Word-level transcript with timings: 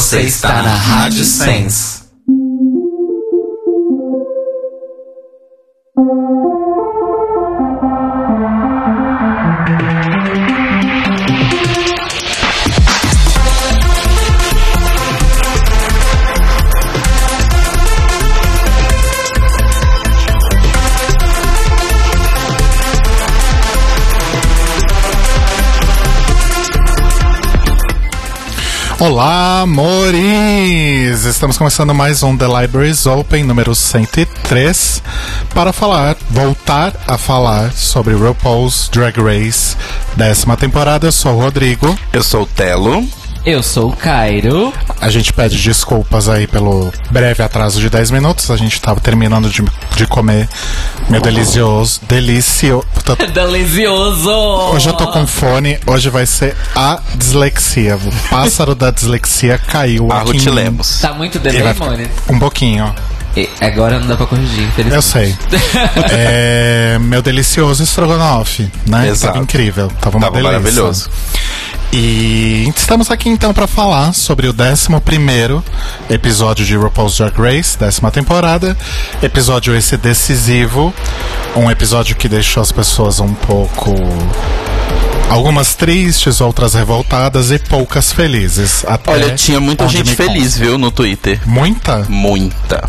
Você 0.00 0.22
está 0.22 0.62
na 0.62 0.74
Rádio 0.74 1.26
Sense. 1.26 2.00
Olá, 28.98 29.49
amores! 29.60 31.26
Estamos 31.26 31.58
começando 31.58 31.94
mais 31.94 32.22
um 32.22 32.34
The 32.34 32.46
Libraries 32.46 33.04
Open 33.04 33.44
número 33.44 33.74
103 33.74 35.02
para 35.52 35.70
falar, 35.70 36.16
voltar 36.30 36.94
a 37.06 37.18
falar 37.18 37.70
sobre 37.74 38.14
RuPaul's 38.14 38.88
Drag 38.88 39.20
Race, 39.20 39.76
décima 40.16 40.56
temporada. 40.56 41.08
Eu 41.08 41.12
sou 41.12 41.34
o 41.34 41.42
Rodrigo. 41.42 41.94
Eu 42.10 42.22
sou 42.22 42.44
o 42.44 42.46
Telo. 42.46 43.06
Eu 43.44 43.62
sou 43.62 43.90
o 43.90 43.96
Cairo. 43.96 44.72
A 45.00 45.08
gente 45.08 45.32
pede 45.32 45.56
desculpas 45.60 46.28
aí 46.28 46.46
pelo 46.46 46.92
breve 47.10 47.42
atraso 47.42 47.80
de 47.80 47.88
10 47.88 48.10
minutos. 48.10 48.50
A 48.50 48.56
gente 48.56 48.74
estava 48.74 49.00
terminando 49.00 49.48
de, 49.48 49.62
de 49.96 50.06
comer 50.06 50.48
meu 51.08 51.20
delicioso. 51.20 52.00
Delicio. 52.06 52.84
Delicioso! 53.32 54.30
Hoje 54.74 54.88
eu 54.88 54.92
tô 54.92 55.06
com 55.08 55.26
fone, 55.26 55.78
hoje 55.86 56.10
vai 56.10 56.26
ser 56.26 56.54
a 56.76 57.00
dislexia. 57.14 57.96
O 57.96 58.28
pássaro 58.28 58.74
da 58.74 58.90
dislexia 58.90 59.58
caiu 59.58 60.12
A 60.12 60.20
aqui. 60.20 60.36
Em- 60.36 60.50
Lemos. 60.50 61.00
Tá 61.00 61.12
muito 61.14 61.38
demônio. 61.38 62.08
Um 62.28 62.38
pouquinho. 62.38 62.94
E 63.36 63.48
Agora 63.60 64.00
não 64.00 64.06
dá 64.08 64.16
pra 64.16 64.26
corrigir, 64.26 64.64
infelizmente. 64.64 64.94
Eu 64.96 65.02
sei. 65.02 65.36
É, 66.12 66.98
meu 67.00 67.22
delicioso 67.22 67.82
estrogonofe, 67.82 68.70
né? 68.86 69.08
Exato. 69.08 69.34
Tava 69.34 69.44
incrível. 69.44 69.88
Tava 70.00 70.18
uma 70.18 70.26
Tava 70.26 70.36
delícia. 70.36 70.58
maravilhoso. 70.58 71.10
E 71.92 72.72
estamos 72.76 73.10
aqui 73.10 73.28
então 73.28 73.52
para 73.52 73.66
falar 73.66 74.12
sobre 74.14 74.46
o 74.46 74.54
11 74.54 74.88
episódio 76.08 76.64
de 76.64 76.76
RuPaul's 76.76 77.16
Drag 77.16 77.34
Race, 77.36 77.76
décima 77.76 78.10
temporada. 78.12 78.76
Episódio 79.22 79.74
esse 79.76 79.96
decisivo. 79.96 80.94
Um 81.56 81.68
episódio 81.70 82.14
que 82.14 82.28
deixou 82.28 82.62
as 82.62 82.70
pessoas 82.70 83.18
um 83.18 83.34
pouco. 83.34 83.92
Algumas 85.28 85.74
tristes, 85.74 86.40
outras 86.40 86.74
revoltadas 86.74 87.50
e 87.50 87.58
poucas 87.58 88.12
felizes. 88.12 88.84
Até 88.86 89.12
Olha, 89.12 89.34
tinha 89.34 89.60
muita 89.60 89.88
gente 89.88 90.14
feliz, 90.14 90.56
viu, 90.56 90.76
no 90.78 90.90
Twitter. 90.90 91.40
Muita? 91.46 92.04
Muita. 92.08 92.88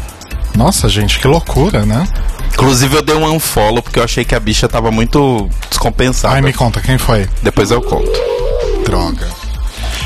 Nossa, 0.55 0.89
gente, 0.89 1.19
que 1.19 1.27
loucura, 1.27 1.85
né? 1.85 2.07
Inclusive 2.53 2.97
eu 2.97 3.01
dei 3.01 3.15
um 3.15 3.33
unfollow 3.33 3.81
porque 3.81 3.99
eu 3.99 4.03
achei 4.03 4.25
que 4.25 4.35
a 4.35 4.39
bicha 4.39 4.67
tava 4.67 4.91
muito 4.91 5.49
descompensada. 5.69 6.35
Ai, 6.35 6.41
me 6.41 6.53
conta, 6.53 6.81
quem 6.81 6.97
foi? 6.97 7.27
Depois 7.41 7.71
eu 7.71 7.81
conto. 7.81 8.11
Droga. 8.85 9.27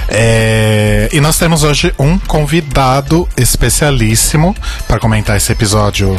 É, 0.07 1.09
e 1.11 1.19
nós 1.19 1.37
temos 1.37 1.63
hoje 1.63 1.93
um 1.97 2.17
convidado 2.19 3.27
especialíssimo 3.35 4.55
para 4.87 4.99
comentar 4.99 5.35
esse 5.35 5.51
episódio 5.51 6.15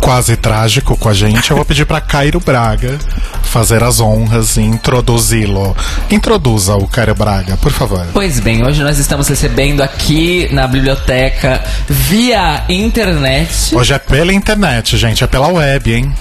quase 0.00 0.36
trágico 0.36 0.96
com 0.96 1.08
a 1.08 1.14
gente. 1.14 1.50
Eu 1.50 1.56
vou 1.56 1.64
pedir 1.64 1.84
para 1.84 2.00
Cairo 2.00 2.40
Braga 2.40 2.98
fazer 3.42 3.82
as 3.82 4.00
honras 4.00 4.56
e 4.56 4.62
introduzi-lo. 4.62 5.76
Introduza 6.10 6.74
o 6.74 6.86
Cairo 6.88 7.14
Braga, 7.14 7.56
por 7.56 7.72
favor. 7.72 8.06
Pois 8.12 8.40
bem, 8.40 8.64
hoje 8.66 8.82
nós 8.82 8.98
estamos 8.98 9.28
recebendo 9.28 9.82
aqui 9.82 10.48
na 10.52 10.66
biblioteca 10.66 11.62
via 11.88 12.64
internet 12.68 13.74
Hoje 13.74 13.92
é 13.92 13.98
pela 13.98 14.32
internet, 14.32 14.96
gente, 14.96 15.22
é 15.22 15.26
pela 15.26 15.48
web, 15.48 15.92
hein? 15.92 16.12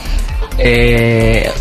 é, 0.59 1.51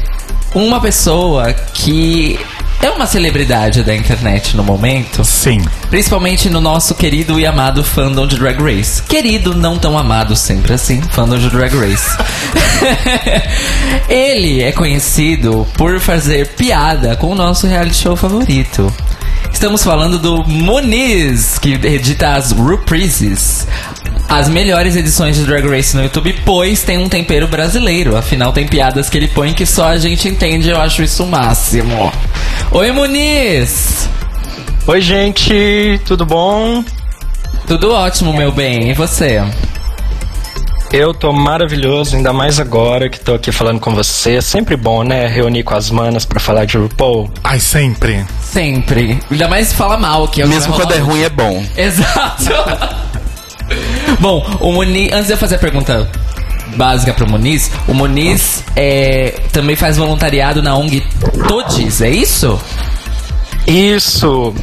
uma 0.55 0.81
pessoa 0.81 1.53
que 1.53 2.39
é 2.81 2.91
uma 2.91 3.06
celebridade 3.06 3.83
da 3.83 3.94
internet 3.94 4.56
no 4.56 4.62
momento. 4.62 5.25
Sim. 5.25 5.61
Principalmente 5.91 6.49
no 6.49 6.61
nosso 6.61 6.94
querido 6.94 7.39
e 7.41 7.47
amado 7.47 7.83
fandom 7.83 8.27
de 8.27 8.39
Drag 8.39 8.61
Race. 8.62 9.03
Querido, 9.03 9.55
não 9.55 9.78
tão 9.78 9.99
amado 9.99 10.37
sempre 10.37 10.72
assim, 10.72 11.03
fandom 11.11 11.38
de 11.38 11.50
Drag 11.50 11.75
Race. 11.77 12.17
Ele 14.09 14.62
é 14.62 14.72
conhecido 14.72 15.67
por 15.75 15.99
fazer 16.00 16.49
piada 16.55 17.17
com 17.17 17.28
o 17.28 17.34
nosso 17.34 17.67
reality 17.67 17.97
show 17.97 18.17
favorito. 18.17 18.93
Estamos 19.53 19.83
falando 19.83 20.19
do 20.19 20.44
Moniz, 20.44 21.59
que 21.59 21.72
edita 21.72 22.34
as 22.34 22.53
reprises. 22.53 23.67
As 24.28 24.47
melhores 24.47 24.94
edições 24.94 25.37
de 25.37 25.44
Drag 25.44 25.66
Race 25.66 25.97
no 25.97 26.03
YouTube, 26.03 26.34
pois 26.44 26.83
tem 26.83 26.99
um 26.99 27.09
tempero 27.09 27.49
brasileiro. 27.49 28.15
Afinal, 28.15 28.53
tem 28.53 28.66
piadas 28.66 29.09
que 29.09 29.16
ele 29.16 29.27
põe 29.27 29.55
que 29.55 29.65
só 29.65 29.89
a 29.89 29.97
gente 29.97 30.28
entende. 30.28 30.69
Eu 30.69 30.78
acho 30.78 31.03
isso 31.03 31.25
o 31.25 31.27
máximo. 31.27 32.12
Oi, 32.71 32.93
Muniz! 32.93 34.06
Oi, 34.87 35.00
gente, 35.00 35.99
tudo 36.05 36.27
bom? 36.27 36.84
Tudo 37.67 37.91
ótimo, 37.91 38.34
meu 38.34 38.53
bem. 38.53 38.91
E 38.91 38.94
você? 38.94 39.43
Eu 40.93 41.15
tô 41.15 41.33
maravilhoso, 41.33 42.17
ainda 42.17 42.33
mais 42.33 42.61
agora 42.61 43.09
que 43.09 43.21
tô 43.21 43.34
aqui 43.34 43.50
falando 43.50 43.81
com 43.81 43.94
você. 43.94 44.37
É 44.37 44.41
sempre 44.43 44.77
bom, 44.77 45.03
né? 45.03 45.27
Reunir 45.27 45.62
com 45.62 45.75
as 45.75 45.91
manas 45.91 46.27
pra 46.27 46.38
falar 46.38 46.67
de 46.67 46.77
RuPaul. 46.77 47.31
Ai, 47.43 47.61
sempre. 47.61 48.27
Sempre. 48.43 49.19
Ainda 49.31 49.49
mais 49.49 49.72
fala 49.72 49.97
mal, 49.97 50.28
que 50.28 50.43
é 50.43 50.44
o 50.44 50.49
que 50.49 50.55
Mesmo 50.55 50.75
quando 50.75 50.93
é 50.93 50.99
ruim 50.99 51.22
é 51.22 51.31
bom. 51.31 51.65
Exato. 51.77 52.99
Bom, 54.21 54.45
o 54.61 54.73
Muniz, 54.73 55.12
antes 55.12 55.27
de 55.27 55.33
eu 55.33 55.37
fazer 55.37 55.56
a 55.56 55.59
pergunta 55.59 56.11
básica 56.77 57.12
pro 57.15 57.29
Muniz, 57.29 57.71
o 57.87 57.95
Muniz 57.95 58.65
é, 58.77 59.34
também 59.53 59.77
faz 59.77 59.97
voluntariado 59.97 60.62
na 60.62 60.77
ONG 60.77 61.03
Todes, 61.47 62.01
é 62.03 62.11
isso? 62.11 62.61
Isso, 63.69 64.55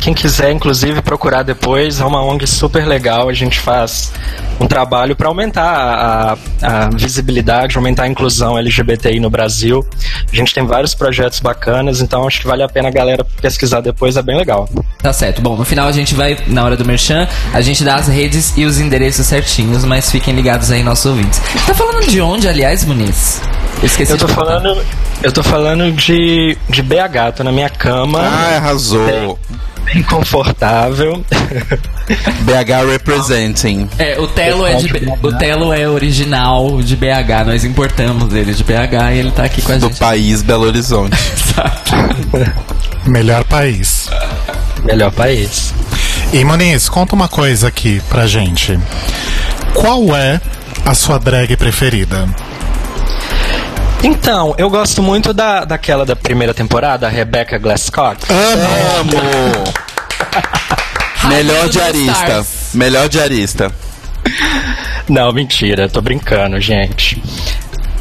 quem 0.00 0.14
quiser, 0.14 0.52
inclusive, 0.52 1.02
procurar 1.02 1.42
depois, 1.42 2.00
é 2.00 2.04
uma 2.04 2.22
ONG 2.22 2.46
super 2.46 2.86
legal. 2.86 3.28
A 3.28 3.32
gente 3.32 3.58
faz 3.58 4.12
um 4.60 4.66
trabalho 4.68 5.16
para 5.16 5.26
aumentar 5.26 6.38
a, 6.62 6.84
a 6.84 6.88
visibilidade, 6.90 7.76
aumentar 7.76 8.04
a 8.04 8.08
inclusão 8.08 8.56
LGBTI 8.56 9.18
no 9.18 9.28
Brasil. 9.28 9.84
A 10.32 10.36
gente 10.36 10.54
tem 10.54 10.64
vários 10.64 10.94
projetos 10.94 11.40
bacanas, 11.40 12.00
então 12.00 12.28
acho 12.28 12.42
que 12.42 12.46
vale 12.46 12.62
a 12.62 12.68
pena 12.68 12.86
a 12.86 12.92
galera 12.92 13.24
pesquisar 13.42 13.80
depois, 13.80 14.16
é 14.16 14.22
bem 14.22 14.36
legal. 14.36 14.68
Tá 15.02 15.12
certo. 15.12 15.42
Bom, 15.42 15.56
no 15.56 15.64
final 15.64 15.88
a 15.88 15.92
gente 15.92 16.14
vai, 16.14 16.38
na 16.46 16.64
hora 16.64 16.76
do 16.76 16.84
merchan, 16.84 17.26
a 17.52 17.60
gente 17.60 17.82
dá 17.82 17.96
as 17.96 18.06
redes 18.06 18.56
e 18.56 18.64
os 18.64 18.78
endereços 18.78 19.26
certinhos, 19.26 19.84
mas 19.84 20.12
fiquem 20.12 20.32
ligados 20.32 20.70
aí, 20.70 20.80
nossos 20.84 21.06
ouvintes. 21.06 21.40
Tá 21.66 21.74
falando 21.74 22.06
de 22.06 22.20
onde, 22.20 22.46
aliás, 22.46 22.84
Muniz? 22.84 23.42
Eu 23.80 23.86
esqueci 23.86 24.12
Eu 24.12 24.18
tô 24.18 24.28
falando, 24.28 24.80
eu 25.24 25.32
tô 25.32 25.42
falando 25.42 25.90
de, 25.92 26.56
de 26.68 26.82
BH, 26.82 27.32
tô 27.36 27.42
na 27.44 27.50
minha 27.52 27.68
cama. 27.70 28.20
Ah, 28.20 28.56
arrasou. 28.58 29.38
bem 29.84 30.02
confortável. 30.04 31.24
BH 32.44 32.90
representing. 32.90 33.88
É, 33.98 34.18
o 34.20 34.26
Telo 34.26 34.66
é 34.66 34.74
de 34.74 34.88
B- 34.88 35.12
o 35.22 35.32
Telo 35.32 35.72
é 35.72 35.88
original 35.88 36.80
de 36.82 36.94
BH, 36.96 37.44
nós 37.46 37.64
importamos 37.64 38.32
ele 38.34 38.52
de 38.54 38.62
BH 38.62 39.12
e 39.14 39.18
ele 39.18 39.30
tá 39.30 39.44
aqui 39.44 39.62
com 39.62 39.72
a 39.72 39.76
Do 39.76 39.88
gente. 39.88 39.98
país 39.98 40.42
Belo 40.42 40.64
Horizonte. 40.66 41.16
Melhor 43.06 43.44
país. 43.44 44.08
Melhor 44.84 45.10
país. 45.12 45.72
E 46.32 46.44
Moniz, 46.44 46.88
conta 46.88 47.14
uma 47.14 47.28
coisa 47.28 47.68
aqui 47.68 48.00
pra 48.08 48.26
gente. 48.26 48.78
Qual 49.74 50.14
é 50.16 50.40
a 50.84 50.94
sua 50.94 51.18
drag 51.18 51.56
preferida? 51.56 52.28
Então, 54.04 54.54
eu 54.58 54.68
gosto 54.68 55.02
muito 55.02 55.32
da, 55.32 55.64
daquela 55.64 56.04
da 56.04 56.14
primeira 56.14 56.52
temporada, 56.52 57.06
a 57.06 57.08
Rebecca 57.08 57.56
Glasscock. 57.56 58.20
Amo! 58.30 59.14
Melhor 61.26 61.54
Rainha 61.54 61.62
dos 61.64 61.72
diarista. 61.72 62.46
Melhor 62.74 63.08
diarista. 63.08 63.72
Não, 65.08 65.32
mentira, 65.32 65.88
tô 65.88 66.02
brincando, 66.02 66.60
gente. 66.60 67.22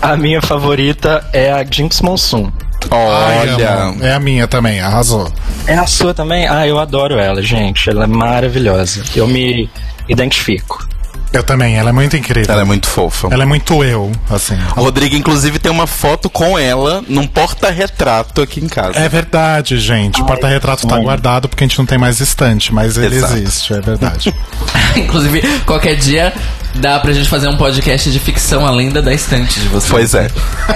A 0.02 0.18
minha 0.18 0.42
favorita 0.42 1.26
é 1.32 1.54
a 1.54 1.64
Jinx 1.64 2.02
Monsoon. 2.02 2.52
Olha. 2.92 3.96
é 4.02 4.14
a 4.14 4.20
minha 4.20 4.46
também, 4.46 4.82
arrasou. 4.82 5.32
É 5.66 5.76
a 5.76 5.88
sua 5.88 6.14
também? 6.14 6.46
Ah, 6.50 6.68
eu 6.68 6.80
adoro 6.80 7.18
ela, 7.18 7.42
gente. 7.42 7.90
Ela 7.90 8.04
é 8.04 8.08
maravilhosa. 8.08 9.06
Eu 9.16 9.26
me 9.26 9.70
identifico. 10.10 10.86
Eu 11.34 11.42
também, 11.44 11.76
ela 11.76 11.90
é 11.90 11.92
muito 11.92 12.16
incrível. 12.16 12.54
Ela 12.54 12.62
é 12.62 12.66
muito 12.66 12.86
fofa. 12.86 13.28
Ela 13.32 13.42
é 13.42 13.46
muito 13.46 13.84
eu, 13.84 14.12
assim. 14.30 14.56
O 14.78 14.84
Rodrigo, 14.84 15.16
inclusive, 15.16 15.58
tem 15.58 15.72
uma 15.72 15.88
foto 15.88 16.30
com 16.30 16.60
ela 16.60 17.04
num 17.08 17.26
porta-retrato 17.26 18.44
aqui 18.44 18.64
em 18.64 18.68
casa. 18.68 19.00
É 19.00 19.10
verdade, 19.10 19.80
gente. 19.80 20.22
O 20.22 20.26
porta-retrato 20.26 20.88
tá 20.88 21.00
guardado 21.00 21.50
porque 21.50 21.64
a 21.64 21.68
gente 21.68 21.80
não 21.80 21.88
tem 21.88 21.98
mais 21.98 22.20
estante, 22.20 22.72
mas 22.72 22.98
ele 22.98 23.16
Exato. 23.16 23.34
existe, 23.34 23.74
é 23.74 23.82
verdade. 23.82 24.34
Inclusive, 24.96 25.42
qualquer 25.66 25.96
dia 25.96 26.32
dá 26.76 27.00
pra 27.00 27.12
gente 27.12 27.28
fazer 27.28 27.48
um 27.48 27.58
podcast 27.58 28.12
de 28.12 28.20
ficção 28.20 28.66
além 28.66 28.92
da 28.92 29.02
da 29.02 29.14
estante 29.14 29.60
de 29.60 29.68
vocês. 29.70 29.92
Pois 29.92 30.14
é. 30.14 30.30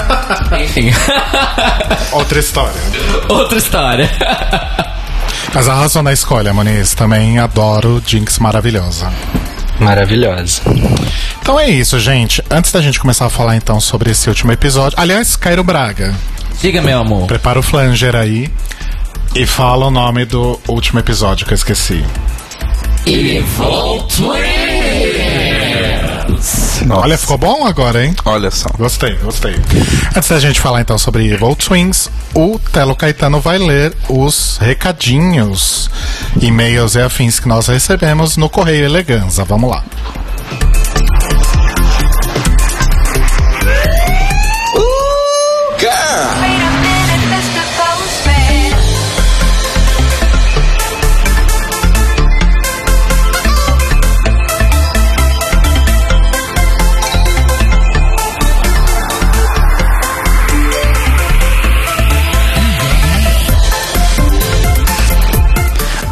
Enfim. 0.63 0.91
Outra 2.11 2.39
história. 2.39 2.81
Outra 3.29 3.59
história. 3.59 4.09
Mas 5.53 5.67
arrasou 5.67 6.01
na 6.01 6.13
escolha, 6.13 6.51
Moniz. 6.51 6.95
Também 6.95 7.37
adoro 7.37 8.01
Jinx 8.05 8.39
maravilhosa. 8.39 9.11
Maravilhosa. 9.79 10.61
Então 11.41 11.59
é 11.59 11.69
isso, 11.69 11.99
gente. 11.99 12.43
Antes 12.49 12.71
da 12.71 12.81
gente 12.81 12.99
começar 12.99 13.25
a 13.25 13.29
falar 13.29 13.55
então 13.55 13.79
sobre 13.79 14.11
esse 14.11 14.27
último 14.29 14.51
episódio. 14.51 14.97
Aliás, 14.99 15.35
Cairo 15.35 15.63
Braga, 15.63 16.13
Diga, 16.61 16.81
meu 16.81 16.99
amor. 16.99 17.27
prepara 17.27 17.59
o 17.59 17.63
flanger 17.63 18.15
aí 18.15 18.49
e 19.35 19.45
fala 19.45 19.85
o 19.85 19.91
nome 19.91 20.25
do 20.25 20.59
último 20.67 20.99
episódio 20.99 21.45
que 21.45 21.53
eu 21.53 21.55
esqueci. 21.55 22.03
Evil 23.05 24.03
Nossa. 26.27 26.85
Olha, 26.93 27.17
ficou 27.17 27.37
bom 27.37 27.65
agora, 27.65 28.05
hein? 28.05 28.15
Olha 28.25 28.51
só. 28.51 28.69
Gostei, 28.77 29.15
gostei. 29.15 29.55
Antes 30.15 30.29
da 30.29 30.39
gente 30.39 30.59
falar 30.59 30.81
então 30.81 30.97
sobre 30.97 31.25
Evil 31.31 31.55
Twins, 31.55 32.09
o 32.33 32.59
Telo 32.71 32.95
Caetano 32.95 33.39
vai 33.39 33.57
ler 33.57 33.93
os 34.09 34.57
recadinhos, 34.57 35.89
e-mails 36.41 36.95
e 36.95 37.01
afins 37.01 37.39
que 37.39 37.47
nós 37.47 37.67
recebemos 37.67 38.37
no 38.37 38.49
Correio 38.49 38.85
Eleganza. 38.85 39.43
Vamos 39.43 39.69
lá. 39.69 39.83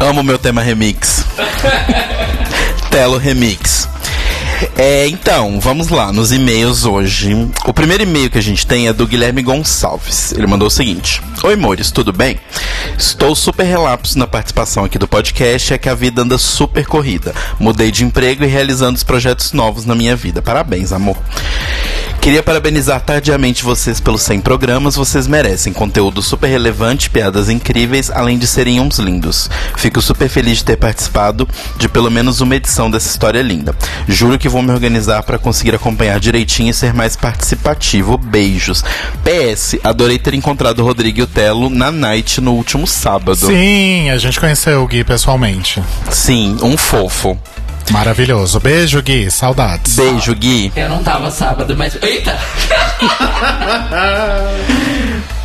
Amo 0.06 0.22
meu 0.22 0.38
tema 0.38 0.62
remix. 0.62 1.24
Telo 2.90 3.18
Remix. 3.18 3.88
É, 4.76 5.08
então, 5.08 5.58
vamos 5.58 5.88
lá, 5.88 6.12
nos 6.12 6.30
e-mails 6.30 6.84
hoje. 6.84 7.34
O 7.64 7.72
primeiro 7.72 8.04
e-mail 8.04 8.30
que 8.30 8.38
a 8.38 8.42
gente 8.42 8.64
tem 8.64 8.86
é 8.86 8.92
do 8.92 9.04
Guilherme 9.04 9.42
Gonçalves. 9.42 10.30
Ele 10.30 10.46
mandou 10.46 10.68
o 10.68 10.70
seguinte: 10.70 11.20
Oi, 11.42 11.56
Mores, 11.56 11.90
tudo 11.90 12.12
bem? 12.12 12.38
Estou 12.96 13.34
super 13.34 13.64
relapso 13.64 14.16
na 14.16 14.28
participação 14.28 14.84
aqui 14.84 14.96
do 14.96 15.08
podcast, 15.08 15.74
é 15.74 15.78
que 15.78 15.88
a 15.88 15.94
vida 15.94 16.22
anda 16.22 16.38
super 16.38 16.86
corrida. 16.86 17.34
Mudei 17.58 17.90
de 17.90 18.04
emprego 18.04 18.44
e 18.44 18.46
realizando 18.46 18.94
os 18.94 19.02
projetos 19.02 19.52
novos 19.52 19.84
na 19.84 19.96
minha 19.96 20.14
vida. 20.14 20.40
Parabéns, 20.40 20.92
amor. 20.92 21.16
Queria 22.26 22.42
parabenizar 22.42 23.00
tardiamente 23.02 23.62
vocês 23.62 24.00
pelos 24.00 24.20
100 24.22 24.40
programas. 24.40 24.96
Vocês 24.96 25.28
merecem 25.28 25.72
conteúdo 25.72 26.20
super 26.20 26.48
relevante, 26.48 27.08
piadas 27.08 27.48
incríveis, 27.48 28.10
além 28.10 28.36
de 28.36 28.48
serem 28.48 28.80
uns 28.80 28.98
lindos. 28.98 29.48
Fico 29.76 30.02
super 30.02 30.28
feliz 30.28 30.58
de 30.58 30.64
ter 30.64 30.76
participado 30.76 31.48
de 31.78 31.88
pelo 31.88 32.10
menos 32.10 32.40
uma 32.40 32.56
edição 32.56 32.90
dessa 32.90 33.08
história 33.08 33.40
linda. 33.40 33.76
Juro 34.08 34.40
que 34.40 34.48
vou 34.48 34.60
me 34.60 34.72
organizar 34.72 35.22
para 35.22 35.38
conseguir 35.38 35.76
acompanhar 35.76 36.18
direitinho 36.18 36.70
e 36.70 36.74
ser 36.74 36.92
mais 36.92 37.14
participativo. 37.14 38.18
Beijos. 38.18 38.82
PS, 39.22 39.76
adorei 39.84 40.18
ter 40.18 40.34
encontrado 40.34 40.80
o 40.80 40.84
Rodrigo 40.84 41.20
e 41.20 41.22
o 41.22 41.28
Telo 41.28 41.70
na 41.70 41.92
night 41.92 42.40
no 42.40 42.54
último 42.54 42.88
sábado. 42.88 43.46
Sim, 43.46 44.10
a 44.10 44.18
gente 44.18 44.40
conheceu 44.40 44.82
o 44.82 44.88
Gui 44.88 45.04
pessoalmente. 45.04 45.80
Sim, 46.10 46.56
um 46.60 46.76
fofo. 46.76 47.38
Maravilhoso. 47.90 48.60
Beijo, 48.60 49.00
Gui. 49.02 49.30
Saudades. 49.30 49.96
Beijo, 49.96 50.34
Gui. 50.34 50.72
Eu 50.74 50.88
não 50.88 51.02
tava 51.02 51.30
sábado, 51.30 51.74
mas. 51.76 51.96
Eita! 52.02 52.38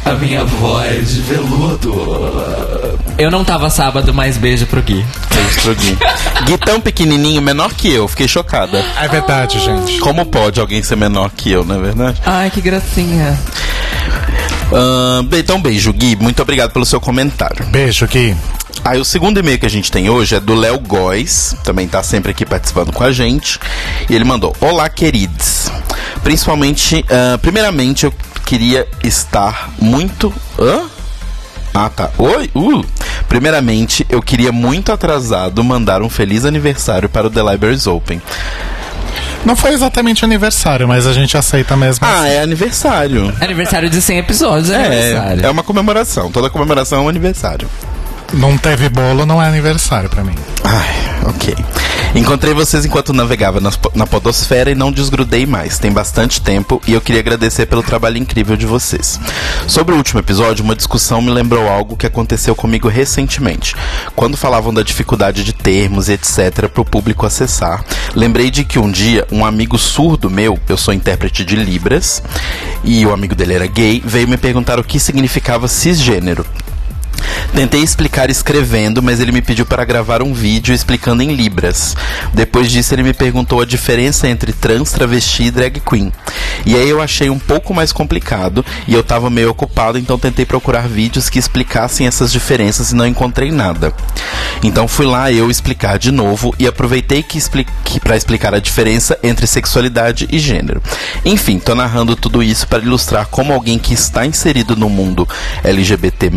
A 0.03 0.13
minha 0.15 0.43
voz 0.43 1.13
de 1.13 1.21
veludo. 1.21 2.99
Eu 3.17 3.29
não 3.29 3.45
tava 3.45 3.69
sábado, 3.69 4.13
mas 4.13 4.35
beijo 4.35 4.65
pro 4.65 4.81
Gui. 4.81 5.05
Beijo 5.33 5.61
pro 5.61 5.75
Gui. 5.75 5.97
Gui 6.45 6.57
tão 6.57 6.81
pequenininho, 6.81 7.41
menor 7.41 7.71
que 7.73 7.91
eu. 7.91 8.07
Fiquei 8.07 8.27
chocada. 8.27 8.83
É 8.99 9.07
verdade, 9.07 9.59
gente. 9.59 9.99
Como 9.99 10.25
pode 10.25 10.59
alguém 10.59 10.81
ser 10.81 10.95
menor 10.97 11.29
que 11.29 11.51
eu, 11.51 11.63
não 11.63 11.75
é 11.75 11.79
verdade? 11.79 12.19
Ai, 12.25 12.49
que 12.49 12.59
gracinha. 12.61 13.39
Bem, 15.27 15.39
então, 15.39 15.61
beijo, 15.61 15.91
Gui. 15.93 16.15
Muito 16.15 16.41
obrigado 16.41 16.71
pelo 16.71 16.85
seu 16.85 16.99
comentário. 16.99 17.65
Beijo, 17.67 18.07
Gui. 18.07 18.35
Aí, 18.83 18.99
o 18.99 19.05
segundo 19.05 19.39
e-mail 19.39 19.59
que 19.59 19.65
a 19.65 19.69
gente 19.69 19.91
tem 19.91 20.09
hoje 20.09 20.35
é 20.35 20.39
do 20.39 20.55
Léo 20.55 20.79
Góes, 20.79 21.55
também 21.63 21.87
tá 21.87 22.01
sempre 22.01 22.31
aqui 22.31 22.45
participando 22.45 22.91
com 22.91 23.03
a 23.03 23.11
gente. 23.11 23.59
E 24.09 24.15
ele 24.15 24.23
mandou: 24.23 24.55
Olá, 24.59 24.89
queridos. 24.89 25.69
Principalmente, 26.23 27.05
ah, 27.09 27.37
primeiramente, 27.37 28.05
eu 28.05 28.13
queria 28.45 28.87
estar 29.03 29.71
muito. 29.79 30.33
Hã? 30.59 30.89
Ah, 31.73 31.89
tá. 31.89 32.09
Oi? 32.17 32.49
Uh! 32.53 32.83
Primeiramente, 33.27 34.05
eu 34.09 34.21
queria 34.21 34.51
muito 34.51 34.91
atrasado 34.91 35.63
mandar 35.63 36.01
um 36.01 36.09
feliz 36.09 36.43
aniversário 36.43 37.07
para 37.07 37.27
o 37.27 37.29
The 37.29 37.41
Libraries 37.41 37.87
Open. 37.87 38.21
Não 39.45 39.55
foi 39.55 39.71
exatamente 39.71 40.23
aniversário, 40.23 40.87
mas 40.87 41.07
a 41.07 41.13
gente 41.13 41.35
aceita 41.37 41.75
mesmo. 41.75 42.05
Ah, 42.05 42.21
assim. 42.21 42.29
é 42.29 42.41
aniversário. 42.41 43.33
Aniversário 43.41 43.89
de 43.89 44.01
100 44.01 44.19
episódios, 44.19 44.69
é, 44.69 44.75
aniversário. 44.85 45.43
É, 45.43 45.47
é 45.47 45.49
uma 45.49 45.63
comemoração. 45.63 46.31
Toda 46.31 46.49
comemoração 46.49 46.99
é 46.99 47.01
um 47.01 47.09
aniversário. 47.09 47.67
Não 48.33 48.57
teve 48.57 48.87
bolo, 48.87 49.25
não 49.25 49.41
é 49.41 49.47
aniversário 49.47 50.09
pra 50.09 50.23
mim. 50.23 50.35
Ai, 50.63 51.29
ok. 51.29 51.55
Encontrei 52.13 52.53
vocês 52.53 52.83
enquanto 52.85 53.13
navegava 53.13 53.61
po- 53.77 53.91
na 53.95 54.05
podosfera 54.05 54.69
e 54.69 54.75
não 54.75 54.91
desgrudei 54.91 55.45
mais. 55.45 55.79
Tem 55.79 55.91
bastante 55.91 56.41
tempo 56.41 56.81
e 56.85 56.91
eu 56.93 56.99
queria 56.99 57.21
agradecer 57.21 57.65
pelo 57.67 57.81
trabalho 57.81 58.17
incrível 58.17 58.57
de 58.57 58.65
vocês. 58.65 59.17
Sobre 59.65 59.93
o 59.93 59.97
último 59.97 60.19
episódio, 60.19 60.63
uma 60.63 60.75
discussão 60.75 61.21
me 61.21 61.31
lembrou 61.31 61.67
algo 61.69 61.95
que 61.95 62.05
aconteceu 62.05 62.53
comigo 62.53 62.89
recentemente. 62.89 63.75
Quando 64.13 64.35
falavam 64.35 64.73
da 64.73 64.83
dificuldade 64.83 65.43
de 65.43 65.53
termos 65.53 66.09
e 66.09 66.13
etc. 66.13 66.67
para 66.67 66.81
o 66.81 66.85
público 66.85 67.25
acessar, 67.25 67.83
lembrei 68.13 68.51
de 68.51 68.65
que 68.65 68.77
um 68.77 68.91
dia 68.91 69.25
um 69.31 69.45
amigo 69.45 69.77
surdo 69.77 70.29
meu, 70.29 70.59
eu 70.67 70.75
sou 70.77 70.93
intérprete 70.93 71.45
de 71.45 71.55
Libras, 71.55 72.21
e 72.83 73.05
o 73.05 73.13
amigo 73.13 73.35
dele 73.35 73.53
era 73.53 73.67
gay, 73.67 74.01
veio 74.05 74.27
me 74.27 74.37
perguntar 74.37 74.79
o 74.79 74.83
que 74.83 74.99
significava 74.99 75.67
cisgênero. 75.67 76.45
Tentei 77.53 77.81
explicar 77.81 78.29
escrevendo, 78.29 79.03
mas 79.03 79.19
ele 79.19 79.31
me 79.31 79.41
pediu 79.41 79.65
para 79.65 79.83
gravar 79.83 80.21
um 80.21 80.33
vídeo 80.33 80.73
explicando 80.73 81.21
em 81.21 81.35
libras. 81.35 81.95
Depois 82.33 82.71
disso, 82.71 82.93
ele 82.93 83.03
me 83.03 83.13
perguntou 83.13 83.61
a 83.61 83.65
diferença 83.65 84.27
entre 84.27 84.53
trans, 84.53 84.91
travesti 84.91 85.43
e 85.43 85.51
drag 85.51 85.79
queen. 85.81 86.13
E 86.65 86.75
aí 86.75 86.89
eu 86.89 87.01
achei 87.01 87.29
um 87.29 87.39
pouco 87.39 87.73
mais 87.73 87.91
complicado 87.91 88.65
e 88.87 88.93
eu 88.93 89.03
tava 89.03 89.29
meio 89.29 89.49
ocupado, 89.49 89.97
então 89.97 90.17
tentei 90.17 90.45
procurar 90.45 90.87
vídeos 90.87 91.29
que 91.29 91.39
explicassem 91.39 92.07
essas 92.07 92.31
diferenças 92.31 92.91
e 92.91 92.95
não 92.95 93.05
encontrei 93.05 93.51
nada. 93.51 93.93
Então 94.63 94.87
fui 94.87 95.05
lá 95.05 95.31
eu 95.31 95.49
explicar 95.49 95.97
de 95.97 96.11
novo 96.11 96.53
e 96.57 96.67
aproveitei 96.67 97.23
que 97.23 97.41
para 97.99 98.15
explicar 98.15 98.53
a 98.53 98.59
diferença 98.59 99.17
entre 99.23 99.45
sexualidade 99.45 100.27
e 100.31 100.39
gênero. 100.39 100.81
Enfim, 101.25 101.59
tô 101.59 101.75
narrando 101.75 102.15
tudo 102.15 102.41
isso 102.41 102.67
para 102.67 102.83
ilustrar 102.83 103.27
como 103.27 103.53
alguém 103.53 103.77
que 103.77 103.93
está 103.93 104.25
inserido 104.25 104.75
no 104.75 104.89
mundo 104.89 105.27
LGBT+, 105.63 106.31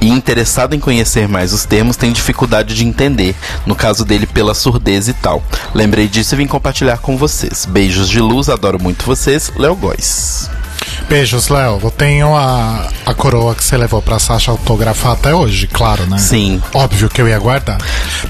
e 0.00 0.08
interessado 0.08 0.74
em 0.74 0.80
conhecer 0.80 1.28
mais 1.28 1.52
os 1.52 1.64
termos 1.64 1.96
tem 1.96 2.12
dificuldade 2.12 2.74
de 2.74 2.86
entender, 2.86 3.34
no 3.66 3.74
caso 3.74 4.04
dele 4.04 4.26
pela 4.26 4.54
surdez 4.54 5.08
e 5.08 5.14
tal. 5.14 5.42
Lembrei 5.74 6.08
disso 6.08 6.34
e 6.34 6.38
vim 6.38 6.46
compartilhar 6.46 6.98
com 6.98 7.16
vocês. 7.16 7.66
Beijos 7.66 8.08
de 8.08 8.20
luz, 8.20 8.48
adoro 8.48 8.80
muito 8.80 9.04
vocês, 9.04 9.50
Léo 9.56 9.76
Góes. 9.76 10.50
Beijos, 11.08 11.48
Léo. 11.48 11.80
Eu 11.82 11.90
tenho 11.90 12.34
a, 12.36 12.88
a 13.04 13.14
coroa 13.14 13.54
que 13.54 13.64
você 13.64 13.76
levou 13.76 14.00
pra 14.00 14.18
Sasha 14.18 14.50
autografar 14.50 15.12
até 15.12 15.34
hoje, 15.34 15.66
claro, 15.66 16.06
né? 16.06 16.18
Sim. 16.18 16.62
Óbvio 16.72 17.08
que 17.08 17.20
eu 17.20 17.28
ia 17.28 17.38
guardar. 17.38 17.78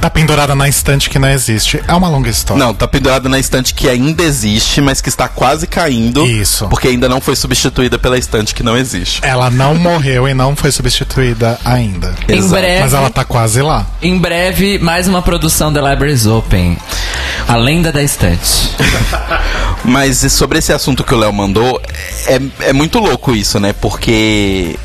Tá 0.00 0.08
pendurada 0.08 0.54
na 0.54 0.68
estante 0.68 1.10
que 1.10 1.18
não 1.18 1.28
existe. 1.28 1.80
É 1.86 1.94
uma 1.94 2.08
longa 2.08 2.30
história. 2.30 2.62
Não, 2.64 2.72
tá 2.74 2.88
pendurada 2.88 3.28
na 3.28 3.38
estante 3.38 3.74
que 3.74 3.88
ainda 3.88 4.22
existe, 4.22 4.80
mas 4.80 5.00
que 5.00 5.08
está 5.08 5.28
quase 5.28 5.66
caindo. 5.66 6.24
Isso. 6.26 6.66
Porque 6.68 6.88
ainda 6.88 7.08
não 7.08 7.20
foi 7.20 7.36
substituída 7.36 7.98
pela 7.98 8.18
estante 8.18 8.54
que 8.54 8.62
não 8.62 8.76
existe. 8.76 9.20
Ela 9.22 9.50
não 9.50 9.74
morreu 9.80 10.26
e 10.28 10.32
não 10.34 10.56
foi 10.56 10.72
substituída 10.72 11.58
ainda. 11.64 12.14
Em 12.28 12.38
Exato. 12.38 12.54
breve, 12.60 12.80
Mas 12.80 12.94
ela 12.94 13.10
tá 13.10 13.24
quase 13.24 13.60
lá. 13.60 13.86
em 14.00 14.16
breve, 14.18 14.78
mais 14.78 15.06
uma 15.06 15.20
produção 15.22 15.72
da 15.72 15.80
Libraries 15.90 16.26
Open. 16.26 16.78
A 17.46 17.56
lenda 17.56 17.92
da 17.92 18.02
estante. 18.02 18.70
Mas 19.84 20.18
sobre 20.32 20.58
esse 20.58 20.72
assunto 20.72 21.02
que 21.02 21.14
o 21.14 21.18
Léo 21.18 21.32
mandou, 21.32 21.80
é, 22.26 22.38
é 22.60 22.72
muito 22.72 22.98
louco 22.98 23.34
isso, 23.34 23.58
né? 23.58 23.72
Porque 23.72 24.76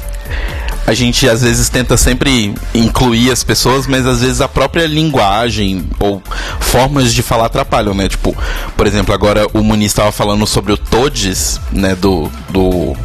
a 0.87 0.93
gente 0.93 1.27
às 1.27 1.41
vezes 1.41 1.67
tenta 1.69 1.97
sempre 1.97 2.53
incluir 2.73 3.31
as 3.31 3.43
pessoas, 3.43 3.87
mas 3.87 4.05
às 4.05 4.21
vezes 4.21 4.39
a 4.39 4.47
própria 4.47 4.85
linguagem 4.85 5.83
ou 5.99 6.21
formas 6.59 7.13
de 7.13 7.23
falar 7.23 7.47
atrapalham, 7.47 7.93
né? 7.93 8.07
Tipo, 8.07 8.35
por 8.77 8.85
exemplo, 8.85 9.13
agora 9.13 9.47
o 9.53 9.63
Muniz 9.63 9.91
estava 9.91 10.11
falando 10.11 10.45
sobre 10.45 10.73
o 10.73 10.77
Todes, 10.77 11.59
né? 11.71 11.95
Do. 11.95 12.31
do 12.49 12.95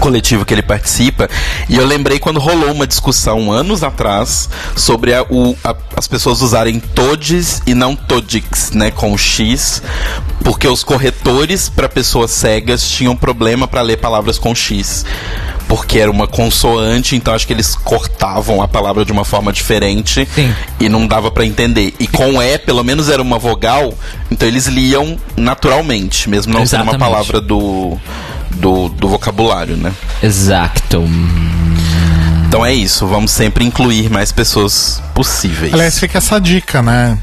coletivo 0.00 0.44
que 0.44 0.54
ele 0.54 0.62
participa 0.62 1.28
e 1.68 1.76
eu 1.76 1.84
lembrei 1.86 2.18
quando 2.18 2.38
rolou 2.40 2.72
uma 2.72 2.86
discussão 2.86 3.50
anos 3.52 3.82
atrás 3.82 4.48
sobre 4.76 5.14
a- 5.14 5.22
o- 5.28 5.56
a- 5.64 5.74
as 5.96 6.06
pessoas 6.08 6.40
usarem 6.42 6.78
todes 6.80 7.62
e 7.66 7.74
não 7.74 7.94
todix, 7.96 8.70
né, 8.72 8.90
com 8.90 9.16
x, 9.16 9.82
porque 10.44 10.66
os 10.68 10.82
corretores 10.84 11.68
para 11.68 11.88
pessoas 11.88 12.30
cegas 12.30 12.88
tinham 12.88 13.14
problema 13.16 13.66
para 13.68 13.82
ler 13.82 13.98
palavras 13.98 14.38
com 14.38 14.54
x. 14.54 15.04
porque 15.68 15.98
era 15.98 16.10
uma 16.10 16.26
consoante, 16.26 17.16
então 17.16 17.32
acho 17.32 17.46
que 17.46 17.52
eles 17.52 17.74
cortavam 17.74 18.60
a 18.60 18.68
palavra 18.68 19.06
de 19.06 19.12
uma 19.12 19.24
forma 19.24 19.50
diferente 19.50 20.28
Sim. 20.34 20.54
e 20.78 20.86
não 20.86 21.06
dava 21.06 21.30
pra 21.30 21.46
entender. 21.46 21.94
E 21.98 22.06
com 22.06 22.42
E, 22.42 22.58
pelo 22.58 22.84
menos 22.84 23.08
era 23.08 23.22
uma 23.22 23.38
vogal, 23.38 23.94
então 24.30 24.46
eles 24.46 24.66
liam 24.66 25.16
naturalmente, 25.34 26.28
mesmo 26.28 26.52
não 26.52 26.66
sendo 26.66 26.82
uma 26.82 26.92
Exatamente. 26.92 27.10
palavra 27.10 27.40
do, 27.40 27.98
do, 28.56 28.88
do 28.88 29.08
vocabulário, 29.08 29.76
né? 29.76 29.92
Exato. 30.22 31.04
Então 32.46 32.64
é 32.64 32.72
isso, 32.72 33.06
vamos 33.06 33.30
sempre 33.30 33.64
incluir 33.64 34.10
mais 34.10 34.30
pessoas 34.30 35.02
possíveis. 35.14 35.72
Aliás, 35.72 35.98
fica 35.98 36.18
essa 36.18 36.40
dica, 36.40 36.82
né? 36.82 37.18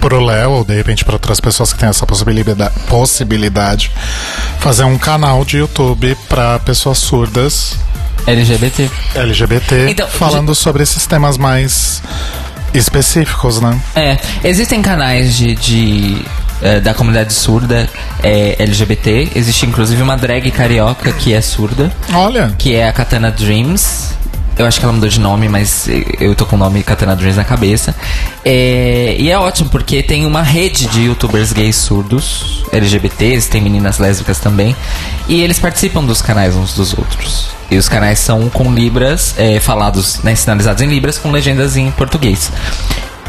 Pro 0.00 0.20
Léo, 0.20 0.50
ou 0.50 0.64
de 0.64 0.74
repente 0.74 1.04
para 1.04 1.14
outras 1.14 1.40
pessoas 1.40 1.72
que 1.72 1.78
têm 1.78 1.88
essa 1.88 2.06
possibilidade, 2.06 2.74
possibilidade, 2.88 3.90
fazer 4.58 4.84
um 4.84 4.98
canal 4.98 5.44
de 5.44 5.58
YouTube 5.58 6.16
para 6.28 6.58
pessoas 6.58 6.98
surdas 6.98 7.76
LGBT. 8.26 8.90
LGBT, 9.14 9.90
Então, 9.90 10.08
falando 10.08 10.54
sobre 10.54 10.82
esses 10.82 11.06
temas 11.06 11.36
mais 11.36 12.02
específicos, 12.74 13.60
né? 13.60 13.78
É, 13.94 14.18
existem 14.42 14.82
canais 14.82 15.36
de, 15.36 15.54
de, 15.54 16.24
eh, 16.62 16.80
da 16.80 16.94
comunidade 16.94 17.32
surda 17.32 17.88
eh, 18.22 18.56
LGBT. 18.58 19.30
Existe 19.34 19.66
inclusive 19.66 20.02
uma 20.02 20.16
drag 20.16 20.50
carioca 20.50 21.12
que 21.12 21.32
é 21.32 21.40
surda, 21.40 21.90
Olha, 22.12 22.54
que 22.58 22.74
é 22.74 22.88
a 22.88 22.92
Katana 22.92 23.30
Dreams. 23.30 24.14
Eu 24.56 24.66
acho 24.66 24.78
que 24.78 24.84
ela 24.84 24.92
mudou 24.92 25.08
de 25.08 25.18
nome, 25.18 25.48
mas 25.48 25.88
eu 26.20 26.34
tô 26.34 26.46
com 26.46 26.54
o 26.54 26.58
nome 26.58 26.82
Katana 26.82 27.16
Dreams 27.16 27.36
na 27.36 27.44
cabeça. 27.44 27.94
É, 28.44 29.16
e 29.18 29.28
é 29.28 29.38
ótimo 29.38 29.68
porque 29.68 30.02
tem 30.02 30.24
uma 30.24 30.42
rede 30.42 30.86
de 30.86 31.02
youtubers 31.02 31.52
gays 31.52 31.74
surdos, 31.74 32.64
LGBTs, 32.70 33.50
tem 33.50 33.60
meninas 33.60 33.98
lésbicas 33.98 34.38
também. 34.38 34.76
E 35.28 35.42
eles 35.42 35.58
participam 35.58 36.04
dos 36.04 36.22
canais 36.22 36.54
uns 36.54 36.74
dos 36.74 36.96
outros. 36.96 37.48
E 37.68 37.76
os 37.76 37.88
canais 37.88 38.20
são 38.20 38.48
com 38.48 38.72
libras, 38.72 39.34
eh, 39.38 39.58
falados, 39.58 40.22
né, 40.22 40.34
sinalizados 40.36 40.82
em 40.82 40.86
libras, 40.86 41.18
com 41.18 41.32
legendas 41.32 41.76
em 41.76 41.90
português. 41.90 42.52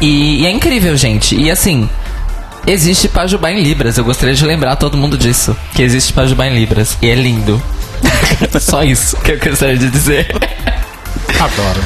E, 0.00 0.42
e 0.42 0.46
é 0.46 0.50
incrível, 0.50 0.96
gente. 0.96 1.34
E 1.34 1.50
assim, 1.50 1.88
existe 2.66 3.08
Pajubá 3.08 3.50
em 3.50 3.62
Libras. 3.62 3.98
Eu 3.98 4.04
gostaria 4.04 4.34
de 4.34 4.44
lembrar 4.44 4.76
todo 4.76 4.96
mundo 4.96 5.16
disso. 5.16 5.56
Que 5.74 5.82
existe 5.82 6.12
Pajubá 6.12 6.46
em 6.46 6.54
Libras. 6.54 6.96
E 7.02 7.08
é 7.08 7.14
lindo. 7.14 7.60
Só 8.60 8.84
isso 8.84 9.16
que 9.16 9.32
eu 9.32 9.40
gostaria 9.40 9.78
de 9.78 9.90
dizer. 9.90 10.28
adoro. 11.40 11.80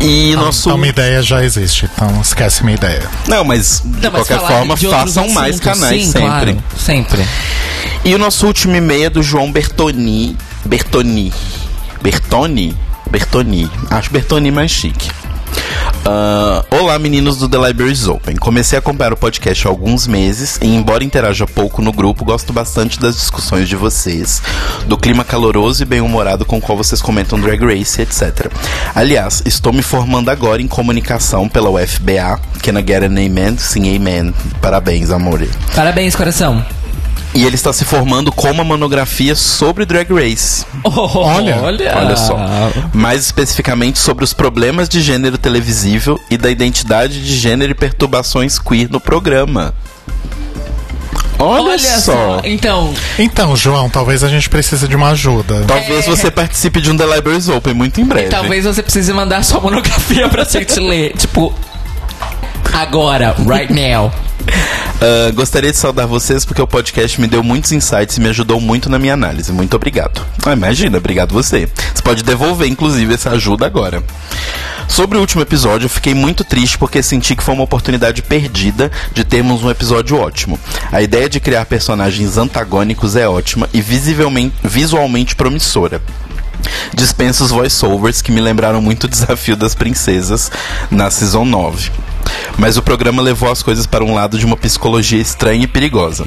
E 0.00 0.34
nosso. 0.34 0.70
Então, 0.70 0.78
minha 0.78 0.90
ideia 0.90 1.22
já 1.22 1.44
existe, 1.44 1.88
então 1.92 2.20
esquece 2.20 2.64
minha 2.64 2.76
ideia. 2.76 3.02
Não, 3.28 3.44
mas 3.44 3.82
de 3.84 4.00
Não, 4.00 4.10
mas 4.10 4.26
qualquer 4.26 4.46
forma, 4.46 4.74
de 4.74 4.88
façam 4.88 5.28
mais 5.30 5.60
assuntos, 5.60 5.80
canais 5.80 6.04
sim, 6.04 6.12
sempre. 6.12 6.28
claro, 6.28 6.64
sempre. 6.78 7.26
E 8.04 8.14
o 8.14 8.18
nosso 8.18 8.46
último 8.46 8.74
e-mail 8.74 9.06
é 9.06 9.10
do 9.10 9.22
João 9.22 9.52
Bertoni. 9.52 10.36
Bertoni. 10.64 11.32
Bertoni? 12.00 12.76
Bertoni. 13.10 13.70
Acho 13.90 14.10
Bertoni 14.10 14.50
mais 14.50 14.70
chique. 14.70 15.10
Ah, 16.04 16.64
Olá, 16.70 16.98
meninos 16.98 17.36
do 17.36 17.48
The 17.48 17.58
Libraries 17.68 18.06
Open. 18.08 18.36
Comecei 18.36 18.76
a 18.76 18.80
acompanhar 18.80 19.12
o 19.12 19.16
podcast 19.16 19.66
há 19.66 19.70
alguns 19.70 20.06
meses 20.06 20.58
e, 20.62 20.66
embora 20.66 21.04
interaja 21.04 21.46
pouco 21.46 21.82
no 21.82 21.92
grupo, 21.92 22.24
gosto 22.24 22.52
bastante 22.52 22.98
das 22.98 23.16
discussões 23.16 23.68
de 23.68 23.76
vocês, 23.76 24.42
do 24.86 24.96
clima 24.96 25.24
caloroso 25.24 25.82
e 25.82 25.86
bem-humorado 25.86 26.44
com 26.44 26.58
o 26.58 26.60
qual 26.60 26.76
vocês 26.76 27.02
comentam 27.02 27.38
Drag 27.38 27.62
Race, 27.62 28.00
etc. 28.00 28.50
Aliás, 28.94 29.42
estou 29.44 29.72
me 29.72 29.82
formando 29.82 30.30
agora 30.30 30.62
em 30.62 30.68
comunicação 30.68 31.48
pela 31.48 31.70
UFBA. 31.70 32.40
Can 32.62 32.78
I 32.78 32.84
get 32.86 33.02
an 33.02 33.16
amen? 33.18 33.56
Sim, 33.58 33.94
amen. 33.96 34.34
Parabéns, 34.60 35.10
amor. 35.10 35.46
Parabéns, 35.74 36.16
coração. 36.16 36.64
E 37.32 37.44
ele 37.44 37.54
está 37.54 37.72
se 37.72 37.84
formando 37.84 38.32
com 38.32 38.50
uma 38.50 38.64
monografia 38.64 39.34
sobre 39.36 39.86
Drag 39.86 40.12
Race. 40.12 40.66
Olha, 40.82 41.60
Olha 41.62 42.16
só. 42.16 42.36
Mais 42.92 43.20
especificamente 43.24 43.98
sobre 44.00 44.24
os 44.24 44.32
problemas 44.32 44.88
de 44.88 45.00
gênero 45.00 45.38
televisível 45.38 46.18
e 46.28 46.36
da 46.36 46.50
identidade 46.50 47.24
de 47.24 47.36
gênero 47.36 47.70
e 47.70 47.74
perturbações 47.74 48.58
queer 48.58 48.90
no 48.90 48.98
programa. 49.00 49.72
Olha, 51.38 51.78
só. 51.78 52.42
Então, 52.44 52.92
Então, 53.18 53.56
João, 53.56 53.88
talvez 53.88 54.22
a 54.22 54.28
gente 54.28 54.50
precise 54.50 54.86
de 54.86 54.94
uma 54.94 55.10
ajuda. 55.10 55.64
Talvez 55.66 56.06
você 56.06 56.30
participe 56.30 56.82
de 56.82 56.90
um 56.90 56.96
The 56.96 57.06
Libraries 57.06 57.48
Open 57.48 57.72
muito 57.72 57.98
em 58.00 58.04
breve. 58.04 58.28
talvez 58.28 58.64
você 58.66 58.82
precise 58.82 59.10
mandar 59.12 59.42
sua 59.42 59.60
monografia 59.60 60.28
pra 60.28 60.44
gente 60.44 60.78
ler. 60.78 61.14
Tipo, 61.16 61.54
agora, 62.72 63.34
right 63.46 63.72
now. 63.72 64.12
Ah, 65.02 65.30
gostaria 65.32 65.70
de 65.70 65.78
saudar 65.78 66.06
vocês 66.06 66.44
porque 66.44 66.60
o 66.60 66.66
podcast 66.66 67.18
me 67.18 67.26
deu 67.26 67.42
muitos 67.42 67.72
insights 67.72 68.18
e 68.18 68.20
me 68.20 68.28
ajudou 68.28 68.60
muito 68.60 68.90
na 68.90 68.98
minha 68.98 69.14
análise. 69.14 69.50
Muito 69.50 69.74
obrigado. 69.74 70.20
Ah, 70.44 70.52
imagina, 70.52 70.98
obrigado 70.98 71.32
você. 71.32 71.66
Você 71.94 72.02
pode 72.02 72.22
devolver, 72.22 72.68
inclusive, 72.68 73.14
essa 73.14 73.30
ajuda 73.30 73.64
agora. 73.64 74.02
Sobre 74.86 75.16
o 75.16 75.20
último 75.22 75.40
episódio, 75.40 75.86
eu 75.86 75.88
fiquei 75.88 76.12
muito 76.12 76.44
triste 76.44 76.76
porque 76.76 77.02
senti 77.02 77.34
que 77.34 77.42
foi 77.42 77.54
uma 77.54 77.64
oportunidade 77.64 78.20
perdida 78.20 78.92
de 79.14 79.24
termos 79.24 79.62
um 79.62 79.70
episódio 79.70 80.18
ótimo. 80.18 80.60
A 80.92 81.00
ideia 81.00 81.30
de 81.30 81.40
criar 81.40 81.64
personagens 81.64 82.36
antagônicos 82.36 83.16
é 83.16 83.26
ótima 83.26 83.70
e 83.72 83.80
visivelmente, 83.80 84.54
visualmente 84.62 85.34
promissora. 85.34 86.02
Dispenso 86.92 87.42
os 87.42 87.50
voiceovers 87.50 88.20
que 88.20 88.30
me 88.30 88.40
lembraram 88.40 88.82
muito 88.82 89.04
o 89.04 89.08
desafio 89.08 89.56
das 89.56 89.74
princesas 89.74 90.52
na 90.90 91.10
Season 91.10 91.46
9. 91.46 91.90
Mas 92.58 92.76
o 92.76 92.82
programa 92.82 93.22
levou 93.22 93.50
as 93.50 93.62
coisas 93.62 93.86
para 93.86 94.04
um 94.04 94.14
lado 94.14 94.38
de 94.38 94.46
uma 94.46 94.56
psicologia 94.56 95.20
estranha 95.20 95.64
e 95.64 95.66
perigosa. 95.66 96.26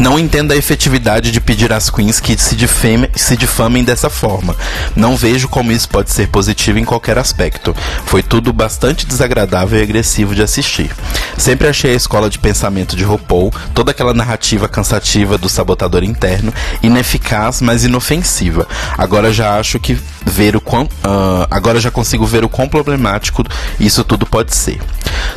Não 0.00 0.18
entendo 0.18 0.52
a 0.52 0.56
efetividade 0.56 1.30
de 1.30 1.40
pedir 1.42 1.70
às 1.74 1.90
queens 1.90 2.18
que 2.18 2.36
se, 2.40 2.56
difame- 2.56 3.10
se 3.14 3.36
difamem 3.36 3.84
dessa 3.84 4.08
forma. 4.08 4.56
Não 4.96 5.14
vejo 5.14 5.46
como 5.46 5.70
isso 5.72 5.88
pode 5.90 6.10
ser 6.10 6.28
positivo 6.28 6.78
em 6.78 6.84
qualquer 6.86 7.18
aspecto. 7.18 7.76
Foi 8.06 8.22
tudo 8.22 8.50
bastante 8.50 9.04
desagradável 9.06 9.78
e 9.78 9.82
agressivo 9.82 10.34
de 10.34 10.42
assistir. 10.42 10.90
Sempre 11.36 11.68
achei 11.68 11.92
a 11.92 11.96
escola 11.96 12.30
de 12.30 12.38
pensamento 12.38 12.96
de 12.96 13.04
RuPaul, 13.04 13.52
toda 13.74 13.90
aquela 13.90 14.14
narrativa 14.14 14.68
cansativa 14.68 15.36
do 15.36 15.50
sabotador 15.50 16.02
interno, 16.02 16.52
ineficaz, 16.82 17.60
mas 17.60 17.84
inofensiva. 17.84 18.66
Agora 18.96 19.30
já 19.30 19.58
acho 19.58 19.78
que 19.78 19.98
ver 20.24 20.56
o 20.56 20.60
quão, 20.62 20.88
ah, 21.04 21.46
agora 21.50 21.78
já 21.78 21.90
consigo 21.90 22.24
ver 22.24 22.42
o 22.42 22.48
quão 22.48 22.66
problemático 22.68 23.44
isso 23.78 24.02
tudo 24.02 24.24
pode 24.24 24.54
ser. 24.54 24.80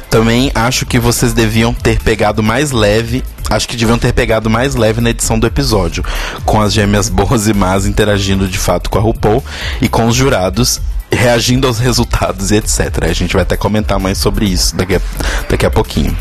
Também 0.09 0.51
acho 0.53 0.85
que 0.85 0.99
vocês 0.99 1.33
deviam 1.33 1.73
ter 1.73 1.99
pegado 1.99 2.41
mais 2.43 2.71
leve 2.71 3.23
Acho 3.49 3.67
que 3.67 3.75
deviam 3.75 3.99
ter 3.99 4.13
pegado 4.13 4.49
mais 4.49 4.73
leve 4.73 5.01
na 5.01 5.09
edição 5.09 5.37
do 5.37 5.45
episódio, 5.45 6.03
com 6.45 6.61
as 6.61 6.73
gêmeas 6.73 7.09
boas 7.09 7.47
e 7.47 7.53
más 7.53 7.85
interagindo 7.85 8.47
de 8.47 8.57
fato 8.57 8.89
com 8.89 8.97
a 8.97 9.01
RuPaul 9.01 9.43
e 9.81 9.87
com 9.87 10.07
os 10.07 10.15
jurados 10.15 10.81
reagindo 11.11 11.67
aos 11.67 11.77
resultados 11.77 12.51
e 12.51 12.55
etc. 12.55 13.03
A 13.03 13.13
gente 13.13 13.33
vai 13.33 13.43
até 13.43 13.55
comentar 13.55 13.99
mais 13.99 14.17
sobre 14.17 14.45
isso 14.45 14.75
daqui 14.75 14.95
a, 14.95 15.01
daqui 15.49 15.65
a 15.65 15.69
pouquinho. 15.69 16.17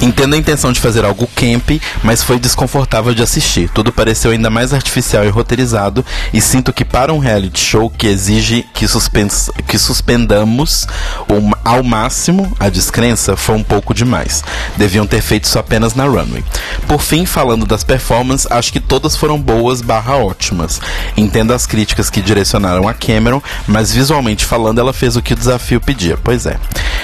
Entendo 0.00 0.34
a 0.34 0.38
intenção 0.38 0.72
de 0.72 0.80
fazer 0.80 1.04
algo 1.04 1.28
camp, 1.34 1.80
mas 2.02 2.22
foi 2.22 2.38
desconfortável 2.38 3.14
de 3.14 3.22
assistir. 3.22 3.68
Tudo 3.70 3.92
pareceu 3.92 4.30
ainda 4.30 4.50
mais 4.50 4.72
artificial 4.72 5.24
e 5.24 5.28
roteirizado, 5.28 6.04
e 6.32 6.40
sinto 6.40 6.72
que 6.72 6.84
para 6.84 7.12
um 7.12 7.18
reality 7.18 7.60
show 7.60 7.90
que 7.90 8.06
exige 8.06 8.64
que, 8.74 8.86
suspens 8.86 9.50
que 9.66 9.78
suspendamos 9.78 10.86
o- 11.28 11.56
ao 11.64 11.82
máximo 11.82 12.52
a 12.58 12.68
descrença, 12.68 13.36
foi 13.36 13.56
um 13.56 13.62
pouco 13.62 13.92
demais. 13.94 14.42
Deviam 14.76 15.06
ter 15.06 15.20
feito 15.20 15.44
isso 15.44 15.58
apenas 15.58 15.94
na 15.94 16.04
runway. 16.04 16.44
Por 16.86 17.00
fim, 17.00 17.26
falando 17.26 17.66
das 17.66 17.84
performances, 17.84 18.46
acho 18.50 18.72
que 18.72 18.80
todas 18.80 19.16
foram 19.16 19.38
boas 19.40 19.80
barra 19.82 20.16
ótimas. 20.16 20.80
Entendo 21.16 21.52
as 21.52 21.66
críticas 21.66 22.10
que 22.10 22.20
direcionaram 22.20 22.88
a 22.88 22.94
Cameron, 22.94 23.42
mas 23.66 23.92
visualmente 23.92 24.44
falando, 24.44 24.78
ela 24.80 24.92
fez 24.92 25.16
o 25.16 25.22
que 25.22 25.32
o 25.32 25.36
desafio 25.36 25.80
pedia. 25.80 26.16
Pois 26.22 26.46
é. 26.46 26.56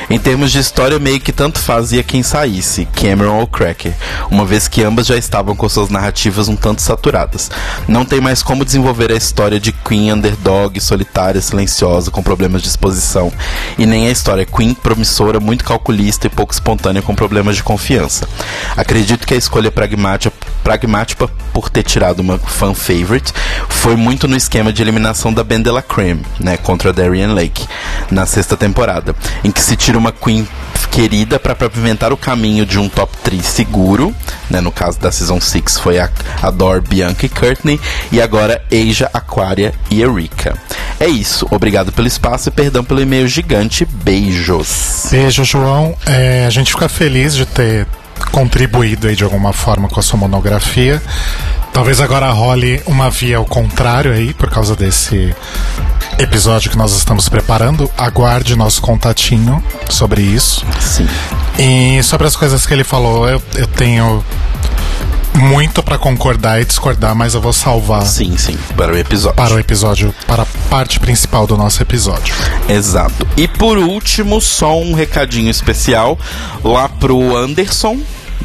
Em 0.08 0.18
termos 0.18 0.52
de 0.52 0.58
história, 0.58 0.98
meio 0.98 1.20
que 1.20 1.32
tanto 1.32 1.58
fazia 1.58 2.02
quem 2.02 2.22
saísse, 2.44 2.86
Cameron 2.92 3.40
ou 3.40 3.46
Cracker, 3.46 3.94
uma 4.30 4.44
vez 4.44 4.68
que 4.68 4.82
ambas 4.82 5.06
já 5.06 5.16
estavam 5.16 5.56
com 5.56 5.66
suas 5.66 5.88
narrativas 5.88 6.46
um 6.46 6.54
tanto 6.54 6.82
saturadas. 6.82 7.50
Não 7.88 8.04
tem 8.04 8.20
mais 8.20 8.42
como 8.42 8.64
desenvolver 8.64 9.10
a 9.10 9.16
história 9.16 9.58
de 9.58 9.72
Queen 9.72 10.12
underdog, 10.12 10.78
solitária, 10.78 11.40
silenciosa, 11.40 12.10
com 12.10 12.22
problemas 12.22 12.60
de 12.60 12.68
exposição, 12.68 13.32
e 13.78 13.86
nem 13.86 14.06
a 14.06 14.10
história 14.10 14.44
Queen 14.44 14.74
promissora, 14.74 15.40
muito 15.40 15.64
calculista 15.64 16.26
e 16.26 16.30
pouco 16.30 16.52
espontânea, 16.52 17.00
com 17.00 17.14
problemas 17.14 17.56
de 17.56 17.62
confiança. 17.62 18.28
Acredito 18.76 19.26
que 19.26 19.32
a 19.32 19.38
escolha 19.38 19.72
pragmática, 19.72 20.36
pragmática 20.62 21.28
por 21.52 21.70
ter 21.70 21.82
tirado 21.82 22.20
uma 22.20 22.38
fan 22.38 22.74
favorite 22.74 23.32
foi 23.70 23.96
muito 23.96 24.28
no 24.28 24.36
esquema 24.36 24.72
de 24.72 24.82
eliminação 24.82 25.32
da 25.32 25.42
Ben 25.42 25.62
de 25.62 25.70
la 25.70 25.82
Creme, 25.82 26.24
né, 26.38 26.58
contra 26.58 26.92
Darian 26.92 27.32
Lake, 27.32 27.66
na 28.10 28.26
sexta 28.26 28.56
temporada, 28.56 29.14
em 29.42 29.50
que 29.50 29.60
se 29.60 29.76
tira 29.76 29.96
uma 29.96 30.12
Queen 30.12 30.46
querida 30.94 31.40
para 31.40 31.56
pavimentar 31.56 32.12
o 32.12 32.16
caminho 32.16 32.64
de 32.64 32.78
um 32.78 32.88
top 32.88 33.12
3 33.24 33.44
seguro, 33.44 34.14
né, 34.48 34.60
no 34.60 34.70
caso 34.70 35.00
da 35.00 35.10
Season 35.10 35.40
6 35.40 35.80
foi 35.80 35.98
a, 35.98 36.08
a 36.40 36.52
Dor, 36.52 36.80
Bianca 36.80 37.26
e 37.26 37.28
Courtney, 37.28 37.80
e 38.12 38.22
agora 38.22 38.62
Asia, 38.70 39.10
Aquaria 39.12 39.74
e 39.90 40.00
Eureka. 40.00 40.56
É 41.00 41.08
isso, 41.08 41.48
obrigado 41.50 41.90
pelo 41.90 42.06
espaço 42.06 42.48
e 42.48 42.52
perdão 42.52 42.84
pelo 42.84 43.00
e-mail 43.00 43.26
gigante, 43.26 43.84
beijos. 43.84 45.08
Beijo, 45.10 45.42
João. 45.42 45.96
É, 46.06 46.46
a 46.46 46.50
gente 46.50 46.70
fica 46.70 46.88
feliz 46.88 47.34
de 47.34 47.44
ter 47.44 47.88
contribuído 48.30 49.08
aí 49.08 49.16
de 49.16 49.24
alguma 49.24 49.52
forma 49.52 49.88
com 49.88 49.98
a 49.98 50.02
sua 50.02 50.20
monografia. 50.20 51.02
Talvez 51.72 52.00
agora 52.00 52.30
role 52.30 52.80
uma 52.86 53.10
via 53.10 53.38
ao 53.38 53.44
contrário 53.44 54.12
aí, 54.12 54.32
por 54.32 54.48
causa 54.48 54.76
desse 54.76 55.34
episódio 56.18 56.70
que 56.70 56.76
nós 56.76 56.92
estamos 56.92 57.28
preparando. 57.28 57.90
Aguarde 57.96 58.56
nosso 58.56 58.80
contatinho 58.80 59.62
sobre 59.88 60.22
isso. 60.22 60.64
Sim. 60.80 61.08
E 61.58 62.02
sobre 62.02 62.26
as 62.26 62.36
coisas 62.36 62.66
que 62.66 62.72
ele 62.72 62.84
falou, 62.84 63.28
eu, 63.28 63.42
eu 63.54 63.66
tenho 63.66 64.24
muito 65.34 65.82
pra 65.82 65.98
concordar 65.98 66.60
e 66.60 66.64
discordar, 66.64 67.14
mas 67.14 67.34
eu 67.34 67.40
vou 67.40 67.52
salvar 67.52 68.02
Sim, 68.06 68.36
sim. 68.36 68.56
Para 68.76 68.92
o 68.92 68.96
episódio. 68.96 69.36
para 69.36 69.54
o 69.54 69.58
episódio, 69.58 70.14
para 70.26 70.44
a 70.44 70.46
parte 70.70 71.00
principal 71.00 71.46
do 71.46 71.56
nosso 71.56 71.82
episódio. 71.82 72.34
Exato. 72.68 73.26
E 73.36 73.48
por 73.48 73.76
último, 73.78 74.40
só 74.40 74.78
um 74.78 74.94
recadinho 74.94 75.50
especial 75.50 76.18
lá 76.62 76.88
pro 76.88 77.36
Anderson, 77.36 77.98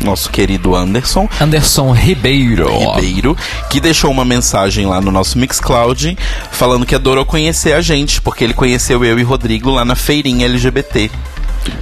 nosso 0.04 0.30
querido 0.30 0.76
Anderson. 0.76 1.28
Anderson 1.40 1.92
Ribeiro. 1.92 2.70
Ribeiro, 2.96 3.38
que 3.70 3.80
deixou 3.80 4.12
uma 4.12 4.26
mensagem 4.26 4.86
lá 4.86 5.02
no 5.02 5.12
nosso 5.12 5.38
Mixcloud 5.38 6.18
falando 6.52 6.86
que 6.86 6.96
adorou 6.96 7.26
conhecer 7.26 7.74
a 7.74 7.82
gente, 7.82 8.22
porque 8.22 8.44
ele 8.44 8.54
conheceu 8.54 9.04
eu 9.04 9.20
e 9.20 9.24
Rodrigo 9.24 9.70
lá 9.70 9.86
na 9.86 9.96
feirinha 9.96 10.46
LGBT. 10.46 11.12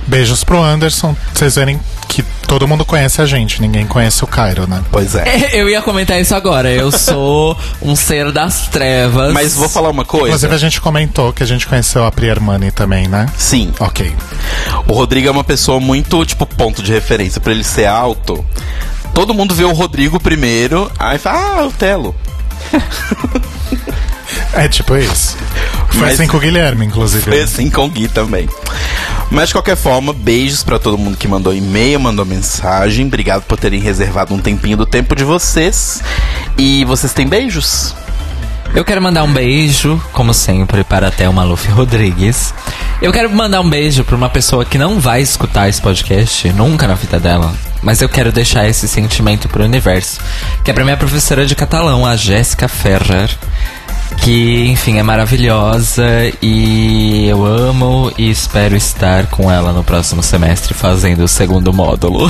Beijos 0.08 0.44
pro 0.44 0.62
Anderson. 0.62 1.16
Vocês 1.34 1.56
verem 1.56 1.80
que 2.08 2.24
todo 2.48 2.68
mundo 2.68 2.86
conhece 2.86 3.22
a 3.22 3.26
gente, 3.26 3.62
ninguém 3.62 3.86
conhece 3.86 4.24
o 4.24 4.28
Cairo, 4.28 4.66
né? 4.68 4.82
Pois 4.92 5.16
é. 5.16 5.50
Eu 5.60 5.70
ia 5.70 5.82
comentar 5.82 6.20
isso 6.20 6.34
agora. 6.34 6.70
Eu 6.72 6.92
sou 6.92 7.58
um 7.82 7.96
ser 7.96 8.32
das 8.32 8.68
trevas. 8.68 9.34
Mas 9.34 9.54
vou 9.56 9.68
falar 9.68 9.90
uma 9.90 10.04
Inclusive, 10.04 10.30
coisa. 10.40 10.56
a 10.56 10.58
gente 10.58 10.80
comentou 10.80 11.34
que 11.34 11.44
a 11.44 11.46
gente 11.46 11.68
conheceu 11.68 12.06
a 12.06 12.12
Prier 12.12 12.42
Money 12.42 12.72
também, 12.72 13.08
né? 13.08 13.28
Sim, 13.38 13.72
Ok. 13.80 14.16
o 14.88 14.94
Rodrigo 14.94 15.28
é 15.28 15.32
uma 15.32 15.44
pessoa 15.44 15.80
muito, 15.80 16.26
tipo, 16.26 16.46
ponto 16.46 16.82
de 16.82 16.92
referência. 16.94 17.42
Pra 17.42 17.52
ele 17.52 17.64
ser 17.64 17.86
alto, 17.86 18.44
todo 19.14 19.34
mundo 19.34 19.54
vê 19.54 19.66
o 19.66 19.74
Rodrigo 19.74 20.20
primeiro, 20.20 20.90
aí 20.98 21.18
fala, 21.20 21.62
ah, 21.62 21.66
o 21.68 21.72
Telo. 21.72 22.16
É 24.54 24.68
tipo 24.68 24.96
isso. 24.96 25.38
Foi 25.98 26.08
Mas- 26.08 26.14
assim 26.20 26.28
com 26.28 26.38
o 26.38 26.40
Guilherme, 26.40 26.86
inclusive. 26.86 27.24
Foi 27.24 27.42
assim 27.42 27.70
com 27.70 27.86
o 27.86 27.90
Gui 27.90 28.08
também. 28.08 28.48
Mas 29.32 29.50
de 29.50 29.56
qualquer 29.56 29.76
forma, 29.76 30.14
beijos 30.14 30.64
pra 30.64 30.78
todo 30.80 30.98
mundo 30.98 31.18
que 31.18 31.28
mandou 31.28 31.54
e-mail, 31.54 32.00
mandou 32.00 32.26
mensagem. 32.26 33.06
Obrigado 33.08 33.44
por 33.44 33.58
terem 33.58 33.80
reservado 33.82 34.34
um 34.34 34.40
tempinho 34.40 34.78
do 34.78 34.86
tempo 34.86 35.16
de 35.16 35.24
vocês. 35.24 36.02
E 36.58 36.86
vocês 36.86 37.14
têm 37.14 37.28
beijos? 37.28 37.96
Eu 38.76 38.86
quero 38.86 39.02
mandar 39.02 39.24
um 39.24 39.32
beijo, 39.34 40.00
como 40.12 40.34
sempre, 40.34 40.84
para 40.84 41.08
a 41.08 41.12
Thelma 41.12 41.44
Luffy 41.44 41.72
Rodrigues. 41.72 42.54
Eu 43.02 43.12
quero 43.12 43.30
mandar 43.30 43.62
um 43.62 43.70
beijo 43.70 44.04
para 44.04 44.16
uma 44.16 44.30
pessoa 44.30 44.66
que 44.66 44.78
não 44.78 45.00
vai 45.00 45.22
escutar 45.22 45.68
esse 45.70 45.82
podcast 45.82 46.50
nunca 46.54 46.88
na 46.88 46.94
vida 46.94 47.20
dela. 47.20 47.54
Mas 47.82 48.02
eu 48.02 48.10
quero 48.10 48.32
deixar 48.32 48.68
esse 48.68 48.88
sentimento 48.88 49.48
pro 49.48 49.64
universo. 49.64 50.20
Que 50.64 50.72
é 50.72 50.74
pra 50.74 50.84
minha 50.84 50.98
professora 50.98 51.46
de 51.46 51.56
catalão, 51.56 52.06
a 52.06 52.16
Jéssica 52.16 52.68
Ferrer. 52.68 53.30
Que, 54.16 54.68
enfim, 54.68 54.98
é 54.98 55.04
maravilhosa 55.04 56.04
e 56.42 57.28
eu 57.28 57.46
amo 57.46 58.12
e 58.18 58.30
espero 58.30 58.76
estar 58.76 59.28
com 59.28 59.52
ela 59.52 59.72
no 59.72 59.84
próximo 59.84 60.24
semestre 60.24 60.74
fazendo 60.74 61.24
o 61.24 61.28
segundo 61.28 61.72
módulo 61.74 62.30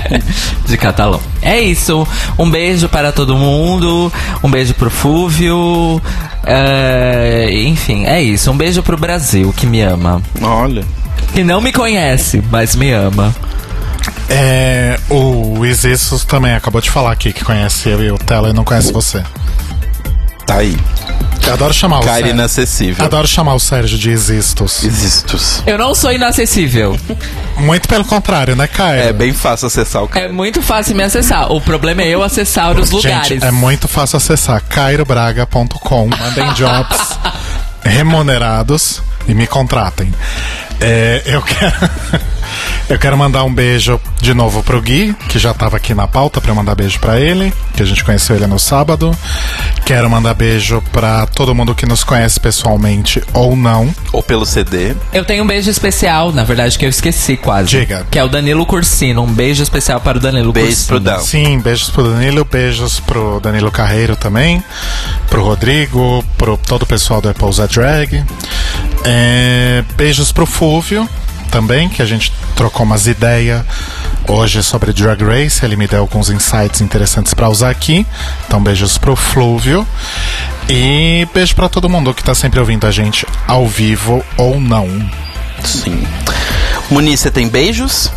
de 0.66 0.76
catalão. 0.76 1.20
É 1.42 1.58
isso. 1.58 2.06
Um 2.38 2.50
beijo 2.50 2.88
para 2.88 3.12
todo 3.12 3.36
mundo. 3.36 4.12
Um 4.42 4.50
beijo 4.50 4.74
pro 4.74 4.90
Fúvio. 4.90 6.00
é, 6.44 7.48
enfim, 7.64 8.04
é 8.06 8.22
isso. 8.22 8.50
Um 8.50 8.56
beijo 8.56 8.82
pro 8.82 8.96
Brasil 8.96 9.52
que 9.56 9.66
me 9.66 9.80
ama. 9.82 10.22
Olha. 10.40 10.84
Que 11.32 11.42
não 11.42 11.60
me 11.60 11.72
conhece, 11.72 12.42
mas 12.50 12.74
me 12.76 12.92
ama. 12.92 13.34
É, 14.28 14.98
o 15.10 15.64
Isissos 15.64 16.24
também 16.24 16.54
acabou 16.54 16.80
de 16.80 16.90
falar 16.90 17.12
aqui 17.12 17.32
que 17.32 17.44
conhece 17.44 17.88
eu 17.88 18.02
e 18.02 18.10
o 18.10 18.18
Tela 18.18 18.50
e 18.50 18.52
não 18.52 18.64
conhece 18.64 18.92
você. 18.92 19.22
Tá 20.46 20.56
aí. 20.58 20.76
Eu 21.46 21.52
adoro 21.52 21.72
chamar 21.72 21.98
o 21.98 22.02
Cara 22.02 22.14
Sérgio. 22.16 22.32
inacessível. 22.34 23.04
Adoro 23.04 23.26
chamar 23.28 23.54
o 23.54 23.60
Sérgio 23.60 23.96
de 23.98 24.10
Existos. 24.10 24.82
Existos. 24.84 25.62
Eu 25.66 25.78
não 25.78 25.94
sou 25.94 26.12
inacessível. 26.12 26.98
Muito 27.58 27.88
pelo 27.88 28.04
contrário, 28.04 28.56
né, 28.56 28.66
Caio? 28.66 29.00
É 29.02 29.12
bem 29.12 29.32
fácil 29.32 29.66
acessar 29.68 30.02
o 30.02 30.06
É 30.06 30.08
cara. 30.08 30.32
muito 30.32 30.60
fácil 30.62 30.96
me 30.96 31.02
acessar. 31.04 31.50
O 31.52 31.60
problema 31.60 32.02
é 32.02 32.08
eu 32.08 32.22
acessar 32.22 32.76
os 32.78 32.90
lugares. 32.90 33.28
Gente, 33.28 33.44
é 33.44 33.50
muito 33.52 33.86
fácil 33.86 34.16
acessar 34.16 34.60
cairobraga.com. 34.62 36.08
Mandem 36.08 36.52
jobs 36.54 36.98
remunerados 37.84 39.00
e 39.28 39.34
me 39.34 39.46
contratem. 39.46 40.12
É, 40.80 41.22
eu 41.26 41.42
quero. 41.42 41.90
Eu 42.88 42.98
quero 42.98 43.16
mandar 43.16 43.44
um 43.44 43.52
beijo 43.52 44.00
de 44.20 44.32
novo 44.32 44.62
pro 44.62 44.80
Gui, 44.80 45.14
que 45.28 45.38
já 45.38 45.52
tava 45.52 45.76
aqui 45.76 45.92
na 45.94 46.06
pauta 46.06 46.40
pra 46.40 46.50
eu 46.50 46.54
mandar 46.54 46.74
beijo 46.74 46.98
pra 47.00 47.18
ele, 47.18 47.52
que 47.74 47.82
a 47.82 47.86
gente 47.86 48.04
conheceu 48.04 48.36
ele 48.36 48.46
no 48.46 48.58
sábado. 48.58 49.16
Quero 49.84 50.08
mandar 50.08 50.34
beijo 50.34 50.82
pra 50.92 51.26
todo 51.26 51.54
mundo 51.54 51.74
que 51.74 51.86
nos 51.86 52.04
conhece 52.04 52.38
pessoalmente 52.40 53.22
ou 53.32 53.56
não. 53.56 53.94
Ou 54.12 54.22
pelo 54.22 54.46
CD. 54.46 54.94
Eu 55.12 55.24
tenho 55.24 55.44
um 55.44 55.46
beijo 55.46 55.70
especial, 55.70 56.32
na 56.32 56.44
verdade, 56.44 56.78
que 56.78 56.84
eu 56.84 56.88
esqueci 56.88 57.36
quase. 57.36 57.68
Diga. 57.68 58.06
Que 58.10 58.18
é 58.18 58.24
o 58.24 58.28
Danilo 58.28 58.64
Cursino. 58.66 59.22
Um 59.22 59.32
beijo 59.32 59.62
especial 59.62 60.00
para 60.00 60.18
o 60.18 60.20
Danilo 60.20 60.52
Beijo 60.52 60.68
Cursino. 60.68 60.86
pro 60.86 61.00
Dan. 61.00 61.18
Sim, 61.20 61.58
beijos 61.60 61.90
pro 61.90 62.04
Danilo, 62.10 62.44
beijos 62.44 63.00
pro 63.00 63.40
Danilo 63.40 63.70
Carreiro 63.70 64.16
também, 64.16 64.62
pro 65.28 65.42
Rodrigo, 65.42 66.24
pro 66.38 66.56
todo 66.56 66.82
o 66.82 66.86
pessoal 66.86 67.20
do 67.20 67.28
Apple's 67.28 67.60
a 67.60 67.66
Drag. 67.66 68.24
É, 69.04 69.84
beijos 69.96 70.32
pro 70.32 70.46
Fúvio 70.46 71.08
também, 71.46 71.88
que 71.88 72.02
a 72.02 72.06
gente 72.06 72.32
trocou 72.54 72.84
umas 72.84 73.06
ideias 73.06 73.62
hoje 74.28 74.62
sobre 74.62 74.92
Drag 74.92 75.22
Race. 75.22 75.64
Ele 75.64 75.76
me 75.76 75.86
deu 75.86 76.00
alguns 76.00 76.30
insights 76.30 76.80
interessantes 76.80 77.32
pra 77.34 77.48
usar 77.48 77.70
aqui. 77.70 78.06
Então, 78.46 78.62
beijos 78.62 78.98
pro 78.98 79.16
Flúvio. 79.16 79.86
E 80.68 81.26
beijo 81.32 81.54
pra 81.54 81.68
todo 81.68 81.88
mundo 81.88 82.12
que 82.12 82.24
tá 82.24 82.34
sempre 82.34 82.58
ouvindo 82.60 82.86
a 82.86 82.90
gente 82.90 83.26
ao 83.46 83.66
vivo 83.66 84.24
ou 84.36 84.60
não. 84.60 84.88
Sim. 85.64 86.06
Muniz, 86.90 87.20
você 87.20 87.30
tem 87.30 87.48
beijos? 87.48 88.10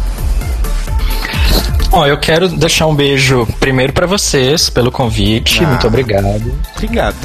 Bom, 1.89 2.05
eu 2.05 2.17
quero 2.19 2.47
deixar 2.49 2.85
um 2.85 2.93
beijo 2.93 3.47
primeiro 3.59 3.91
pra 3.93 4.05
vocês 4.05 4.69
pelo 4.69 4.91
convite, 4.91 5.63
Ah. 5.63 5.67
muito 5.67 5.87
obrigado. 5.87 6.53
Obrigado. 6.75 7.15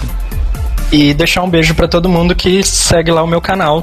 E 0.91 1.13
deixar 1.13 1.43
um 1.43 1.51
beijo 1.51 1.75
pra 1.75 1.89
todo 1.89 2.09
mundo 2.09 2.35
que 2.35 2.63
segue 2.63 3.11
lá 3.11 3.23
o 3.23 3.27
meu 3.27 3.41
canal. 3.41 3.81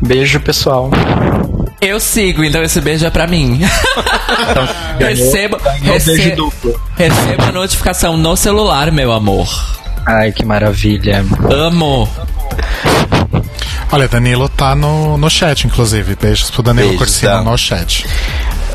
Beijo, 0.00 0.38
pessoal. 0.40 0.90
Eu 1.82 1.98
sigo, 1.98 2.44
então 2.44 2.62
esse 2.62 2.80
beijo 2.80 3.04
é 3.04 3.10
pra 3.10 3.26
mim. 3.26 3.60
recebo, 4.98 5.58
ganhou 5.58 5.80
um 5.80 5.98
beijo 5.98 6.22
rece- 6.22 6.30
duplo. 6.36 6.80
recebo 6.96 7.42
a 7.42 7.50
notificação 7.52 8.16
no 8.16 8.36
celular, 8.36 8.92
meu 8.92 9.10
amor. 9.12 9.48
Ai, 10.06 10.30
que 10.30 10.44
maravilha. 10.44 11.24
Amo. 11.50 12.08
Olha, 13.90 14.06
Danilo 14.08 14.48
tá 14.48 14.74
no, 14.76 15.18
no 15.18 15.28
chat, 15.28 15.64
inclusive. 15.66 16.16
Beijos 16.20 16.50
pro 16.52 16.62
Danilo 16.62 16.88
Beijos, 16.90 17.04
Corsino 17.06 17.32
Dan. 17.32 17.42
no 17.42 17.58
chat. 17.58 18.06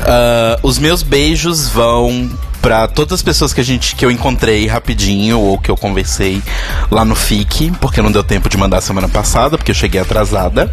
Ah, 0.02 0.58
os 0.62 0.78
meus 0.78 1.02
beijos 1.02 1.68
vão 1.68 2.30
pra 2.60 2.86
todas 2.88 3.14
as 3.14 3.22
pessoas 3.22 3.52
que 3.54 3.60
a 3.60 3.64
gente 3.64 3.94
que 3.96 4.04
eu 4.04 4.10
encontrei 4.10 4.66
rapidinho 4.66 5.40
ou 5.40 5.58
que 5.58 5.70
eu 5.70 5.76
conversei 5.76 6.42
lá 6.90 7.04
no 7.04 7.14
FIC, 7.14 7.72
porque 7.80 8.02
não 8.02 8.12
deu 8.12 8.22
tempo 8.22 8.48
de 8.50 8.56
mandar 8.58 8.80
semana 8.82 9.08
passada, 9.08 9.56
porque 9.56 9.70
eu 9.70 9.74
cheguei 9.74 10.00
atrasada. 10.00 10.70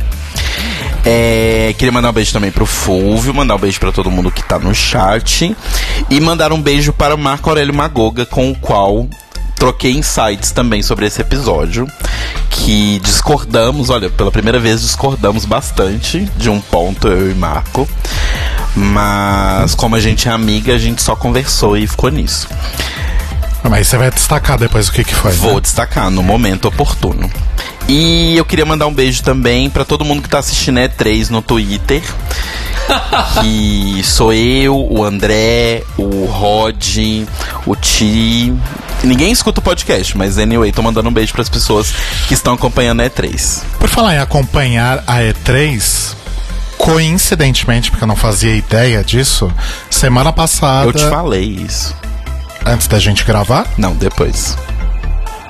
É, 1.08 1.76
queria 1.78 1.92
mandar 1.92 2.10
um 2.10 2.14
beijo 2.14 2.34
também 2.34 2.52
pro 2.52 2.66
Fulvio, 2.66 3.32
mandar 3.32 3.56
um 3.56 3.60
beijo 3.60 3.80
pra 3.80 3.92
todo 3.92 4.10
mundo 4.10 4.32
que 4.32 4.42
tá 4.42 4.58
no 4.58 4.74
chat 4.74 5.56
e 6.10 6.20
mandar 6.20 6.52
um 6.52 6.60
beijo 6.60 6.92
para 6.92 7.14
o 7.14 7.18
Marco 7.18 7.48
Aurélio 7.48 7.76
Magoga, 7.76 8.26
com 8.26 8.50
o 8.50 8.56
qual 8.56 9.08
troquei 9.56 9.92
insights 9.92 10.52
também 10.52 10.82
sobre 10.82 11.06
esse 11.06 11.22
episódio. 11.22 11.88
Que 12.50 13.00
discordamos, 13.04 13.92
olha, 13.92 14.10
pela 14.10 14.32
primeira 14.32 14.60
vez 14.60 14.82
discordamos 14.82 15.46
bastante 15.46 16.28
de 16.38 16.50
um 16.50 16.60
ponto, 16.60 17.08
eu 17.08 17.30
e 17.30 17.36
Marco. 17.36 17.88
Mas 18.76 19.76
como 19.76 19.96
a 19.96 20.00
gente 20.00 20.28
é 20.28 20.32
amiga, 20.32 20.74
a 20.74 20.78
gente 20.78 21.04
só 21.04 21.16
conversou 21.16 21.78
e 21.78 21.86
ficou 21.86 22.10
nisso. 22.10 22.48
Mas 23.70 23.88
você 23.88 23.98
vai 23.98 24.12
destacar 24.12 24.58
depois 24.58 24.88
o 24.88 24.92
que, 24.92 25.04
que 25.04 25.16
foi. 25.16 25.32
né? 25.32 25.38
Vou 25.38 25.60
destacar 25.60 26.10
no 26.10 26.22
momento 26.24 26.68
oportuno. 26.68 27.30
E 27.88 28.36
eu 28.36 28.44
queria 28.46 28.66
mandar 28.66 28.88
um 28.88 28.94
beijo 28.94 29.22
também 29.22 29.70
pra 29.70 29.86
todo 29.86 30.04
mundo 30.04 30.22
que 30.22 30.30
tá 30.30 30.40
assistindo 30.40 30.80
E3 30.80 31.30
no 31.30 31.42
Twitter. 31.42 32.02
que 33.42 34.02
sou 34.04 34.34
eu, 34.34 34.76
o 34.76 35.04
André, 35.04 35.84
o 35.98 36.26
Rod, 36.26 36.98
o 37.66 37.76
Ti. 37.76 38.54
Ninguém 39.04 39.32
escuta 39.32 39.60
o 39.60 39.64
podcast, 39.64 40.18
mas 40.18 40.38
anyway, 40.38 40.72
tô 40.72 40.82
mandando 40.82 41.10
um 41.10 41.14
beijo 41.14 41.34
pras 41.34 41.50
pessoas 41.50 41.94
que 42.28 42.34
estão 42.34 42.54
acompanhando 42.54 43.02
a 43.02 43.10
E3. 43.10 43.62
Por 43.80 43.90
falar 43.90 44.16
em 44.16 44.20
acompanhar 44.20 45.04
a 45.06 45.18
E3, 45.20 46.16
coincidentemente, 46.78 47.92
porque 47.92 48.04
eu 48.04 48.08
não 48.08 48.16
fazia 48.16 48.56
ideia 48.56 49.04
disso, 49.04 49.52
semana 49.90 50.32
passada, 50.32 50.88
Eu 50.88 50.94
te 50.94 51.08
falei 51.08 51.44
isso. 51.44 51.96
Antes 52.66 52.88
da 52.88 53.00
gente 53.00 53.24
gravar, 53.24 53.66
Não, 53.78 53.96
depois. 53.96 54.56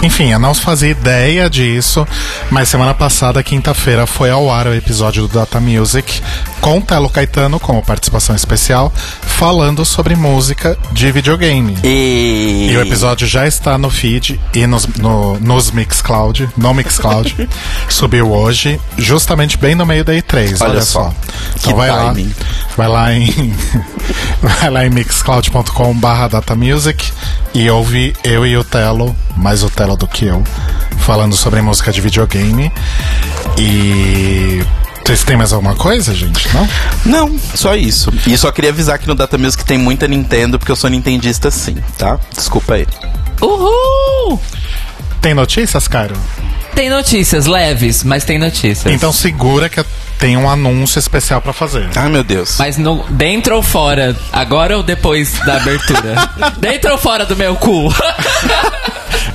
Enfim, 0.06 0.32
eu 0.32 0.38
não 0.38 0.54
fazia 0.54 0.90
ideia 0.90 1.50
disso, 1.50 2.08
mas 2.52 2.70
semana 2.70 2.94
passada, 2.94 3.42
quinta-feira, 3.42 4.06
foi 4.06 4.30
ao 4.30 4.52
ar 4.52 4.68
o 4.68 4.76
episódio 4.76 5.28
do 5.28 5.34
Data 5.34 5.60
Music 5.60 6.22
com 6.62 6.80
Telo 6.80 7.10
Caetano 7.10 7.60
como 7.60 7.82
participação 7.84 8.36
especial, 8.36 8.94
falando 9.22 9.84
sobre 9.84 10.16
música 10.16 10.78
de 10.92 11.12
videogame. 11.12 11.76
E... 11.84 12.70
E 12.72 12.78
o 12.78 12.82
episódio 12.82 13.28
já 13.28 13.48
está 13.48 13.80
no 13.80 13.90
feed 13.90 14.40
e 14.54 14.68
nos, 14.68 14.86
no, 14.86 15.40
nos 15.40 15.72
Mixcloud, 15.72 16.50
no 16.56 16.74
Mixcloud, 16.74 17.50
subiu 17.90 18.32
hoje, 18.32 18.80
justamente 18.98 19.58
bem 19.58 19.74
no 19.74 19.88
meio 19.88 20.06
da 20.06 20.14
E3, 20.14 20.58
olha, 20.62 20.72
Olha 20.72 20.82
só. 20.82 21.06
só. 21.06 21.14
Então 21.58 21.76
vai 21.76 21.90
lá, 21.90 22.14
timing. 22.14 22.32
vai 22.78 22.88
lá 22.88 23.12
em 23.12 23.56
vai 24.42 24.70
lá 24.70 24.86
em 24.86 24.90
mixcloud.com 24.92 25.94
barra 25.96 26.28
datamusic 26.28 27.12
e 27.54 27.70
ouve 27.70 28.14
eu 28.24 28.46
e 28.46 28.58
o 28.58 28.64
Telo, 28.64 29.16
mais 29.38 29.64
o 29.64 29.70
Telo 29.70 29.95
do 29.96 30.08
que 30.08 30.26
eu, 30.26 30.44
falando 31.00 31.36
sobre 31.36 31.62
música 31.62 31.92
de 31.92 32.02
videogame. 32.02 32.72
E 33.58 34.64
vocês 35.06 35.24
têm 35.24 35.38
mais 35.38 35.54
alguma 35.54 35.76
coisa, 35.76 36.16
gente? 36.16 36.48
Não? 36.54 36.68
Não, 37.06 37.40
só 37.54 37.76
isso. 37.76 38.12
E 38.26 38.38
só 38.38 38.52
queria 38.52 38.72
avisar 38.72 38.98
que 38.98 39.08
no 39.08 39.14
Data 39.16 39.38
Music 39.38 39.64
tem 39.64 39.78
muita 39.78 40.08
Nintendo, 40.08 40.58
porque 40.58 40.72
eu 40.72 40.76
sou 40.76 40.90
nintendista 40.90 41.52
sim, 41.52 41.78
tá? 41.98 42.20
Desculpa 42.36 42.74
aí. 42.74 42.88
Uhul! 43.42 44.42
Tem 45.22 45.34
notícias, 45.34 45.88
Cairo? 45.88 46.16
Tem 46.74 46.90
notícias 46.90 47.46
leves, 47.46 48.04
mas 48.04 48.26
tem 48.26 48.38
notícias. 48.38 48.94
Então 48.94 49.14
segura 49.14 49.70
que 49.70 49.80
eu 49.80 49.86
tenho 50.20 50.40
um 50.42 50.50
anúncio 50.50 50.98
especial 51.00 51.42
pra 51.42 51.54
fazer. 51.54 51.88
Ai, 51.96 52.10
meu 52.10 52.24
Deus. 52.24 52.56
Mas 52.58 52.78
no, 52.78 53.04
dentro 53.10 53.56
ou 53.56 53.62
fora? 53.64 54.16
Agora 54.32 54.78
ou 54.78 54.84
depois 54.84 55.34
da 55.46 55.58
abertura? 55.58 56.30
dentro 56.58 56.92
ou 56.92 56.98
fora 56.98 57.26
do 57.26 57.36
meu 57.36 57.56
cu? 57.56 57.94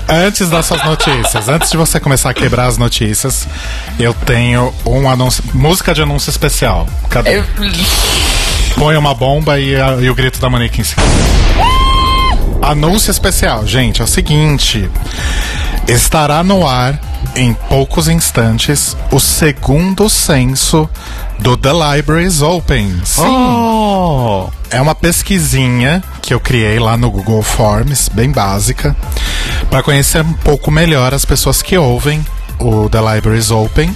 Antes 0.08 0.50
das 0.50 0.66
suas 0.66 0.82
notícias, 0.84 1.48
antes 1.48 1.70
de 1.70 1.76
você 1.76 2.00
começar 2.00 2.30
a 2.30 2.34
quebrar 2.34 2.66
as 2.66 2.76
notícias, 2.76 3.46
eu 3.98 4.12
tenho 4.12 4.74
um 4.84 5.08
anúncio, 5.08 5.44
música 5.54 5.94
de 5.94 6.02
anúncio 6.02 6.30
especial. 6.30 6.88
Cadê? 7.08 7.38
Eu- 7.38 7.44
Põe 8.76 8.96
uma 8.96 9.14
bomba 9.14 9.58
e, 9.60 9.76
a- 9.80 9.96
e 10.00 10.08
o 10.10 10.14
grito 10.14 10.40
da 10.40 10.48
Monique 10.48 10.80
em 10.80 10.84
cima. 10.84 11.02
Anúncio 12.62 13.10
especial, 13.10 13.66
gente, 13.66 14.00
é 14.00 14.04
o 14.04 14.06
seguinte. 14.08 14.88
Estará 15.88 16.42
no 16.42 16.66
ar 16.66 16.98
em 17.34 17.54
poucos 17.54 18.08
instantes 18.08 18.96
o 19.10 19.20
segundo 19.20 20.08
censo 20.08 20.88
do 21.38 21.56
The 21.56 21.72
Libraries 21.72 22.42
Open. 22.42 23.00
Sim. 23.04 23.22
Oh! 23.22 24.48
É 24.70 24.80
uma 24.80 24.94
pesquisinha 24.94 26.02
que 26.22 26.32
eu 26.32 26.40
criei 26.40 26.78
lá 26.78 26.96
no 26.96 27.10
Google 27.10 27.42
Forms, 27.42 28.08
bem 28.08 28.30
básica, 28.30 28.94
para 29.68 29.82
conhecer 29.82 30.22
um 30.22 30.32
pouco 30.32 30.70
melhor 30.70 31.12
as 31.12 31.24
pessoas 31.24 31.60
que 31.60 31.76
ouvem 31.76 32.24
o 32.60 32.88
The 32.88 32.98
Libraries 33.14 33.50
Open. 33.50 33.94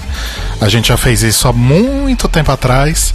A 0.60 0.68
gente 0.68 0.88
já 0.88 0.96
fez 0.96 1.22
isso 1.22 1.46
há 1.46 1.52
muito 1.52 2.28
tempo 2.28 2.50
atrás 2.50 3.14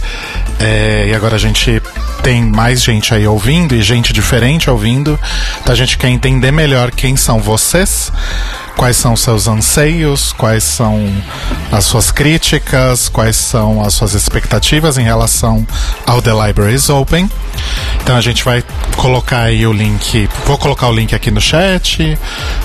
é, 0.58 1.08
e 1.08 1.14
agora 1.14 1.36
a 1.36 1.38
gente 1.38 1.82
tem 2.22 2.44
mais 2.44 2.82
gente 2.82 3.12
aí 3.14 3.26
ouvindo 3.26 3.74
e 3.74 3.82
gente 3.82 4.12
diferente 4.12 4.70
ouvindo. 4.70 5.18
Então 5.60 5.72
a 5.72 5.76
gente 5.76 5.98
quer 5.98 6.08
entender 6.08 6.52
melhor 6.52 6.90
quem 6.90 7.16
são 7.16 7.40
vocês, 7.40 8.12
quais 8.80 8.96
são 8.96 9.14
seus 9.14 9.46
anseios, 9.46 10.32
quais 10.32 10.64
são 10.64 11.06
as 11.70 11.84
suas 11.84 12.10
críticas, 12.10 13.10
quais 13.10 13.36
são 13.36 13.82
as 13.84 13.92
suas 13.92 14.14
expectativas 14.14 14.96
em 14.96 15.02
relação 15.02 15.66
ao 16.06 16.22
The 16.22 16.30
Libraries 16.46 16.88
Open. 16.88 17.30
Então 18.02 18.16
a 18.16 18.22
gente 18.22 18.42
vai 18.42 18.64
colocar 18.96 19.40
aí 19.42 19.66
o 19.66 19.72
link, 19.74 20.26
vou 20.46 20.56
colocar 20.56 20.88
o 20.88 20.94
link 20.94 21.14
aqui 21.14 21.30
no 21.30 21.42
chat, 21.42 22.18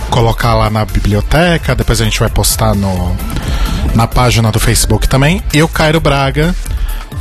colocar 0.10 0.56
lá 0.56 0.70
na 0.70 0.86
biblioteca, 0.86 1.76
depois 1.76 2.00
a 2.00 2.06
gente 2.06 2.18
vai 2.18 2.30
postar 2.30 2.74
no 2.74 3.14
na 3.94 4.08
página 4.08 4.54
do 4.54 4.60
Facebook 4.60 5.10
também. 5.10 5.44
E 5.54 5.62
o 5.62 5.68
Cairo 5.68 6.00
Braga 6.00 6.56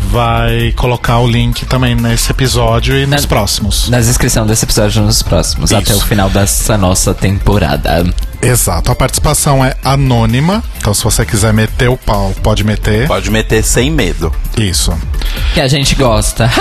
vai 0.09 0.73
colocar 0.77 1.19
o 1.19 1.27
link 1.27 1.67
também 1.67 1.97
nesse 1.97 2.31
episódio 2.31 2.97
e 2.97 3.07
nos 3.07 3.23
Na- 3.23 3.29
próximos. 3.29 3.89
Na 3.89 3.99
descrição 3.99 4.47
desse 4.47 4.65
episódio 4.65 5.03
nos 5.03 5.21
próximos, 5.21 5.73
Isso. 5.73 5.81
até 5.81 5.95
o 5.97 6.01
final 6.01 6.31
dessa 6.31 6.79
nossa 6.79 7.13
temporada. 7.13 8.05
Exato. 8.45 8.93
A 8.93 8.95
participação 8.95 9.65
é 9.65 9.75
anônima, 9.83 10.63
então 10.79 10.93
se 10.93 11.03
você 11.03 11.25
quiser 11.25 11.53
meter 11.53 11.89
o 11.89 11.97
pau, 11.97 12.35
pode 12.43 12.65
meter. 12.65 13.07
Pode 13.07 13.31
meter 13.31 13.63
sem 13.63 13.91
medo. 13.91 14.33
Isso. 14.57 14.97
Que 15.53 15.61
a 15.61 15.69
gente 15.69 15.95
gosta. 15.95 16.51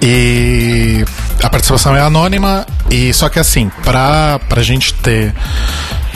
E 0.00 1.04
a 1.42 1.48
participação 1.48 1.96
é 1.96 2.00
anônima 2.00 2.66
e 2.90 3.12
só 3.14 3.28
que 3.28 3.38
assim, 3.38 3.70
pra, 3.82 4.38
pra 4.48 4.62
gente 4.62 4.92
ter 4.94 5.34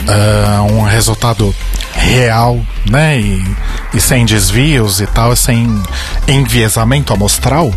ah, 0.07 0.61
um 0.69 0.83
resultado 0.83 1.53
real, 1.93 2.59
né, 2.89 3.19
e, 3.19 3.55
e 3.93 3.99
sem 3.99 4.25
desvios 4.25 5.01
e 5.01 5.07
tal, 5.07 5.35
sem 5.35 5.81
enviesamento 6.27 7.11
amostral, 7.11 7.73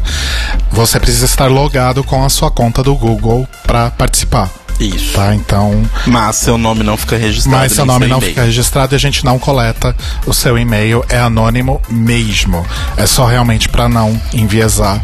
você 0.70 1.00
precisa 1.00 1.24
estar 1.24 1.46
logado 1.46 2.05
com 2.05 2.24
a 2.24 2.29
sua 2.29 2.50
conta 2.50 2.83
do 2.83 2.94
Google 2.94 3.48
pra 3.66 3.90
participar. 3.90 4.50
Isso. 4.78 5.14
Tá, 5.14 5.34
então. 5.34 5.82
Mas 6.06 6.37
seu 6.37 6.58
nome 6.58 6.82
não 6.82 6.96
fica 6.96 7.16
registrado. 7.16 7.58
Mas 7.58 7.72
seu 7.72 7.87
nome 7.87 8.06
não 8.06 8.18
e-mail. 8.18 8.32
fica 8.32 8.44
registrado 8.44 8.94
e 8.94 8.96
a 8.96 8.98
gente 8.98 9.24
não 9.24 9.38
coleta 9.38 9.94
o 10.26 10.34
seu 10.34 10.58
e-mail, 10.58 11.04
é 11.08 11.18
anônimo 11.18 11.80
mesmo. 11.88 12.66
É 12.96 13.06
só 13.06 13.26
realmente 13.26 13.68
para 13.68 13.88
não 13.88 14.20
enviesar 14.32 15.00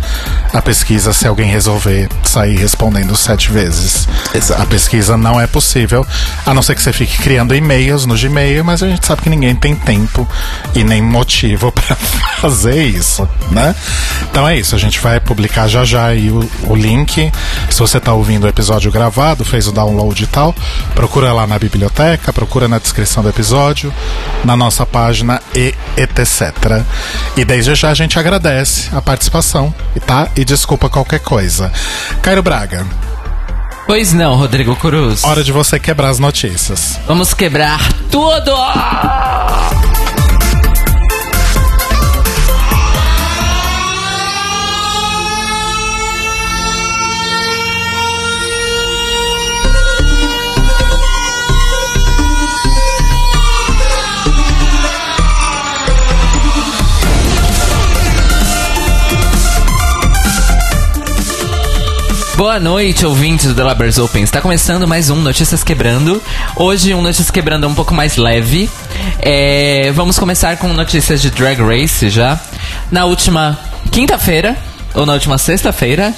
a 0.53 0.61
pesquisa 0.61 1.13
se 1.13 1.27
alguém 1.27 1.49
resolver 1.49 2.09
sair 2.25 2.57
respondendo 2.57 3.17
sete 3.17 3.51
vezes. 3.51 4.09
Exato. 4.35 4.63
A 4.63 4.67
pesquisa 4.67 5.17
não 5.17 5.41
é 5.41 5.47
possível, 5.47 6.07
a 6.45 6.53
não 6.53 6.63
ser 6.63 6.75
que 6.75 6.83
você 6.83 6.93
fique 6.93 7.19
criando 7.19 7.55
e-mails 7.55 8.07
no 8.07 8.17
Gmail, 8.17 8.65
mas 8.65 8.83
a 8.83 8.89
gente 8.89 9.07
sabe 9.07 9.23
que 9.23 9.31
ninguém 9.31 9.55
tem 9.55 9.75
tempo 9.75 10.29
e 10.75 10.83
nem 10.83 11.03
motivo 11.03 11.71
para 11.73 11.97
fazer 12.41 12.85
isso, 12.85 13.29
né? 13.51 13.75
Então 14.31 14.49
é 14.49 14.59
isso, 14.59 14.75
a 14.75 14.79
gente 14.79 15.01
vai 15.01 15.21
publicar 15.21 15.69
já 15.69 15.85
já 15.85 16.07
aí 16.07 16.31
o, 16.31 16.49
o 16.65 16.75
link. 16.75 17.31
Se 17.69 17.79
você 17.79 18.01
tá 18.01 18.13
ouvindo 18.13 18.45
o 18.45 18.49
episódio 18.49 18.91
gravado, 18.91 19.45
fez 19.45 19.60
o 19.67 19.73
download 19.73 20.23
e 20.23 20.27
tal, 20.27 20.55
procura 20.95 21.33
lá 21.33 21.47
na 21.47 21.59
biblioteca, 21.59 22.33
procura 22.33 22.69
na 22.69 22.79
descrição 22.79 23.23
do 23.23 23.29
episódio, 23.29 23.93
na 24.45 24.57
nossa 24.57 24.85
página 24.87 25.41
e 25.55 25.75
etc. 25.97 26.85
E 27.37 27.45
desde 27.45 27.75
já 27.75 27.91
a 27.91 27.95
gente 27.95 28.19
agradece 28.19 28.89
a 28.95 29.01
participação, 29.01 29.75
tá? 30.07 30.29
E 30.37 30.45
desculpa 30.45 30.89
qualquer 30.89 31.21
coisa. 31.21 31.73
Cairo 32.23 32.43
Braga, 32.43 32.87
pois 33.87 34.13
não, 34.13 34.37
Rodrigo 34.37 34.77
Cruz. 34.77 35.25
hora 35.25 35.43
de 35.43 35.53
você 35.53 35.79
quebrar 35.79 36.11
as 36.11 36.19
notícias. 36.19 36.99
Vamos 37.07 37.35
quebrar 37.35 37.93
tudo! 38.11 39.40
Boa 62.41 62.59
noite, 62.59 63.05
ouvintes 63.05 63.49
do 63.49 63.55
The 63.55 63.69
Libraries 63.69 63.99
Open. 63.99 64.23
Está 64.23 64.41
começando 64.41 64.89
mais 64.89 65.11
um 65.11 65.17
Notícias 65.17 65.63
Quebrando. 65.63 66.23
Hoje 66.57 66.95
um 66.95 67.03
Notícias 67.03 67.31
Quebrando 67.31 67.69
um 67.69 67.75
pouco 67.75 67.93
mais 67.93 68.17
leve. 68.17 68.67
É, 69.19 69.93
vamos 69.93 70.19
começar 70.19 70.57
com 70.57 70.69
notícias 70.69 71.21
de 71.21 71.29
Drag 71.29 71.61
Race 71.61 72.09
já. 72.09 72.41
Na 72.91 73.05
última 73.05 73.59
quinta-feira, 73.93 74.57
ou 74.95 75.05
na 75.05 75.13
última 75.13 75.37
sexta-feira, 75.37 76.15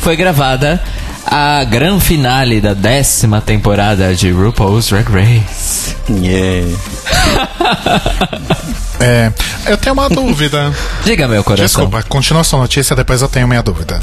foi 0.00 0.16
gravada 0.16 0.82
a 1.30 1.62
grande 1.62 2.04
finale 2.04 2.60
da 2.60 2.74
décima 2.74 3.40
temporada 3.40 4.12
de 4.16 4.32
RuPaul's 4.32 4.88
Drag 4.88 5.08
Race. 5.08 5.94
Yeah. 6.10 6.68
É, 9.02 9.32
eu 9.64 9.78
tenho 9.78 9.94
uma 9.94 10.10
dúvida. 10.10 10.70
Diga, 11.06 11.26
meu 11.26 11.42
coração. 11.42 11.64
Desculpa, 11.64 12.02
continua 12.02 12.44
sua 12.44 12.58
notícia, 12.58 12.94
depois 12.94 13.22
eu 13.22 13.28
tenho 13.28 13.48
minha 13.48 13.62
dúvida. 13.62 13.98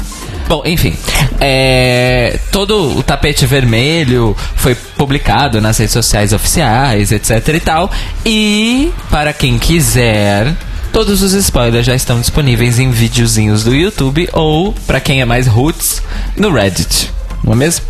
Bom, 0.48 0.60
enfim, 0.64 0.96
é, 1.38 2.36
todo 2.50 2.98
o 2.98 3.02
tapete 3.04 3.46
vermelho 3.46 4.36
foi 4.56 4.74
publicado 4.74 5.60
nas 5.60 5.78
redes 5.78 5.92
sociais 5.92 6.32
oficiais, 6.32 7.12
etc 7.12 7.46
e 7.54 7.60
tal. 7.60 7.92
E 8.26 8.92
para 9.08 9.32
quem 9.32 9.56
quiser, 9.56 10.52
todos 10.92 11.22
os 11.22 11.32
spoilers 11.32 11.86
já 11.86 11.94
estão 11.94 12.18
disponíveis 12.18 12.80
em 12.80 12.90
videozinhos 12.90 13.62
do 13.62 13.72
YouTube 13.72 14.28
ou 14.32 14.72
para 14.84 14.98
quem 14.98 15.20
é 15.20 15.24
mais 15.24 15.46
roots 15.46 16.02
no 16.36 16.50
Reddit, 16.50 17.12
não 17.48 17.54
é 17.54 17.56
mesmo? 17.56 17.84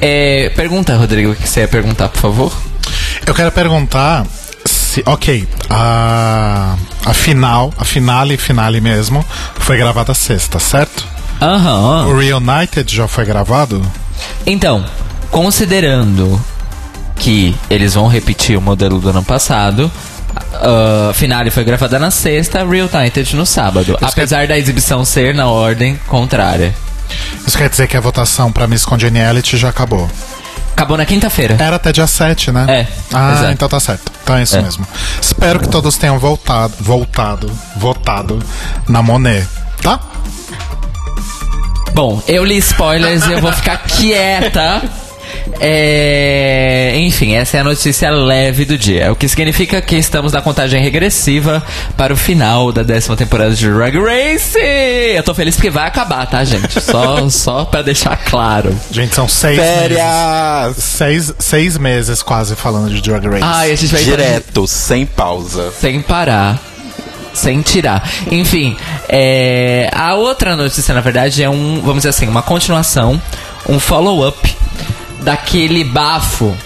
É, 0.00 0.50
pergunta, 0.50 0.96
Rodrigo, 0.96 1.32
o 1.32 1.34
que 1.36 1.48
você 1.48 1.60
ia 1.60 1.68
perguntar, 1.68 2.08
por 2.08 2.20
favor? 2.20 2.52
Eu 3.24 3.34
quero 3.34 3.50
perguntar 3.52 4.26
se. 4.66 5.02
Ok, 5.06 5.48
a. 5.70 6.76
A 7.04 7.14
final, 7.14 7.72
a 7.78 7.84
finale, 7.84 8.36
finale 8.36 8.80
mesmo, 8.80 9.24
foi 9.60 9.76
gravada 9.76 10.12
sexta, 10.12 10.58
certo? 10.58 11.06
Aham. 11.40 12.08
O 12.08 12.18
Reunited 12.18 12.92
já 12.92 13.06
foi 13.06 13.24
gravado? 13.24 13.80
Então, 14.44 14.84
considerando 15.30 16.42
que 17.14 17.54
eles 17.70 17.94
vão 17.94 18.08
repetir 18.08 18.58
o 18.58 18.60
modelo 18.60 18.98
do 18.98 19.08
ano 19.10 19.22
passado. 19.22 19.90
A 20.52 21.12
finale 21.14 21.50
foi 21.50 21.62
gravada 21.62 21.98
na 21.98 22.10
sexta, 22.10 22.66
Real 22.66 22.88
United 22.92 23.36
no 23.36 23.46
sábado. 23.46 23.96
apesar 24.02 24.48
da 24.48 24.58
exibição 24.58 25.04
ser 25.04 25.32
na 25.34 25.46
ordem 25.46 25.98
contrária. 26.08 26.74
Isso 27.46 27.56
quer 27.56 27.68
dizer 27.68 27.86
que 27.88 27.96
a 27.96 28.00
votação 28.00 28.50
pra 28.52 28.66
Miss 28.66 28.84
Congeniality 28.84 29.56
já 29.56 29.68
acabou. 29.68 30.10
Acabou 30.72 30.96
na 30.98 31.06
quinta-feira. 31.06 31.56
Era 31.58 31.76
até 31.76 31.90
dia 31.90 32.06
7, 32.06 32.52
né? 32.52 32.66
É, 32.68 32.86
Ah, 33.14 33.32
exato. 33.32 33.52
então 33.52 33.68
tá 33.68 33.80
certo. 33.80 34.12
Então 34.22 34.36
é 34.36 34.42
isso 34.42 34.56
É. 34.56 34.62
mesmo. 34.62 34.86
Espero 35.22 35.58
que 35.60 35.68
todos 35.68 35.96
tenham 35.96 36.18
voltado, 36.18 36.74
voltado, 36.80 37.50
votado 37.76 38.38
na 38.86 39.00
Monet, 39.02 39.46
tá? 39.82 39.98
Bom, 41.94 42.20
eu 42.28 42.44
li 42.44 42.58
spoilers 42.58 43.24
e 43.26 43.32
eu 43.32 43.40
vou 43.40 43.52
ficar 43.52 43.78
quieta. 43.78 44.82
É, 45.60 46.92
Enfim, 46.96 47.34
essa 47.34 47.56
é 47.56 47.60
a 47.60 47.64
notícia 47.64 48.10
leve 48.10 48.64
do 48.64 48.76
dia. 48.76 49.12
O 49.12 49.16
que 49.16 49.28
significa 49.28 49.80
que 49.80 49.96
estamos 49.96 50.32
na 50.32 50.40
contagem 50.40 50.80
regressiva 50.82 51.62
para 51.96 52.12
o 52.12 52.16
final 52.16 52.72
da 52.72 52.82
décima 52.82 53.16
temporada 53.16 53.54
de 53.54 53.68
Drag 53.68 53.96
Race. 53.98 54.58
Eu 54.58 55.22
tô 55.22 55.34
feliz 55.34 55.54
porque 55.54 55.70
vai 55.70 55.86
acabar, 55.86 56.26
tá, 56.26 56.44
gente? 56.44 56.80
Só, 56.80 57.28
só 57.30 57.64
pra 57.64 57.82
deixar 57.82 58.16
claro. 58.16 58.74
Gente, 58.90 59.14
são 59.14 59.28
seis 59.28 59.58
meses. 59.58 59.74
Férias! 59.78 60.76
Seis, 60.76 61.34
seis 61.38 61.78
meses 61.78 62.22
quase 62.22 62.56
falando 62.56 62.90
de 62.92 63.00
Drag 63.00 63.26
Race. 63.26 63.42
Ai, 63.42 63.72
a 63.72 63.76
gente 63.76 63.92
vai 63.92 64.04
Direto, 64.04 64.66
sem 64.66 65.06
pausa. 65.06 65.72
sem 65.72 66.00
parar. 66.00 66.60
Sem 67.32 67.60
tirar. 67.60 68.08
Enfim, 68.30 68.76
é, 69.10 69.90
a 69.92 70.14
outra 70.14 70.56
notícia, 70.56 70.94
na 70.94 71.02
verdade, 71.02 71.42
é 71.42 71.50
um, 71.50 71.80
vamos 71.80 71.98
dizer 71.98 72.08
assim, 72.08 72.26
uma 72.26 72.40
continuação, 72.40 73.20
um 73.68 73.78
follow-up 73.78 74.56
daquele 75.22 75.84
bafo 75.84 76.56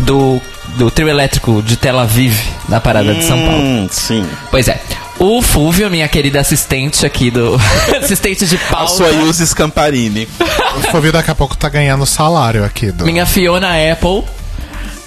do, 0.00 0.40
do 0.76 0.90
trio 0.90 1.08
elétrico 1.08 1.62
de 1.62 1.76
Tel 1.76 1.98
Aviv 1.98 2.38
na 2.68 2.80
parada 2.80 3.14
de 3.14 3.24
São 3.24 3.38
Paulo. 3.38 3.62
Hum, 3.62 3.88
sim. 3.90 4.26
Pois 4.50 4.68
é. 4.68 4.80
O 5.18 5.40
Fúvio, 5.40 5.88
minha 5.88 6.06
querida 6.08 6.40
assistente 6.40 7.06
aqui 7.06 7.30
do. 7.30 7.58
assistente 8.02 8.46
de 8.46 8.56
A 8.56 8.70
Paula. 8.70 8.88
sua 8.88 9.08
Yuzi 9.08 9.46
Scamparini. 9.46 10.28
O 10.76 10.82
Fovio 10.90 11.10
daqui 11.10 11.30
a 11.30 11.34
pouco 11.34 11.56
tá 11.56 11.70
ganhando 11.70 12.04
salário 12.04 12.62
aqui 12.64 12.92
do. 12.92 13.06
Minha 13.06 13.24
Fiona 13.24 13.68
Apple. 13.92 14.22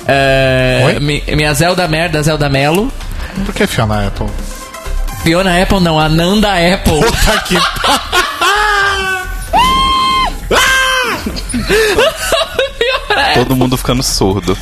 é, 0.07 0.81
Oi? 0.85 0.99
mi- 0.99 1.23
minha 1.35 1.53
Zelda 1.53 1.87
Merda, 1.87 2.23
Zelda 2.23 2.49
Melo. 2.49 2.91
Por 3.45 3.53
que 3.53 3.67
Fiona 3.67 4.07
Apple? 4.07 4.25
Fiona 5.23 5.61
Apple 5.61 5.79
não, 5.79 5.99
Ananda 5.99 6.49
Apple. 6.53 7.01
Tá 7.25 7.33
aqui. 7.33 7.57
Todo 13.35 13.55
mundo 13.55 13.77
ficando 13.77 14.03
surdo. 14.03 14.57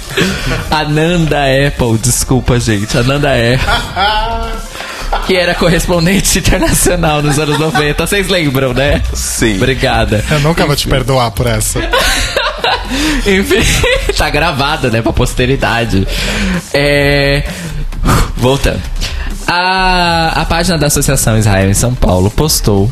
Ananda 0.70 1.38
Apple, 1.67 1.98
desculpa, 2.00 2.60
gente. 2.60 2.98
Ananda 2.98 3.30
Apple. 3.32 4.67
Que 5.26 5.36
era 5.36 5.56
correspondente 5.56 6.39
internacional 6.39 7.22
nos 7.22 7.39
anos 7.39 7.58
90. 7.58 8.06
Vocês 8.06 8.28
lembram, 8.28 8.74
né? 8.74 9.02
Sim. 9.13 9.56
Obrigada. 9.56 10.24
Eu 10.30 10.39
nunca 10.41 10.65
vou 10.65 10.76
te 10.76 10.88
perdoar 10.88 11.32
por 11.32 11.48
essa. 11.48 11.80
Enfim, 13.26 14.13
tá 14.17 14.30
gravada, 14.30 14.89
né, 14.89 15.02
pra 15.02 15.13
posteridade. 15.13 16.08
É. 16.74 17.43
Voltando. 18.36 18.82
A, 19.48 20.41
a 20.41 20.46
página 20.46 20.78
da 20.78 20.88
Associação 20.88 21.38
Israel 21.38 21.70
em 21.70 21.74
São 21.74 21.93
Paulo 21.96 22.30
postou. 22.30 22.91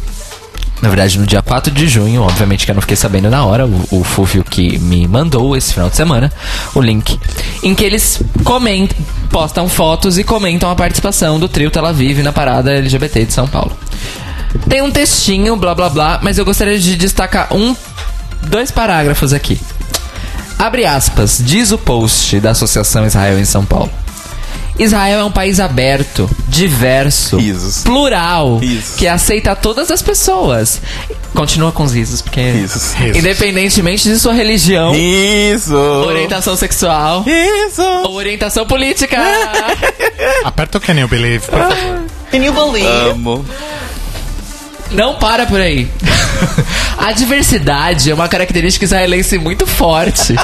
Na 0.81 0.89
verdade, 0.89 1.17
no 1.17 1.25
dia 1.25 1.41
4 1.41 1.71
de 1.73 1.87
junho, 1.87 2.21
obviamente 2.21 2.65
que 2.65 2.71
eu 2.71 2.75
não 2.75 2.81
fiquei 2.81 2.97
sabendo 2.97 3.29
na 3.29 3.45
hora, 3.45 3.65
o, 3.65 3.87
o 3.91 4.43
que 4.43 4.77
me 4.77 5.07
mandou 5.07 5.55
esse 5.55 5.73
final 5.73 5.89
de 5.89 5.95
semana, 5.95 6.31
o 6.73 6.81
link, 6.81 7.19
em 7.63 7.73
que 7.73 7.83
eles 7.83 8.21
comentam, 8.43 8.97
postam 9.29 9.69
fotos 9.69 10.17
e 10.17 10.23
comentam 10.23 10.69
a 10.69 10.75
participação 10.75 11.39
do 11.39 11.47
trio 11.47 11.71
Tel 11.71 11.85
Aviv 11.85 12.21
na 12.21 12.33
parada 12.33 12.71
LGBT 12.71 13.25
de 13.25 13.33
São 13.33 13.47
Paulo. 13.47 13.71
Tem 14.69 14.81
um 14.81 14.91
textinho, 14.91 15.55
blá 15.55 15.73
blá 15.73 15.89
blá, 15.89 16.19
mas 16.21 16.37
eu 16.37 16.45
gostaria 16.45 16.79
de 16.79 16.95
destacar 16.95 17.53
um, 17.53 17.75
dois 18.43 18.71
parágrafos 18.71 19.33
aqui. 19.33 19.59
Abre 20.57 20.85
aspas, 20.85 21.41
diz 21.43 21.71
o 21.71 21.77
post 21.77 22.39
da 22.39 22.51
Associação 22.51 23.05
Israel 23.05 23.39
em 23.39 23.45
São 23.45 23.65
Paulo. 23.65 23.91
Israel 24.77 25.19
é 25.19 25.23
um 25.23 25.31
país 25.31 25.59
aberto, 25.59 26.29
diverso, 26.49 27.37
Risos. 27.37 27.83
plural, 27.83 28.57
Risos. 28.57 28.95
que 28.97 29.07
aceita 29.07 29.55
todas 29.55 29.89
as 29.89 30.01
pessoas. 30.01 30.81
Continua 31.33 31.71
com 31.71 31.83
os 31.83 31.93
risos, 31.93 32.21
porque. 32.21 32.41
Risos. 32.51 32.93
Risos. 32.93 33.17
Independentemente 33.17 34.07
de 34.09 34.17
sua 34.19 34.33
religião, 34.33 34.93
Isso! 34.95 35.73
orientação 35.75 36.55
sexual 36.55 37.25
Isso! 37.27 37.81
ou 37.81 38.13
orientação 38.15 38.65
política. 38.65 39.17
Aperta 40.43 40.77
o 40.77 40.81
Can 40.81 40.93
You 40.93 41.07
Believe, 41.07 41.45
por 41.47 41.59
favor. 41.59 42.01
Amo. 43.11 43.45
Não 44.91 45.15
para 45.15 45.45
por 45.45 45.59
aí. 45.59 45.89
A 46.97 47.11
diversidade 47.11 48.09
é 48.09 48.13
uma 48.13 48.27
característica 48.27 48.85
israelense 48.85 49.37
muito 49.37 49.65
forte. 49.67 50.35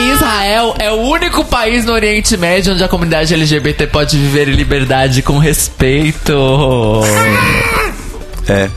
Israel 0.00 0.74
é 0.78 0.90
o 0.90 0.96
único 0.96 1.44
país 1.44 1.84
no 1.84 1.92
Oriente 1.92 2.36
Médio 2.36 2.74
onde 2.74 2.84
a 2.84 2.88
comunidade 2.88 3.32
LGBT 3.32 3.86
pode 3.86 4.16
viver 4.18 4.48
em 4.48 4.52
liberdade 4.52 5.22
com 5.22 5.38
respeito. 5.38 6.32
É. 8.48 8.68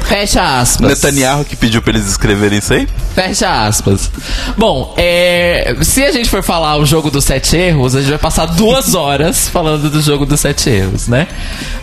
Fecha 0.00 0.60
aspas. 0.60 0.88
Netanyahu 0.88 1.44
que 1.44 1.54
pediu 1.54 1.82
pra 1.82 1.92
eles 1.92 2.08
escreverem 2.08 2.58
isso 2.58 2.72
aí? 2.72 2.88
Fecha 3.14 3.66
aspas. 3.66 4.10
Bom, 4.56 4.94
é, 4.96 5.76
se 5.82 6.02
a 6.02 6.10
gente 6.10 6.28
for 6.28 6.42
falar 6.42 6.76
o 6.78 6.86
jogo 6.86 7.10
dos 7.10 7.24
sete 7.24 7.56
erros, 7.56 7.94
a 7.94 8.00
gente 8.00 8.10
vai 8.10 8.18
passar 8.18 8.46
duas 8.46 8.94
horas 8.96 9.48
falando 9.48 9.90
do 9.90 10.00
jogo 10.00 10.24
dos 10.24 10.40
sete 10.40 10.70
erros, 10.70 11.06
né? 11.06 11.28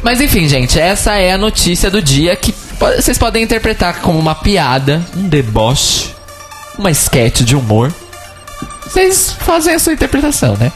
Mas 0.01 0.19
enfim, 0.19 0.47
gente, 0.47 0.79
essa 0.79 1.15
é 1.15 1.31
a 1.31 1.37
notícia 1.37 1.91
do 1.91 2.01
dia 2.01 2.35
que 2.35 2.53
vocês 2.79 3.17
podem 3.17 3.43
interpretar 3.43 4.01
como 4.01 4.19
uma 4.19 4.35
piada, 4.35 5.01
um 5.15 5.27
deboche, 5.27 6.09
uma 6.77 6.91
sketch 6.91 7.41
de 7.41 7.55
humor. 7.55 7.93
Vocês 8.85 9.31
fazem 9.39 9.73
a 9.75 9.79
sua 9.79 9.93
interpretação, 9.93 10.55
né? 10.57 10.71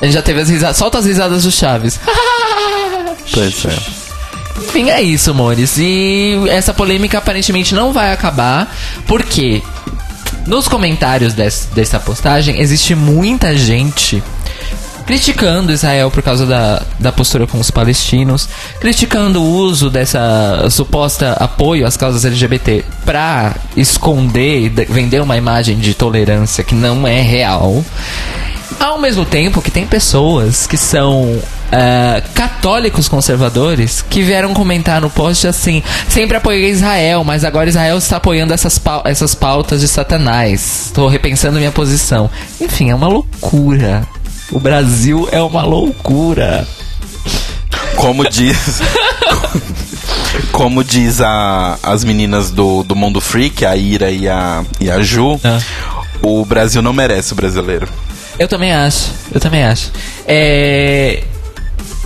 A 0.00 0.04
gente 0.04 0.14
já 0.14 0.22
teve 0.22 0.40
as 0.40 0.48
risadas. 0.48 0.76
Solta 0.76 0.98
as 0.98 1.04
risadas 1.06 1.44
do 1.44 1.50
Chaves. 1.52 1.98
Pois 3.32 3.64
é. 3.64 3.76
Enfim, 4.60 4.90
é 4.90 5.00
isso, 5.00 5.30
amores. 5.30 5.76
E 5.78 6.36
essa 6.48 6.74
polêmica 6.74 7.18
aparentemente 7.18 7.74
não 7.74 7.92
vai 7.92 8.12
acabar, 8.12 8.74
porque 9.06 9.62
nos 10.46 10.66
comentários 10.68 11.32
des- 11.32 11.68
dessa 11.72 11.98
postagem 12.00 12.60
existe 12.60 12.94
muita 12.94 13.56
gente 13.56 14.22
criticando 15.06 15.72
Israel 15.72 16.10
por 16.10 16.22
causa 16.22 16.46
da, 16.46 16.82
da 16.98 17.12
postura 17.12 17.46
com 17.46 17.58
os 17.58 17.70
palestinos, 17.70 18.48
criticando 18.80 19.42
o 19.42 19.50
uso 19.54 19.90
dessa 19.90 20.66
suposta 20.70 21.32
apoio 21.32 21.86
às 21.86 21.96
causas 21.96 22.24
LGBT 22.24 22.84
pra 23.04 23.54
esconder 23.76 24.68
de- 24.70 24.84
vender 24.86 25.20
uma 25.20 25.36
imagem 25.36 25.78
de 25.78 25.94
tolerância 25.94 26.62
que 26.64 26.74
não 26.74 27.06
é 27.06 27.20
real. 27.20 27.84
Ao 28.80 28.98
mesmo 28.98 29.24
tempo 29.24 29.62
que 29.62 29.70
tem 29.70 29.86
pessoas 29.86 30.66
que 30.66 30.76
são 30.76 31.40
ah, 31.70 32.20
católicos 32.34 33.06
conservadores 33.06 34.02
que 34.02 34.22
vieram 34.22 34.52
comentar 34.54 35.00
no 35.00 35.08
post 35.10 35.46
assim: 35.46 35.82
sempre 36.08 36.36
apoiei 36.36 36.70
Israel, 36.70 37.22
mas 37.22 37.44
agora 37.44 37.68
Israel 37.68 37.98
está 37.98 38.16
apoiando 38.16 38.52
essas, 38.52 38.80
essas 39.04 39.34
pautas 39.36 39.80
de 39.82 39.88
Satanás. 39.88 40.86
Estou 40.86 41.06
repensando 41.08 41.58
minha 41.58 41.70
posição. 41.70 42.28
Enfim, 42.60 42.90
é 42.90 42.94
uma 42.94 43.06
loucura. 43.08 44.04
O 44.52 44.60
Brasil 44.60 45.28
é 45.32 45.40
uma 45.42 45.62
loucura. 45.62 46.66
Como 47.96 48.28
diz. 48.28 48.80
como 50.52 50.84
diz 50.84 51.20
a, 51.20 51.78
as 51.82 52.04
meninas 52.04 52.50
do, 52.50 52.82
do 52.82 52.94
Mundo 52.94 53.20
Freak, 53.20 53.64
a 53.64 53.76
Ira 53.76 54.10
e 54.10 54.28
a, 54.28 54.64
e 54.80 54.90
a 54.90 55.02
Ju, 55.02 55.40
Ah. 55.44 55.58
o 56.22 56.44
Brasil 56.44 56.82
não 56.82 56.92
merece 56.92 57.32
o 57.32 57.36
brasileiro. 57.36 57.88
Eu 58.38 58.48
também 58.48 58.72
acho, 58.72 59.10
eu 59.32 59.40
também 59.40 59.64
acho. 59.64 59.90
É. 60.26 61.24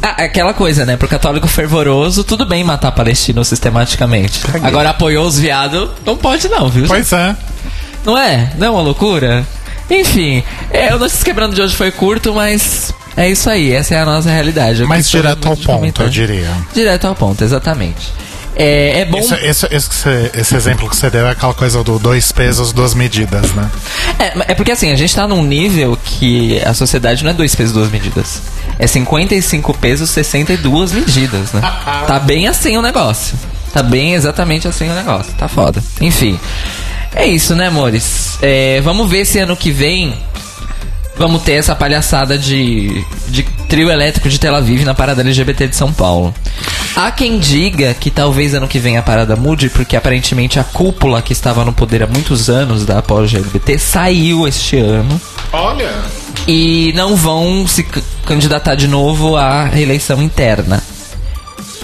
Ah, 0.03 0.25
aquela 0.25 0.53
coisa, 0.53 0.85
né? 0.85 0.97
Pro 0.97 1.09
católico 1.09 1.49
fervoroso, 1.49 2.23
tudo 2.23 2.45
bem 2.45 2.63
matar 2.63 2.93
palestino 2.93 3.45
sistematicamente. 3.45 4.41
Caguei. 4.41 4.69
Agora 4.69 4.91
apoiou 4.91 5.27
os 5.27 5.39
viados, 5.39 5.89
não 6.05 6.17
pode 6.17 6.49
não, 6.49 6.69
viu? 6.69 6.87
Pois 6.87 7.13
é. 7.13 7.35
Não 8.05 8.17
é? 8.17 8.53
Não 8.59 8.67
é 8.67 8.71
uma 8.71 8.83
loucura? 8.83 9.45
Enfim, 9.90 10.42
é, 10.70 10.94
o 10.94 10.99
Notícias 10.99 11.22
Quebrando 11.22 11.55
de 11.55 11.62
hoje 11.62 11.75
foi 11.77 11.90
curto, 11.90 12.35
mas 12.35 12.92
é 13.16 13.29
isso 13.31 13.49
aí, 13.49 13.72
essa 13.72 13.94
é 13.94 14.01
a 14.01 14.05
nossa 14.05 14.31
realidade. 14.31 14.83
Eu 14.83 14.88
Mas 14.88 15.09
direto 15.09 15.46
ao 15.46 15.57
ponto, 15.57 15.66
comentar. 15.66 16.07
eu 16.07 16.11
diria. 16.11 16.51
Direto 16.75 17.07
ao 17.07 17.14
ponto, 17.14 17.42
exatamente. 17.44 18.12
É, 18.59 19.01
é 19.01 19.05
bom. 19.05 19.18
Isso- 19.18 19.37
que 19.37 19.94
você- 19.94 20.31
esse 20.35 20.57
exemplo 20.57 20.88
que 20.88 20.96
você 20.96 21.11
deu 21.11 21.27
é 21.27 21.33
aquela 21.33 21.53
coisa 21.53 21.85
do 21.85 21.99
dois 21.99 22.33
pesos, 22.33 22.72
duas 22.72 22.94
medidas, 22.94 23.53
né? 23.53 23.70
É, 24.18 24.53
é 24.53 24.55
porque 24.55 24.72
assim, 24.72 24.90
a 24.90 24.96
gente 24.96 25.14
tá 25.14 25.29
num 25.29 25.44
nível 25.44 25.96
que 26.03 26.59
a 26.64 26.72
sociedade 26.72 27.22
não 27.22 27.31
é 27.33 27.35
dois 27.35 27.55
pesos, 27.55 27.72
duas 27.75 27.90
medidas. 27.90 28.40
É 28.79 28.87
55 28.87 29.75
pesos, 29.75 30.09
62 30.11 30.90
medidas, 30.92 31.53
né? 31.53 31.61
Tá 32.09 32.18
bem 32.18 32.49
assim 32.49 32.77
o 32.79 32.83
negócio. 32.83 33.37
Tá 33.75 33.83
bem 33.83 34.14
exatamente 34.14 34.66
assim 34.66 34.88
o 34.88 34.94
negócio. 34.94 35.33
Tá 35.35 35.49
foda. 35.49 35.83
Enfim. 36.01 36.40
É 37.17 37.27
isso, 37.27 37.57
né, 37.57 37.69
amores? 37.69 38.39
É, 38.43 38.81
vamos 38.83 39.11
ver 39.11 39.25
se 39.25 39.39
ano 39.39 39.57
que 39.57 39.71
vem 39.71 40.15
vamos 41.17 41.43
ter 41.43 41.53
essa 41.53 41.75
palhaçada 41.75 42.39
de, 42.39 43.03
de 43.29 43.43
trio 43.69 43.91
elétrico 43.91 44.29
de 44.29 44.39
Tel 44.39 44.55
Aviv 44.55 44.85
na 44.85 44.95
parada 44.95 45.23
LGBT 45.23 45.69
de 45.69 45.77
São 45.77 45.93
Paulo. 45.93 46.35
Há 46.95 47.11
quem 47.11 47.39
diga 47.39 47.95
que 47.95 48.11
talvez 48.11 48.55
ano 48.55 48.69
que 48.69 48.79
vem 48.79 48.97
a 48.97 49.03
parada 49.03 49.35
mude, 49.35 49.69
porque 49.71 49.97
aparentemente 49.97 50.59
a 50.59 50.65
cúpula 50.65 51.23
que 51.23 51.33
estava 51.33 51.65
no 51.65 51.73
poder 51.73 52.03
há 52.03 52.07
muitos 52.07 52.49
anos 52.49 52.85
da 52.85 52.99
apologia 52.99 53.39
LGBT 53.39 53.79
saiu 53.79 54.47
este 54.47 54.79
ano 54.79 55.21
Olha. 55.53 55.91
e 56.47 56.93
não 56.95 57.17
vão 57.17 57.67
se 57.67 57.83
candidatar 58.25 58.75
de 58.75 58.87
novo 58.87 59.37
à 59.37 59.65
reeleição 59.65 60.23
interna. 60.23 60.83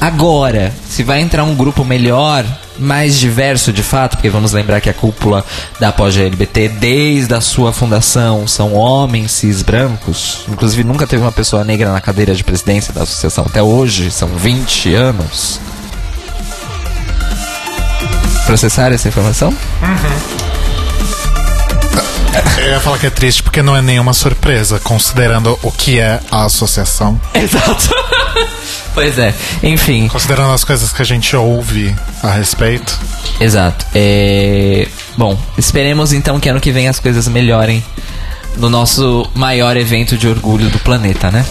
Agora, 0.02 0.74
se 0.88 1.04
vai 1.04 1.20
entrar 1.20 1.44
um 1.44 1.54
grupo 1.54 1.84
melhor, 1.84 2.44
mais 2.76 3.16
diverso 3.20 3.72
de 3.72 3.84
fato, 3.84 4.16
porque 4.16 4.28
vamos 4.28 4.50
lembrar 4.50 4.80
que 4.80 4.90
a 4.90 4.92
cúpula 4.92 5.44
da 5.78 5.90
após 5.90 6.16
LGBT, 6.16 6.70
desde 6.70 7.32
a 7.32 7.40
sua 7.40 7.72
fundação, 7.72 8.48
são 8.48 8.74
homens 8.74 9.30
cis 9.30 9.62
brancos. 9.62 10.40
Inclusive, 10.48 10.82
nunca 10.82 11.06
teve 11.06 11.22
uma 11.22 11.30
pessoa 11.30 11.62
negra 11.62 11.92
na 11.92 12.00
cadeira 12.00 12.34
de 12.34 12.42
presidência 12.42 12.92
da 12.92 13.04
associação 13.04 13.44
até 13.48 13.62
hoje, 13.62 14.10
são 14.10 14.26
20 14.26 14.92
anos. 14.92 15.60
Processar 18.44 18.90
essa 18.90 19.06
informação? 19.06 19.56
Eu 22.58 22.70
ia 22.70 22.80
falar 22.80 22.98
que 22.98 23.06
é 23.06 23.10
triste 23.10 23.40
porque 23.40 23.62
não 23.62 23.76
é 23.76 23.80
nenhuma 23.80 24.12
surpresa, 24.12 24.80
considerando 24.80 25.56
o 25.62 25.70
que 25.70 26.00
é 26.00 26.18
a 26.28 26.44
associação, 26.44 27.20
Exato. 27.34 27.94
Pois 28.94 29.18
é, 29.18 29.34
enfim. 29.62 30.08
considerando 30.08 30.52
as 30.52 30.64
coisas 30.64 30.92
que 30.92 31.02
a 31.02 31.04
gente 31.04 31.34
ouve 31.36 31.94
a 32.22 32.30
respeito. 32.30 32.98
Exato. 33.40 33.84
É... 33.94 34.86
Bom, 35.16 35.38
esperemos 35.58 36.12
então 36.12 36.38
que 36.38 36.48
ano 36.48 36.60
que 36.60 36.72
vem 36.72 36.88
as 36.88 36.98
coisas 36.98 37.28
melhorem 37.28 37.82
no 38.56 38.68
nosso 38.68 39.28
maior 39.34 39.76
evento 39.76 40.16
de 40.16 40.28
orgulho 40.28 40.68
do 40.68 40.78
planeta, 40.78 41.30
né? 41.30 41.44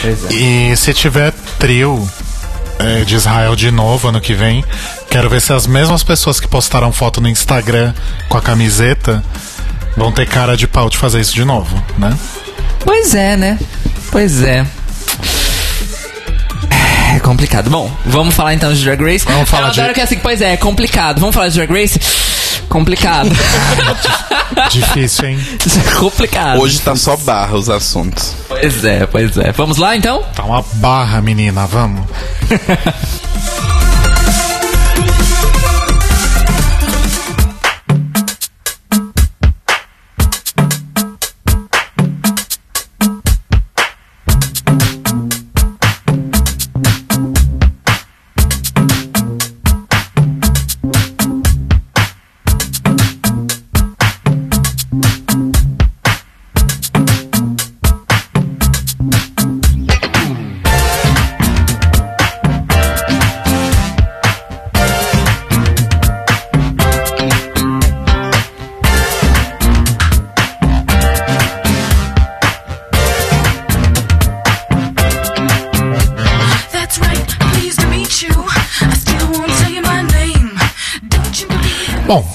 Pois 0.00 0.24
é. 0.24 0.34
E 0.34 0.76
se 0.76 0.92
tiver 0.94 1.32
trio 1.58 2.08
é, 2.78 3.04
de 3.04 3.14
Israel 3.14 3.54
de 3.54 3.70
novo 3.70 4.08
ano 4.08 4.20
que 4.20 4.34
vem, 4.34 4.64
quero 5.10 5.28
ver 5.28 5.40
se 5.40 5.52
as 5.52 5.66
mesmas 5.66 6.02
pessoas 6.02 6.40
que 6.40 6.48
postaram 6.48 6.92
foto 6.92 7.20
no 7.20 7.28
Instagram 7.28 7.92
com 8.28 8.38
a 8.38 8.40
camiseta 8.40 9.22
vão 9.96 10.10
ter 10.10 10.26
cara 10.26 10.56
de 10.56 10.66
pau 10.66 10.88
de 10.88 10.96
fazer 10.96 11.20
isso 11.20 11.34
de 11.34 11.44
novo, 11.44 11.82
né? 11.98 12.16
Pois 12.80 13.14
é, 13.14 13.36
né? 13.36 13.58
Pois 14.10 14.42
é. 14.42 14.66
É 17.14 17.18
complicado. 17.20 17.68
Bom, 17.70 17.90
vamos 18.06 18.34
falar 18.34 18.54
então 18.54 18.72
de 18.72 18.82
Drag 18.84 19.00
Race. 19.02 19.24
Vamos 19.24 19.48
falar 19.48 19.64
Eu 19.68 19.70
adoro 19.70 19.88
de- 19.88 19.94
que 19.94 20.00
é 20.00 20.04
assim, 20.04 20.18
pois 20.18 20.40
é, 20.40 20.52
é 20.52 20.56
complicado. 20.56 21.18
Vamos 21.20 21.34
falar 21.34 21.48
de 21.48 21.54
Drag 21.54 21.70
Race? 21.72 21.98
Complicado. 22.68 23.28
Difícil, 24.70 25.28
hein? 25.28 25.40
complicado. 25.98 26.60
Hoje 26.60 26.80
tá 26.80 26.94
só 26.94 27.16
barra 27.16 27.56
os 27.56 27.68
assuntos. 27.68 28.34
Pois 28.48 28.84
é, 28.84 29.06
pois 29.06 29.36
é. 29.36 29.50
Vamos 29.52 29.76
lá 29.76 29.96
então? 29.96 30.22
Tá 30.34 30.44
uma 30.44 30.64
barra, 30.74 31.20
menina, 31.20 31.66
vamos. 31.66 32.04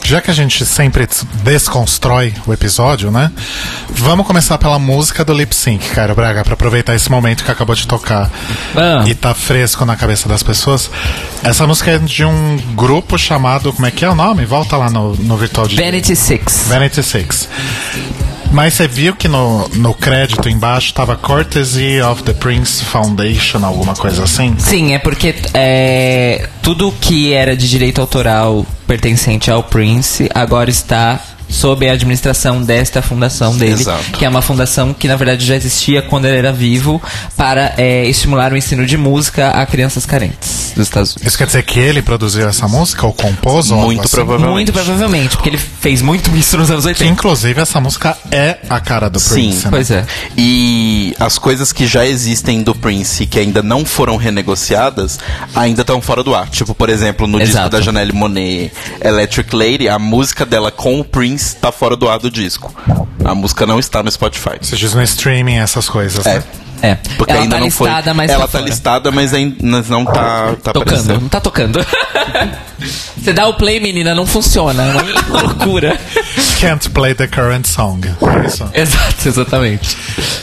já 0.06 0.22
que 0.22 0.30
a 0.30 0.34
gente 0.34 0.66
sempre 0.66 1.06
des- 1.08 1.26
desconstrói 1.44 2.34
o 2.46 2.54
episódio, 2.54 3.10
né? 3.12 3.32
Vamos 3.90 4.26
começar 4.28 4.58
pela 4.58 4.78
música 4.80 5.24
do 5.26 5.34
lip 5.34 5.56
sync, 5.56 5.90
cara, 5.90 6.14
Braga, 6.14 6.44
pra 6.44 6.54
aproveitar 6.54 6.96
esse 6.96 7.10
momento 7.10 7.44
que 7.44 7.52
acabou 7.52 7.76
de 7.76 7.88
tocar 7.88 8.30
Ah. 8.76 9.04
e 9.08 9.14
tá 9.16 9.34
fresco 9.34 9.84
na 9.86 9.96
cabeça 9.96 10.30
das 10.30 10.44
pessoas. 10.44 10.90
Essa 11.44 11.66
música 11.68 11.92
é 11.92 11.98
de 11.98 12.24
um 12.24 12.58
grupo 12.76 13.18
chamado. 13.18 13.74
Como 13.74 13.86
é 13.86 13.92
que 13.92 14.06
é 14.06 14.10
o 14.10 14.16
nome? 14.16 14.46
Volta 14.46 14.78
lá 14.78 14.90
no, 14.90 15.16
no 15.16 15.38
virtual 15.38 15.68
de. 15.68 15.76
Vanity 15.76 16.16
Six. 16.16 16.66
Vanity 16.68 17.02
Six. 17.04 17.48
Mas 18.52 18.74
você 18.74 18.88
viu 18.88 19.16
que 19.16 19.28
no, 19.28 19.68
no 19.70 19.94
crédito 19.94 20.48
embaixo 20.48 20.94
tava 20.94 21.16
Courtesy 21.16 22.02
of 22.02 22.24
the 22.24 22.34
Prince 22.34 22.84
Foundation, 22.86 23.66
alguma 23.66 23.94
coisa 23.96 24.24
assim? 24.24 24.56
Sim, 24.58 24.94
é 24.94 25.00
porque 25.00 25.36
é, 25.54 26.48
tudo 26.62 26.94
que 27.02 27.34
era 27.34 27.56
de 27.56 27.70
direito 27.70 28.00
autoral 28.00 28.66
pertencente 28.88 29.52
ao 29.52 29.64
Prince 29.64 30.30
agora 30.34 30.70
está 30.70 31.20
sob 31.50 31.88
a 31.88 31.94
administração 31.94 32.62
desta 32.62 33.02
fundação 33.02 33.56
dele, 33.58 33.74
Exato. 33.74 34.04
que 34.18 34.26
é 34.26 34.30
uma 34.30 34.42
fundação 34.42 34.94
que 34.94 35.08
na 35.08 35.16
verdade 35.16 35.46
já 35.46 35.56
existia 35.56 36.02
quando 36.02 36.26
ele 36.26 36.38
era 36.38 36.52
vivo 36.52 37.02
para 37.38 37.74
é, 37.78 38.06
estimular 38.06 38.52
o 38.52 38.58
ensino 38.58 38.86
de 38.86 38.98
música 38.98 39.50
a 39.52 39.66
crianças 39.66 40.06
carentes 40.06 40.74
dos 40.76 40.88
Estados 40.88 41.12
Unidos. 41.12 41.28
Isso 41.28 41.38
quer 41.38 41.48
dizer 41.48 41.64
que 41.64 41.80
ele 41.80 42.02
produziu 42.02 42.48
essa 42.50 42.68
música 42.68 43.06
ou 43.06 43.14
compôs? 43.14 43.72
ou 43.72 43.78
Muito 43.82 44.02
assim? 44.02 44.10
provavelmente. 44.16 44.54
Muito 44.54 44.74
provavelmente, 44.74 45.36
porque 45.38 45.50
ele 45.50 45.58
fez 45.58 46.02
muito 46.02 46.30
isso 46.36 46.58
nos 46.58 46.70
anos 46.70 46.84
Que 46.84 46.90
80. 46.90 47.12
inclusive 47.12 47.62
essa 47.62 47.80
música 47.80 48.18
é 48.32 48.58
a 48.70 48.80
cara 48.80 49.10
do 49.10 49.20
Sim, 49.20 49.34
Prince. 49.50 49.64
né? 49.66 49.70
Pois 49.70 49.92
é. 49.92 50.06
E 50.38 51.16
as 51.20 51.38
coisas 51.38 51.72
que 51.72 51.88
já 51.88 52.06
existem 52.06 52.62
do 52.64 52.76
Prince 52.76 53.24
e 53.24 53.28
que 53.28 53.40
ainda 53.40 53.62
não 53.64 53.86
foram 53.86 54.18
renegociadas 54.18 55.20
ainda 55.56 55.82
estão 55.82 56.02
fora 56.02 56.24
do 56.24 56.34
ar. 56.36 56.50
Tipo, 56.50 56.74
por 56.76 56.90
exemplo, 56.90 57.28
no 57.28 57.40
disco 57.40 57.54
Exato. 57.54 57.70
da 57.70 57.82
Janelle 57.82 58.12
Monet, 58.14 58.72
Electric 59.02 59.56
Lady, 59.56 59.88
a 59.90 59.98
música 60.00 60.46
dela 60.46 60.72
com 60.72 61.00
o 61.00 61.04
Prince 61.04 61.35
tá 61.38 61.72
fora 61.72 61.96
do 61.96 62.10
ar 62.10 62.20
do 62.20 62.30
disco. 62.32 62.74
A 63.24 63.34
música 63.36 63.66
não 63.66 63.80
está 63.80 64.02
no 64.04 64.12
Spotify. 64.12 64.58
Você 64.62 64.76
diz 64.76 64.94
no 64.94 65.02
streaming 65.04 65.58
essas 65.58 65.88
coisas, 65.90 66.26
É. 66.26 66.36
né? 66.36 66.44
É. 66.82 66.96
Porque 67.18 67.32
Ela 67.32 67.42
ainda 67.44 67.56
tá 67.56 67.62
não 67.62 67.72
foi. 67.72 67.88
listada, 67.88 68.14
mas 68.14 68.30
Ela 68.30 68.42
tá 68.42 68.48
tá 68.48 68.52
fora. 68.60 68.64
listada, 68.70 69.12
mas 69.12 69.34
ainda 69.34 69.56
não 69.90 70.06
tá, 70.06 70.14
tá 70.62 70.74
Tocando, 70.74 70.82
aparecendo. 70.82 71.22
não 71.22 71.30
tá 71.30 71.40
tocando. 71.42 71.80
Você 73.18 73.34
dá 73.34 73.48
o 73.48 73.54
play, 73.56 73.80
menina, 73.80 74.14
não 74.14 74.26
funciona. 74.28 74.84
É 74.84 74.92
uma 75.32 75.42
loucura. 75.42 75.98
Can't 76.60 76.90
play 76.92 77.16
the 77.16 77.28
current 77.28 77.66
song. 77.66 78.02
É. 78.74 78.82
Exato, 78.82 79.28
exatamente. 79.28 79.98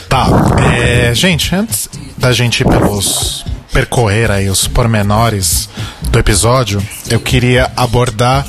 Tá. 0.09 0.27
é, 0.75 1.15
gente, 1.15 1.55
antes 1.55 1.89
da 2.17 2.33
gente 2.33 2.63
ir 2.63 2.65
pelos 2.69 3.45
percorrer 3.73 4.31
aí 4.31 4.49
os 4.49 4.69
pormenores 4.69 5.69
do 6.11 6.19
episódio, 6.19 6.83
eu 7.09 7.19
queria 7.19 7.71
abordar. 7.77 8.47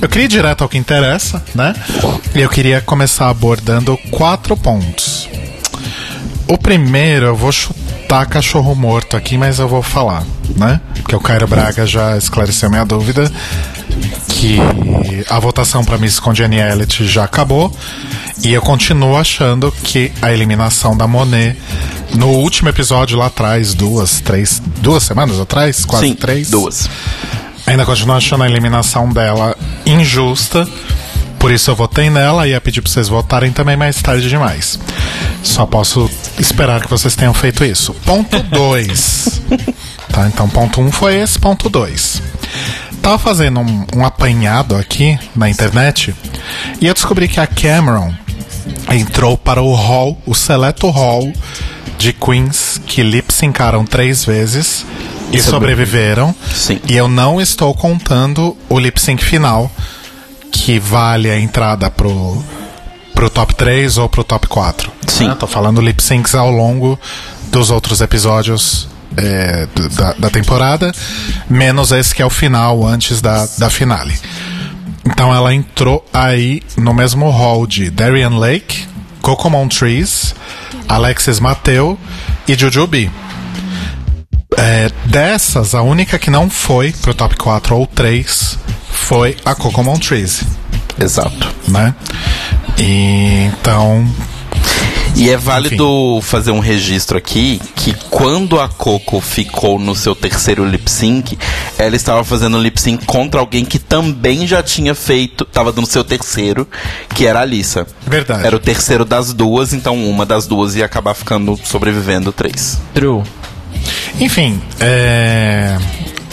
Eu 0.00 0.08
queria 0.08 0.24
ir 0.24 0.28
direto 0.28 0.62
ao 0.62 0.68
que 0.68 0.76
interessa, 0.76 1.42
né? 1.54 1.74
E 2.34 2.40
eu 2.40 2.48
queria 2.48 2.80
começar 2.80 3.28
abordando 3.28 3.96
quatro 4.10 4.56
pontos. 4.56 5.28
O 6.46 6.58
primeiro, 6.58 7.26
eu 7.26 7.36
vou 7.36 7.52
chutar 7.52 8.26
cachorro 8.26 8.74
morto 8.74 9.16
aqui, 9.16 9.38
mas 9.38 9.58
eu 9.58 9.68
vou 9.68 9.82
falar, 9.82 10.24
né? 10.56 10.80
Porque 10.94 11.14
o 11.14 11.20
Cairo 11.20 11.46
Braga 11.46 11.86
já 11.86 12.16
esclareceu 12.16 12.68
minha 12.68 12.84
dúvida 12.84 13.30
que 14.38 14.56
a 15.28 15.40
votação 15.40 15.84
para 15.84 15.98
Miss 15.98 16.20
Congeniality 16.20 17.08
já 17.08 17.24
acabou 17.24 17.74
e 18.44 18.52
eu 18.52 18.62
continuo 18.62 19.16
achando 19.16 19.72
que 19.82 20.12
a 20.22 20.32
eliminação 20.32 20.96
da 20.96 21.08
Monet 21.08 21.58
no 22.14 22.28
último 22.28 22.68
episódio 22.68 23.18
lá 23.18 23.26
atrás, 23.26 23.74
duas, 23.74 24.20
três, 24.20 24.62
duas 24.76 25.02
semanas 25.02 25.40
atrás, 25.40 25.84
quase 25.84 26.06
Sim, 26.06 26.14
três, 26.14 26.50
duas. 26.50 26.88
Ainda 27.66 27.84
continuo 27.84 28.14
achando 28.14 28.44
a 28.44 28.48
eliminação 28.48 29.08
dela 29.08 29.56
injusta. 29.84 30.68
Por 31.40 31.50
isso 31.50 31.72
eu 31.72 31.74
votei 31.74 32.08
nela 32.08 32.46
e 32.46 32.50
ia 32.50 32.60
pedir 32.60 32.80
pra 32.80 32.92
vocês 32.92 33.08
votarem 33.08 33.50
também 33.50 33.76
mais 33.76 34.00
tarde 34.00 34.28
demais. 34.28 34.78
Só 35.42 35.66
posso 35.66 36.08
esperar 36.38 36.80
que 36.80 36.88
vocês 36.88 37.16
tenham 37.16 37.34
feito 37.34 37.64
isso. 37.64 37.92
Ponto 38.04 38.40
2. 38.40 39.42
tá, 40.12 40.28
então 40.28 40.48
ponto 40.48 40.80
1 40.80 40.86
um 40.86 40.92
foi 40.92 41.16
esse, 41.16 41.40
ponto 41.40 41.68
2. 41.68 42.22
Tava 43.08 43.18
fazendo 43.18 43.60
um, 43.60 43.86
um 43.96 44.04
apanhado 44.04 44.76
aqui 44.76 45.18
na 45.34 45.48
internet 45.48 46.14
e 46.78 46.86
eu 46.86 46.92
descobri 46.92 47.26
que 47.26 47.40
a 47.40 47.46
Cameron 47.46 48.12
entrou 48.90 49.34
para 49.34 49.62
o 49.62 49.74
hall, 49.74 50.20
o 50.26 50.34
seleto 50.34 50.90
hall 50.90 51.32
de 51.96 52.12
queens 52.12 52.78
que 52.86 53.02
lip 53.02 53.32
syncaram 53.32 53.86
três 53.86 54.26
vezes 54.26 54.84
e 55.32 55.40
sobreviveram. 55.40 56.34
Sim. 56.52 56.80
E 56.86 56.98
eu 56.98 57.08
não 57.08 57.40
estou 57.40 57.72
contando 57.72 58.54
o 58.68 58.78
lip 58.78 59.00
sync 59.00 59.24
final, 59.24 59.70
que 60.52 60.78
vale 60.78 61.30
a 61.30 61.40
entrada 61.40 61.90
pro, 61.90 62.44
pro 63.14 63.30
top 63.30 63.54
3 63.54 63.96
ou 63.96 64.10
pro 64.10 64.22
top 64.22 64.46
4. 64.48 64.92
Sim. 65.06 65.28
Né? 65.28 65.34
Tô 65.34 65.46
falando 65.46 65.80
lip 65.80 66.02
syncs 66.02 66.34
ao 66.34 66.50
longo 66.50 67.00
dos 67.50 67.70
outros 67.70 68.02
episódios 68.02 68.86
é, 69.18 69.68
da, 69.96 70.12
da 70.14 70.30
temporada, 70.30 70.92
menos 71.48 71.92
esse 71.92 72.14
que 72.14 72.22
é 72.22 72.26
o 72.26 72.30
final, 72.30 72.86
antes 72.86 73.20
da, 73.20 73.46
da 73.58 73.68
finale. 73.68 74.18
Então 75.04 75.34
ela 75.34 75.54
entrou 75.54 76.04
aí 76.12 76.62
no 76.76 76.94
mesmo 76.94 77.30
hall 77.30 77.66
de 77.66 77.90
Darian 77.90 78.38
Lake, 78.38 78.86
Cocomon 79.22 79.68
Trees, 79.68 80.34
Alexis 80.88 81.40
Mateu 81.40 81.98
e 82.46 82.54
Jujubee. 82.54 83.10
É, 84.56 84.90
dessas, 85.06 85.74
a 85.74 85.82
única 85.82 86.18
que 86.18 86.30
não 86.30 86.48
foi 86.48 86.92
pro 86.92 87.14
top 87.14 87.36
4 87.36 87.76
ou 87.76 87.86
3 87.86 88.58
foi 88.90 89.36
a 89.44 89.54
Cocomon 89.54 89.98
Trees, 89.98 90.42
Exato. 90.98 91.54
né? 91.68 91.94
E 92.78 93.50
então. 93.52 94.06
E 95.18 95.30
é 95.30 95.36
válido 95.36 96.20
fazer 96.22 96.52
um 96.52 96.60
registro 96.60 97.18
aqui 97.18 97.60
que 97.74 97.92
quando 98.08 98.60
a 98.60 98.68
Coco 98.68 99.20
ficou 99.20 99.76
no 99.76 99.96
seu 99.96 100.14
terceiro 100.14 100.64
lip 100.64 100.88
sync, 100.88 101.36
ela 101.76 101.96
estava 101.96 102.22
fazendo 102.22 102.56
lip 102.56 102.80
sync 102.80 103.04
contra 103.04 103.40
alguém 103.40 103.64
que 103.64 103.80
também 103.80 104.46
já 104.46 104.62
tinha 104.62 104.94
feito, 104.94 105.42
estava 105.42 105.72
no 105.72 105.84
seu 105.84 106.04
terceiro, 106.04 106.68
que 107.16 107.26
era 107.26 107.40
a 107.40 107.42
Alissa. 107.42 107.84
Verdade. 108.06 108.46
Era 108.46 108.54
o 108.54 108.60
terceiro 108.60 109.04
das 109.04 109.32
duas, 109.32 109.72
então 109.72 109.96
uma 110.08 110.24
das 110.24 110.46
duas 110.46 110.76
ia 110.76 110.84
acabar 110.84 111.14
ficando 111.14 111.58
sobrevivendo 111.64 112.30
três. 112.30 112.80
True. 112.94 113.24
Enfim, 114.20 114.62
é, 114.78 115.76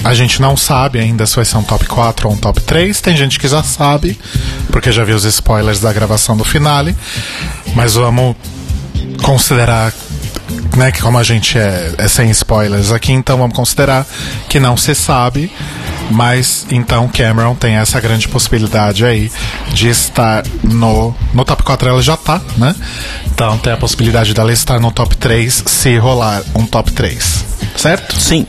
a 0.04 0.14
gente 0.14 0.40
não 0.40 0.56
sabe 0.56 1.00
ainda 1.00 1.26
se 1.26 1.36
vai 1.36 1.44
ser 1.44 1.58
um 1.58 1.64
top 1.64 1.88
4 1.88 2.28
ou 2.30 2.36
um 2.36 2.38
top 2.38 2.62
3. 2.62 3.02
Tem 3.02 3.18
gente 3.18 3.40
que 3.40 3.48
já 3.48 3.64
sabe, 3.64 4.16
porque 4.72 4.92
já 4.92 5.04
viu 5.04 5.16
os 5.16 5.26
spoilers 5.26 5.80
da 5.80 5.92
gravação 5.92 6.38
do 6.38 6.44
finale. 6.44 6.96
Mas 7.74 7.96
vamos 7.96 8.36
considerar 9.24 9.94
né, 10.76 10.92
que 10.92 11.02
como 11.02 11.18
a 11.18 11.24
gente 11.24 11.58
é, 11.58 11.94
é 11.98 12.08
sem 12.08 12.30
spoilers 12.32 12.92
aqui, 12.92 13.12
então 13.12 13.38
vamos 13.38 13.56
considerar 13.56 14.06
que 14.50 14.60
não 14.60 14.76
se 14.78 14.94
sabe. 14.94 15.52
Mas 16.12 16.68
então 16.70 17.08
Cameron 17.08 17.56
tem 17.56 17.78
essa 17.78 18.00
grande 18.00 18.28
possibilidade 18.28 19.04
aí 19.04 19.32
de 19.74 19.88
estar 19.88 20.44
no, 20.64 21.16
no 21.34 21.44
top 21.44 21.64
4 21.64 21.90
ela 21.90 22.02
já 22.02 22.16
tá, 22.16 22.40
né? 22.58 22.76
Então 23.26 23.58
tem 23.58 23.74
a 23.74 23.78
possibilidade 23.78 24.32
dela 24.34 24.54
estar 24.54 24.80
no 24.80 24.92
top 24.92 25.18
3 25.18 25.64
se 25.66 25.98
rolar 25.98 26.44
um 26.54 26.66
top 26.66 26.92
3. 26.92 27.46
Certo? 27.76 28.20
Sim. 28.20 28.46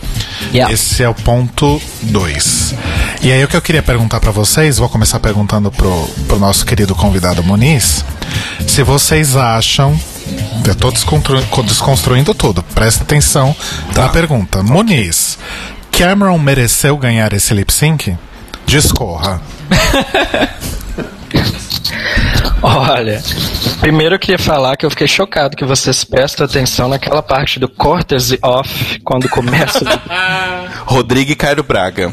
Yeah. 0.52 0.72
Esse 0.72 1.02
é 1.02 1.08
o 1.08 1.14
ponto 1.14 1.80
2. 2.02 2.74
E 3.22 3.32
aí 3.32 3.42
o 3.42 3.48
que 3.48 3.56
eu 3.56 3.62
queria 3.62 3.82
perguntar 3.82 4.20
pra 4.20 4.30
vocês, 4.30 4.76
vou 4.76 4.88
começar 4.88 5.18
perguntando 5.18 5.70
pro, 5.72 6.08
pro 6.28 6.38
nosso 6.38 6.64
querido 6.64 6.94
convidado 6.94 7.42
Muniz, 7.42 8.04
se 8.66 8.82
vocês 8.82 9.34
acham. 9.34 9.98
Eu 10.66 10.74
tô 10.74 10.90
desconstru- 10.90 11.42
desconstruindo 11.64 12.34
tudo, 12.34 12.62
presta 12.74 13.04
atenção 13.04 13.54
na 13.94 14.08
pergunta. 14.08 14.62
Muniz, 14.62 15.38
Cameron 15.92 16.38
mereceu 16.38 16.96
ganhar 16.96 17.32
esse 17.32 17.54
lip 17.54 17.72
sync? 17.72 18.16
Discorra. 18.66 19.40
Olha, 22.62 23.22
primeiro 23.80 24.14
eu 24.14 24.18
queria 24.18 24.38
falar 24.38 24.76
que 24.76 24.84
eu 24.84 24.90
fiquei 24.90 25.06
chocado 25.06 25.56
que 25.56 25.64
vocês 25.64 26.02
prestam 26.04 26.46
atenção 26.46 26.88
naquela 26.88 27.22
parte 27.22 27.60
do 27.60 27.68
courtesy 27.68 28.38
off, 28.42 28.98
quando 29.04 29.28
começa. 29.28 29.84
Rodrigo 30.84 31.32
e 31.32 31.34
Cairo 31.34 31.62
Braga. 31.62 32.12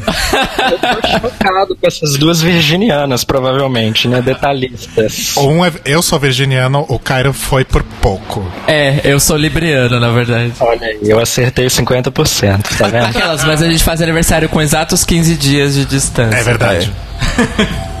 eu 0.70 0.78
tô 0.78 1.08
chocado 1.08 1.76
com 1.76 1.86
essas 1.86 2.16
duas 2.16 2.40
virginianas, 2.40 3.24
provavelmente, 3.24 4.08
né? 4.08 4.22
Detalhistas. 4.22 5.36
Um 5.36 5.64
é, 5.64 5.72
eu 5.84 6.02
sou 6.02 6.18
virginiano, 6.18 6.84
o 6.88 6.98
Cairo 6.98 7.32
foi 7.32 7.64
por 7.64 7.82
pouco. 8.00 8.44
É, 8.66 9.00
eu 9.04 9.18
sou 9.20 9.36
libriano, 9.36 9.98
na 10.00 10.10
verdade. 10.10 10.52
Olha 10.60 10.86
aí, 10.86 10.98
eu 11.02 11.18
acertei 11.18 11.66
50%, 11.66 12.62
tá 12.78 12.88
vendo? 12.88 13.06
Aquelas, 13.06 13.44
mas 13.44 13.62
a 13.62 13.68
gente 13.68 13.82
faz 13.82 14.00
aniversário 14.00 14.48
com 14.48 14.60
exatos 14.60 15.04
15 15.04 15.36
dias 15.36 15.74
de 15.74 15.84
distância. 15.84 16.36
É 16.36 16.42
verdade. 16.42 16.92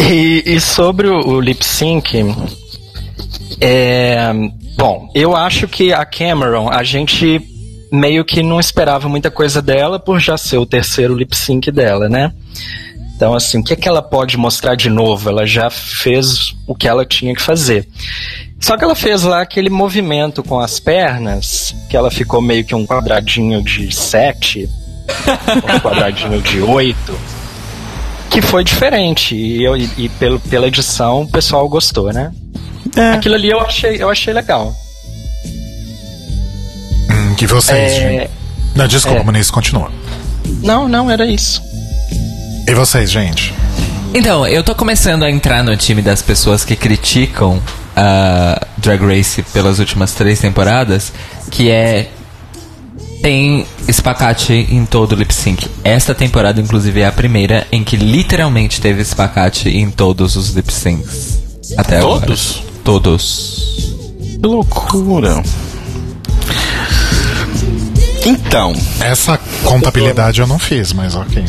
E, 0.00 0.42
e 0.46 0.60
sobre 0.60 1.06
o, 1.08 1.28
o 1.28 1.40
lip 1.40 1.64
sync, 1.64 2.24
é, 3.60 4.32
bom, 4.76 5.10
eu 5.14 5.36
acho 5.36 5.68
que 5.68 5.92
a 5.92 6.04
Cameron, 6.04 6.68
a 6.68 6.82
gente 6.82 7.40
meio 7.92 8.24
que 8.24 8.42
não 8.42 8.58
esperava 8.58 9.08
muita 9.08 9.30
coisa 9.30 9.60
dela 9.60 9.98
por 10.00 10.18
já 10.18 10.38
ser 10.38 10.56
o 10.56 10.64
terceiro 10.64 11.14
lip 11.14 11.36
sync 11.36 11.70
dela, 11.70 12.08
né? 12.08 12.32
Então, 13.14 13.34
assim, 13.34 13.60
o 13.60 13.62
que, 13.62 13.74
é 13.74 13.76
que 13.76 13.86
ela 13.86 14.02
pode 14.02 14.36
mostrar 14.36 14.74
de 14.74 14.88
novo? 14.88 15.28
Ela 15.28 15.46
já 15.46 15.70
fez 15.70 16.56
o 16.66 16.74
que 16.74 16.88
ela 16.88 17.04
tinha 17.04 17.34
que 17.34 17.42
fazer. 17.42 17.86
Só 18.58 18.76
que 18.76 18.82
ela 18.82 18.94
fez 18.94 19.22
lá 19.22 19.42
aquele 19.42 19.68
movimento 19.68 20.42
com 20.42 20.58
as 20.58 20.80
pernas, 20.80 21.74
que 21.90 21.96
ela 21.96 22.10
ficou 22.10 22.40
meio 22.40 22.64
que 22.64 22.74
um 22.74 22.86
quadradinho 22.86 23.62
de 23.62 23.94
sete, 23.94 24.68
um 25.74 25.78
quadradinho 25.80 26.40
de 26.40 26.60
oito 26.60 27.16
que 28.30 28.40
foi 28.40 28.64
diferente 28.64 29.34
e, 29.34 29.62
eu, 29.62 29.76
e, 29.76 29.90
e 29.98 30.08
pelo, 30.08 30.40
pela 30.40 30.66
edição 30.66 31.22
o 31.22 31.30
pessoal 31.30 31.68
gostou, 31.68 32.10
né? 32.12 32.32
Aquilo 33.14 33.34
ali 33.34 33.50
eu 33.50 33.60
achei, 33.60 34.02
eu 34.02 34.08
achei 34.08 34.32
legal. 34.32 34.74
Hum, 37.32 37.34
que 37.34 37.46
vocês. 37.46 37.92
É, 37.92 38.10
gente? 38.10 38.30
Não, 38.74 38.86
desculpa, 38.86 39.20
é. 39.20 39.24
Muniz, 39.24 39.50
continua. 39.50 39.90
Não, 40.62 40.88
não, 40.88 41.10
era 41.10 41.26
isso. 41.26 41.62
E 42.66 42.74
vocês, 42.74 43.10
gente? 43.10 43.54
Então, 44.14 44.46
eu 44.46 44.62
tô 44.62 44.74
começando 44.74 45.22
a 45.22 45.30
entrar 45.30 45.62
no 45.62 45.76
time 45.76 46.02
das 46.02 46.22
pessoas 46.22 46.64
que 46.64 46.76
criticam 46.76 47.60
a 47.96 48.60
Drag 48.76 49.02
Race 49.04 49.42
pelas 49.52 49.78
últimas 49.78 50.12
três 50.12 50.38
temporadas, 50.38 51.12
que 51.50 51.70
é 51.70 52.08
tem 53.22 53.64
espacate 53.86 54.52
em 54.52 54.84
todo 54.84 55.12
o 55.12 55.14
lip 55.14 55.32
sync. 55.32 55.68
Esta 55.84 56.14
temporada, 56.14 56.60
inclusive, 56.60 57.00
é 57.00 57.06
a 57.06 57.12
primeira 57.12 57.66
em 57.70 57.84
que 57.84 57.96
literalmente 57.96 58.80
teve 58.80 59.00
espacate 59.00 59.68
em 59.68 59.90
todos 59.90 60.34
os 60.34 60.50
lip 60.50 60.72
syncs. 60.72 61.40
Até 61.76 62.00
Todos? 62.00 62.56
agora. 62.56 62.72
Todos. 62.84 63.96
Que 64.18 64.46
loucura. 64.46 65.42
Então, 68.24 68.72
Essa 69.00 69.38
contabilidade 69.64 70.40
eu 70.40 70.46
não 70.46 70.58
fiz, 70.58 70.92
mas 70.92 71.14
ok. 71.14 71.44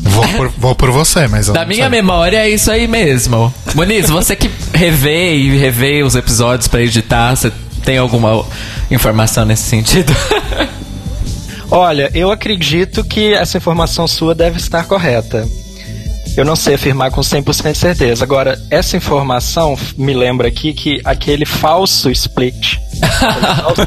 Vou 0.00 0.26
por, 0.28 0.48
vou 0.58 0.74
por 0.74 0.90
você, 0.90 1.28
mas 1.28 1.48
eu 1.48 1.54
Da 1.54 1.64
minha 1.64 1.82
sei. 1.84 1.88
memória 1.88 2.38
é 2.38 2.50
isso 2.50 2.70
aí 2.70 2.88
mesmo. 2.88 3.52
Muniz, 3.74 4.10
você 4.10 4.34
que 4.34 4.50
revê 4.74 5.34
e 5.36 5.56
revê 5.58 6.02
os 6.02 6.14
episódios 6.16 6.66
pra 6.68 6.82
editar, 6.82 7.34
você 7.36 7.52
tem 7.84 7.98
alguma 7.98 8.44
informação 8.90 9.44
nesse 9.44 9.62
sentido? 9.62 10.12
Olha, 11.70 12.10
eu 12.12 12.30
acredito 12.32 13.04
que 13.04 13.32
essa 13.32 13.56
informação 13.56 14.08
sua 14.08 14.34
deve 14.34 14.58
estar 14.58 14.84
correta. 14.84 15.46
Eu 16.36 16.44
não 16.44 16.56
sei 16.56 16.74
afirmar 16.74 17.10
com 17.12 17.20
100% 17.20 17.72
de 17.72 17.78
certeza. 17.78 18.24
Agora, 18.24 18.60
essa 18.70 18.96
informação 18.96 19.78
me 19.96 20.12
lembra 20.12 20.48
aqui 20.48 20.72
que 20.72 21.00
aquele 21.04 21.44
falso 21.44 22.10
split, 22.10 22.76
aquele 23.00 23.54
falso 23.62 23.86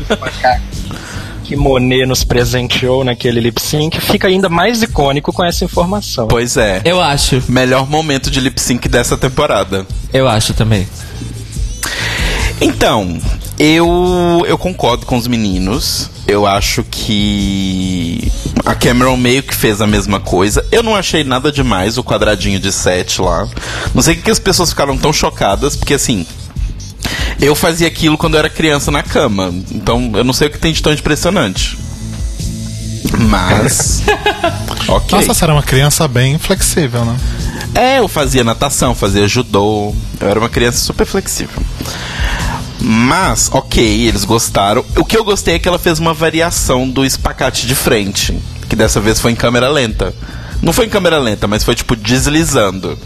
que 1.44 1.56
Monet 1.56 2.06
nos 2.06 2.24
presenteou 2.24 3.04
naquele 3.04 3.40
lip 3.40 3.62
sync, 3.62 4.00
fica 4.00 4.28
ainda 4.28 4.50
mais 4.50 4.82
icônico 4.82 5.34
com 5.34 5.44
essa 5.44 5.66
informação. 5.66 6.28
pois 6.28 6.58
é. 6.58 6.82
eu 6.86 7.02
acho. 7.02 7.44
Melhor 7.48 7.90
momento 7.90 8.32
de 8.32 8.40
lip 8.40 8.60
sync 8.60 8.88
dessa 8.88 9.18
temporada. 9.18 9.86
Eu 10.14 10.28
acho 10.28 10.54
também. 10.54 10.88
Então, 12.62 13.20
eu 13.60 14.44
eu 14.48 14.58
concordo 14.58 15.06
com 15.06 15.18
os 15.18 15.28
meninos. 15.28 16.10
Eu 16.26 16.48
acho 16.48 16.84
que 16.90 18.32
a 18.66 18.74
Cameron 18.74 19.18
meio 19.18 19.44
que 19.44 19.54
fez 19.54 19.82
a 19.82 19.88
mesma 19.88 20.20
coisa. 20.20 20.66
Eu 20.72 20.82
não 20.82 20.96
achei 20.96 21.24
nada 21.24 21.52
demais 21.52 21.98
o 21.98 22.04
quadradinho 22.04 22.60
de 22.60 22.72
7 22.72 23.22
lá. 23.22 23.48
Não 23.94 24.02
sei 24.02 24.16
o 24.16 24.22
que 24.22 24.32
as 24.32 24.40
pessoas 24.40 24.70
ficaram 24.70 24.98
tão 24.98 25.12
chocadas, 25.12 25.76
porque 25.76 25.96
assim, 25.96 26.26
eu 27.40 27.56
fazia 27.56 27.88
aquilo 27.88 28.18
quando 28.18 28.36
eu 28.36 28.40
era 28.40 28.50
criança 28.50 28.92
na 28.92 29.04
cama. 29.04 29.54
Então, 29.72 30.12
eu 30.14 30.24
não 30.24 30.34
sei 30.34 30.48
o 30.48 30.52
que 30.52 30.60
tem 30.60 30.74
de 30.74 30.82
tão 30.82 30.94
impressionante. 30.94 31.78
Mas 33.18 34.02
OK. 34.88 35.18
Nossa, 35.18 35.34
você 35.34 35.44
era 35.44 35.54
uma 35.54 35.64
criança 35.64 36.08
bem 36.08 36.38
flexível, 36.38 37.06
né? 37.06 37.18
É, 37.76 38.00
eu 38.00 38.08
fazia 38.08 38.44
natação, 38.44 38.94
fazia 38.94 39.28
judô. 39.28 39.94
Eu 40.20 40.30
era 40.30 40.40
uma 40.40 40.50
criança 40.50 40.80
super 40.80 41.06
flexível. 41.06 41.62
Mas, 42.80 43.50
ok, 43.52 44.08
eles 44.08 44.26
gostaram. 44.26 44.84
O 44.98 45.06
que 45.06 45.18
eu 45.18 45.24
gostei 45.24 45.56
é 45.56 45.60
que 45.60 45.68
ela 45.68 45.80
fez 45.80 46.00
uma 46.00 46.14
variação 46.14 46.88
do 46.88 47.06
espacate 47.06 47.66
de 47.66 47.76
frente. 47.76 48.38
Que 48.68 48.76
dessa 48.76 49.00
vez 49.00 49.20
foi 49.20 49.32
em 49.32 49.36
câmera 49.36 49.70
lenta. 49.70 50.14
Não 50.62 50.74
foi 50.74 50.86
em 50.86 50.90
câmera 50.90 51.18
lenta, 51.18 51.48
mas 51.48 51.64
foi 51.64 51.76
tipo 51.76 51.96
deslizando. 51.96 52.98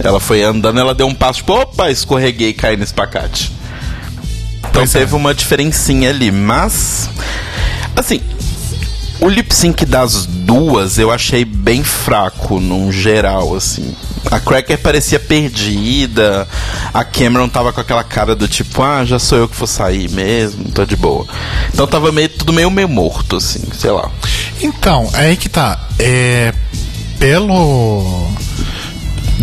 Ela 0.00 0.20
foi 0.20 0.42
andando, 0.42 0.78
ela 0.80 0.94
deu 0.94 1.06
um 1.06 1.14
passo, 1.14 1.38
tipo, 1.38 1.52
opa, 1.52 1.90
escorreguei 1.90 2.50
e 2.50 2.54
caí 2.54 2.76
no 2.76 2.82
espacate. 2.84 3.52
Então 4.58 4.70
Pois 4.72 4.94
é. 4.94 5.00
teve 5.00 5.14
uma 5.14 5.34
diferencinha 5.34 6.10
ali, 6.10 6.30
mas. 6.30 7.08
Assim, 7.96 8.20
O 9.20 9.28
lip 9.28 9.54
sync 9.54 9.86
das 9.86 10.26
duas 10.26 10.98
eu 10.98 11.10
achei 11.12 11.44
bem 11.44 11.84
fraco, 11.84 12.58
num 12.60 12.90
geral, 12.90 13.54
assim. 13.54 13.94
A 14.30 14.40
Cracker 14.40 14.78
parecia 14.78 15.20
perdida, 15.20 16.48
a 16.92 17.04
Cameron 17.04 17.48
tava 17.48 17.72
com 17.72 17.80
aquela 17.80 18.02
cara 18.02 18.34
do 18.34 18.48
tipo, 18.48 18.82
ah, 18.82 19.04
já 19.04 19.18
sou 19.18 19.38
eu 19.38 19.48
que 19.48 19.56
vou 19.56 19.66
sair 19.68 20.10
mesmo, 20.10 20.64
tô 20.72 20.84
de 20.84 20.96
boa. 20.96 21.26
Então 21.72 21.86
tava 21.86 22.10
meio, 22.10 22.28
tudo 22.28 22.52
meio 22.52 22.70
meio 22.70 22.88
morto, 22.88 23.36
assim, 23.36 23.62
sei 23.78 23.92
lá. 23.92 24.10
Então, 24.60 25.08
é 25.14 25.26
aí 25.26 25.36
que 25.36 25.48
tá. 25.48 25.78
É, 25.98 26.52
pelo. 27.18 28.28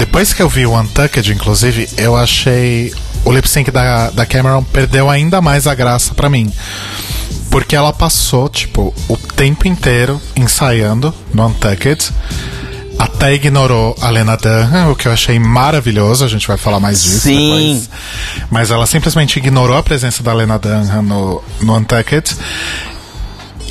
Depois 0.02 0.34
que 0.34 0.41
eu 0.41 0.49
vi 0.49 0.66
o 0.66 0.76
Untucked, 0.76 1.32
inclusive, 1.32 1.88
eu 1.95 2.16
achei. 2.16 2.91
O 3.24 3.32
lip 3.32 3.47
sync 3.47 3.70
da, 3.70 4.10
da 4.10 4.26
Cameron 4.26 4.64
perdeu 4.64 5.08
ainda 5.08 5.39
mais 5.43 5.68
a 5.68 5.76
graça 5.76 6.16
pra 6.16 6.28
mim. 6.28 6.52
Porque 7.52 7.76
ela 7.76 7.93
passou, 7.93 8.49
tipo, 8.49 8.91
o 9.08 9.16
tempo 9.16 9.68
inteiro 9.68 10.20
ensaiando 10.36 11.14
no 11.32 11.45
Untucked. 11.45 12.12
Até 12.97 13.36
ignorou 13.36 13.95
a 14.02 14.10
Lena 14.10 14.36
Dunham, 14.38 14.89
o 14.91 14.95
que 14.95 15.08
eu 15.08 15.12
achei 15.12 15.38
maravilhoso. 15.38 16.26
A 16.26 16.28
gente 16.28 16.47
vai 16.47 16.58
falar 16.58 16.80
mais 16.80 17.04
disso 17.04 17.20
Sim. 17.20 17.36
depois. 17.36 17.89
Mas 18.49 18.72
ela 18.72 18.88
simplesmente 18.88 19.38
ignorou 19.38 19.78
a 19.78 19.84
presença 19.84 20.24
da 20.24 20.34
Lena 20.34 20.58
Dunham 20.58 21.04
no, 21.04 21.43
no 21.62 21.78
Untucked. 21.78 22.36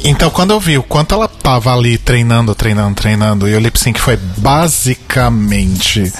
Então, 0.02 0.30
quando 0.30 0.52
eu 0.52 0.60
vi 0.60 0.78
o 0.78 0.82
quanto 0.82 1.14
ela 1.14 1.28
tava 1.28 1.74
ali 1.74 1.98
treinando, 1.98 2.54
treinando, 2.54 2.94
treinando, 2.94 3.48
e 3.48 3.54
o 3.54 3.60
lip 3.60 3.78
sync 3.78 4.00
foi 4.00 4.16
basicamente 4.38 6.12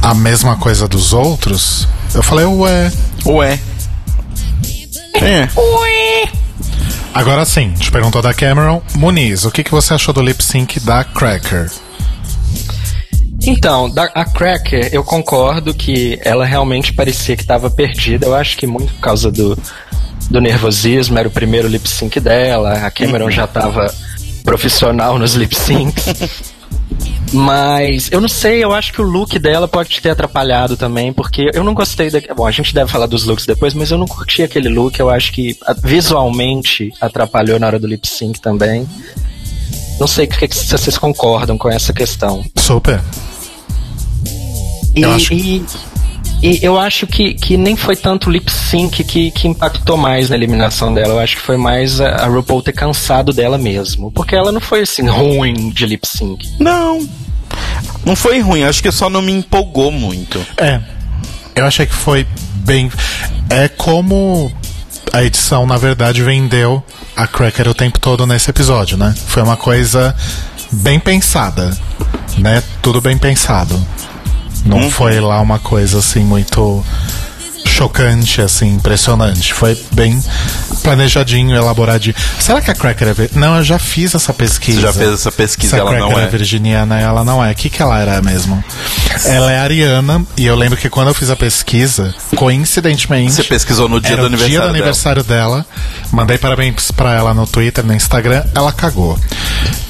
a 0.00 0.12
mesma 0.14 0.56
coisa 0.56 0.88
dos 0.88 1.12
outros, 1.12 1.86
eu 2.14 2.22
falei, 2.22 2.44
ué. 2.44 2.92
Ué. 3.26 3.58
É. 5.14 5.48
Agora 7.14 7.44
sim, 7.44 7.72
te 7.74 7.90
perguntou 7.92 8.20
da 8.20 8.34
Cameron. 8.34 8.82
Muniz, 8.94 9.44
o 9.44 9.50
que, 9.50 9.62
que 9.62 9.70
você 9.70 9.94
achou 9.94 10.12
do 10.12 10.22
lip 10.22 10.42
sync 10.42 10.80
da 10.80 11.04
Cracker? 11.04 11.70
Então, 13.44 13.90
da, 13.90 14.04
a 14.14 14.24
Cracker, 14.24 14.88
eu 14.92 15.04
concordo 15.04 15.74
que 15.74 16.18
ela 16.24 16.44
realmente 16.44 16.92
parecia 16.92 17.36
que 17.36 17.42
estava 17.42 17.68
perdida. 17.68 18.26
Eu 18.26 18.34
acho 18.34 18.56
que 18.56 18.66
muito 18.66 18.92
por 18.94 19.00
causa 19.00 19.30
do, 19.30 19.58
do 20.32 20.40
nervosismo, 20.40 21.18
era 21.18 21.28
o 21.28 21.30
primeiro 21.30 21.68
lip 21.68 21.88
sync 21.88 22.18
dela. 22.18 22.72
A 22.86 22.90
Cameron 22.90 23.30
já 23.30 23.44
estava 23.44 23.92
profissional 24.44 25.18
nos 25.18 25.34
lip 25.34 25.54
syncs. 25.54 26.04
Mas 27.32 28.10
eu 28.12 28.20
não 28.20 28.28
sei, 28.28 28.62
eu 28.62 28.72
acho 28.74 28.92
que 28.92 29.00
o 29.00 29.04
look 29.04 29.38
dela 29.38 29.66
pode 29.66 29.98
ter 30.02 30.10
atrapalhado 30.10 30.76
também, 30.76 31.12
porque 31.14 31.50
eu 31.54 31.64
não 31.64 31.72
gostei 31.72 32.10
da. 32.10 32.20
Bom, 32.36 32.46
a 32.46 32.50
gente 32.50 32.74
deve 32.74 32.90
falar 32.90 33.06
dos 33.06 33.24
looks 33.24 33.46
depois, 33.46 33.72
mas 33.72 33.90
eu 33.90 33.96
não 33.96 34.06
curti 34.06 34.42
aquele 34.42 34.68
look. 34.68 34.98
Eu 35.00 35.08
acho 35.08 35.32
que 35.32 35.56
visualmente 35.82 36.90
atrapalhou 37.00 37.58
na 37.58 37.66
hora 37.66 37.78
do 37.78 37.86
lip 37.86 38.06
sync 38.06 38.38
também. 38.40 38.86
Não 39.98 40.06
sei 40.06 40.26
o 40.26 40.28
que, 40.28 40.46
que- 40.48 40.54
se 40.56 40.66
vocês 40.76 40.98
concordam 40.98 41.56
com 41.56 41.70
essa 41.70 41.92
questão. 41.94 42.44
Super. 42.56 43.00
E 44.94 45.00
Eu 45.00 45.12
acho- 45.12 45.32
e- 45.32 45.64
e 46.42 46.58
eu 46.60 46.76
acho 46.76 47.06
que, 47.06 47.34
que 47.34 47.56
nem 47.56 47.76
foi 47.76 47.94
tanto 47.94 48.28
o 48.28 48.32
lip 48.32 48.50
sync 48.50 49.04
que, 49.04 49.30
que 49.30 49.46
impactou 49.46 49.96
mais 49.96 50.28
na 50.28 50.34
eliminação 50.34 50.92
dela. 50.92 51.14
Eu 51.14 51.20
acho 51.20 51.36
que 51.36 51.42
foi 51.42 51.56
mais 51.56 52.00
a, 52.00 52.16
a 52.16 52.26
RuPaul 52.26 52.60
ter 52.62 52.72
cansado 52.72 53.32
dela 53.32 53.56
mesmo. 53.56 54.10
Porque 54.10 54.34
ela 54.34 54.50
não 54.50 54.60
foi 54.60 54.80
assim 54.80 55.08
ruim 55.08 55.70
de 55.70 55.86
lip 55.86 56.04
sync. 56.04 56.50
Não. 56.58 57.08
Não 58.04 58.16
foi 58.16 58.40
ruim, 58.40 58.64
acho 58.64 58.82
que 58.82 58.90
só 58.90 59.08
não 59.08 59.22
me 59.22 59.30
empolgou 59.30 59.92
muito. 59.92 60.44
É. 60.56 60.80
Eu 61.54 61.64
achei 61.64 61.86
que 61.86 61.94
foi 61.94 62.26
bem. 62.56 62.90
É 63.48 63.68
como 63.68 64.50
a 65.12 65.22
edição, 65.22 65.64
na 65.64 65.76
verdade, 65.76 66.24
vendeu 66.24 66.82
a 67.14 67.26
Cracker 67.26 67.68
o 67.68 67.74
tempo 67.74 68.00
todo 68.00 68.26
nesse 68.26 68.50
episódio, 68.50 68.96
né? 68.96 69.14
Foi 69.26 69.44
uma 69.44 69.56
coisa 69.56 70.12
bem 70.72 70.98
pensada, 70.98 71.76
né? 72.38 72.62
Tudo 72.80 73.00
bem 73.00 73.16
pensado. 73.16 73.78
Não 74.64 74.90
foi 74.90 75.18
lá 75.20 75.40
uma 75.40 75.58
coisa 75.58 75.98
assim 75.98 76.20
muito 76.20 76.84
chocante, 77.66 78.40
assim, 78.42 78.74
impressionante. 78.74 79.54
Foi 79.54 79.80
bem 79.92 80.22
planejadinho, 80.82 81.56
elaboradinho. 81.56 82.14
Será 82.38 82.60
que 82.60 82.70
a 82.70 82.74
Cracker 82.74 83.08
é. 83.08 83.14
vir- 83.14 83.30
Não, 83.34 83.56
eu 83.56 83.64
já 83.64 83.78
fiz 83.78 84.14
essa 84.14 84.32
pesquisa. 84.34 84.80
Você 84.80 84.86
já 84.86 84.92
fez 84.92 85.12
essa 85.14 85.32
pesquisa, 85.32 85.70
Se 85.70 85.76
a 85.76 85.78
ela 85.78 85.90
Cracker 85.90 86.10
não 86.10 86.20
é. 86.20 86.26
virginiana, 86.26 87.00
ela 87.00 87.24
não 87.24 87.42
é. 87.44 87.50
O 87.50 87.54
que, 87.54 87.70
que 87.70 87.80
ela 87.80 87.98
era 87.98 88.20
mesmo? 88.20 88.62
Ela 89.24 89.52
é 89.52 89.58
ariana, 89.58 90.24
e 90.36 90.44
eu 90.44 90.54
lembro 90.56 90.76
que 90.76 90.90
quando 90.90 91.08
eu 91.08 91.14
fiz 91.14 91.30
a 91.30 91.36
pesquisa, 91.36 92.14
coincidentemente. 92.36 93.32
Você 93.32 93.44
pesquisou 93.44 93.88
no 93.88 94.00
dia 94.00 94.16
do 94.16 94.26
o 94.26 94.28
dia 94.28 94.36
aniversário 94.36 94.52
do 94.52 94.60
dela. 94.60 94.70
aniversário 94.70 95.24
dela. 95.24 95.66
Mandei 96.10 96.38
parabéns 96.38 96.90
pra 96.90 97.14
ela 97.14 97.32
no 97.32 97.46
Twitter, 97.46 97.84
no 97.84 97.94
Instagram. 97.94 98.44
Ela 98.54 98.72
cagou. 98.72 99.18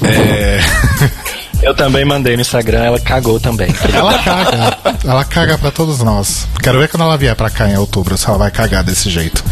É, 0.03 0.59
Eu 1.63 1.73
também 1.73 2.03
mandei 2.05 2.35
no 2.35 2.41
Instagram, 2.41 2.83
ela 2.83 2.99
cagou 2.99 3.39
também. 3.39 3.73
ela 3.93 4.19
caga. 4.19 4.77
Ela 5.05 5.25
caga 5.25 5.57
pra 5.57 5.71
todos 5.71 5.99
nós. 5.99 6.47
Quero 6.61 6.79
ver 6.79 6.89
quando 6.89 7.03
ela 7.03 7.17
vier 7.17 7.35
pra 7.35 7.49
cá 7.49 7.69
em 7.69 7.77
outubro, 7.77 8.17
se 8.17 8.27
ela 8.27 8.37
vai 8.37 8.51
cagar 8.51 8.83
desse 8.83 9.09
jeito. 9.09 9.43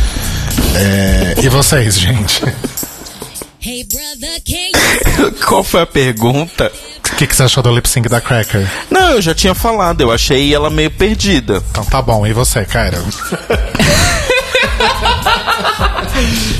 É, 0.76 1.36
E 1.42 1.50
vocês, 1.50 1.98
gente? 2.00 2.42
Qual 5.48 5.64
foi 5.64 5.82
a 5.82 5.86
pergunta? 5.86 6.72
O 7.12 7.16
que, 7.16 7.28
que 7.28 7.36
você 7.36 7.44
achou 7.44 7.62
do 7.62 7.74
lip 7.74 7.88
sync 7.88 8.10
da 8.10 8.20
Cracker? 8.20 8.68
Não, 8.90 9.12
eu 9.12 9.22
já 9.22 9.36
tinha 9.36 9.54
falado, 9.54 10.02
eu 10.02 10.12
achei 10.12 10.54
ela 10.54 10.70
meio 10.70 10.90
perdida. 10.92 11.62
Então 11.72 11.86
tá 11.86 12.02
bom, 12.02 12.26
e 12.26 12.34
você, 12.34 12.66
Kyra? 12.66 13.02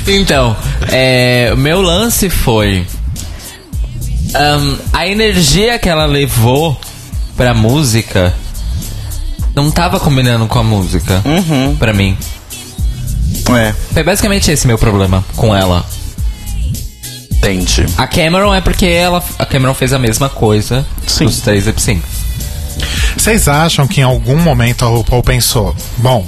Então, 0.06 0.56
é, 0.90 1.54
meu 1.56 1.80
lance 1.80 2.28
foi. 2.28 2.86
Ahn, 4.34 4.76
a 4.92 5.06
energia 5.06 5.78
que 5.78 5.88
ela 5.88 6.06
levou 6.06 6.78
pra 7.36 7.54
música 7.54 8.34
não 9.54 9.70
tava 9.70 9.98
combinando 10.00 10.46
com 10.46 10.58
a 10.58 10.62
música. 10.62 11.22
Uhum. 11.24 11.76
Pra 11.76 11.92
mim. 11.92 12.16
É, 13.56 13.74
Foi 13.92 14.02
basicamente 14.02 14.50
esse 14.50 14.66
meu 14.66 14.78
problema 14.78 15.24
com 15.36 15.54
ela. 15.54 15.84
tente. 17.40 17.84
A 17.98 18.06
Cameron 18.06 18.54
é 18.54 18.60
porque 18.60 18.86
ela, 18.86 19.22
a 19.38 19.44
Cameron 19.44 19.74
fez 19.74 19.92
a 19.92 19.98
mesma 19.98 20.28
coisa 20.28 20.86
Sim. 21.06 21.24
nos 21.24 21.40
três 21.40 21.64
syncs. 21.76 22.08
Vocês 23.16 23.48
acham 23.48 23.86
que 23.86 24.00
em 24.00 24.04
algum 24.04 24.38
momento 24.40 24.84
a 24.84 24.88
RuPaul 24.88 25.22
pensou, 25.22 25.74
bom, 25.98 26.26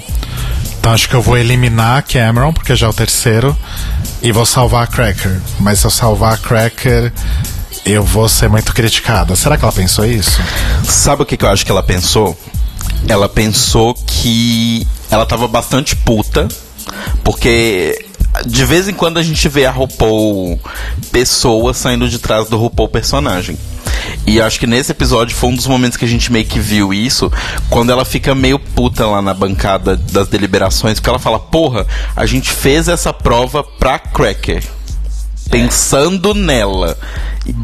então 0.79 0.93
acho 0.93 1.09
que 1.09 1.15
eu 1.15 1.23
vou 1.23 1.39
eliminar 1.39 1.99
a 1.99 2.03
Cameron, 2.03 2.53
porque 2.53 2.77
já 2.77 2.87
é 2.87 2.91
o 2.91 2.93
terceiro, 2.93 3.57
e 4.21 4.31
vou 4.33 4.45
salvar 4.45 4.85
a 4.85 4.87
Cracker. 4.87 5.41
Mas 5.59 5.79
se 5.79 5.87
eu 5.87 5.91
salvar 5.91 6.35
a 6.35 6.37
Cracker, 6.37 7.13
eu 7.85 8.03
vou 8.03 8.29
ser 8.29 8.49
muito 8.49 8.73
criticada. 8.75 9.37
Será 9.37 9.57
que 9.57 9.65
ela 9.65 9.73
pensou 9.73 10.05
isso? 10.05 10.41
Sabe 10.85 11.23
o 11.23 11.27
que, 11.27 11.37
que 11.37 11.45
eu 11.45 11.51
acho 11.51 11.65
que 11.65 11.71
ela 11.71 11.83
pensou? 11.83 12.37
Ela 13.07 13.29
pensou 13.29 13.95
que 13.95 14.87
ela 15.11 15.27
tava 15.27 15.47
bastante 15.47 15.95
puta, 15.95 16.49
porque 17.23 18.07
de 18.47 18.65
vez 18.65 18.89
em 18.89 18.95
quando 18.95 19.19
a 19.19 19.23
gente 19.23 19.49
vê 19.49 19.67
a 19.67 19.71
RuPaul 19.71 20.59
pessoa 21.13 21.73
saindo 21.75 22.09
de 22.09 22.19
trás 22.19 22.49
do 22.49 22.57
RuPaul 22.57 22.89
personagem. 22.89 23.57
E 24.27 24.41
acho 24.41 24.59
que 24.59 24.67
nesse 24.67 24.93
episódio 24.93 25.37
foi 25.37 25.51
um 25.51 25.55
dos 25.55 25.67
momentos 25.67 25.97
que 25.97 26.05
a 26.05 26.09
gente 26.09 26.33
meio 26.33 26.45
que 26.45 26.59
viu 26.59 26.93
isso, 26.93 27.31
quando 27.71 27.91
ela 27.91 28.05
fica 28.05 28.35
meio 28.35 28.59
puta 28.59 29.07
lá 29.07 29.21
na 29.21 29.35
bancada 29.35 29.97
das 29.97 30.29
deliberações, 30.29 30.99
porque 30.99 31.11
ela 31.11 31.19
fala: 31.19 31.39
Porra, 31.39 31.87
a 32.17 32.27
gente 32.27 32.51
fez 32.51 32.89
essa 32.89 33.13
prova 33.13 33.63
pra 33.63 33.99
Cracker 33.99 34.63
pensando 35.51 36.35
nela 36.35 36.97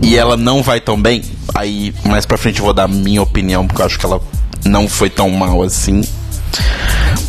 e 0.02 0.16
ela 0.16 0.36
não 0.36 0.62
vai 0.62 0.80
tão 0.80 1.00
bem, 1.00 1.22
aí 1.54 1.94
mais 2.04 2.26
pra 2.26 2.36
frente 2.36 2.58
eu 2.58 2.64
vou 2.64 2.74
dar 2.74 2.84
a 2.84 2.88
minha 2.88 3.22
opinião, 3.22 3.66
porque 3.66 3.80
eu 3.80 3.86
acho 3.86 3.98
que 3.98 4.06
ela 4.06 4.20
não 4.64 4.88
foi 4.88 5.08
tão 5.08 5.30
mal 5.30 5.62
assim. 5.62 6.02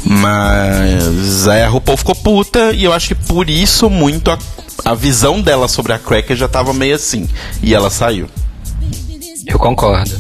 Mas 0.03 1.47
aí 1.47 1.61
a 1.61 1.69
RuPaul 1.69 1.97
ficou 1.97 2.15
puta 2.15 2.71
e 2.73 2.83
eu 2.83 2.93
acho 2.93 3.09
que 3.09 3.15
por 3.15 3.49
isso 3.49 3.89
muito 3.89 4.31
a, 4.31 4.37
a 4.83 4.93
visão 4.93 5.41
dela 5.41 5.67
sobre 5.67 5.93
a 5.93 5.99
Cracker 5.99 6.35
já 6.35 6.47
tava 6.47 6.73
meio 6.73 6.95
assim. 6.95 7.29
E 7.61 7.73
ela 7.73 7.89
saiu. 7.89 8.27
Eu 9.45 9.57
concordo. 9.57 10.11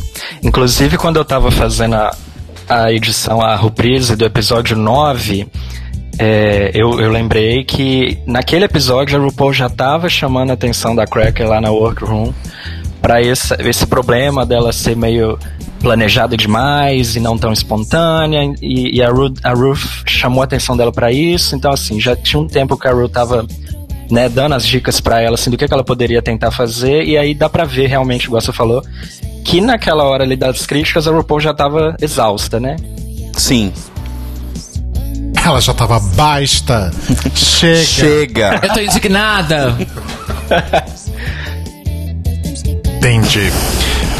Inclusive, 0.43 0.97
quando 0.97 1.17
eu 1.17 1.25
tava 1.25 1.51
fazendo 1.51 1.95
a, 1.95 2.15
a 2.69 2.91
edição, 2.91 3.41
a 3.41 3.55
reprise 3.55 4.15
do 4.15 4.25
episódio 4.25 4.77
9, 4.77 5.47
é, 6.23 6.69
eu, 6.75 6.99
eu 6.99 7.11
lembrei 7.11 7.63
que 7.63 8.19
naquele 8.27 8.65
episódio 8.65 9.19
a 9.19 9.23
RuPaul 9.23 9.51
já 9.51 9.67
tava 9.67 10.07
chamando 10.07 10.51
a 10.51 10.53
atenção 10.53 10.95
da 10.95 11.03
Cracker 11.07 11.49
lá 11.49 11.59
na 11.59 11.71
workroom 11.71 12.31
para 13.01 13.19
esse, 13.23 13.55
esse 13.61 13.87
problema 13.87 14.45
dela 14.45 14.71
ser 14.71 14.95
meio 14.95 15.39
planejada 15.79 16.37
demais 16.37 17.15
e 17.15 17.19
não 17.19 17.39
tão 17.39 17.51
espontânea 17.51 18.53
e, 18.61 18.97
e 18.97 19.01
a, 19.01 19.09
Ru, 19.09 19.33
a 19.43 19.51
Ruth 19.51 19.79
chamou 20.05 20.41
a 20.41 20.45
atenção 20.45 20.77
dela 20.77 20.91
para 20.91 21.11
isso 21.11 21.55
então 21.55 21.71
assim 21.71 21.99
já 21.99 22.15
tinha 22.15 22.39
um 22.39 22.47
tempo 22.47 22.77
que 22.77 22.87
a 22.87 22.91
Ruth 22.91 23.11
tava 23.11 23.47
né, 24.11 24.29
dando 24.29 24.53
as 24.53 24.67
dicas 24.67 25.01
pra 25.01 25.19
ela 25.19 25.33
assim 25.33 25.49
do 25.49 25.57
que, 25.57 25.67
que 25.67 25.73
ela 25.73 25.83
poderia 25.83 26.21
tentar 26.21 26.51
fazer 26.51 27.03
e 27.03 27.17
aí 27.17 27.33
dá 27.33 27.49
pra 27.49 27.65
ver 27.65 27.87
realmente 27.87 28.25
igual 28.25 28.39
você 28.39 28.53
falou 28.53 28.83
que 29.43 29.59
naquela 29.59 30.03
hora 30.03 30.23
ali 30.23 30.35
das 30.35 30.67
críticas 30.67 31.07
a 31.07 31.11
RuPaul 31.11 31.39
já 31.39 31.51
tava 31.51 31.95
exausta 31.99 32.59
né 32.59 32.75
Sim. 33.35 33.73
Ela 35.43 35.59
já 35.59 35.73
tava 35.73 35.99
basta. 35.99 36.91
Chega. 37.35 37.85
Chega. 37.85 38.59
Eu 38.63 38.73
tô 38.73 38.79
indignada! 38.79 39.77
Entendi. 42.97 43.51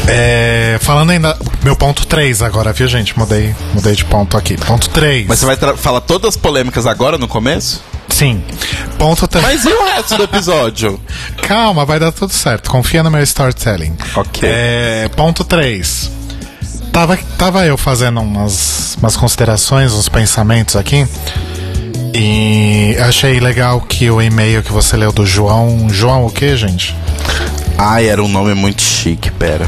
É, 0.08 0.78
falando 0.80 1.10
ainda. 1.10 1.36
Meu 1.62 1.76
ponto 1.76 2.06
3 2.06 2.42
agora, 2.42 2.72
viu, 2.72 2.88
gente? 2.88 3.16
Mudei, 3.16 3.54
mudei 3.72 3.94
de 3.94 4.04
ponto 4.04 4.36
aqui. 4.36 4.56
Ponto 4.56 4.90
3. 4.90 5.26
Mas 5.28 5.38
você 5.38 5.46
vai 5.46 5.56
falar 5.76 6.00
todas 6.00 6.30
as 6.30 6.36
polêmicas 6.36 6.86
agora 6.86 7.16
no 7.16 7.28
começo? 7.28 7.82
Sim. 8.08 8.42
Ponto 8.98 9.26
3. 9.28 9.44
Mas 9.44 9.64
e 9.64 9.68
o 9.68 9.84
resto 9.84 10.16
do 10.16 10.24
episódio? 10.24 11.00
Calma, 11.46 11.84
vai 11.84 11.98
dar 12.00 12.12
tudo 12.12 12.32
certo. 12.32 12.68
Confia 12.68 13.02
no 13.02 13.10
meu 13.10 13.22
storytelling. 13.22 13.96
Ok. 14.16 14.48
É, 14.50 15.08
ponto 15.14 15.44
3. 15.44 16.10
Tava, 16.92 17.18
tava 17.38 17.64
eu 17.64 17.78
fazendo 17.78 18.20
umas, 18.20 18.96
umas 19.00 19.16
considerações, 19.16 19.92
uns 19.92 20.10
pensamentos 20.10 20.76
aqui. 20.76 21.08
E 22.14 22.94
achei 23.00 23.40
legal 23.40 23.80
que 23.80 24.10
o 24.10 24.20
e-mail 24.20 24.62
que 24.62 24.70
você 24.70 24.96
leu 24.96 25.10
do 25.10 25.24
João. 25.24 25.88
João 25.88 26.26
o 26.26 26.30
que, 26.30 26.54
gente? 26.54 26.94
Ai, 27.78 28.08
era 28.08 28.22
um 28.22 28.28
nome 28.28 28.52
muito 28.52 28.82
chique, 28.82 29.30
pera. 29.30 29.66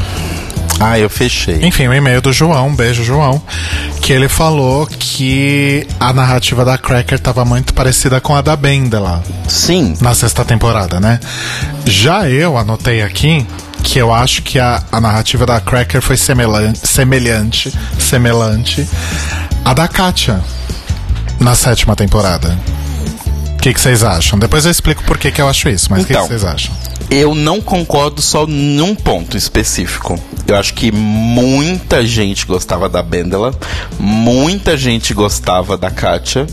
Ah, 0.79 0.99
eu 0.99 1.09
fechei. 1.09 1.65
Enfim, 1.65 1.87
o 1.87 1.93
e-mail 1.93 2.21
do 2.21 2.31
João, 2.31 2.67
um 2.67 2.75
beijo, 2.75 3.03
João. 3.03 3.41
Que 4.01 4.13
ele 4.13 4.29
falou 4.29 4.85
que 4.85 5.87
a 5.99 6.13
narrativa 6.13 6.63
da 6.63 6.77
Cracker 6.77 7.19
tava 7.19 7.43
muito 7.43 7.73
parecida 7.73 8.21
com 8.21 8.35
a 8.35 8.41
da 8.41 8.55
Bendela 8.55 9.23
Sim. 9.47 9.95
na 9.99 10.13
sexta 10.13 10.45
temporada, 10.45 10.99
né? 10.99 11.19
Já 11.85 12.29
eu 12.29 12.55
anotei 12.57 13.01
aqui 13.01 13.47
que 13.85 13.99
eu 13.99 14.11
acho 14.11 14.41
que 14.41 14.59
a, 14.59 14.83
a 14.91 14.99
narrativa 14.99 15.45
da 15.45 15.61
Cracker 15.61 16.01
foi 16.01 16.17
semelhante, 16.17 16.85
semelhante, 16.85 17.71
semelhante 17.99 18.85
à 19.63 19.73
da 19.73 19.87
Katia 19.87 20.41
na 21.39 21.53
sétima 21.53 21.95
temporada. 21.95 22.57
O 23.53 23.57
que 23.61 23.73
que 23.73 23.79
vocês 23.79 24.03
acham? 24.03 24.37
Depois 24.39 24.65
eu 24.65 24.71
explico 24.71 25.03
por 25.03 25.17
que, 25.17 25.31
que 25.31 25.39
eu 25.41 25.47
acho 25.47 25.69
isso, 25.69 25.87
mas 25.91 26.03
o 26.03 26.05
que 26.05 26.13
que 26.13 26.19
Então. 26.19 26.27
vocês 26.27 26.43
acham? 26.43 26.75
Eu 27.11 27.35
não 27.35 27.61
concordo 27.61 28.21
só 28.21 28.47
num 28.47 28.95
ponto 28.95 29.37
específico. 29.37 30.19
Eu 30.47 30.55
acho 30.57 30.73
que 30.73 30.91
muita 30.91 32.05
gente 32.05 32.45
gostava 32.47 32.89
da 32.89 33.03
Bendela, 33.03 33.53
muita 33.99 34.75
gente 34.75 35.13
gostava 35.13 35.77
da 35.77 35.91
Katia, 35.91 36.47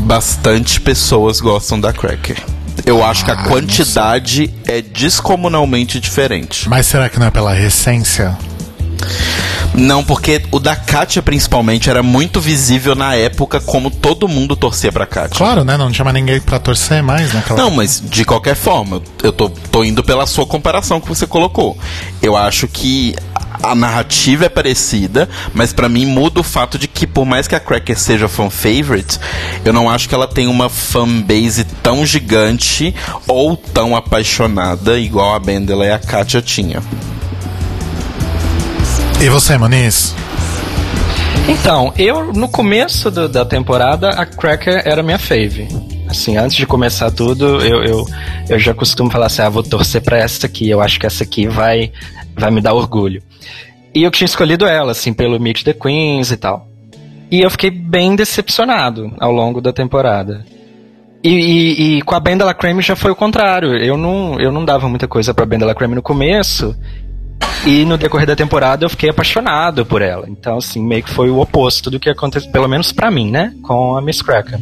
bastante 0.00 0.80
pessoas 0.80 1.40
gostam 1.40 1.80
da 1.80 1.92
Cracker. 1.92 2.42
Eu 2.90 3.04
acho 3.04 3.24
que 3.24 3.30
a 3.30 3.36
quantidade 3.36 4.52
é 4.66 4.82
descomunalmente 4.82 6.00
diferente. 6.00 6.68
Mas 6.68 6.86
será 6.86 7.08
que 7.08 7.20
não 7.20 7.28
é 7.28 7.30
pela 7.30 7.54
recência? 7.54 8.36
Não, 9.72 10.02
porque 10.02 10.42
o 10.50 10.58
da 10.58 10.74
Katia 10.74 11.22
principalmente 11.22 11.88
era 11.88 12.02
muito 12.02 12.40
visível 12.40 12.96
na 12.96 13.14
época 13.14 13.60
como 13.60 13.92
todo 13.92 14.26
mundo 14.26 14.56
torcia 14.56 14.90
pra 14.90 15.06
Katia. 15.06 15.38
Claro, 15.38 15.62
né? 15.62 15.76
Não 15.76 15.92
tinha 15.92 16.04
mais 16.04 16.16
ninguém 16.16 16.40
pra 16.40 16.58
torcer 16.58 17.00
mais 17.00 17.32
naquela 17.32 17.62
Não, 17.62 17.70
mas 17.70 18.02
de 18.04 18.24
qualquer 18.24 18.56
forma, 18.56 19.00
eu 19.22 19.32
tô, 19.32 19.48
tô 19.48 19.84
indo 19.84 20.02
pela 20.02 20.26
sua 20.26 20.44
comparação 20.44 21.00
que 21.00 21.08
você 21.08 21.28
colocou. 21.28 21.78
Eu 22.20 22.36
acho 22.36 22.66
que 22.66 23.14
a 23.62 23.74
narrativa 23.74 24.46
é 24.46 24.48
parecida, 24.48 25.28
mas 25.54 25.72
pra 25.72 25.88
mim 25.88 26.06
muda 26.06 26.40
o 26.40 26.42
fato 26.42 26.76
de 26.76 26.88
que, 27.00 27.06
por 27.06 27.24
mais 27.24 27.48
que 27.48 27.54
a 27.54 27.60
Cracker 27.60 27.98
seja 27.98 28.28
fan 28.28 28.50
favorite, 28.50 29.18
eu 29.64 29.72
não 29.72 29.88
acho 29.88 30.06
que 30.06 30.14
ela 30.14 30.28
tem 30.28 30.46
uma 30.46 30.68
fanbase 30.68 31.64
tão 31.82 32.04
gigante 32.04 32.94
ou 33.26 33.56
tão 33.56 33.96
apaixonada 33.96 34.98
igual 34.98 35.34
a 35.34 35.38
Bendela 35.38 35.86
e 35.86 35.90
a 35.90 35.98
Katia 35.98 36.42
tinha. 36.42 36.82
E 39.18 39.28
você, 39.30 39.56
Moniz? 39.56 40.14
Então, 41.48 41.92
eu 41.96 42.32
no 42.34 42.48
começo 42.48 43.10
do- 43.10 43.28
da 43.30 43.44
temporada, 43.46 44.10
a 44.10 44.26
Cracker 44.26 44.82
era 44.84 45.02
minha 45.02 45.18
fave. 45.18 45.68
Assim, 46.06 46.36
antes 46.36 46.56
de 46.56 46.66
começar 46.66 47.10
tudo, 47.10 47.64
eu, 47.64 47.82
eu, 47.82 48.06
eu 48.48 48.58
já 48.58 48.74
costumo 48.74 49.10
falar 49.10 49.26
assim: 49.26 49.40
ah, 49.42 49.48
vou 49.48 49.62
torcer 49.62 50.02
pra 50.02 50.18
essa 50.18 50.46
aqui, 50.46 50.68
eu 50.68 50.80
acho 50.82 51.00
que 51.00 51.06
essa 51.06 51.22
aqui 51.24 51.46
vai, 51.48 51.92
vai 52.36 52.50
me 52.50 52.60
dar 52.60 52.74
orgulho. 52.74 53.22
E 53.94 54.02
eu 54.02 54.10
tinha 54.10 54.26
escolhido 54.26 54.66
ela, 54.66 54.92
assim, 54.92 55.12
pelo 55.14 55.40
Meet 55.40 55.62
the 55.64 55.72
Queens 55.72 56.30
e 56.30 56.36
tal. 56.36 56.69
E 57.30 57.40
eu 57.40 57.50
fiquei 57.50 57.70
bem 57.70 58.16
decepcionado 58.16 59.12
ao 59.20 59.30
longo 59.32 59.60
da 59.60 59.72
temporada. 59.72 60.44
E, 61.22 61.28
e- 61.30 61.98
e 61.98 62.02
com 62.02 62.14
a 62.14 62.20
Bendela 62.20 62.54
Creme 62.54 62.82
já 62.82 62.96
foi 62.96 63.10
o 63.10 63.16
contrário. 63.16 63.76
Eu 63.76 63.96
não, 63.96 64.38
eu 64.40 64.50
não 64.50 64.64
dava 64.64 64.88
muita 64.88 65.06
coisa 65.06 65.32
pra 65.34 65.46
Bendela 65.46 65.74
Creme 65.74 65.94
no 65.94 66.02
começo. 66.02 66.74
E 67.66 67.84
no 67.84 67.98
decorrer 67.98 68.26
da 68.26 68.34
temporada 68.34 68.84
eu 68.86 68.90
fiquei 68.90 69.10
apaixonado 69.10 69.84
por 69.84 70.00
ela. 70.00 70.24
Então, 70.28 70.56
assim, 70.56 70.82
meio 70.82 71.02
que 71.02 71.10
foi 71.10 71.28
o 71.28 71.38
oposto 71.40 71.90
do 71.90 72.00
que 72.00 72.08
aconteceu, 72.08 72.50
pelo 72.50 72.66
menos 72.66 72.90
pra 72.90 73.10
mim, 73.10 73.30
né? 73.30 73.52
Com 73.62 73.96
a 73.96 74.00
Miss 74.02 74.22
Cracker. 74.22 74.58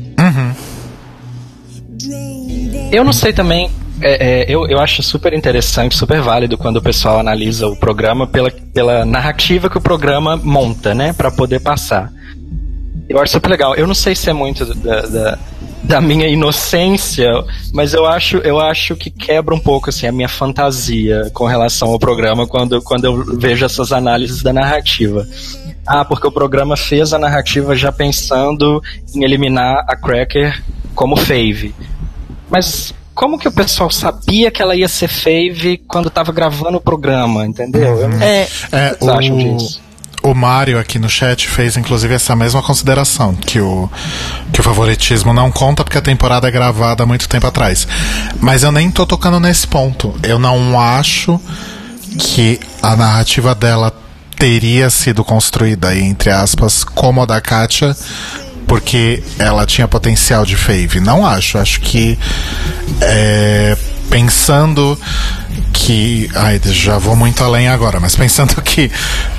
Eu 2.93 3.05
não 3.05 3.13
sei 3.13 3.33
também. 3.33 3.71
é, 4.01 4.43
é, 4.43 4.47
eu, 4.53 4.67
eu 4.67 4.79
acho 4.81 5.03
super 5.03 5.33
interessante, 5.33 5.97
super 5.97 6.21
válido 6.21 6.57
quando 6.59 6.77
o 6.77 6.83
pessoal 6.83 7.19
analisa 7.21 7.67
o 7.67 7.77
programa 7.77 8.27
pela, 8.27 8.51
pela 8.51 9.05
narrativa 9.05 9.69
que 9.71 9.79
o 9.79 9.81
programa 9.81 10.37
monta, 10.37 10.95
né? 10.95 11.13
Pra 11.13 11.31
poder 11.31 11.61
passar. 11.61 12.11
Eu 13.09 13.19
acho 13.21 13.33
super 13.33 13.49
legal. 13.49 13.75
Eu 13.75 13.87
não 13.87 13.95
sei 13.95 14.15
se 14.15 14.29
é 14.29 14.33
muito 14.33 14.65
da, 14.75 15.01
da, 15.03 15.39
da 15.83 16.01
minha 16.01 16.29
inocência, 16.29 17.29
mas 17.73 17.95
eu 17.95 18.05
acho, 18.05 18.37
eu 18.39 18.61
acho 18.61 18.95
que 18.97 19.09
quebra 19.11 19.55
um 19.55 19.59
pouco 19.59 19.89
assim, 19.89 20.07
a 20.07 20.13
minha 20.13 20.29
fantasia 20.29 21.31
com 21.33 21.47
relação 21.47 21.89
ao 21.91 21.99
programa 21.99 22.47
quando, 22.47 22.83
quando 22.83 23.05
eu 23.07 23.25
vejo 23.39 23.65
essas 23.65 23.93
análises 23.93 24.43
da 24.43 24.53
narrativa. 24.53 25.27
Ah, 25.87 26.05
porque 26.05 26.27
o 26.27 26.33
programa 26.33 26.77
fez 26.77 27.15
a 27.15 27.19
narrativa 27.19 27.75
já 27.75 27.91
pensando 27.91 28.83
em 29.15 29.25
eliminar 29.25 29.85
a 29.89 29.97
Cracker 29.97 30.63
como 30.95 31.17
fave. 31.17 31.75
Mas 32.51 32.93
como 33.15 33.39
que 33.39 33.49
o 33.49 33.53
pessoal 33.53 33.91
sabia 33.91 34.51
que 34.51 34.61
ela 34.61 34.77
ia 34.77 34.87
ser 34.89 35.09
fave 35.09 35.79
quando 35.89 36.11
tava 36.11 36.31
gravando 36.31 36.77
o 36.77 36.81
programa, 36.81 37.47
entendeu? 37.47 38.01
Eu 38.03 38.09
não- 38.11 38.21
É, 38.23 38.43
É, 38.71 38.95
Vocês 38.95 39.09
acham 39.11 39.39
disso? 39.39 39.81
O 40.23 40.35
Mário 40.35 40.79
aqui 40.79 40.99
no 40.99 41.09
chat 41.09 41.49
fez 41.49 41.77
inclusive 41.77 42.15
essa 42.15 42.35
mesma 42.35 42.63
consideração, 42.63 43.35
que 43.35 43.61
o, 43.61 43.89
que 44.53 44.61
o 44.61 44.63
favoritismo 44.63 45.33
não 45.33 45.51
conta 45.51 45.85
porque 45.85 45.99
a 45.99 46.03
temporada 46.03 46.49
é 46.49 46.51
gravada 46.51 47.03
há 47.03 47.07
muito 47.07 47.29
tempo 47.29 47.47
atrás. 47.47 47.87
Mas 48.41 48.63
eu 48.63 48.73
nem 48.73 48.91
tô 48.91 49.07
tocando 49.07 49.39
nesse 49.39 49.67
ponto. 49.67 50.15
Eu 50.23 50.39
não 50.39 50.79
acho 50.79 51.41
que 52.19 52.59
a 52.83 52.97
narrativa 52.97 53.55
dela 53.55 53.93
teria 54.37 54.89
sido 54.89 55.25
construída, 55.25 55.97
entre 55.97 56.31
aspas, 56.31 56.85
como 56.85 57.23
a 57.23 57.27
da 57.27 57.41
Katia, 57.41 57.97
porque 58.67 59.23
ela 59.39 59.67
tinha 59.67 59.89
potencial 59.89 60.45
de 60.45 60.57
fave. 60.57 61.01
Não 61.01 61.27
acho. 61.27 61.59
Acho 61.59 61.81
que 61.81 62.19
é, 63.01 63.77
pensando 64.11 64.99
que. 65.73 66.31
Ai, 66.35 66.61
já 66.65 66.99
vou 66.99 67.17
muito 67.17 67.43
além 67.43 67.69
agora, 67.69 68.01
mas 68.01 68.15
pensando 68.17 68.55
que 68.63 68.91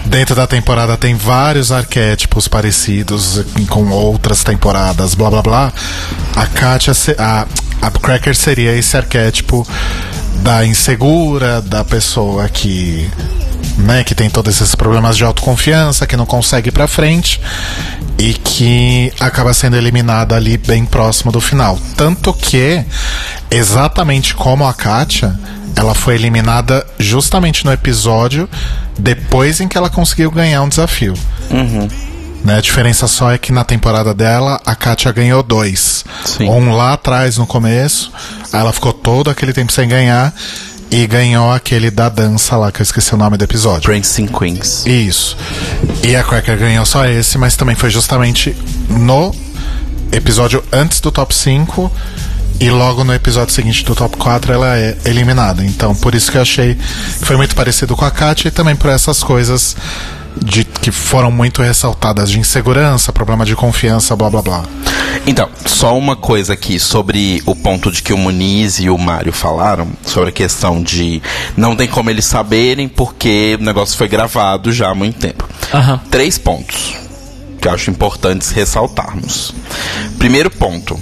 dentro 0.05 0.35
da 0.35 0.47
temporada 0.47 0.97
tem 0.97 1.15
vários 1.15 1.71
arquétipos 1.71 2.47
parecidos 2.47 3.43
com 3.69 3.89
outras 3.89 4.43
temporadas, 4.43 5.15
blá 5.15 5.29
blá 5.29 5.41
blá, 5.41 5.73
a 6.35 6.45
Katia. 6.47 6.93
A, 7.17 7.45
a 7.81 7.91
Cracker 7.91 8.35
seria 8.35 8.75
esse 8.75 8.97
arquétipo 8.97 9.65
da 10.43 10.65
insegura, 10.65 11.61
da 11.61 11.83
pessoa 11.83 12.47
que. 12.49 13.09
Né, 13.77 14.03
que 14.03 14.13
tem 14.13 14.29
todos 14.29 14.55
esses 14.55 14.75
problemas 14.75 15.15
de 15.15 15.23
autoconfiança, 15.23 16.05
que 16.05 16.17
não 16.17 16.25
consegue 16.25 16.67
ir 16.67 16.71
pra 16.71 16.87
frente 16.87 17.39
e 18.17 18.33
que 18.33 19.13
acaba 19.19 19.53
sendo 19.53 19.77
eliminada 19.77 20.35
ali 20.35 20.57
bem 20.57 20.85
próximo 20.85 21.31
do 21.31 21.39
final. 21.39 21.79
Tanto 21.95 22.33
que, 22.33 22.83
exatamente 23.49 24.33
como 24.33 24.67
a 24.67 24.73
Katia, 24.73 25.39
ela 25.75 25.93
foi 25.93 26.15
eliminada 26.15 26.85
justamente 26.97 27.65
no 27.65 27.71
episódio 27.71 28.49
depois 28.97 29.59
em 29.59 29.67
que 29.67 29.77
ela 29.77 29.89
conseguiu 29.89 30.29
ganhar 30.31 30.61
um 30.61 30.69
desafio. 30.69 31.13
Né, 32.43 32.57
a 32.57 32.61
diferença 32.61 33.07
só 33.07 33.31
é 33.31 33.37
que 33.37 33.51
na 33.51 33.65
temporada 33.65 34.13
dela, 34.13 34.61
a 34.65 34.73
Katia 34.73 35.11
ganhou 35.11 35.43
dois. 35.43 36.05
Sim. 36.23 36.47
Um 36.47 36.71
lá 36.71 36.93
atrás 36.93 37.37
no 37.37 37.45
começo, 37.45 38.11
aí 38.51 38.59
ela 38.59 38.71
ficou 38.71 38.93
todo 38.93 39.29
aquele 39.29 39.51
tempo 39.51 39.71
sem 39.71 39.87
ganhar 39.89 40.33
e 40.91 41.05
ganhou 41.05 41.51
aquele 41.51 41.91
da 41.91 42.09
dança 42.09 42.55
lá, 42.55 42.71
que 42.71 42.81
eu 42.81 42.83
esqueci 42.83 43.13
o 43.13 43.17
nome 43.17 43.37
do 43.37 43.43
episódio. 43.43 43.83
Prancing 43.83 44.27
Queens. 44.27 44.85
Isso. 44.85 45.37
E 46.01 46.15
a 46.15 46.23
Cracker 46.23 46.57
ganhou 46.57 46.85
só 46.85 47.05
esse, 47.05 47.37
mas 47.37 47.55
também 47.55 47.75
foi 47.75 47.89
justamente 47.89 48.55
no 48.89 49.33
episódio 50.11 50.63
antes 50.71 50.99
do 50.99 51.11
top 51.11 51.35
5 51.35 51.91
e 52.59 52.69
logo 52.69 53.03
no 53.03 53.13
episódio 53.13 53.53
seguinte 53.53 53.83
do 53.85 53.95
top 53.95 54.17
4 54.17 54.53
ela 54.53 54.77
é 54.77 54.97
eliminada. 55.05 55.63
Então, 55.63 55.95
por 55.95 56.13
isso 56.13 56.31
que 56.31 56.37
eu 56.37 56.41
achei 56.41 56.75
que 56.75 57.25
foi 57.25 57.37
muito 57.37 57.55
parecido 57.55 57.95
com 57.95 58.05
a 58.05 58.11
Katia 58.11 58.49
e 58.49 58.51
também 58.51 58.75
por 58.75 58.89
essas 58.89 59.23
coisas 59.23 59.75
de 60.43 60.63
que 60.63 60.91
foram 60.91 61.31
muito 61.31 61.61
ressaltadas 61.61 62.29
de 62.29 62.39
insegurança, 62.39 63.11
problema 63.11 63.45
de 63.45 63.55
confiança, 63.55 64.15
blá 64.15 64.29
blá 64.29 64.41
blá. 64.41 64.63
Então, 65.25 65.49
só 65.65 65.97
uma 65.97 66.15
coisa 66.15 66.53
aqui 66.53 66.79
sobre 66.79 67.41
o 67.45 67.55
ponto 67.55 67.91
de 67.91 68.01
que 68.01 68.13
o 68.13 68.17
Muniz 68.17 68.79
e 68.79 68.89
o 68.89 68.97
Mário 68.97 69.33
falaram, 69.33 69.87
sobre 70.05 70.29
a 70.29 70.31
questão 70.31 70.81
de 70.81 71.21
não 71.57 71.75
tem 71.75 71.87
como 71.87 72.09
eles 72.09 72.25
saberem 72.25 72.87
porque 72.87 73.57
o 73.59 73.63
negócio 73.63 73.97
foi 73.97 74.07
gravado 74.07 74.71
já 74.71 74.89
há 74.89 74.95
muito 74.95 75.19
tempo. 75.19 75.47
Aham. 75.73 75.99
Três 76.09 76.37
pontos 76.37 76.95
que 77.59 77.67
eu 77.67 77.73
acho 77.73 77.91
importantes 77.91 78.51
ressaltarmos. 78.51 79.53
Primeiro 80.17 80.49
ponto. 80.49 80.99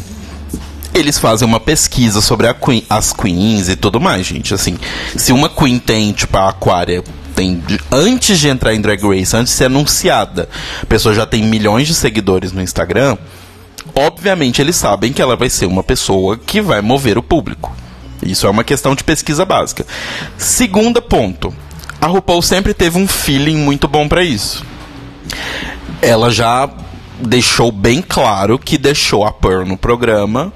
Eles 0.97 1.17
fazem 1.17 1.47
uma 1.47 1.59
pesquisa 1.59 2.21
sobre 2.21 2.51
queen- 2.53 2.83
as 2.89 3.13
queens 3.13 3.69
e 3.69 3.75
tudo 3.75 3.99
mais, 3.99 4.25
gente. 4.25 4.53
Assim, 4.53 4.77
se 5.15 5.31
uma 5.31 5.49
queen 5.49 5.79
tem, 5.79 6.11
tipo, 6.11 6.35
a 6.37 6.49
Aquária 6.49 7.03
tem 7.35 7.61
antes 7.91 8.39
de 8.39 8.47
entrar 8.49 8.73
em 8.73 8.81
Drag 8.81 9.01
Race, 9.03 9.35
antes 9.35 9.53
de 9.53 9.57
ser 9.57 9.65
anunciada, 9.65 10.49
a 10.81 10.85
pessoa 10.85 11.13
já 11.13 11.25
tem 11.25 11.43
milhões 11.43 11.87
de 11.87 11.93
seguidores 11.93 12.51
no 12.51 12.61
Instagram. 12.61 13.17
Obviamente, 13.95 14.61
eles 14.61 14.75
sabem 14.75 15.13
que 15.13 15.21
ela 15.21 15.35
vai 15.35 15.49
ser 15.49 15.65
uma 15.65 15.83
pessoa 15.83 16.37
que 16.37 16.61
vai 16.61 16.81
mover 16.81 17.17
o 17.17 17.23
público. 17.23 17.75
Isso 18.23 18.47
é 18.47 18.49
uma 18.49 18.63
questão 18.63 18.95
de 18.95 19.03
pesquisa 19.03 19.45
básica. 19.45 19.85
Segundo 20.37 21.01
ponto, 21.01 21.53
a 22.01 22.07
RuPaul 22.07 22.41
sempre 22.41 22.73
teve 22.73 22.97
um 22.97 23.07
feeling 23.07 23.57
muito 23.57 23.87
bom 23.87 24.07
pra 24.07 24.23
isso 24.23 24.63
ela 26.01 26.29
já 26.29 26.69
deixou 27.19 27.71
bem 27.71 28.01
claro 28.01 28.59
que 28.59 28.77
deixou 28.77 29.25
a 29.25 29.31
Pearl 29.31 29.65
no 29.65 29.75
programa, 29.77 30.53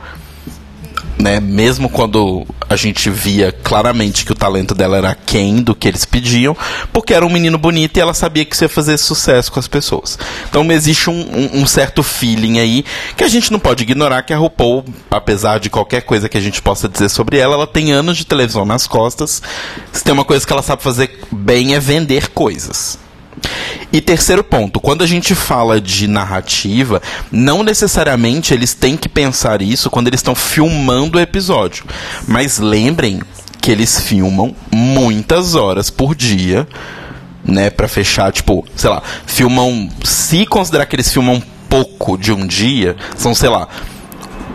né? 1.22 1.40
Mesmo 1.40 1.90
quando 1.90 2.46
a 2.70 2.76
gente 2.76 3.10
via 3.10 3.52
claramente 3.52 4.26
que 4.26 4.32
o 4.32 4.36
talento 4.36 4.74
dela 4.74 4.98
era 4.98 5.16
quem 5.16 5.62
do 5.62 5.76
que 5.76 5.88
eles 5.88 6.06
pediam, 6.06 6.56
porque 6.92 7.14
era 7.14 7.26
um 7.26 7.30
menino 7.30 7.58
bonito 7.58 7.98
e 7.98 8.00
ela 8.02 8.14
sabia 8.14 8.44
que 8.46 8.56
isso 8.56 8.64
ia 8.64 8.70
fazer 8.70 8.98
sucesso 8.98 9.52
com 9.52 9.60
as 9.60 9.68
pessoas. 9.68 10.18
Então 10.50 10.70
existe 10.72 11.10
um, 11.10 11.14
um- 11.20 11.62
um 11.62 11.68
certo 11.68 12.02
feeling 12.04 12.60
aí 12.60 12.84
que 13.16 13.24
a 13.24 13.28
gente 13.28 13.52
não 13.52 13.60
pode 13.60 13.84
ignorar 13.84 14.24
que 14.24 14.34
a 14.34 14.38
RuPaul, 14.38 14.84
apesar 15.10 15.60
de 15.60 15.70
qualquer 15.70 16.02
coisa 16.02 16.28
que 16.30 16.38
a 16.38 16.42
gente 16.42 16.62
possa 16.62 16.88
dizer 16.90 17.10
sobre 17.10 17.38
ela, 17.38 17.56
ela 17.56 17.68
tem 17.68 17.92
anos 17.92 18.18
de 18.18 18.26
televisão 18.26 18.66
nas 18.66 18.88
costas. 18.88 19.42
Se 19.92 20.04
tem 20.04 20.14
uma 20.14 20.26
coisa 20.26 20.46
que 20.46 20.52
ela 20.54 20.62
sabe 20.64 20.82
fazer 20.82 21.20
bem 21.32 21.76
é 21.76 21.80
vender 21.80 22.30
coisas. 22.30 22.98
E 23.92 24.00
terceiro 24.00 24.44
ponto, 24.44 24.80
quando 24.80 25.04
a 25.04 25.08
gente 25.08 25.36
fala 25.36 25.82
de 25.82 26.08
narrativa, 26.08 27.02
não 27.32 27.64
necessariamente 27.64 28.54
eles 28.54 28.74
têm 28.74 28.96
que 28.96 29.10
pensar 29.10 29.62
isso 29.62 29.90
quando 29.90 30.08
eles 30.08 30.20
estão 30.20 30.34
filmando 30.36 31.18
o 31.18 31.22
episódio. 31.22 31.86
Mas 32.28 32.58
lembrem 32.58 33.22
que 33.60 33.72
eles 33.72 34.00
filmam 34.00 34.56
muitas 34.72 35.56
horas 35.56 35.90
por 35.90 36.16
dia, 36.16 36.68
né, 37.44 37.70
Pra 37.70 37.88
fechar, 37.88 38.32
tipo, 38.32 38.66
sei 38.76 38.90
lá, 38.90 39.02
filmam, 39.26 39.90
se 40.04 40.46
considerar 40.46 40.86
que 40.86 40.96
eles 40.96 41.12
filmam 41.12 41.42
pouco 41.68 42.18
de 42.18 42.32
um 42.32 42.46
dia, 42.46 42.96
são, 43.16 43.34
sei 43.34 43.50
lá, 43.50 43.68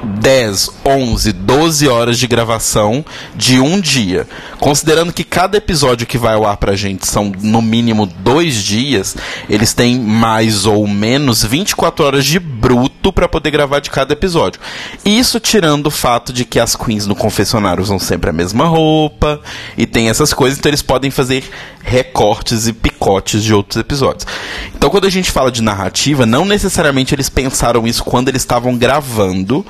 10, 0.05 0.71
11, 0.85 1.33
12 1.33 1.89
horas 1.89 2.19
de 2.19 2.27
gravação 2.27 3.05
de 3.35 3.61
um 3.61 3.81
dia. 3.81 4.27
Considerando 4.59 5.13
que 5.13 5.25
cada 5.25 5.57
episódio 5.57 6.07
que 6.07 6.19
vai 6.19 6.35
ao 6.35 6.47
ar 6.47 6.57
pra 6.57 6.75
gente 6.75 7.07
são 7.07 7.33
no 7.41 7.61
mínimo 7.61 8.07
dois 8.07 8.55
dias, 8.55 9.17
eles 9.49 9.73
têm 9.73 9.99
mais 9.99 10.67
ou 10.67 10.87
menos 10.87 11.45
24 11.45 12.05
horas 12.05 12.25
de 12.25 12.39
bruto 12.39 13.13
pra 13.13 13.29
poder 13.29 13.51
gravar 13.51 13.81
de 13.81 13.91
cada 13.91 14.13
episódio. 14.13 14.61
Isso 15.05 15.39
tirando 15.39 15.87
o 15.87 15.91
fato 15.91 16.33
de 16.33 16.45
que 16.45 16.59
as 16.59 16.75
queens 16.75 17.07
no 17.07 17.15
confessionário 17.15 17.83
usam 17.83 17.99
sempre 17.99 18.31
a 18.31 18.33
mesma 18.33 18.67
roupa 18.67 19.41
e 19.77 19.87
tem 19.87 20.09
essas 20.09 20.33
coisas, 20.33 20.59
então 20.59 20.71
eles 20.71 20.83
podem 20.83 21.11
fazer 21.11 21.45
recortes 21.87 22.67
e 22.67 22.73
picotes 22.73 23.45
de 23.45 23.55
outros 23.55 23.81
episódios. 23.81 24.27
Então, 24.75 24.91
quando 24.91 25.07
a 25.07 25.11
gente 25.11 25.31
fala 25.31 25.53
de 25.53 25.63
narrativa, 25.63 26.27
não 26.27 26.45
necessariamente 26.45 27.15
eles 27.15 27.29
pensaram 27.29 27.87
isso 27.87 28.03
quando 28.03 28.29
eles 28.29 28.43
estavam 28.43 28.77
gravando, 28.77 29.65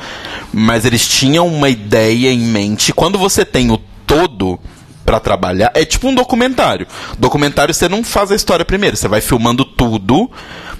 mas 0.52 0.84
eles 0.84 1.06
tinham 1.06 1.46
uma 1.46 1.68
ideia 1.68 2.32
em 2.32 2.40
mente. 2.40 2.92
Quando 2.92 3.18
você 3.18 3.44
tem 3.44 3.70
o 3.70 3.78
todo 4.06 4.58
pra 5.04 5.20
trabalhar, 5.20 5.70
é 5.74 5.84
tipo 5.84 6.08
um 6.08 6.14
documentário. 6.14 6.86
Documentário 7.18 7.72
você 7.72 7.88
não 7.88 8.02
faz 8.02 8.32
a 8.32 8.34
história 8.34 8.64
primeiro, 8.64 8.96
você 8.96 9.08
vai 9.08 9.20
filmando 9.20 9.64
tudo, 9.64 10.30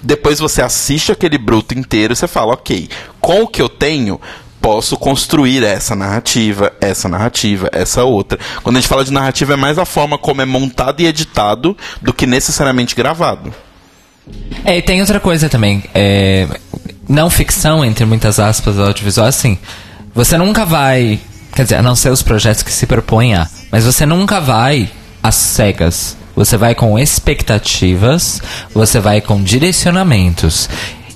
depois 0.03 0.39
você 0.39 0.61
assiste 0.61 1.11
aquele 1.11 1.37
bruto 1.37 1.77
inteiro 1.77 2.13
e 2.13 2.15
você 2.15 2.27
fala, 2.27 2.53
ok, 2.53 2.89
com 3.21 3.43
o 3.43 3.47
que 3.47 3.61
eu 3.61 3.69
tenho, 3.69 4.19
posso 4.61 4.97
construir 4.97 5.63
essa 5.63 5.95
narrativa, 5.95 6.73
essa 6.81 7.07
narrativa, 7.07 7.69
essa 7.71 8.03
outra. 8.03 8.37
Quando 8.63 8.75
a 8.75 8.79
gente 8.81 8.89
fala 8.89 9.05
de 9.05 9.13
narrativa, 9.13 9.53
é 9.53 9.55
mais 9.55 9.77
a 9.77 9.85
forma 9.85 10.17
como 10.17 10.41
é 10.41 10.45
montado 10.45 10.99
e 10.99 11.05
editado 11.05 11.77
do 12.01 12.13
que 12.13 12.25
necessariamente 12.25 12.95
gravado. 12.95 13.53
É, 14.65 14.77
e 14.77 14.81
tem 14.81 14.99
outra 14.99 15.19
coisa 15.21 15.47
também. 15.47 15.83
É, 15.93 16.47
não 17.07 17.29
ficção, 17.29 17.83
entre 17.83 18.05
muitas 18.05 18.39
aspas, 18.39 18.77
audiovisual, 18.77 19.27
assim. 19.27 19.57
Você 20.13 20.37
nunca 20.37 20.65
vai. 20.65 21.19
Quer 21.55 21.63
dizer, 21.63 21.75
a 21.75 21.81
não 21.81 21.95
ser 21.95 22.11
os 22.11 22.21
projetos 22.21 22.63
que 22.63 22.71
se 22.71 22.85
propõem 22.85 23.35
a. 23.35 23.47
Mas 23.71 23.85
você 23.85 24.05
nunca 24.05 24.39
vai 24.39 24.89
às 25.21 25.35
cegas. 25.35 26.17
Você 26.35 26.55
vai 26.55 26.75
com 26.75 26.99
expectativas, 26.99 28.39
você 28.73 28.99
vai 28.99 29.21
com 29.21 29.41
direcionamentos. 29.41 30.69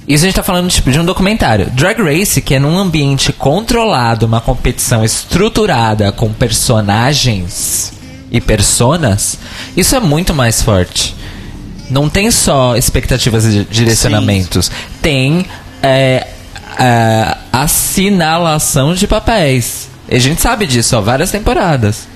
Isso 0.07 0.23
a 0.23 0.27
gente 0.27 0.35
tá 0.35 0.43
falando 0.43 0.69
tipo, 0.69 0.91
de 0.91 0.99
um 0.99 1.05
documentário. 1.05 1.69
Drag 1.71 2.01
Race, 2.01 2.41
que 2.41 2.55
é 2.55 2.59
num 2.59 2.77
ambiente 2.77 3.31
controlado, 3.31 4.25
uma 4.25 4.41
competição 4.41 5.05
estruturada 5.05 6.11
com 6.11 6.33
personagens 6.33 7.93
e 8.31 8.41
personas, 8.41 9.37
isso 9.77 9.95
é 9.95 9.99
muito 9.99 10.33
mais 10.33 10.61
forte. 10.61 11.15
Não 11.89 12.09
tem 12.09 12.31
só 12.31 12.75
expectativas 12.75 13.45
e 13.45 13.63
direcionamentos. 13.65 14.71
Tem 15.01 15.45
é, 15.81 16.27
é, 16.79 17.37
assinalação 17.51 18.93
de 18.93 19.07
papéis. 19.07 19.89
E 20.09 20.15
a 20.15 20.19
gente 20.19 20.41
sabe 20.41 20.65
disso, 20.65 20.97
ó, 20.97 21.01
várias 21.01 21.31
temporadas. 21.31 22.07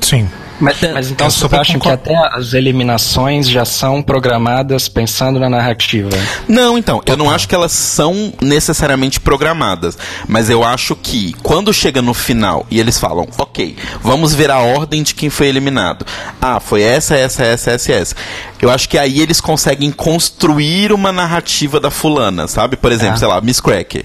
Sim. 0.00 0.28
Mas, 0.60 0.76
mas 0.92 1.10
então 1.10 1.28
vocês 1.30 1.40
super 1.40 1.60
acham 1.60 1.80
que 1.80 1.88
até 1.88 2.14
as 2.32 2.52
eliminações 2.52 3.48
já 3.48 3.64
são 3.64 4.02
programadas 4.02 4.88
pensando 4.88 5.40
na 5.40 5.48
narrativa? 5.48 6.10
Não, 6.46 6.76
então, 6.76 7.00
eu 7.06 7.16
não 7.16 7.30
acho 7.30 7.48
que 7.48 7.54
elas 7.54 7.72
são 7.72 8.32
necessariamente 8.40 9.18
programadas, 9.20 9.96
mas 10.28 10.50
eu 10.50 10.62
acho 10.62 10.94
que 10.94 11.34
quando 11.42 11.72
chega 11.72 12.02
no 12.02 12.12
final 12.14 12.66
e 12.70 12.78
eles 12.78 12.98
falam, 12.98 13.26
ok, 13.38 13.76
vamos 14.02 14.34
ver 14.34 14.50
a 14.50 14.58
ordem 14.58 15.02
de 15.02 15.14
quem 15.14 15.30
foi 15.30 15.46
eliminado. 15.48 16.04
Ah, 16.40 16.60
foi 16.60 16.82
essa, 16.82 17.16
essa, 17.16 17.42
essa, 17.44 17.70
essa, 17.70 17.92
essa. 17.92 18.14
Eu 18.60 18.70
acho 18.70 18.88
que 18.88 18.98
aí 18.98 19.20
eles 19.20 19.40
conseguem 19.40 19.90
construir 19.90 20.92
uma 20.92 21.10
narrativa 21.12 21.80
da 21.80 21.90
fulana, 21.90 22.46
sabe? 22.46 22.76
Por 22.76 22.92
exemplo, 22.92 23.14
É. 23.14 23.18
sei 23.18 23.28
lá, 23.28 23.40
Miss 23.40 23.60
Cracker. 23.60 24.04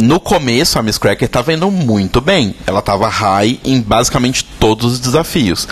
No 0.00 0.20
começo, 0.20 0.78
a 0.78 0.82
Miss 0.82 0.96
Cracker 0.96 1.26
estava 1.26 1.52
indo 1.52 1.68
muito 1.72 2.20
bem. 2.20 2.54
Ela 2.66 2.78
estava 2.78 3.08
high 3.08 3.58
em 3.64 3.80
basicamente 3.80 4.44
todos 4.44 4.92
os 4.92 5.00
desafios. 5.00 5.66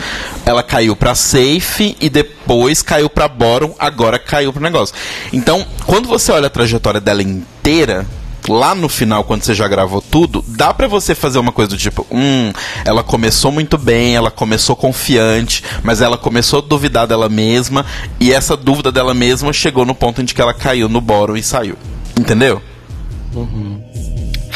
Ela 0.44 0.64
caiu 0.64 0.96
pra 0.96 1.14
safe 1.14 1.96
e 2.00 2.10
depois 2.10 2.82
caiu 2.82 3.08
pra 3.08 3.28
bottom, 3.28 3.72
agora 3.78 4.18
caiu 4.18 4.52
pro 4.52 4.60
negócio. 4.60 4.94
Então, 5.32 5.64
quando 5.86 6.08
você 6.08 6.32
olha 6.32 6.48
a 6.48 6.50
trajetória 6.50 7.00
dela 7.00 7.22
inteira, 7.22 8.04
lá 8.48 8.74
no 8.74 8.88
final, 8.88 9.22
quando 9.22 9.44
você 9.44 9.54
já 9.54 9.68
gravou 9.68 10.02
tudo, 10.02 10.44
dá 10.48 10.74
pra 10.74 10.88
você 10.88 11.14
fazer 11.14 11.38
uma 11.38 11.52
coisa 11.52 11.70
do 11.70 11.78
tipo, 11.78 12.04
hum, 12.10 12.52
ela 12.84 13.04
começou 13.04 13.52
muito 13.52 13.78
bem, 13.78 14.16
ela 14.16 14.30
começou 14.30 14.74
confiante, 14.74 15.62
mas 15.84 16.00
ela 16.00 16.18
começou 16.18 16.58
a 16.58 16.62
duvidar 16.62 17.06
dela 17.06 17.28
mesma, 17.28 17.86
e 18.18 18.32
essa 18.32 18.56
dúvida 18.56 18.90
dela 18.90 19.14
mesma 19.14 19.52
chegou 19.52 19.84
no 19.84 19.94
ponto 19.94 20.20
em 20.20 20.26
que 20.26 20.40
ela 20.40 20.52
caiu 20.52 20.88
no 20.88 21.00
bottom 21.00 21.36
e 21.36 21.42
saiu. 21.44 21.76
Entendeu? 22.18 22.60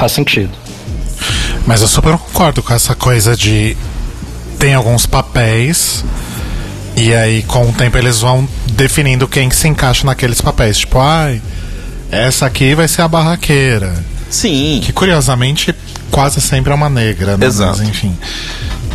Faz 0.00 0.12
sentido. 0.12 0.50
Mas 1.66 1.82
eu 1.82 1.86
super 1.86 2.16
concordo 2.16 2.62
com 2.62 2.72
essa 2.72 2.94
coisa 2.94 3.36
de. 3.36 3.76
Tem 4.58 4.72
alguns 4.72 5.04
papéis. 5.04 6.02
E 6.96 7.14
aí, 7.14 7.42
com 7.42 7.68
o 7.68 7.72
tempo, 7.74 7.98
eles 7.98 8.20
vão 8.20 8.48
definindo 8.72 9.28
quem 9.28 9.50
se 9.50 9.68
encaixa 9.68 10.06
naqueles 10.06 10.40
papéis. 10.40 10.78
Tipo, 10.78 11.00
ai, 11.00 11.42
essa 12.10 12.46
aqui 12.46 12.74
vai 12.74 12.88
ser 12.88 13.02
a 13.02 13.08
barraqueira. 13.08 13.92
Sim. 14.30 14.80
Que 14.82 14.90
curiosamente 14.90 15.74
quase 16.10 16.40
sempre 16.40 16.72
é 16.72 16.74
uma 16.74 16.88
negra, 16.88 17.36
né? 17.36 17.44
Exato. 17.44 17.80
Mas 17.80 17.86
enfim. 17.86 18.16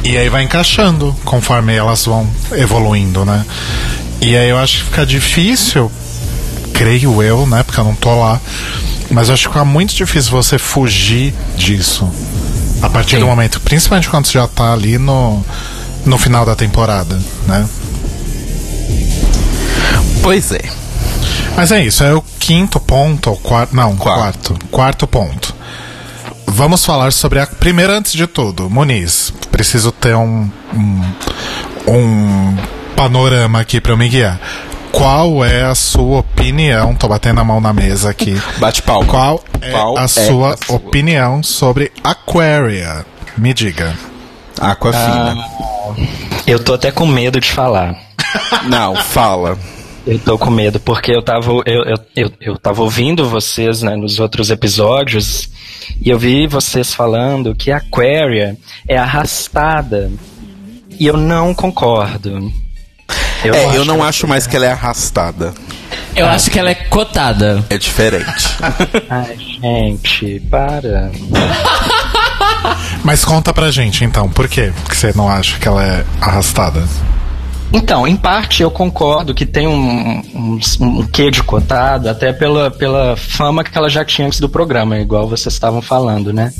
E 0.04 0.18
aí 0.18 0.28
vai 0.28 0.42
encaixando 0.42 1.16
conforme 1.24 1.76
elas 1.76 2.04
vão 2.06 2.28
evoluindo, 2.54 3.24
né? 3.24 3.46
E 4.22 4.36
aí 4.36 4.50
eu 4.50 4.58
acho 4.58 4.80
que 4.80 4.84
fica 4.86 5.06
difícil, 5.06 5.92
creio 6.74 7.22
eu, 7.22 7.46
né? 7.46 7.62
Porque 7.62 7.80
eu 7.80 7.84
não 7.84 7.94
tô 7.94 8.20
lá. 8.20 8.42
Mas 9.10 9.28
eu 9.30 9.34
acho 9.34 9.44
que 9.48 9.54
fica 9.54 9.66
muito 9.66 9.94
difícil 9.94 10.32
você 10.32 10.58
fugir 10.58 11.34
disso. 11.56 12.10
A 12.82 12.90
partir 12.90 13.16
Sim. 13.16 13.22
do 13.22 13.28
momento, 13.28 13.60
principalmente 13.62 14.10
quando 14.10 14.26
você 14.26 14.34
já 14.34 14.48
tá 14.48 14.74
ali 14.74 14.98
no, 14.98 15.44
no 16.06 16.18
final 16.18 16.46
da 16.46 16.56
temporada, 16.56 17.20
né? 17.48 17.68
Pois 20.22 20.52
é. 20.52 20.62
Mas 21.56 21.72
é 21.72 21.84
isso, 21.84 22.04
é 22.04 22.14
o 22.14 22.22
quinto 22.40 22.80
ponto, 22.80 23.30
ou 23.30 23.38
quarto. 23.38 23.76
Não, 23.76 23.96
Quarto. 23.96 24.54
quarto. 24.54 24.66
Quarto 24.70 25.08
ponto. 25.08 25.56
Vamos 26.48 26.86
falar 26.86 27.12
sobre 27.14 27.40
a. 27.40 27.48
Primeiro, 27.48 27.94
antes 27.94 28.14
de 28.14 28.28
tudo, 28.28 28.70
Muniz, 28.70 29.34
preciso 29.52 29.92
ter 29.92 30.16
um. 30.16 30.50
um, 30.74 31.02
um 31.88 32.58
panorama 32.96 33.60
aqui 33.60 33.80
pra 33.82 33.92
eu 33.94 33.98
me 33.98 34.08
guiar. 34.10 34.40
Qual 34.96 35.44
é 35.44 35.64
a 35.64 35.76
sua 35.76 36.20
opinião? 36.20 36.96
Tô 36.96 37.08
batendo 37.08 37.42
a 37.42 37.44
mão 37.44 37.60
na 37.60 37.74
mesa 37.74 38.10
aqui. 38.10 38.34
Bate 38.60 38.82
palma. 38.82 39.06
Qual 39.06 39.44
é, 39.62 39.72
Qual 39.72 39.98
a, 39.98 40.04
é 40.04 40.08
sua 40.08 40.54
a 40.54 40.58
sua? 40.58 40.76
opinião 40.78 41.44
sobre 41.44 41.92
Aquaria? 42.02 43.06
Me 43.38 43.54
diga. 43.54 43.94
Aquafina. 44.60 45.36
Eu 46.48 46.64
tô 46.64 46.74
até 46.76 46.92
com 46.92 47.06
medo 47.06 47.42
de 47.42 47.52
falar. 47.52 47.94
Não, 48.70 48.96
fala. 48.96 49.58
Eu 50.08 50.18
tô 50.20 50.38
com 50.38 50.50
medo, 50.50 50.80
porque 50.80 51.12
eu 51.12 51.22
tava, 51.22 51.52
eu, 51.52 51.64
eu, 51.66 51.98
eu, 52.16 52.32
eu 52.40 52.58
tava 52.58 52.82
ouvindo 52.82 53.28
vocês 53.28 53.82
né, 53.82 53.96
nos 53.96 54.20
outros 54.20 54.50
episódios 54.50 55.50
e 56.00 56.10
eu 56.10 56.18
vi 56.18 56.48
vocês 56.48 56.94
falando 56.94 57.56
que 57.56 57.72
a 57.72 57.78
Aquaria 57.78 58.56
é 58.88 58.98
arrastada. 58.98 60.10
E 60.98 61.06
eu 61.06 61.18
não 61.18 61.54
concordo. 61.54 62.50
É, 63.44 63.78
eu 63.78 63.86
não 63.86 64.04
acho 64.04 64.28
mais 64.28 64.48
que 64.48 64.56
ela 64.56 64.66
é 64.66 64.72
arrastada. 64.72 65.54
Eu 66.16 66.26
acho 66.28 66.50
que 66.50 66.58
ela 66.58 66.70
é 66.70 66.76
cotada. 66.76 67.64
É 67.70 67.78
diferente. 67.78 68.56
Ai, 69.10 69.38
gente, 69.38 70.40
para. 70.50 71.12
Mas 73.04 73.24
conta 73.24 73.54
pra 73.54 73.70
gente 73.72 74.04
então, 74.04 74.30
por 74.30 74.48
quê 74.48 74.74
que 74.90 74.96
você 74.96 75.14
não 75.16 75.30
acha 75.30 75.60
que 75.60 75.68
ela 75.68 75.84
é 75.84 76.06
arrastada? 76.22 76.84
Então, 77.74 78.08
em 78.08 78.16
parte 78.16 78.64
eu 78.64 78.72
concordo 78.72 79.34
que 79.34 79.46
tem 79.46 79.68
um, 79.68 80.22
um, 80.34 80.60
um 80.80 81.06
quê 81.08 81.30
de 81.30 81.44
cotado, 81.44 82.08
até 82.08 82.32
pela, 82.32 82.72
pela 82.72 83.18
fama 83.18 83.64
que 83.64 83.78
ela 83.78 83.90
já 83.90 84.06
tinha 84.06 84.28
antes 84.28 84.40
do 84.40 84.48
programa, 84.48 84.98
igual 84.98 85.28
vocês 85.28 85.54
estavam 85.54 85.82
falando, 85.82 86.32
né? 86.32 86.54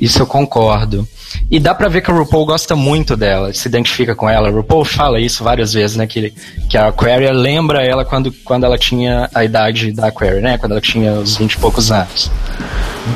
Isso 0.00 0.20
eu 0.20 0.26
concordo. 0.26 1.06
E 1.50 1.58
dá 1.58 1.74
pra 1.74 1.88
ver 1.88 2.02
que 2.02 2.10
a 2.10 2.14
RuPaul 2.14 2.46
gosta 2.46 2.76
muito 2.76 3.16
dela, 3.16 3.52
se 3.52 3.68
identifica 3.68 4.14
com 4.14 4.28
ela. 4.28 4.48
A 4.48 4.50
RuPaul 4.50 4.84
fala 4.84 5.20
isso 5.20 5.42
várias 5.42 5.72
vezes, 5.72 5.96
né? 5.96 6.06
Que, 6.06 6.32
que 6.68 6.76
a 6.76 6.88
Aquaria 6.88 7.32
lembra 7.32 7.82
ela 7.82 8.04
quando, 8.04 8.32
quando 8.44 8.64
ela 8.64 8.78
tinha 8.78 9.28
a 9.34 9.44
idade 9.44 9.92
da 9.92 10.08
Aquaria, 10.08 10.40
né? 10.40 10.58
Quando 10.58 10.72
ela 10.72 10.80
tinha 10.80 11.12
os 11.14 11.36
20 11.36 11.52
e 11.52 11.58
poucos 11.58 11.90
anos. 11.90 12.30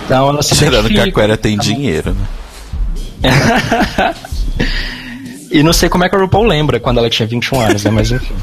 Então 0.05 0.29
ela 0.29 0.43
se 0.43 0.55
Tirando 0.57 0.89
que 0.89 0.99
a. 0.99 1.05
Aquaria 1.05 1.37
tem 1.37 1.57
dinheiro, 1.59 2.15
né? 2.15 2.27
E 5.53 5.63
não 5.63 5.75
sei 5.75 5.91
como 5.91 6.03
é 6.03 6.09
que 6.09 6.17
a 6.17 6.19
RuPaul 6.19 6.47
lembra 6.47 6.81
quando 6.81 6.97
ela 6.97 7.11
tinha 7.11 7.29
21 7.29 7.61
anos, 7.61 7.85
né? 7.85 7.91
Mas 7.91 8.11
enfim. 8.11 8.35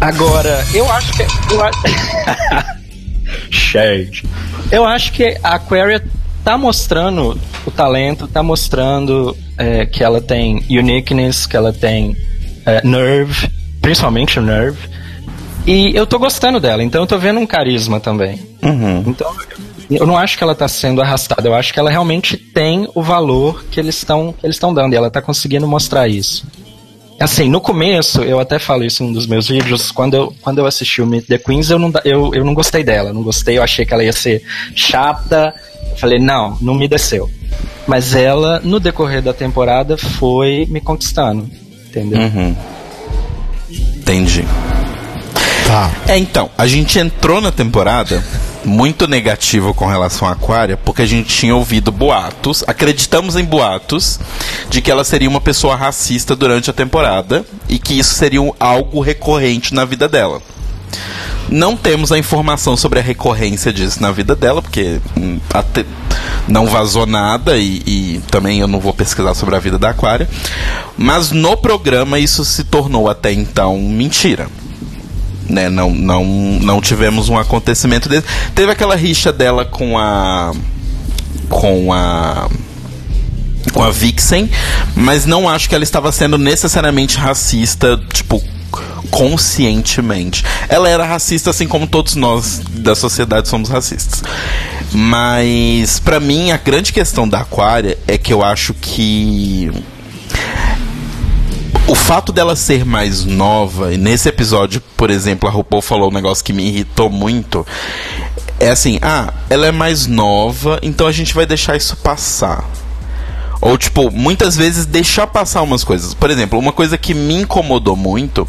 Agora, 0.00 0.64
eu 0.72 0.90
acho 0.90 1.12
que. 1.12 1.22
Eu 1.52 1.62
a... 1.62 1.70
Shade. 3.50 4.24
Eu 4.70 4.84
acho 4.84 5.12
que 5.12 5.38
a 5.42 5.56
Aquaria 5.56 6.02
tá 6.46 6.56
mostrando 6.56 7.36
o 7.66 7.72
talento, 7.72 8.28
tá 8.28 8.40
mostrando 8.40 9.36
é, 9.58 9.84
que 9.84 10.04
ela 10.04 10.20
tem 10.20 10.64
uniqueness, 10.70 11.44
que 11.44 11.56
ela 11.56 11.72
tem 11.72 12.16
é, 12.64 12.86
nerve, 12.86 13.50
principalmente 13.82 14.38
o 14.38 14.42
nerve. 14.42 14.78
E 15.66 15.90
eu 15.96 16.06
tô 16.06 16.20
gostando 16.20 16.60
dela, 16.60 16.84
então 16.84 17.02
eu 17.02 17.06
tô 17.08 17.18
vendo 17.18 17.40
um 17.40 17.46
carisma 17.48 17.98
também. 17.98 18.38
Então, 19.08 19.34
eu 19.90 20.06
não 20.06 20.16
acho 20.16 20.38
que 20.38 20.44
ela 20.44 20.54
tá 20.54 20.68
sendo 20.68 21.02
arrastada, 21.02 21.48
eu 21.48 21.54
acho 21.54 21.72
que 21.74 21.80
ela 21.80 21.90
realmente 21.90 22.36
tem 22.36 22.88
o 22.94 23.02
valor 23.02 23.64
que 23.64 23.80
eles 23.80 23.96
estão 23.96 24.32
eles 24.40 24.54
estão 24.54 24.72
dando 24.72 24.92
e 24.92 24.96
ela 24.96 25.10
tá 25.10 25.20
conseguindo 25.20 25.66
mostrar 25.66 26.06
isso. 26.06 26.46
Assim, 27.18 27.48
no 27.48 27.60
começo, 27.60 28.22
eu 28.22 28.38
até 28.38 28.58
falo 28.58 28.84
isso 28.84 29.02
em 29.02 29.08
um 29.08 29.12
dos 29.12 29.26
meus 29.26 29.48
vídeos, 29.48 29.90
quando 29.90 30.14
eu, 30.14 30.34
quando 30.42 30.58
eu 30.58 30.66
assisti 30.66 31.00
o 31.00 31.06
Meet 31.06 31.26
the 31.26 31.38
Queens, 31.38 31.70
eu 31.70 31.78
não, 31.78 31.90
eu, 32.04 32.32
eu 32.34 32.44
não 32.44 32.52
gostei 32.52 32.84
dela, 32.84 33.12
não 33.12 33.22
gostei, 33.22 33.58
eu 33.58 33.62
achei 33.62 33.86
que 33.86 33.94
ela 33.94 34.04
ia 34.04 34.12
ser 34.12 34.42
chata, 34.74 35.54
falei, 35.96 36.18
não, 36.18 36.56
não 36.60 36.74
me 36.74 36.86
desceu. 36.88 37.30
Mas 37.86 38.14
ela, 38.14 38.60
no 38.64 38.80
decorrer 38.80 39.22
da 39.22 39.32
temporada, 39.32 39.96
foi 39.96 40.66
me 40.68 40.80
conquistando, 40.80 41.48
entendeu? 41.88 42.20
Uhum. 42.20 42.56
Entendi. 43.70 44.44
Tá. 45.66 45.90
É, 46.06 46.16
então, 46.16 46.48
a 46.56 46.66
gente 46.66 46.98
entrou 46.98 47.40
na 47.40 47.50
temporada 47.50 48.22
muito 48.64 49.06
negativo 49.06 49.72
com 49.74 49.86
relação 49.86 50.26
à 50.26 50.32
Aquária, 50.32 50.76
porque 50.76 51.02
a 51.02 51.06
gente 51.06 51.28
tinha 51.28 51.54
ouvido 51.54 51.92
boatos, 51.92 52.64
acreditamos 52.66 53.36
em 53.36 53.44
boatos, 53.44 54.18
de 54.68 54.80
que 54.80 54.90
ela 54.90 55.04
seria 55.04 55.28
uma 55.28 55.40
pessoa 55.40 55.76
racista 55.76 56.34
durante 56.34 56.70
a 56.70 56.72
temporada 56.72 57.44
e 57.68 57.78
que 57.78 57.98
isso 57.98 58.14
seria 58.14 58.42
um- 58.42 58.52
algo 58.58 59.00
recorrente 59.00 59.72
na 59.74 59.84
vida 59.84 60.08
dela. 60.08 60.40
Não 61.48 61.76
temos 61.76 62.10
a 62.12 62.18
informação 62.18 62.76
sobre 62.76 62.98
a 62.98 63.02
recorrência 63.02 63.72
disso 63.72 64.02
na 64.02 64.10
vida 64.10 64.34
dela, 64.34 64.60
porque 64.60 65.00
hum, 65.16 65.38
não 66.48 66.66
vazou 66.66 67.06
nada 67.06 67.56
e, 67.56 67.82
e 67.86 68.22
também 68.30 68.60
eu 68.60 68.68
não 68.68 68.80
vou 68.80 68.92
pesquisar 68.92 69.34
sobre 69.34 69.56
a 69.56 69.58
vida 69.58 69.78
da 69.78 69.90
Aquária. 69.90 70.28
Mas 70.96 71.30
no 71.30 71.56
programa 71.56 72.18
isso 72.18 72.44
se 72.44 72.64
tornou 72.64 73.08
até 73.08 73.32
então 73.32 73.78
mentira 73.78 74.48
né, 75.48 75.68
não, 75.68 75.90
não, 75.90 76.24
não 76.24 76.80
tivemos 76.80 77.28
um 77.28 77.38
acontecimento 77.38 78.08
desse. 78.08 78.26
Teve 78.54 78.72
aquela 78.72 78.96
rixa 78.96 79.32
dela 79.32 79.64
com 79.64 79.98
a. 79.98 80.52
com 81.48 81.92
a. 81.92 82.48
com 83.72 83.82
a 83.82 83.90
Vixen, 83.90 84.50
mas 84.94 85.24
não 85.24 85.48
acho 85.48 85.68
que 85.68 85.74
ela 85.74 85.84
estava 85.84 86.10
sendo 86.12 86.38
necessariamente 86.38 87.16
racista, 87.16 88.00
tipo, 88.12 88.42
conscientemente. 89.10 90.44
Ela 90.68 90.88
era 90.88 91.04
racista 91.04 91.50
assim 91.50 91.66
como 91.66 91.86
todos 91.86 92.14
nós 92.14 92.60
da 92.70 92.94
sociedade 92.94 93.48
somos 93.48 93.68
racistas. 93.68 94.22
Mas 94.92 95.98
pra 96.00 96.20
mim 96.20 96.50
a 96.50 96.56
grande 96.56 96.92
questão 96.92 97.28
da 97.28 97.40
Aquária 97.40 97.98
é 98.06 98.16
que 98.16 98.32
eu 98.32 98.42
acho 98.42 98.74
que 98.74 99.70
o 101.88 101.94
fato 101.94 102.32
dela 102.32 102.56
ser 102.56 102.84
mais 102.84 103.24
nova, 103.24 103.94
e 103.94 103.96
nesse 103.96 104.28
episódio, 104.28 104.82
por 104.96 105.08
exemplo, 105.08 105.48
a 105.48 105.52
RuPaul 105.52 105.80
falou 105.80 106.10
um 106.10 106.14
negócio 106.14 106.44
que 106.44 106.52
me 106.52 106.66
irritou 106.66 107.08
muito. 107.08 107.64
É 108.58 108.70
assim, 108.70 108.98
ah, 109.02 109.32
ela 109.48 109.66
é 109.66 109.72
mais 109.72 110.06
nova, 110.06 110.80
então 110.82 111.06
a 111.06 111.12
gente 111.12 111.34
vai 111.34 111.46
deixar 111.46 111.76
isso 111.76 111.96
passar. 111.96 112.64
Ou, 113.60 113.76
tipo, 113.76 114.10
muitas 114.10 114.56
vezes 114.56 114.86
deixar 114.86 115.26
passar 115.26 115.62
umas 115.62 115.82
coisas. 115.82 116.14
Por 116.14 116.30
exemplo, 116.30 116.58
uma 116.58 116.72
coisa 116.72 116.98
que 116.98 117.14
me 117.14 117.34
incomodou 117.34 117.96
muito 117.96 118.46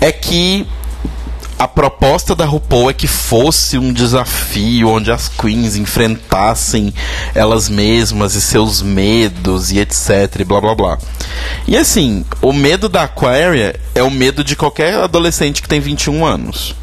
é 0.00 0.12
que 0.12 0.66
a 1.58 1.66
proposta 1.66 2.34
da 2.34 2.44
RuPaul 2.44 2.90
é 2.90 2.92
que 2.92 3.06
fosse 3.06 3.78
um 3.78 3.90
desafio 3.90 4.90
onde 4.90 5.10
as 5.10 5.26
queens 5.26 5.74
enfrentassem 5.74 6.92
elas 7.34 7.68
mesmas 7.68 8.34
e 8.34 8.42
seus 8.42 8.82
medos 8.82 9.72
e 9.72 9.78
etc 9.78 10.36
e 10.38 10.44
blá 10.44 10.60
blá 10.60 10.74
blá. 10.74 10.98
E 11.66 11.76
assim, 11.76 12.26
o 12.42 12.52
medo 12.52 12.90
da 12.90 13.04
Aquaria 13.04 13.78
é 13.94 14.02
o 14.02 14.10
medo 14.10 14.44
de 14.44 14.54
qualquer 14.54 14.94
adolescente 14.96 15.62
que 15.62 15.68
tem 15.68 15.80
21 15.80 16.26
anos. 16.26 16.74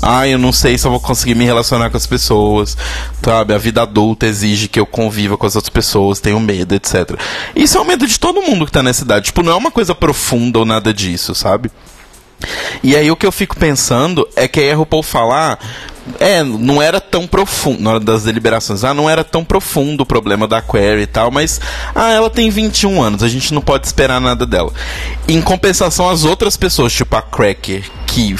Ah, 0.00 0.26
eu 0.28 0.38
não 0.38 0.52
sei 0.52 0.78
se 0.78 0.86
eu 0.86 0.90
vou 0.90 1.00
conseguir 1.00 1.34
me 1.34 1.44
relacionar 1.44 1.90
com 1.90 1.96
as 1.96 2.06
pessoas, 2.06 2.76
sabe? 3.22 3.52
A 3.52 3.58
vida 3.58 3.82
adulta 3.82 4.26
exige 4.26 4.68
que 4.68 4.78
eu 4.78 4.86
conviva 4.86 5.36
com 5.36 5.46
as 5.46 5.56
outras 5.56 5.70
pessoas, 5.70 6.20
tenho 6.20 6.38
medo, 6.38 6.74
etc. 6.74 7.18
Isso 7.54 7.76
é 7.76 7.80
o 7.80 7.84
medo 7.84 8.06
de 8.06 8.18
todo 8.18 8.42
mundo 8.42 8.64
que 8.64 8.72
tá 8.72 8.82
nessa 8.82 9.02
idade. 9.02 9.26
Tipo, 9.26 9.42
não 9.42 9.52
é 9.52 9.56
uma 9.56 9.70
coisa 9.70 9.94
profunda 9.94 10.60
ou 10.60 10.64
nada 10.64 10.94
disso, 10.94 11.34
sabe? 11.34 11.70
E 12.82 12.96
aí 12.96 13.10
o 13.10 13.16
que 13.16 13.26
eu 13.26 13.32
fico 13.32 13.56
pensando 13.56 14.26
é 14.36 14.46
que 14.46 14.60
aí 14.60 14.70
a 14.70 14.76
RuPaul 14.76 15.02
falar, 15.02 15.58
é, 16.20 16.42
não 16.44 16.80
era 16.80 17.00
tão 17.00 17.26
profundo, 17.26 17.82
na 17.82 17.90
hora 17.90 18.00
das 18.00 18.22
deliberações, 18.22 18.84
ah, 18.84 18.94
não 18.94 19.10
era 19.10 19.24
tão 19.24 19.44
profundo 19.44 20.02
o 20.02 20.06
problema 20.06 20.46
da 20.46 20.62
Query 20.62 21.02
e 21.02 21.06
tal, 21.06 21.30
mas, 21.32 21.60
ah, 21.94 22.12
ela 22.12 22.30
tem 22.30 22.48
21 22.48 23.02
anos, 23.02 23.22
a 23.24 23.28
gente 23.28 23.52
não 23.52 23.60
pode 23.60 23.86
esperar 23.86 24.20
nada 24.20 24.46
dela. 24.46 24.72
Em 25.26 25.42
compensação, 25.42 26.08
as 26.08 26.24
outras 26.24 26.56
pessoas, 26.56 26.92
tipo 26.92 27.16
a 27.16 27.22
Cracker, 27.22 27.90
que 28.06 28.36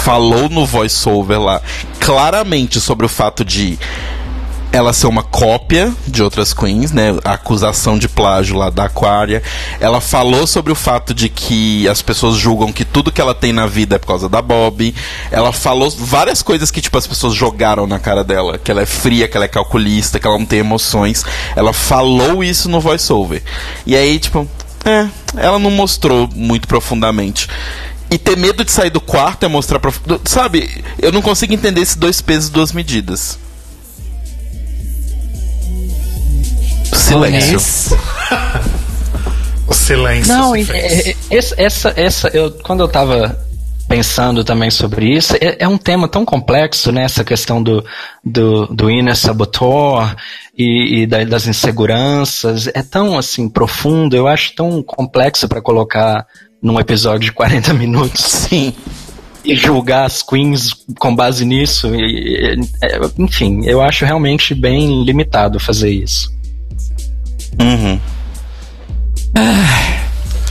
falou 0.00 0.48
no 0.48 0.64
voiceover 0.66 1.40
lá, 1.40 1.60
claramente 1.98 2.80
sobre 2.80 3.06
o 3.06 3.08
fato 3.08 3.44
de 3.44 3.78
ela 4.72 4.92
ser 4.92 5.08
uma 5.08 5.22
cópia 5.22 5.92
de 6.06 6.22
outras 6.22 6.54
queens, 6.54 6.92
né? 6.92 7.16
A 7.24 7.32
acusação 7.32 7.98
de 7.98 8.08
plágio 8.08 8.56
lá 8.56 8.70
da 8.70 8.84
Aquaria. 8.84 9.42
Ela 9.80 10.00
falou 10.00 10.46
sobre 10.46 10.72
o 10.72 10.76
fato 10.76 11.12
de 11.12 11.28
que 11.28 11.88
as 11.88 12.00
pessoas 12.02 12.36
julgam 12.36 12.72
que 12.72 12.84
tudo 12.84 13.10
que 13.10 13.20
ela 13.20 13.34
tem 13.34 13.52
na 13.52 13.66
vida 13.66 13.96
é 13.96 13.98
por 13.98 14.06
causa 14.06 14.28
da 14.28 14.40
Bob. 14.40 14.94
Ela 15.30 15.52
falou 15.52 15.90
várias 15.90 16.40
coisas 16.40 16.70
que, 16.70 16.80
tipo, 16.80 16.96
as 16.96 17.06
pessoas 17.06 17.34
jogaram 17.34 17.86
na 17.86 17.98
cara 17.98 18.22
dela. 18.22 18.58
Que 18.58 18.70
ela 18.70 18.82
é 18.82 18.86
fria, 18.86 19.26
que 19.26 19.36
ela 19.36 19.46
é 19.46 19.48
calculista, 19.48 20.20
que 20.20 20.26
ela 20.26 20.38
não 20.38 20.46
tem 20.46 20.60
emoções. 20.60 21.24
Ela 21.56 21.72
falou 21.72 22.44
isso 22.44 22.68
no 22.68 22.80
voiceover. 22.80 23.42
E 23.84 23.96
aí, 23.96 24.20
tipo, 24.20 24.48
é, 24.84 25.08
ela 25.36 25.58
não 25.58 25.70
mostrou 25.70 26.28
muito 26.32 26.68
profundamente. 26.68 27.48
E 28.10 28.18
ter 28.18 28.36
medo 28.36 28.64
de 28.64 28.72
sair 28.72 28.90
do 28.90 29.00
quarto 29.00 29.44
é 29.44 29.48
mostrar 29.48 29.78
prof... 29.78 30.00
Sabe, 30.24 30.82
eu 31.00 31.12
não 31.12 31.22
consigo 31.22 31.54
entender 31.54 31.80
esses 31.80 31.94
dois 31.94 32.20
pesos, 32.20 32.50
duas 32.50 32.72
medidas. 32.72 33.38
Silêncio. 36.92 37.50
Muniz. 37.52 37.90
O 39.66 39.72
silêncio. 39.72 40.32
Não, 40.34 40.52
é- 40.56 40.62
é- 40.62 41.16
essa, 41.30 41.54
essa, 41.56 41.94
essa 41.96 42.28
eu, 42.30 42.50
quando 42.50 42.80
eu 42.80 42.88
tava 42.88 43.38
pensando 43.86 44.42
também 44.42 44.68
sobre 44.68 45.16
isso, 45.16 45.36
é, 45.36 45.58
é 45.60 45.68
um 45.68 45.78
tema 45.78 46.08
tão 46.08 46.24
complexo, 46.24 46.90
né? 46.90 47.04
Essa 47.04 47.22
questão 47.22 47.62
do, 47.62 47.84
do, 48.24 48.66
do 48.66 48.90
inner 48.90 49.14
saboteur 49.16 50.16
e, 50.58 51.02
e 51.02 51.06
da- 51.06 51.22
das 51.22 51.46
inseguranças. 51.46 52.66
É 52.74 52.82
tão, 52.82 53.16
assim, 53.16 53.48
profundo, 53.48 54.16
eu 54.16 54.26
acho 54.26 54.56
tão 54.56 54.82
complexo 54.82 55.46
para 55.48 55.62
colocar 55.62 56.26
num 56.62 56.78
episódio 56.78 57.20
de 57.20 57.32
40 57.32 57.72
minutos 57.74 58.22
Sim. 58.24 58.72
e 59.44 59.54
julgar 59.54 60.04
as 60.04 60.22
queens 60.22 60.74
com 60.98 61.14
base 61.14 61.44
nisso. 61.44 61.94
e- 61.94 62.54
e- 62.54 62.60
é, 62.82 63.00
enfim, 63.18 63.62
eu 63.64 63.80
acho 63.80 64.04
realmente 64.04 64.54
bem 64.54 65.02
limitado 65.04 65.58
fazer 65.58 65.90
isso. 65.90 66.30
Uhum. 67.58 67.98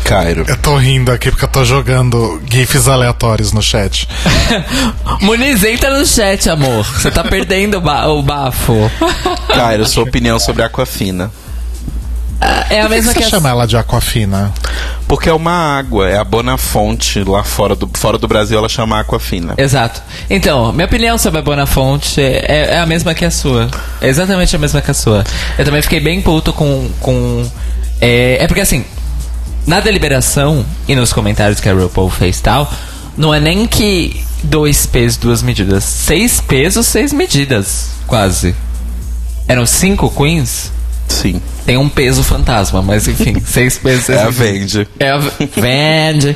Cairo. 0.04 0.44
Eu 0.48 0.58
tô 0.58 0.76
rindo 0.76 1.12
aqui 1.12 1.30
porque 1.30 1.46
eu 1.46 1.50
tô 1.50 1.64
jogando 1.64 2.42
GIFs 2.50 2.88
aleatórios 2.88 3.52
no 3.54 3.62
chat. 3.62 4.08
Muniz, 5.22 5.64
entra 5.64 5.96
no 6.00 6.06
chat, 6.06 6.50
amor. 6.50 6.84
Você 6.84 7.12
tá 7.12 7.24
perdendo 7.24 7.78
o, 7.78 7.82
ba- 7.82 8.08
o 8.08 8.24
bafo. 8.24 8.90
Cairo, 9.54 9.86
sua 9.88 10.04
opinião 10.04 10.40
sobre 10.40 10.64
a 10.64 10.66
Aquafina. 10.66 11.32
É 12.42 12.80
a 12.80 12.84
Por 12.84 12.90
que, 12.90 12.96
mesma 12.96 13.14
que 13.14 13.20
que 13.20 13.26
você 13.26 13.28
a 13.28 13.30
chama 13.30 13.50
ela 13.50 13.68
de 13.68 13.76
Aquafina? 13.76 14.54
Porque 15.08 15.28
é 15.28 15.34
uma 15.34 15.78
água, 15.78 16.08
é 16.08 16.18
a 16.18 16.24
Bonafonte 16.24 17.24
lá 17.24 17.44
fora 17.44 17.76
do, 17.76 17.90
fora 17.96 18.18
do 18.18 18.28
Brasil, 18.28 18.58
ela 18.58 18.70
chama 18.70 19.00
Aquafina. 19.00 19.56
Exato. 19.58 20.02
Então, 20.30 20.72
minha 20.72 20.86
opinião 20.86 21.18
sobre 21.18 21.40
a 21.40 21.44
Bonafonte 21.44 22.22
é, 22.22 22.76
é 22.76 22.80
a 22.80 22.86
mesma 22.86 23.14
que 23.14 23.26
a 23.26 23.32
sua. 23.32 23.70
É 24.00 24.08
exatamente 24.08 24.56
a 24.56 24.60
mesma 24.60 24.82
que 24.82 24.92
a 24.92 24.94
sua. 24.94 25.24
Eu 25.58 25.66
também 25.66 25.82
fiquei 25.82 26.00
bem 26.00 26.22
puto 26.22 26.54
com. 26.54 26.90
com 27.02 27.46
é, 28.00 28.44
é 28.44 28.48
porque 28.48 28.62
assim, 28.62 28.86
na 29.68 29.80
deliberação 29.80 30.66
e 30.88 30.96
nos 30.96 31.12
comentários 31.12 31.60
que 31.60 31.68
a 31.68 31.74
RuPaul 31.74 32.10
fez 32.10 32.40
e 32.40 32.44
tal, 32.44 32.72
não 33.18 33.34
é 33.34 33.40
nem 33.40 33.68
que 33.68 34.24
dois 34.44 34.86
pesos, 34.86 35.18
duas 35.18 35.42
medidas. 35.42 35.84
Seis 35.84 36.40
pesos, 36.40 36.86
seis 36.86 37.12
medidas, 37.12 37.90
quase. 38.08 38.56
Eram 39.48 39.66
cinco 39.66 40.10
queens? 40.10 40.72
Sim. 41.10 41.42
Tem 41.66 41.78
um 41.78 41.90
peso 41.90 42.24
fantasma, 42.24 42.82
mas 42.82 43.08
enfim, 43.08 43.40
seis 43.46 43.78
pesos, 43.78 44.06
seis 44.06 44.20
É 44.20 44.24
a. 44.24 44.30
Vende. 44.30 44.88
É 45.00 45.10
a 45.12 45.18
vende. 45.18 46.36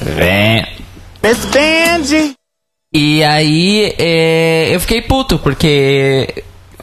Vende. 0.00 0.68
E 2.92 3.22
aí 3.22 3.94
é, 3.98 4.68
eu 4.72 4.80
fiquei 4.80 5.02
puto, 5.02 5.38
porque 5.38 6.42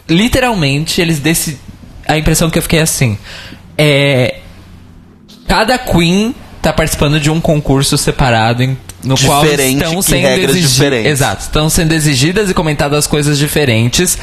literalmente 0.10 1.02
eles 1.02 1.20
desse 1.20 1.58
A 2.08 2.18
impressão 2.18 2.50
que 2.50 2.58
eu 2.58 2.62
fiquei 2.62 2.80
assim. 2.80 3.18
É. 3.78 4.38
Cada 5.48 5.78
Queen 5.78 6.34
tá 6.62 6.72
participando 6.72 7.20
de 7.20 7.30
um 7.30 7.42
concurso 7.42 7.98
separado 7.98 8.64
em- 8.64 8.78
no 9.04 9.18
qual 9.20 9.42
Diferente, 9.44 9.78
estão 9.80 9.96
com 9.96 10.02
sendo 10.02 10.22
regras 10.22 10.50
exigidas. 10.52 10.72
diferentes. 10.72 11.12
Exato. 11.12 11.42
Estão 11.44 11.70
sendo 11.70 11.92
exigidas 11.94 12.50
e 12.50 12.54
comentadas 12.54 13.06
coisas 13.06 13.38
diferentes 13.38 14.18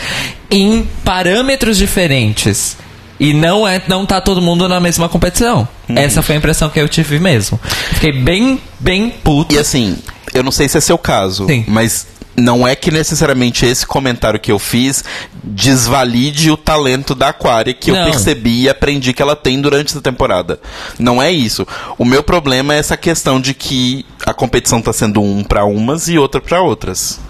em 0.50 0.88
parâmetros 1.04 1.76
diferentes. 1.76 2.78
E 3.20 3.34
não 3.34 3.68
é, 3.68 3.80
não 3.86 4.06
tá 4.06 4.18
todo 4.18 4.40
mundo 4.40 4.66
na 4.66 4.80
mesma 4.80 5.06
competição. 5.06 5.68
Uhum. 5.86 5.98
Essa 5.98 6.22
foi 6.22 6.34
a 6.34 6.38
impressão 6.38 6.70
que 6.70 6.80
eu 6.80 6.88
tive 6.88 7.20
mesmo. 7.20 7.60
Fiquei 7.92 8.12
bem, 8.12 8.58
bem 8.80 9.10
puto. 9.10 9.54
E 9.54 9.58
assim, 9.58 9.98
eu 10.32 10.42
não 10.42 10.50
sei 10.50 10.66
se 10.70 10.78
é 10.78 10.80
seu 10.80 10.96
caso, 10.96 11.46
Sim. 11.46 11.64
mas 11.68 12.06
não 12.34 12.66
é 12.66 12.74
que 12.74 12.90
necessariamente 12.90 13.66
esse 13.66 13.86
comentário 13.86 14.40
que 14.40 14.50
eu 14.50 14.58
fiz 14.58 15.04
desvalide 15.44 16.50
o 16.50 16.56
talento 16.56 17.14
da 17.14 17.28
Aquaria 17.28 17.74
que 17.74 17.90
eu 17.90 17.94
Não. 17.94 18.04
percebi 18.10 18.62
e 18.62 18.68
aprendi 18.68 19.12
que 19.12 19.20
ela 19.20 19.36
tem 19.36 19.60
durante 19.60 19.90
essa 19.90 20.00
temporada. 20.00 20.58
Não 20.98 21.20
é 21.22 21.30
isso. 21.30 21.66
O 21.98 22.04
meu 22.04 22.22
problema 22.22 22.74
é 22.74 22.78
essa 22.78 22.96
questão 22.96 23.38
de 23.38 23.52
que 23.52 24.06
a 24.24 24.32
competição 24.32 24.80
tá 24.80 24.92
sendo 24.92 25.20
um 25.20 25.44
pra 25.44 25.64
umas 25.64 26.08
e 26.08 26.16
outra 26.16 26.40
pra 26.40 26.62
outras. 26.62 27.20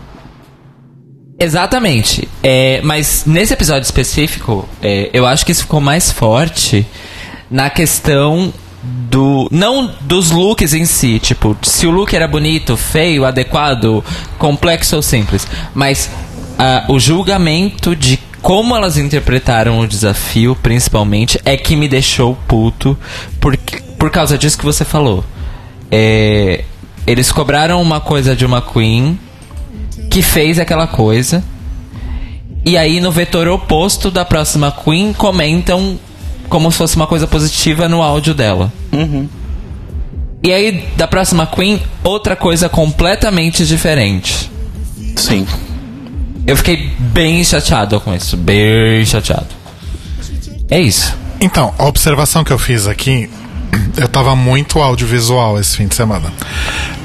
Exatamente. 1.40 2.28
É, 2.42 2.82
mas 2.84 3.24
nesse 3.26 3.54
episódio 3.54 3.84
específico, 3.84 4.68
é, 4.82 5.08
eu 5.10 5.24
acho 5.24 5.44
que 5.46 5.52
isso 5.52 5.62
ficou 5.62 5.80
mais 5.80 6.10
forte 6.12 6.86
na 7.50 7.70
questão 7.70 8.52
do. 8.82 9.48
Não 9.50 9.90
dos 10.02 10.30
looks 10.30 10.74
em 10.74 10.84
si, 10.84 11.18
tipo, 11.18 11.56
se 11.62 11.86
o 11.86 11.90
look 11.90 12.14
era 12.14 12.28
bonito, 12.28 12.76
feio, 12.76 13.24
adequado, 13.24 14.04
complexo 14.38 14.96
ou 14.96 15.02
simples. 15.02 15.48
Mas 15.74 16.10
ah, 16.58 16.84
o 16.88 17.00
julgamento 17.00 17.96
de 17.96 18.18
como 18.42 18.76
elas 18.76 18.98
interpretaram 18.98 19.80
o 19.80 19.86
desafio, 19.86 20.54
principalmente, 20.62 21.40
é 21.44 21.56
que 21.56 21.74
me 21.74 21.88
deixou 21.88 22.36
puto 22.46 22.98
por, 23.38 23.56
por 23.98 24.10
causa 24.10 24.36
disso 24.36 24.58
que 24.58 24.64
você 24.64 24.84
falou. 24.84 25.24
É, 25.90 26.64
eles 27.06 27.32
cobraram 27.32 27.80
uma 27.80 28.00
coisa 28.00 28.36
de 28.36 28.44
uma 28.44 28.60
Queen 28.60 29.18
que 30.10 30.20
fez 30.20 30.58
aquela 30.58 30.86
coisa. 30.86 31.42
E 32.64 32.76
aí 32.76 33.00
no 33.00 33.10
vetor 33.10 33.48
oposto 33.48 34.10
da 34.10 34.24
próxima 34.24 34.70
Queen 34.70 35.14
comentam 35.14 35.98
como 36.48 36.70
se 36.70 36.76
fosse 36.76 36.96
uma 36.96 37.06
coisa 37.06 37.26
positiva 37.26 37.88
no 37.88 38.02
áudio 38.02 38.34
dela. 38.34 38.70
E 40.42 40.52
aí 40.52 40.84
da 40.96 41.06
próxima 41.06 41.46
Queen 41.46 41.80
outra 42.02 42.34
coisa 42.34 42.68
completamente 42.68 43.64
diferente. 43.64 44.50
Sim. 45.16 45.46
Eu 46.46 46.56
fiquei 46.56 46.90
bem 46.98 47.44
chateado 47.44 48.00
com 48.00 48.14
isso, 48.14 48.36
bem 48.36 49.04
chateado. 49.06 49.46
É 50.68 50.80
isso. 50.80 51.14
Então, 51.40 51.72
a 51.78 51.86
observação 51.86 52.42
que 52.42 52.52
eu 52.52 52.58
fiz 52.58 52.86
aqui, 52.86 53.30
eu 53.96 54.08
tava 54.08 54.34
muito 54.34 54.80
audiovisual 54.80 55.58
esse 55.58 55.76
fim 55.76 55.86
de 55.86 55.94
semana. 55.94 56.32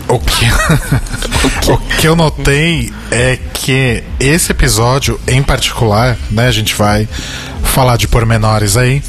O 0.07 0.19
que, 0.19 0.45
o 1.71 1.77
que 1.99 2.07
eu 2.07 2.15
notei 2.15 2.93
é 3.11 3.37
que 3.37 4.03
esse 4.19 4.51
episódio 4.51 5.19
em 5.27 5.41
particular, 5.41 6.15
né, 6.29 6.47
a 6.47 6.51
gente 6.51 6.75
vai 6.75 7.07
falar 7.63 7.97
de 7.97 8.07
pormenores 8.07 8.77
aí, 8.77 9.03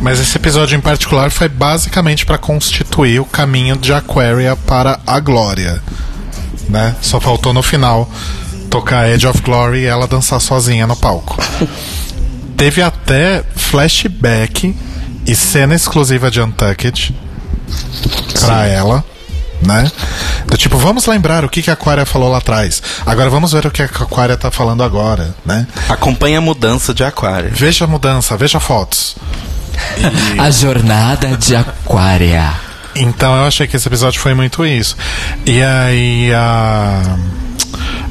mas 0.00 0.20
esse 0.20 0.36
episódio 0.36 0.76
em 0.76 0.80
particular 0.80 1.30
foi 1.30 1.48
basicamente 1.48 2.26
para 2.26 2.36
constituir 2.36 3.20
o 3.20 3.24
caminho 3.24 3.76
de 3.76 3.92
Aquaria 3.92 4.56
para 4.56 5.00
a 5.06 5.20
glória, 5.20 5.80
né? 6.68 6.94
Só 7.00 7.20
faltou 7.20 7.54
no 7.54 7.62
final 7.62 8.10
tocar 8.68 9.08
Edge 9.08 9.26
of 9.26 9.40
Glory 9.40 9.82
e 9.82 9.86
ela 9.86 10.06
dançar 10.06 10.40
sozinha 10.40 10.86
no 10.86 10.96
palco. 10.96 11.38
Teve 12.58 12.82
até 12.82 13.42
flashback 13.56 14.76
e 15.26 15.34
cena 15.34 15.74
exclusiva 15.74 16.30
de 16.30 16.40
Untucked 16.40 17.14
pra 18.40 18.66
ela, 18.66 19.04
né? 19.66 19.90
Do 20.46 20.56
tipo, 20.56 20.76
vamos 20.78 21.06
lembrar 21.06 21.44
o 21.44 21.48
que, 21.48 21.62
que 21.62 21.70
a 21.70 21.74
Aquaria 21.74 22.04
falou 22.06 22.30
lá 22.30 22.38
atrás. 22.38 22.82
Agora 23.04 23.30
vamos 23.30 23.52
ver 23.52 23.66
o 23.66 23.70
que 23.70 23.82
a 23.82 23.86
Aquaria 23.86 24.36
tá 24.36 24.50
falando 24.50 24.82
agora, 24.82 25.34
né? 25.44 25.66
Acompanha 25.88 26.38
a 26.38 26.40
mudança 26.40 26.92
de 26.94 27.02
Aquário. 27.04 27.50
Veja 27.52 27.84
a 27.84 27.88
mudança, 27.88 28.36
veja 28.36 28.60
fotos. 28.60 29.16
A 30.38 30.50
jornada 30.50 31.36
de 31.36 31.56
Aquária. 31.56 32.52
Então 32.94 33.34
eu 33.36 33.44
achei 33.46 33.66
que 33.66 33.76
esse 33.76 33.88
episódio 33.88 34.20
foi 34.20 34.34
muito 34.34 34.64
isso. 34.64 34.96
E 35.44 35.60
aí 35.62 36.32
a. 36.32 37.02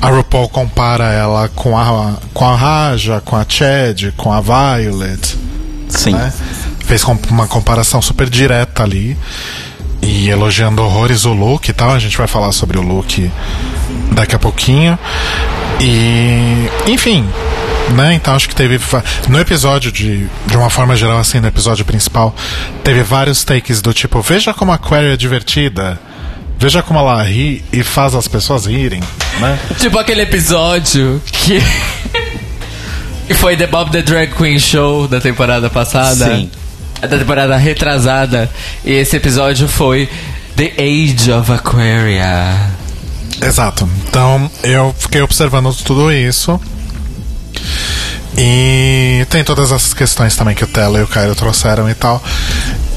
A 0.02 0.10
RuPaul 0.10 0.50
compara 0.50 1.06
ela 1.14 1.48
com 1.56 1.78
a, 1.78 2.16
com 2.34 2.46
a 2.46 2.56
Raja, 2.58 3.22
com 3.24 3.38
a 3.38 3.46
Chad, 3.48 4.12
com 4.18 4.34
a 4.34 4.42
Violet. 4.42 5.38
Sim. 5.88 6.12
né? 6.12 6.34
Fez 6.86 7.02
com- 7.02 7.18
uma 7.30 7.48
comparação 7.48 8.02
super 8.02 8.30
direta 8.30 8.84
ali. 8.84 9.18
E 10.04 10.30
elogiando 10.30 10.84
horrores 10.84 11.24
o 11.24 11.34
look 11.34 11.70
e 11.70 11.74
tal. 11.74 11.92
A 11.92 12.00
gente 12.00 12.18
vai 12.18 12.28
falar 12.28 12.52
sobre 12.52 12.78
o 12.78 12.82
look 12.82 13.32
daqui 14.12 14.36
a 14.36 14.40
pouquinho. 14.40 15.00
E. 15.80 16.70
Enfim. 16.88 17.28
Né? 17.96 18.14
Então 18.14 18.36
acho 18.36 18.48
que 18.48 18.56
teve. 18.56 18.80
No 19.28 19.40
episódio, 19.40 19.92
de, 19.92 20.28
de 20.46 20.58
uma 20.58 20.70
forma 20.70 20.96
geral, 20.96 21.20
assim, 21.20 21.40
no 21.40 21.48
episódio 21.48 21.86
principal, 21.86 22.36
teve 22.84 23.02
vários 23.02 23.44
takes 23.44 23.82
do 23.82 23.94
tipo: 23.94 24.22
veja 24.22 24.54
como 24.54 24.72
a 24.72 24.78
Query 24.78 25.14
é 25.14 25.18
divertida. 25.18 26.00
Veja 26.58 26.82
como 26.82 27.00
ela 27.00 27.22
ri 27.24 27.64
e 27.74 27.84
faz 27.84 28.16
as 28.16 28.28
pessoas 28.28 28.66
rirem, 28.68 29.02
né? 29.40 29.60
Tipo 29.80 29.98
aquele 29.98 30.22
episódio 30.22 31.22
que. 31.26 31.60
que 33.28 33.34
foi 33.34 33.58
The 33.58 33.68
Bob 33.68 33.92
the 33.92 34.02
Drag 34.02 34.34
Queen 34.34 34.60
Show 34.60 35.08
da 35.08 35.20
temporada 35.20 35.70
passada. 35.70 36.26
Sim. 36.26 36.50
Da 37.10 37.18
temporada 37.18 37.58
retrasada. 37.58 38.50
E 38.86 38.92
esse 38.92 39.18
episódio 39.18 39.68
foi 39.68 40.10
The 40.56 40.74
Age 40.78 41.32
of 41.32 41.52
Aquaria. 41.52 42.72
Exato. 43.42 43.88
Então 44.08 44.50
eu 44.64 44.96
fiquei 44.98 45.22
observando 45.22 45.74
tudo 45.84 46.12
isso. 46.12 46.60
E 48.38 49.26
tem 49.30 49.44
todas 49.44 49.72
essas 49.72 49.94
questões 49.94 50.36
também 50.36 50.56
que 50.56 50.64
o 50.64 50.68
Tela 50.68 51.00
e 51.00 51.04
o 51.04 51.08
Caio 51.08 51.36
trouxeram 51.36 51.90
e 51.90 51.94
tal. 51.94 52.24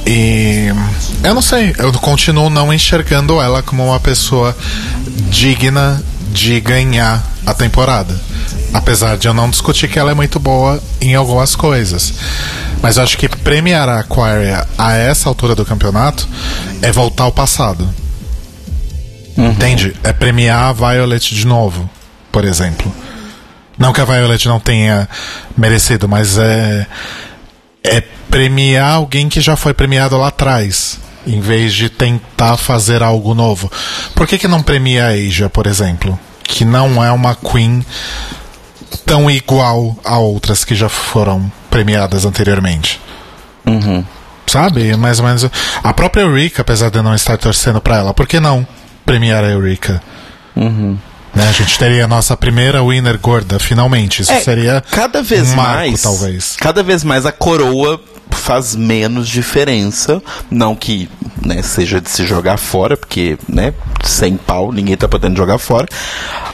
E 0.07 0.69
eu 1.25 1.35
não 1.35 1.43
sei, 1.43 1.75
eu 1.79 1.93
continuo 1.95 2.49
não 2.49 2.73
enxergando 2.73 3.41
ela 3.41 3.63
como 3.63 3.85
uma 3.85 3.99
pessoa 3.99 4.57
digna 5.31 6.01
de 6.31 6.61
ganhar 6.61 7.25
a 7.45 7.53
temporada. 7.53 8.15
Apesar 8.73 9.17
de 9.17 9.27
eu 9.27 9.35
não 9.35 9.51
discutir 9.51 9.89
que 9.89 9.99
ela 9.99 10.13
é 10.13 10.15
muito 10.15 10.39
boa 10.39 10.81
em 11.01 11.15
algumas 11.15 11.57
coisas. 11.57 12.15
Mas 12.83 12.97
eu 12.97 13.03
acho 13.03 13.17
que 13.19 13.29
premiar 13.29 13.89
a 13.89 14.01
Aquaria 14.01 14.67
a 14.79 14.95
essa 14.95 15.29
altura 15.29 15.55
do 15.55 15.65
campeonato 15.65 16.29
é 16.83 16.93
voltar 16.93 17.25
ao 17.25 17.33
passado. 17.33 17.89
Entende? 19.37 19.95
É 20.03 20.13
premiar 20.13 20.65
a 20.65 20.73
Violet 20.73 21.35
de 21.35 21.47
novo, 21.47 21.89
por 22.33 22.45
exemplo. 22.45 22.93
Não 23.79 23.93
que 23.93 24.01
a 24.01 24.05
Violet 24.05 24.47
não 24.49 24.59
tenha 24.59 25.09
merecido, 25.57 26.09
mas 26.09 26.39
é. 26.39 26.87
É 27.85 28.01
premiar 28.29 28.95
alguém 28.95 29.29
que 29.29 29.41
já 29.41 29.55
foi 29.55 29.73
premiado 29.73 30.17
lá 30.17 30.29
atrás, 30.29 30.99
em 31.25 31.41
vez 31.41 31.73
de 31.73 31.89
tentar 31.89 32.57
fazer 32.57 33.01
algo 33.01 33.33
novo. 33.33 33.71
Por 34.15 34.27
que, 34.27 34.39
que 34.39 34.49
não 34.49 34.61
premia 34.61 35.07
a 35.07 35.11
Asia, 35.11 35.49
por 35.49 35.67
exemplo? 35.69 36.19
Que 36.43 36.65
não 36.65 37.03
é 37.05 37.13
uma 37.13 37.37
Queen 37.37 37.85
tão 38.97 39.31
igual 39.31 39.97
a 40.05 40.19
outras 40.19 40.65
que 40.65 40.75
já 40.75 40.89
foram 40.89 41.51
premiadas 41.71 42.25
anteriormente. 42.25 43.01
Sabe? 44.47 44.97
Mais 44.97 45.19
ou 45.19 45.27
menos. 45.27 45.45
A 45.83 45.93
própria 45.93 46.23
Eureka, 46.23 46.63
apesar 46.63 46.91
de 46.91 46.99
eu 46.99 47.03
não 47.03 47.15
estar 47.15 47.37
torcendo 47.37 47.81
pra 47.81 47.97
ela, 47.97 48.15
por 48.15 48.27
que 48.27 48.39
não 48.41 48.67
premiar 49.05 49.45
a 49.45 49.49
Eureka? 49.49 50.03
Uhum. 50.55 50.97
Né, 51.37 51.47
a 51.49 51.53
gente 51.53 51.79
teria 51.79 52.07
a 52.07 52.09
nossa 52.09 52.35
primeira 52.37 52.83
winner 52.83 53.19
gorda, 53.19 53.59
finalmente. 53.59 54.23
Isso 54.23 54.33
É, 54.33 54.41
seria 54.41 54.83
cada 54.91 55.23
vez 55.23 55.53
um 55.53 55.57
marco, 55.57 55.75
mais, 55.75 56.03
talvez. 56.03 56.57
cada 56.59 56.83
vez 56.83 57.05
mais 57.05 57.27
a 57.27 57.31
coroa 57.33 58.01
faz 58.31 58.75
menos 58.75 59.29
diferença, 59.29 60.23
não 60.51 60.75
que 60.75 61.09
né, 61.45 61.61
seja 61.63 62.01
de 62.01 62.09
se 62.09 62.25
jogar 62.25 62.57
fora, 62.57 62.97
porque 62.97 63.37
né, 63.49 63.75
sem 64.03 64.37
pau 64.37 64.73
ninguém 64.73 64.97
tá 64.97 65.07
podendo 65.07 65.37
jogar 65.37 65.59
fora, 65.59 65.87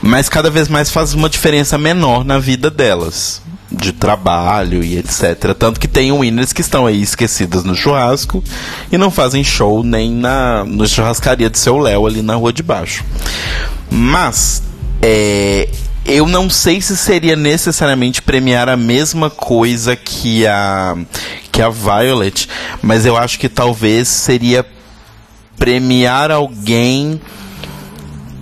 mas 0.03 0.29
cada 0.29 0.51
vez 0.51 0.67
mais 0.69 0.91
faz 0.91 1.15
uma 1.15 1.29
diferença 1.31 1.79
menor 1.79 2.25
na 2.25 2.39
vida 2.41 2.69
delas. 2.71 3.41
De 3.71 3.91
trabalho 3.93 4.85
e 4.85 4.99
etc. 4.99 5.55
Tanto 5.59 5.81
que 5.81 5.89
tem 5.89 6.13
winners 6.13 6.53
que 6.53 6.61
estão 6.61 6.85
aí 6.87 7.01
esquecidas 7.01 7.65
no 7.65 7.75
churrasco 7.75 8.45
e 8.91 8.99
não 8.99 9.11
fazem 9.11 9.43
show 9.43 9.83
nem 9.83 10.11
na 10.13 10.63
no 10.65 10.87
churrascaria 10.87 11.49
de 11.49 11.59
seu 11.59 11.79
Léo 11.79 12.07
ali 12.07 12.21
na 12.21 12.35
rua 12.35 12.53
de 12.53 12.63
baixo. 12.63 13.03
Mas 13.91 14.63
é, 15.03 15.69
eu 16.07 16.27
não 16.27 16.49
sei 16.49 16.81
se 16.81 16.97
seria 16.97 17.35
necessariamente 17.35 18.23
premiar 18.23 18.69
a 18.69 18.77
mesma 18.77 19.29
coisa 19.29 19.97
que 19.97 20.47
a 20.47 20.97
que 21.51 21.61
a 21.61 21.69
Violet, 21.69 22.49
mas 22.81 23.05
eu 23.05 23.15
acho 23.15 23.39
que 23.39 23.47
talvez 23.47 24.09
seria 24.09 24.65
premiar 25.59 26.31
alguém 26.31 27.21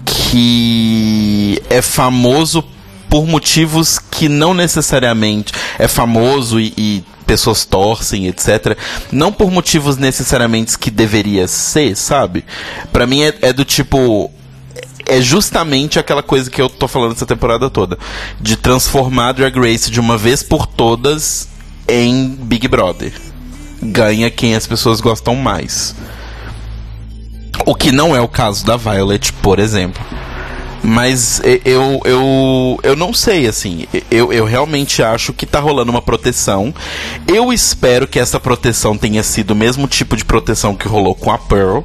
que 0.04 1.60
é 1.68 1.82
famoso 1.82 2.64
por 3.08 3.26
motivos 3.26 3.98
que 3.98 4.28
não 4.28 4.54
necessariamente 4.54 5.52
é 5.76 5.88
famoso 5.88 6.60
e, 6.60 6.72
e 6.78 7.04
pessoas 7.26 7.64
torcem, 7.64 8.28
etc. 8.28 8.76
Não 9.10 9.32
por 9.32 9.50
motivos 9.50 9.96
necessariamente 9.96 10.78
que 10.78 10.90
deveria 10.90 11.48
ser, 11.48 11.96
sabe? 11.96 12.44
Pra 12.92 13.06
mim 13.06 13.22
é, 13.22 13.34
é 13.42 13.52
do 13.52 13.64
tipo 13.64 14.30
é 15.10 15.20
justamente 15.20 15.98
aquela 15.98 16.22
coisa 16.22 16.48
que 16.48 16.62
eu 16.62 16.70
tô 16.70 16.86
falando 16.86 17.12
essa 17.12 17.26
temporada 17.26 17.68
toda. 17.68 17.98
De 18.40 18.56
transformar 18.56 19.32
Drag 19.32 19.58
Race 19.58 19.90
de 19.90 19.98
uma 19.98 20.16
vez 20.16 20.40
por 20.40 20.66
todas 20.66 21.48
em 21.88 22.28
Big 22.28 22.68
Brother. 22.68 23.12
Ganha 23.82 24.30
quem 24.30 24.54
as 24.54 24.68
pessoas 24.68 25.00
gostam 25.00 25.34
mais. 25.34 25.96
O 27.66 27.74
que 27.74 27.90
não 27.90 28.14
é 28.14 28.20
o 28.20 28.28
caso 28.28 28.64
da 28.64 28.76
Violet, 28.76 29.32
por 29.32 29.58
exemplo. 29.58 30.00
Mas 30.82 31.42
eu, 31.64 32.00
eu, 32.04 32.80
eu 32.82 32.96
não 32.96 33.12
sei, 33.12 33.48
assim. 33.48 33.86
Eu, 34.10 34.32
eu 34.32 34.44
realmente 34.44 35.02
acho 35.02 35.32
que 35.32 35.44
tá 35.44 35.58
rolando 35.58 35.90
uma 35.90 36.00
proteção. 36.00 36.72
Eu 37.26 37.52
espero 37.52 38.06
que 38.06 38.18
essa 38.20 38.38
proteção 38.38 38.96
tenha 38.96 39.24
sido 39.24 39.50
o 39.50 39.56
mesmo 39.56 39.88
tipo 39.88 40.16
de 40.16 40.24
proteção 40.24 40.76
que 40.76 40.86
rolou 40.86 41.16
com 41.16 41.32
a 41.32 41.36
Pearl. 41.36 41.80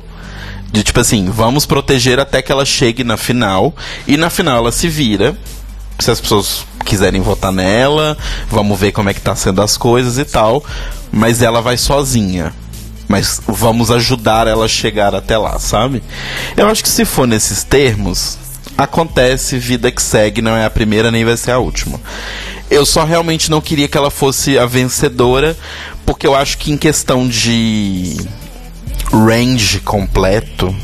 De 0.75 0.83
tipo 0.83 0.99
assim, 0.99 1.29
vamos 1.29 1.65
proteger 1.65 2.19
até 2.19 2.41
que 2.41 2.51
ela 2.51 2.65
chegue 2.65 3.01
na 3.01 3.15
final. 3.15 3.73
E 4.05 4.17
na 4.17 4.29
final 4.29 4.57
ela 4.57 4.73
se 4.73 4.89
vira. 4.89 5.33
Se 5.97 6.11
as 6.11 6.19
pessoas 6.19 6.65
quiserem 6.83 7.21
votar 7.21 7.53
nela, 7.53 8.17
vamos 8.49 8.77
ver 8.77 8.91
como 8.91 9.09
é 9.09 9.13
que 9.13 9.21
tá 9.21 9.33
sendo 9.37 9.61
as 9.61 9.77
coisas 9.77 10.17
e 10.17 10.25
tal. 10.25 10.61
Mas 11.13 11.41
ela 11.41 11.61
vai 11.61 11.77
sozinha. 11.77 12.53
Mas 13.07 13.39
vamos 13.47 13.89
ajudar 13.89 14.49
ela 14.49 14.65
a 14.65 14.67
chegar 14.67 15.15
até 15.15 15.37
lá, 15.37 15.57
sabe? 15.59 16.03
Eu 16.57 16.67
acho 16.67 16.83
que 16.83 16.89
se 16.89 17.05
for 17.05 17.25
nesses 17.25 17.63
termos, 17.63 18.37
acontece, 18.77 19.57
vida 19.57 19.89
que 19.89 20.03
segue, 20.03 20.41
não 20.41 20.57
é 20.57 20.65
a 20.65 20.69
primeira 20.69 21.09
nem 21.09 21.23
vai 21.23 21.37
ser 21.37 21.51
a 21.51 21.57
última. 21.57 22.01
Eu 22.69 22.85
só 22.85 23.05
realmente 23.05 23.49
não 23.49 23.61
queria 23.61 23.87
que 23.87 23.97
ela 23.97 24.11
fosse 24.11 24.59
a 24.59 24.65
vencedora, 24.65 25.55
porque 26.05 26.27
eu 26.27 26.35
acho 26.35 26.57
que 26.57 26.73
em 26.73 26.77
questão 26.77 27.25
de 27.25 28.17
range 29.15 29.79
completo 29.79 30.75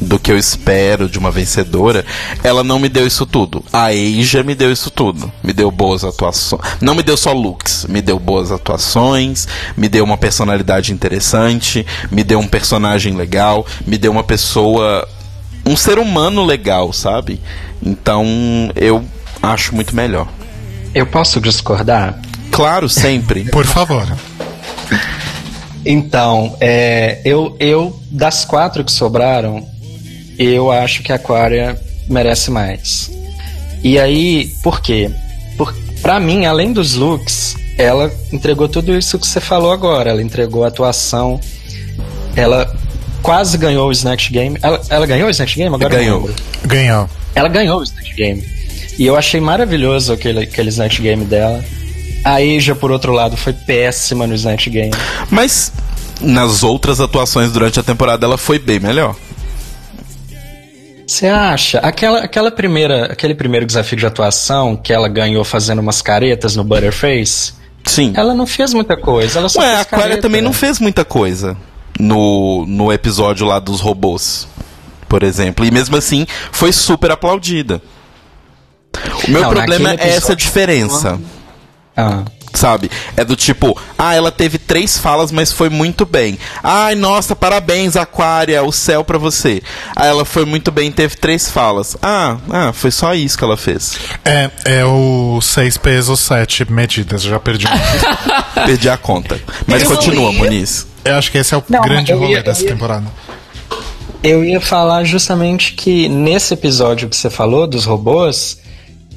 do 0.00 0.18
que 0.18 0.30
eu 0.30 0.38
espero 0.38 1.08
de 1.08 1.18
uma 1.18 1.30
vencedora, 1.30 2.04
ela 2.42 2.62
não 2.64 2.78
me 2.78 2.88
deu 2.88 3.06
isso 3.06 3.24
tudo. 3.24 3.64
A 3.72 3.86
Asia 3.86 4.42
me 4.42 4.54
deu 4.54 4.70
isso 4.72 4.90
tudo. 4.90 5.32
Me 5.42 5.52
deu 5.52 5.70
boas 5.70 6.04
atuações. 6.04 6.60
Não 6.80 6.94
me 6.94 7.02
deu 7.02 7.16
só 7.16 7.32
looks, 7.32 7.86
me 7.88 8.02
deu 8.02 8.18
boas 8.18 8.52
atuações, 8.52 9.46
me 9.76 9.88
deu 9.88 10.04
uma 10.04 10.16
personalidade 10.16 10.92
interessante, 10.92 11.86
me 12.10 12.22
deu 12.24 12.38
um 12.38 12.46
personagem 12.46 13.14
legal, 13.14 13.66
me 13.86 13.96
deu 13.96 14.12
uma 14.12 14.24
pessoa. 14.24 15.06
um 15.64 15.76
ser 15.76 15.98
humano 15.98 16.44
legal, 16.44 16.92
sabe? 16.92 17.40
Então 17.82 18.26
eu 18.74 19.04
acho 19.42 19.74
muito 19.74 19.94
melhor. 19.94 20.28
Eu 20.94 21.06
posso 21.06 21.40
discordar? 21.40 22.20
Claro, 22.50 22.88
sempre. 22.88 23.44
Por 23.44 23.64
favor. 23.64 24.06
Então, 25.84 26.56
é, 26.60 27.20
eu, 27.24 27.56
eu, 27.60 27.98
das 28.10 28.44
quatro 28.44 28.82
que 28.84 28.92
sobraram, 28.92 29.66
eu 30.38 30.70
acho 30.70 31.02
que 31.02 31.12
a 31.12 31.16
Aquaria 31.16 31.78
merece 32.08 32.50
mais. 32.50 33.10
E 33.82 33.98
aí, 33.98 34.50
por 34.62 34.80
quê? 34.80 35.10
Por, 35.56 35.74
pra 36.00 36.18
mim, 36.18 36.46
além 36.46 36.72
dos 36.72 36.94
looks, 36.94 37.56
ela 37.76 38.10
entregou 38.32 38.68
tudo 38.68 38.96
isso 38.96 39.18
que 39.18 39.26
você 39.26 39.40
falou 39.40 39.72
agora. 39.72 40.10
Ela 40.10 40.22
entregou 40.22 40.64
a 40.64 40.68
atuação, 40.68 41.38
ela 42.34 42.74
quase 43.22 43.58
ganhou 43.58 43.88
o 43.88 43.92
Snatch 43.92 44.30
Game. 44.30 44.58
Ela, 44.62 44.80
ela 44.88 45.06
ganhou 45.06 45.28
o 45.28 45.30
Snatch 45.30 45.56
Game? 45.56 45.74
Agora 45.74 45.96
Ganhou. 45.96 46.30
Ganhou. 46.64 47.08
Ela 47.34 47.48
ganhou 47.48 47.80
o 47.80 47.82
Snatch 47.82 48.14
Game. 48.14 48.44
E 48.98 49.04
eu 49.06 49.16
achei 49.16 49.40
maravilhoso 49.40 50.12
aquele, 50.12 50.40
aquele 50.40 50.68
Snatch 50.68 51.00
Game 51.00 51.24
dela. 51.24 51.64
A 52.24 52.36
Asia, 52.36 52.74
por 52.74 52.90
outro 52.90 53.12
lado, 53.12 53.36
foi 53.36 53.52
péssima 53.52 54.26
no 54.26 54.34
Snatch 54.34 54.68
Game. 54.68 54.92
Mas 55.30 55.72
nas 56.20 56.62
outras 56.62 57.00
atuações 57.00 57.52
durante 57.52 57.78
a 57.78 57.82
temporada 57.82 58.24
ela 58.24 58.38
foi 58.38 58.58
bem 58.58 58.80
melhor. 58.80 59.14
Você 61.06 61.26
acha? 61.26 61.78
Aquela, 61.80 62.20
aquela 62.20 62.50
primeira, 62.50 63.06
aquele 63.12 63.34
primeiro 63.34 63.66
desafio 63.66 63.98
de 63.98 64.06
atuação 64.06 64.74
que 64.76 64.92
ela 64.92 65.08
ganhou 65.08 65.44
fazendo 65.44 65.80
umas 65.80 66.00
caretas 66.00 66.56
no 66.56 66.64
Butterface, 66.64 67.52
Sim. 67.84 68.14
ela 68.16 68.32
não 68.34 68.46
fez 68.46 68.72
muita 68.72 68.96
coisa. 68.96 69.38
Ela 69.38 69.48
só 69.50 69.60
Ué, 69.60 69.80
a 69.80 69.84
careta. 69.84 70.22
também 70.22 70.40
não 70.40 70.52
fez 70.52 70.80
muita 70.80 71.04
coisa 71.04 71.56
no, 72.00 72.64
no 72.66 72.90
episódio 72.90 73.46
lá 73.46 73.58
dos 73.58 73.80
robôs, 73.80 74.48
por 75.06 75.22
exemplo. 75.22 75.64
E 75.66 75.70
mesmo 75.70 75.94
assim, 75.96 76.26
foi 76.50 76.72
super 76.72 77.10
aplaudida. 77.10 77.82
O 79.26 79.30
meu 79.30 79.42
Não, 79.42 79.50
problema 79.50 79.90
é 79.92 80.08
essa 80.08 80.34
diferença, 80.34 81.20
Ah. 81.96 82.22
sabe? 82.52 82.88
É 83.16 83.24
do 83.24 83.34
tipo, 83.36 83.76
ah, 83.98 84.14
ela 84.14 84.30
teve 84.30 84.58
três 84.58 84.96
falas, 84.98 85.32
mas 85.32 85.52
foi 85.52 85.68
muito 85.68 86.06
bem. 86.06 86.38
Ai, 86.62 86.94
nossa, 86.94 87.34
parabéns, 87.34 87.96
Aquária, 87.96 88.62
o 88.62 88.70
céu 88.72 89.02
pra 89.04 89.18
você. 89.18 89.60
Ah, 89.96 90.06
ela 90.06 90.24
foi 90.24 90.44
muito 90.44 90.70
bem, 90.70 90.90
teve 90.92 91.16
três 91.16 91.50
falas. 91.50 91.96
Ah, 92.02 92.36
ah, 92.50 92.72
foi 92.72 92.90
só 92.92 93.12
isso 93.14 93.36
que 93.36 93.42
ela 93.44 93.56
fez. 93.56 93.96
É, 94.24 94.50
é 94.64 94.84
o 94.84 95.40
6 95.42 95.76
pesos, 95.78 96.20
7 96.20 96.70
medidas. 96.70 97.24
Eu 97.24 97.30
já 97.30 97.40
perdi. 97.40 97.66
Perdi 98.66 98.88
a 98.88 98.96
conta. 98.96 99.40
Mas 99.66 99.82
Eu 99.82 99.90
continua, 99.90 100.32
ia- 100.32 100.38
Muniz. 100.38 100.86
eu 101.04 101.16
acho 101.16 101.30
que 101.32 101.38
esse 101.38 101.52
é 101.54 101.56
o 101.58 101.64
Não, 101.68 101.80
grande 101.82 102.12
ia- 102.12 102.16
rolê 102.16 102.42
dessa 102.42 102.62
ia- 102.62 102.68
temporada. 102.68 103.06
Eu 104.22 104.42
ia 104.44 104.60
falar 104.60 105.04
justamente 105.04 105.74
que 105.74 106.08
nesse 106.08 106.54
episódio 106.54 107.08
que 107.08 107.16
você 107.16 107.28
falou 107.28 107.66
dos 107.66 107.84
robôs, 107.84 108.58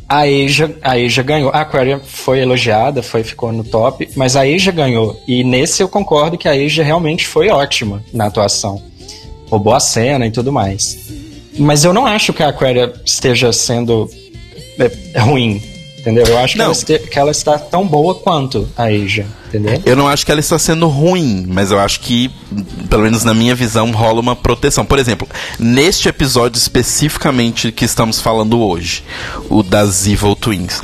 a 0.07 0.21
Asia, 0.21 0.77
a 0.81 0.93
Asia 0.93 1.23
ganhou. 1.23 1.49
A 1.53 1.61
Aquaria 1.61 1.99
foi 1.99 2.39
elogiada, 2.39 3.03
foi 3.03 3.23
ficou 3.23 3.51
no 3.51 3.63
top, 3.63 4.09
mas 4.15 4.35
a 4.35 4.41
Asia 4.41 4.71
ganhou. 4.71 5.21
E 5.27 5.43
nesse 5.43 5.83
eu 5.83 5.89
concordo 5.89 6.37
que 6.37 6.47
a 6.47 6.51
Asia 6.51 6.83
realmente 6.83 7.27
foi 7.27 7.49
ótima 7.49 8.03
na 8.13 8.25
atuação. 8.25 8.81
Roubou 9.49 9.73
a 9.73 9.79
cena 9.79 10.25
e 10.25 10.31
tudo 10.31 10.51
mais. 10.51 10.97
Mas 11.57 11.83
eu 11.83 11.93
não 11.93 12.05
acho 12.05 12.33
que 12.33 12.43
a 12.43 12.49
Aquaria 12.49 12.93
esteja 13.05 13.51
sendo 13.51 14.09
é, 14.79 15.19
ruim, 15.19 15.61
entendeu? 16.11 16.25
Eu 16.25 16.37
acho 16.37 16.55
que 16.55 16.61
ela, 16.61 16.71
este- 16.71 16.99
que 16.99 17.19
ela 17.19 17.31
está 17.31 17.57
tão 17.59 17.85
boa 17.85 18.15
quanto 18.15 18.67
a 18.77 18.83
Asia, 18.85 19.27
entendeu? 19.47 19.81
Eu 19.85 19.95
não 19.95 20.07
acho 20.07 20.25
que 20.25 20.31
ela 20.31 20.39
está 20.39 20.57
sendo 20.57 20.87
ruim, 20.87 21.45
mas 21.47 21.69
eu 21.71 21.79
acho 21.79 21.99
que, 21.99 22.31
pelo 22.89 23.03
menos 23.03 23.23
na 23.23 23.33
minha 23.33 23.53
visão, 23.53 23.91
rola 23.91 24.21
uma 24.21 24.35
proteção. 24.35 24.85
Por 24.85 24.97
exemplo, 24.99 25.27
neste 25.59 26.07
episódio 26.07 26.57
especificamente 26.57 27.71
que 27.71 27.83
estamos 27.85 28.21
falando 28.21 28.59
hoje, 28.59 29.03
o 29.49 29.61
das 29.63 30.07
Evil 30.07 30.35
Twins, 30.35 30.81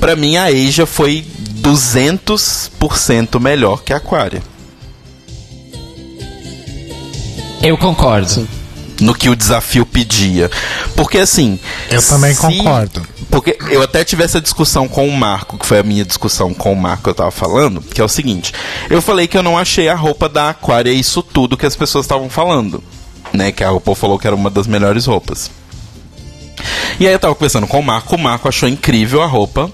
pra 0.00 0.16
mim 0.16 0.36
a 0.36 0.46
Asia 0.46 0.86
foi 0.86 1.24
200% 1.60 3.38
melhor 3.38 3.82
que 3.82 3.92
a 3.92 3.96
Aquaria. 3.98 4.42
Eu 7.62 7.78
concordo. 7.78 8.48
No 9.00 9.14
que 9.14 9.28
o 9.28 9.34
desafio 9.36 9.84
pedia. 9.86 10.50
Porque 10.94 11.18
assim. 11.18 11.58
Eu 11.90 12.02
também 12.02 12.34
se- 12.34 12.40
concordo. 12.40 13.02
Porque 13.30 13.56
eu 13.70 13.82
até 13.82 14.04
tive 14.04 14.22
essa 14.22 14.40
discussão 14.40 14.86
com 14.86 15.08
o 15.08 15.16
Marco, 15.16 15.58
que 15.58 15.64
foi 15.66 15.78
a 15.78 15.82
minha 15.82 16.04
discussão 16.04 16.52
com 16.52 16.72
o 16.72 16.76
Marco 16.76 17.04
que 17.04 17.08
eu 17.08 17.14
tava 17.14 17.30
falando, 17.30 17.80
que 17.80 18.00
é 18.00 18.04
o 18.04 18.08
seguinte: 18.08 18.52
eu 18.90 19.00
falei 19.02 19.26
que 19.26 19.36
eu 19.36 19.42
não 19.42 19.56
achei 19.58 19.88
a 19.88 19.94
roupa 19.94 20.28
da 20.28 20.50
Aquária 20.50 20.90
isso 20.90 21.22
tudo 21.22 21.56
que 21.56 21.66
as 21.66 21.74
pessoas 21.74 22.04
estavam 22.04 22.28
falando. 22.28 22.82
Né? 23.32 23.50
Que 23.50 23.64
a 23.64 23.70
roupa 23.70 23.94
falou 23.94 24.18
que 24.18 24.26
era 24.26 24.36
uma 24.36 24.50
das 24.50 24.66
melhores 24.66 25.06
roupas. 25.06 25.50
E 27.00 27.06
aí 27.06 27.12
eu 27.12 27.18
tava 27.18 27.34
conversando 27.34 27.66
com 27.66 27.80
o 27.80 27.82
Marco, 27.82 28.14
o 28.14 28.18
Marco 28.18 28.48
achou 28.48 28.68
incrível 28.68 29.22
a 29.22 29.26
roupa. 29.26 29.70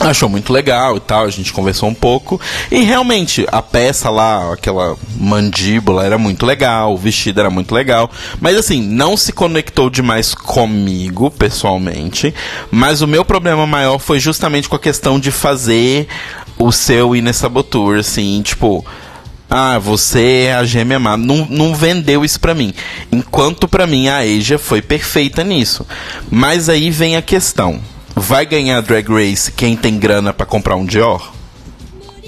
Achou 0.00 0.28
muito 0.28 0.52
legal 0.52 0.96
e 0.96 1.00
tal, 1.00 1.24
a 1.24 1.30
gente 1.30 1.52
conversou 1.52 1.88
um 1.88 1.94
pouco. 1.94 2.40
E 2.70 2.82
realmente, 2.82 3.46
a 3.50 3.62
peça 3.62 4.10
lá, 4.10 4.52
aquela 4.52 4.96
mandíbula, 5.16 6.04
era 6.04 6.18
muito 6.18 6.46
legal, 6.46 6.92
o 6.92 6.96
vestido 6.96 7.40
era 7.40 7.50
muito 7.50 7.74
legal. 7.74 8.10
Mas 8.40 8.56
assim, 8.56 8.82
não 8.82 9.16
se 9.16 9.32
conectou 9.32 9.90
demais 9.90 10.34
comigo, 10.34 11.30
pessoalmente. 11.30 12.34
Mas 12.70 13.02
o 13.02 13.06
meu 13.06 13.24
problema 13.24 13.66
maior 13.66 13.98
foi 13.98 14.18
justamente 14.18 14.68
com 14.68 14.76
a 14.76 14.80
questão 14.80 15.18
de 15.18 15.30
fazer 15.30 16.08
o 16.58 16.72
seu 16.72 17.14
Inessabotur, 17.14 17.98
assim, 17.98 18.40
tipo. 18.42 18.84
Ah, 19.54 19.78
você 19.78 20.46
é 20.46 20.54
a 20.54 20.64
gêmea 20.64 20.98
má. 20.98 21.14
Não, 21.14 21.46
não 21.50 21.74
vendeu 21.74 22.24
isso 22.24 22.40
pra 22.40 22.54
mim. 22.54 22.72
Enquanto 23.12 23.68
pra 23.68 23.86
mim 23.86 24.08
a 24.08 24.20
Asia 24.20 24.58
foi 24.58 24.80
perfeita 24.80 25.44
nisso. 25.44 25.86
Mas 26.30 26.70
aí 26.70 26.90
vem 26.90 27.16
a 27.16 27.22
questão. 27.22 27.78
Vai 28.14 28.44
ganhar 28.46 28.80
Drag 28.82 29.08
Race 29.08 29.50
quem 29.50 29.76
tem 29.76 29.98
grana 29.98 30.32
pra 30.32 30.46
comprar 30.46 30.76
um 30.76 30.84
Dior? 30.84 31.32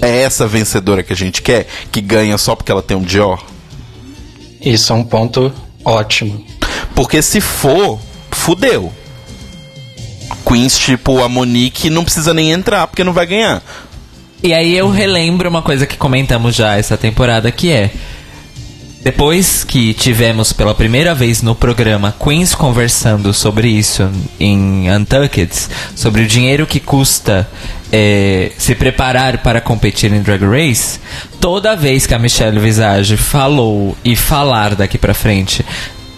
É 0.01 0.21
essa 0.21 0.47
vencedora 0.47 1.03
que 1.03 1.13
a 1.13 1.15
gente 1.15 1.41
quer? 1.41 1.67
Que 1.91 2.01
ganha 2.01 2.37
só 2.37 2.55
porque 2.55 2.71
ela 2.71 2.81
tem 2.81 2.97
um 2.97 3.03
Dior? 3.03 3.43
Isso 4.61 4.91
é 4.91 4.95
um 4.95 5.03
ponto 5.03 5.53
ótimo. 5.83 6.45
Porque 6.95 7.21
se 7.21 7.39
for, 7.39 7.99
fudeu. 8.31 8.91
Queens 10.47 10.77
tipo 10.77 11.23
a 11.23 11.29
Monique 11.29 11.89
não 11.89 12.03
precisa 12.03 12.33
nem 12.33 12.51
entrar 12.51 12.87
porque 12.87 13.03
não 13.03 13.13
vai 13.13 13.25
ganhar. 13.25 13.63
E 14.43 14.53
aí 14.53 14.75
eu 14.75 14.89
relembro 14.89 15.49
uma 15.49 15.61
coisa 15.61 15.87
que 15.87 15.97
comentamos 15.97 16.55
já 16.55 16.75
essa 16.75 16.97
temporada, 16.97 17.51
que 17.51 17.71
é... 17.71 17.91
Depois 19.05 19.63
que 19.63 19.93
tivemos 19.93 20.51
pela 20.51 20.73
primeira 20.73 21.13
vez 21.13 21.43
no 21.43 21.53
programa 21.53 22.11
Queens 22.19 22.55
conversando 22.55 23.31
sobre 23.35 23.67
isso 23.67 24.09
em 24.39 24.91
Untucked, 24.91 25.51
sobre 25.95 26.23
o 26.23 26.27
dinheiro 26.27 26.65
que 26.65 26.79
custa 26.79 27.47
é, 27.93 28.51
se 28.57 28.73
preparar 28.73 29.43
para 29.43 29.61
competir 29.61 30.11
em 30.11 30.23
Drag 30.23 30.43
Race, 30.43 30.99
toda 31.39 31.75
vez 31.75 32.07
que 32.07 32.15
a 32.15 32.19
Michelle 32.19 32.59
Visage 32.59 33.15
falou 33.15 33.95
e 34.03 34.15
falar 34.15 34.73
daqui 34.73 34.97
pra 34.97 35.13
frente, 35.13 35.63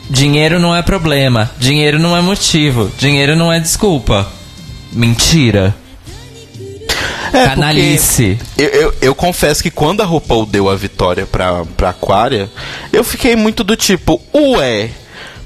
dinheiro 0.09 0.57
não 0.57 0.73
é 0.73 0.81
problema, 0.81 1.51
dinheiro 1.59 1.99
não 1.99 2.15
é 2.15 2.21
motivo, 2.21 2.89
dinheiro 2.97 3.35
não 3.35 3.51
é 3.51 3.59
desculpa. 3.59 4.31
Mentira. 4.93 5.75
É, 7.33 7.45
Canalice. 7.45 8.37
Eu, 8.57 8.67
eu, 8.67 8.93
eu 9.01 9.15
confesso 9.15 9.61
que 9.61 9.71
quando 9.71 10.01
a 10.01 10.05
RuPaul 10.05 10.45
deu 10.45 10.69
a 10.69 10.75
vitória 10.75 11.25
pra, 11.25 11.65
pra 11.65 11.89
Aquária, 11.89 12.49
eu 12.91 13.03
fiquei 13.03 13.35
muito 13.35 13.63
do 13.63 13.75
tipo, 13.75 14.21
ué. 14.33 14.89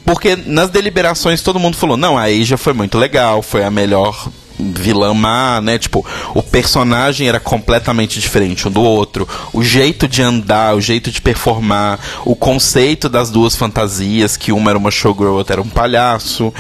Porque 0.06 0.36
nas 0.36 0.70
deliberações 0.70 1.42
todo 1.42 1.60
mundo 1.60 1.78
falou, 1.78 1.96
não, 1.96 2.18
a 2.18 2.24
Asia 2.24 2.58
foi 2.58 2.74
muito 2.74 2.98
legal, 2.98 3.42
foi 3.42 3.64
a 3.64 3.72
melhor 3.72 4.30
vilã 4.60 5.14
má, 5.14 5.60
né? 5.62 5.78
Tipo, 5.78 6.06
o 6.36 6.44
personagem 6.44 7.28
era 7.28 7.40
completamente 7.40 8.20
diferente 8.20 8.68
um 8.68 8.72
do 8.72 8.82
outro. 8.82 9.28
O 9.54 9.64
jeito 9.64 10.08
de 10.08 10.22
andar, 10.22 10.76
o 10.76 10.82
jeito 10.82 11.12
de 11.12 11.22
performar, 11.22 12.00
o 12.26 12.36
conceito 12.36 13.10
das 13.10 13.30
duas 13.30 13.56
fantasias, 13.56 14.38
que 14.38 14.52
uma 14.52 14.72
era 14.72 14.78
uma 14.78 14.92
showgirl, 14.92 15.34
outra 15.34 15.56
era 15.56 15.62
um 15.62 15.70
palhaço. 15.70 16.54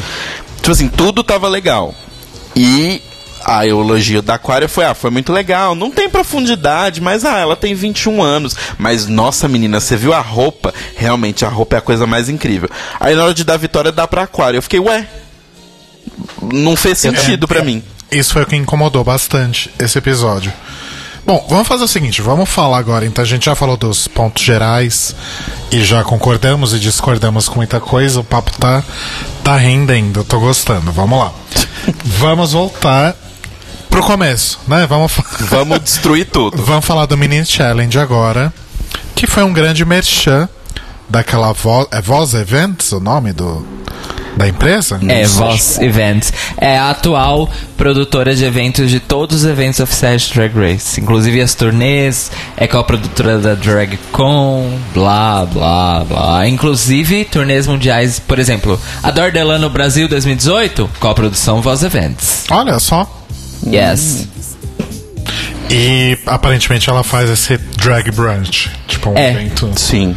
Tipo 0.57 0.71
assim, 0.71 0.87
tudo 0.87 1.23
tava 1.23 1.47
legal. 1.47 1.93
E 2.55 3.01
a 3.45 3.65
elogio 3.65 4.21
da 4.21 4.35
Aquária 4.35 4.67
foi, 4.67 4.85
ah, 4.85 4.93
foi 4.93 5.09
muito 5.09 5.31
legal, 5.31 5.75
não 5.75 5.91
tem 5.91 6.09
profundidade, 6.09 7.01
mas 7.01 7.25
ah, 7.25 7.37
ela 7.37 7.55
tem 7.55 7.73
21 7.73 8.21
anos. 8.21 8.55
Mas 8.77 9.07
nossa 9.07 9.47
menina, 9.47 9.79
você 9.79 9.95
viu 9.95 10.13
a 10.13 10.19
roupa? 10.19 10.73
Realmente 10.95 11.45
a 11.45 11.49
roupa 11.49 11.75
é 11.75 11.79
a 11.79 11.81
coisa 11.81 12.05
mais 12.05 12.29
incrível. 12.29 12.69
Aí 12.99 13.15
na 13.15 13.23
hora 13.23 13.33
de 13.33 13.43
dar 13.43 13.57
vitória 13.57 13.91
dá 13.91 14.07
pra 14.07 14.23
Aquária. 14.23 14.57
Eu 14.57 14.61
fiquei, 14.61 14.79
ué, 14.79 15.07
não 16.41 16.75
fez 16.75 16.97
sentido 16.97 17.47
pra 17.47 17.63
mim. 17.63 17.83
Isso 18.11 18.33
foi 18.33 18.43
o 18.43 18.45
que 18.45 18.55
incomodou 18.55 19.03
bastante 19.03 19.71
esse 19.79 19.97
episódio. 19.97 20.51
Bom, 21.25 21.45
vamos 21.47 21.67
fazer 21.67 21.83
o 21.83 21.87
seguinte, 21.87 22.21
vamos 22.21 22.49
falar 22.49 22.79
agora. 22.79 23.05
Então 23.05 23.23
a 23.23 23.27
gente 23.27 23.45
já 23.45 23.53
falou 23.53 23.77
dos 23.77 24.07
pontos 24.07 24.43
gerais 24.43 25.15
e 25.71 25.83
já 25.83 26.03
concordamos 26.03 26.73
e 26.73 26.79
discordamos 26.79 27.47
com 27.47 27.55
muita 27.55 27.79
coisa. 27.79 28.19
O 28.19 28.23
papo 28.23 28.51
tá, 28.57 28.83
tá 29.43 29.55
rendendo, 29.55 30.21
eu 30.21 30.23
tô 30.23 30.39
gostando. 30.39 30.91
Vamos 30.91 31.19
lá. 31.19 31.31
Vamos 32.03 32.53
voltar 32.53 33.15
pro 33.91 34.01
começo, 34.01 34.59
né? 34.67 34.87
Vamos, 34.87 35.11
Vamos 35.51 35.79
destruir 35.81 36.25
tudo. 36.25 36.57
vamos 36.63 36.83
falar 36.85 37.05
do 37.05 37.15
Mini 37.17 37.45
Challenge 37.45 37.99
agora, 37.99 38.51
que 39.13 39.27
foi 39.27 39.43
um 39.43 39.53
grande 39.53 39.85
merchan 39.85 40.49
daquela 41.07 41.51
Vo 41.51 41.87
é 41.91 42.01
Voz 42.01 42.33
Events, 42.33 42.93
o 42.93 42.99
nome 42.99 43.33
do 43.33 43.63
da 44.35 44.47
empresa? 44.47 44.99
É, 45.07 45.25
Voss 45.25 45.77
Events. 45.79 46.31
É 46.57 46.77
a 46.77 46.91
atual 46.91 47.49
produtora 47.75 48.33
de 48.33 48.45
eventos 48.45 48.89
de 48.89 48.99
todos 48.99 49.43
os 49.43 49.45
eventos 49.45 49.81
oficiais 49.81 50.21
de 50.21 50.33
Drag 50.33 50.53
Race. 50.55 50.99
Inclusive 50.99 51.41
as 51.41 51.53
turnês, 51.53 52.31
é 52.55 52.65
co-produtora 52.65 53.39
da 53.39 53.55
DragCon, 53.55 54.79
blá, 54.93 55.45
blá, 55.45 56.05
blá. 56.05 56.47
Inclusive 56.47 57.25
turnês 57.25 57.67
mundiais, 57.67 58.19
por 58.19 58.39
exemplo, 58.39 58.79
a 59.03 59.11
Dordelano 59.11 59.69
Brasil 59.69 60.07
2018, 60.07 60.89
co-produção 60.99 61.61
Voss 61.61 61.83
Events. 61.83 62.45
Olha 62.49 62.79
só. 62.79 63.20
Yes. 63.65 64.27
E 65.69 66.17
aparentemente 66.25 66.89
ela 66.89 67.03
faz 67.03 67.29
esse 67.29 67.57
drag 67.57 68.11
brunch, 68.11 68.69
tipo 68.87 69.09
um 69.11 69.17
É. 69.17 69.31
evento. 69.31 69.71
Sim. 69.77 70.15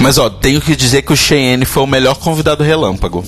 Mas 0.00 0.16
ó, 0.16 0.30
tenho 0.30 0.60
que 0.60 0.74
dizer 0.74 1.02
que 1.02 1.12
o 1.12 1.16
Cheyenne 1.16 1.64
foi 1.64 1.82
o 1.82 1.86
melhor 1.86 2.14
convidado 2.16 2.64
relâmpago. 2.64 3.24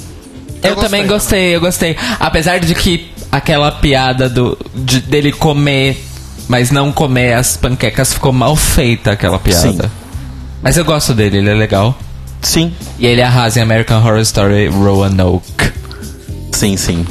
Eu, 0.62 0.76
também 0.76 1.06
gostei, 1.06 1.54
eu 1.56 1.60
gostei. 1.60 1.96
Apesar 2.20 2.60
de 2.60 2.74
que 2.74 3.10
aquela 3.30 3.70
piada 3.72 4.28
do, 4.28 4.56
de- 4.74 5.00
dele 5.00 5.32
comer, 5.32 6.02
mas 6.48 6.70
não 6.70 6.92
comer 6.92 7.34
as 7.34 7.56
panquecas, 7.56 8.14
ficou 8.14 8.32
mal 8.32 8.54
feita 8.56 9.10
aquela 9.10 9.38
piada. 9.38 9.60
Sim. 9.84 9.90
Mas 10.62 10.76
eu 10.76 10.84
gosto 10.84 11.12
dele, 11.12 11.38
ele 11.38 11.50
é 11.50 11.54
legal. 11.54 11.98
Sim. 12.40 12.72
E 12.98 13.06
ele 13.06 13.20
arrasa 13.20 13.58
em 13.58 13.62
American 13.62 13.98
Horror 13.98 14.20
Story 14.20 14.68
Roanoke. 14.68 15.72
Sim, 16.52 16.76
sim. 16.76 17.04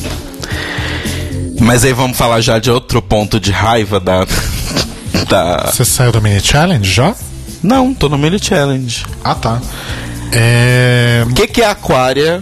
Mas 1.61 1.85
aí 1.85 1.93
vamos 1.93 2.17
falar 2.17 2.41
já 2.41 2.57
de 2.57 2.71
outro 2.71 3.01
ponto 3.01 3.39
de 3.39 3.51
raiva 3.51 3.99
da. 3.99 4.25
da. 5.29 5.71
Você 5.71 5.85
saiu 5.85 6.11
do 6.11 6.21
Mini 6.21 6.41
Challenge 6.41 6.91
já? 6.91 7.15
Não, 7.61 7.93
tô 7.93 8.09
no 8.09 8.17
Mini 8.17 8.39
Challenge. 8.43 9.05
Ah, 9.23 9.35
tá. 9.35 9.61
É... 10.31 11.23
O 11.29 11.33
que, 11.33 11.45
que 11.47 11.61
é 11.61 11.65
Aquária 11.65 12.41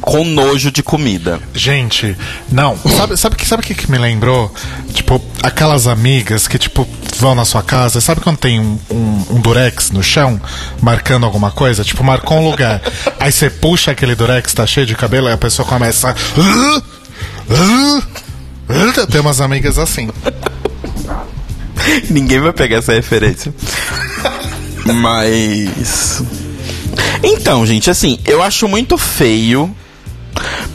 com 0.00 0.24
nojo 0.24 0.70
de 0.72 0.82
comida? 0.82 1.40
Gente, 1.52 2.16
não. 2.50 2.76
Sabe 2.96 3.16
sabe 3.18 3.36
que 3.36 3.46
sabe 3.46 3.62
o 3.62 3.66
que, 3.66 3.74
que 3.74 3.90
me 3.90 3.98
lembrou? 3.98 4.52
Tipo, 4.94 5.20
aquelas 5.42 5.86
amigas 5.86 6.48
que 6.48 6.58
tipo 6.58 6.88
vão 7.18 7.34
na 7.34 7.44
sua 7.44 7.62
casa, 7.62 8.00
sabe 8.00 8.22
quando 8.22 8.38
tem 8.38 8.58
um, 8.58 8.78
um, 8.90 9.26
um 9.30 9.40
durex 9.40 9.90
no 9.90 10.02
chão 10.02 10.40
marcando 10.80 11.24
alguma 11.24 11.50
coisa? 11.50 11.84
Tipo, 11.84 12.02
marcou 12.02 12.38
um 12.38 12.50
lugar. 12.50 12.80
Aí 13.20 13.30
você 13.30 13.50
puxa 13.50 13.90
aquele 13.90 14.14
durex, 14.14 14.54
tá 14.54 14.66
cheio 14.66 14.86
de 14.86 14.94
cabelo, 14.94 15.26
aí 15.26 15.34
a 15.34 15.38
pessoa 15.38 15.68
começa. 15.68 16.14
Tem 19.10 19.20
umas 19.20 19.40
amigas 19.40 19.78
assim. 19.78 20.08
Ninguém 22.10 22.40
vai 22.40 22.52
pegar 22.52 22.78
essa 22.78 22.92
referência. 22.92 23.52
Mas. 24.84 26.22
Então, 27.22 27.64
gente, 27.66 27.90
assim, 27.90 28.18
eu 28.24 28.42
acho 28.42 28.66
muito 28.68 28.96
feio. 28.98 29.74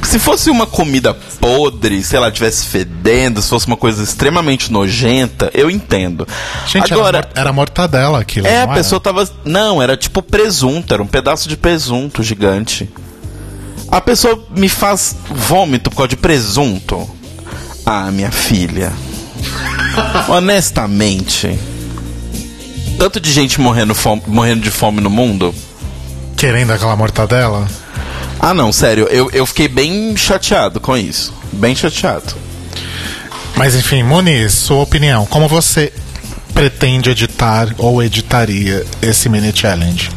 Se 0.03 0.19
fosse 0.19 0.49
uma 0.49 0.65
comida 0.65 1.14
podre, 1.41 2.02
sei 2.03 2.19
lá, 2.19 2.32
tivesse 2.32 2.65
fedendo, 2.68 3.41
se 3.41 3.49
fosse 3.49 3.68
uma 3.68 3.76
coisa 3.76 4.02
extremamente 4.03 4.72
nojenta, 4.72 5.49
eu 5.53 5.69
entendo. 5.69 6.26
Gente, 6.65 6.94
Agora, 6.94 7.18
era, 7.18 7.28
mor- 7.28 7.38
era 7.40 7.53
mortadela 7.53 8.19
aquilo. 8.19 8.48
é, 8.48 8.65
não 8.65 8.72
a 8.72 8.76
pessoa 8.76 9.02
tava. 9.02 9.28
Não, 9.44 9.82
era 9.82 9.98
tipo 9.98 10.22
presunto, 10.22 10.94
era 10.94 11.03
um 11.03 11.07
pedaço 11.07 11.49
de 11.49 11.57
presunto 11.57 12.24
gigante. 12.24 12.90
A 13.90 13.99
pessoa 13.99 14.41
me 14.56 14.69
faz 14.69 15.15
vômito 15.30 15.90
por 15.90 15.98
causa 15.98 16.10
de 16.10 16.18
presunto. 16.18 17.10
Ah, 17.90 18.12
minha 18.12 18.30
filha. 18.32 18.92
Honestamente. 20.28 21.58
Tanto 23.00 23.20
de 23.20 23.32
gente 23.32 23.62
morrendo, 23.62 23.96
fome- 23.96 24.24
morrendo 24.28 24.62
de 24.62 24.70
fome 24.72 25.00
no 25.00 25.10
mundo. 25.10 25.56
Querendo 26.36 26.72
aquela 26.74 26.96
mortadela. 26.98 27.66
Ah, 28.40 28.54
não, 28.54 28.72
sério, 28.74 29.08
eu, 29.10 29.30
eu 29.32 29.46
fiquei 29.46 29.68
bem 29.70 30.16
chateado 30.18 30.80
com 30.82 30.96
isso. 30.98 31.34
Bem 31.54 31.76
chateado. 31.76 32.36
Mas 33.56 33.74
enfim, 33.74 34.04
Muniz, 34.04 34.54
sua 34.54 34.84
opinião. 34.84 35.26
Como 35.26 35.48
você 35.48 35.92
pretende 36.54 37.10
editar 37.10 37.70
ou 37.78 38.04
editaria 38.04 38.86
esse 39.02 39.30
mini 39.30 39.52
challenge? 39.56 40.12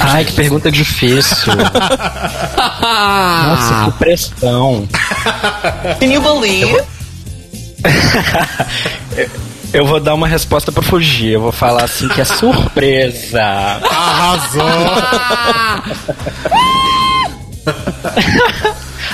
Ai, 0.00 0.24
que 0.24 0.32
pergunta 0.32 0.70
difícil. 0.70 1.52
Nossa, 2.80 3.84
que 3.92 3.98
pressão. 3.98 4.88
Can 6.00 6.06
you 6.06 6.20
believe? 6.20 6.82
Eu 9.72 9.86
vou 9.86 9.98
dar 10.00 10.14
uma 10.14 10.26
resposta 10.28 10.70
pra 10.72 10.82
fugir. 10.82 11.32
Eu 11.32 11.40
vou 11.40 11.52
falar 11.52 11.84
assim 11.84 12.08
que 12.08 12.20
é 12.20 12.24
surpresa. 12.24 13.42
Arrasou! 13.42 14.64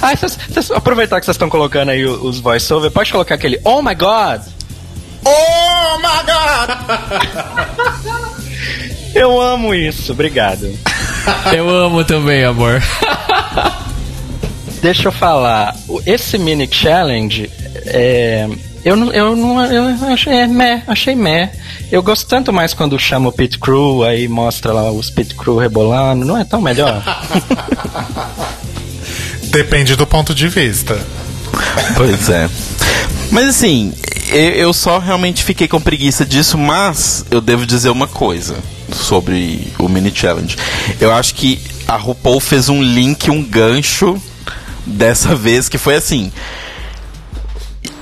Ah, 0.02 0.16
vocês- 0.16 0.38
vocês- 0.48 0.70
aproveitar 0.70 1.20
que 1.20 1.26
vocês 1.26 1.34
estão 1.34 1.50
colocando 1.50 1.90
aí 1.90 2.04
os 2.06 2.40
voice-over, 2.40 2.90
pode 2.90 3.12
colocar 3.12 3.34
aquele 3.34 3.60
Oh 3.64 3.82
my 3.82 3.94
God! 3.94 4.40
Oh 5.24 5.98
my 5.98 6.22
god! 6.24 6.70
Eu 9.14 9.38
amo 9.40 9.74
isso, 9.74 10.12
obrigado. 10.12 10.72
Eu 11.52 11.68
amo 11.68 12.02
também, 12.04 12.44
amor. 12.44 12.80
Deixa 14.80 15.08
eu 15.08 15.12
falar, 15.12 15.76
esse 16.06 16.38
mini 16.38 16.68
challenge, 16.70 17.50
é, 17.86 18.48
eu 18.82 18.96
não, 18.96 19.12
eu 19.12 19.36
não, 19.36 19.62
eu 19.64 20.12
achei 20.12 20.32
é, 20.32 20.46
meh, 20.46 20.82
achei 20.86 21.14
meh. 21.14 21.52
Eu 21.92 22.02
gosto 22.02 22.26
tanto 22.26 22.52
mais 22.52 22.72
quando 22.72 22.98
chama 22.98 23.28
o 23.28 23.32
pit 23.32 23.58
crew, 23.58 24.02
aí 24.02 24.26
mostra 24.26 24.72
lá 24.72 24.90
os 24.90 25.10
pit 25.10 25.34
crew 25.34 25.58
rebolando, 25.58 26.24
não 26.24 26.36
é 26.36 26.44
tão 26.44 26.62
melhor? 26.62 27.02
Depende 29.50 29.96
do 29.96 30.06
ponto 30.06 30.34
de 30.34 30.48
vista. 30.48 30.98
Pois 31.96 32.30
é. 32.30 32.48
Mas 33.30 33.48
assim, 33.48 33.92
eu 34.32 34.72
só 34.72 34.98
realmente 34.98 35.44
fiquei 35.44 35.68
com 35.68 35.80
preguiça 35.80 36.24
disso, 36.24 36.56
mas 36.56 37.24
eu 37.30 37.40
devo 37.40 37.66
dizer 37.66 37.90
uma 37.90 38.08
coisa 38.08 38.56
sobre 38.92 39.72
o 39.78 39.88
mini 39.88 40.10
challenge. 40.14 40.56
Eu 41.00 41.12
acho 41.12 41.34
que 41.34 41.60
a 41.86 41.96
RuPaul 41.96 42.40
fez 42.40 42.68
um 42.68 42.82
link, 42.82 43.30
um 43.30 43.42
gancho 43.42 44.20
dessa 44.86 45.34
vez 45.34 45.68
que 45.68 45.78
foi 45.78 45.96
assim. 45.96 46.32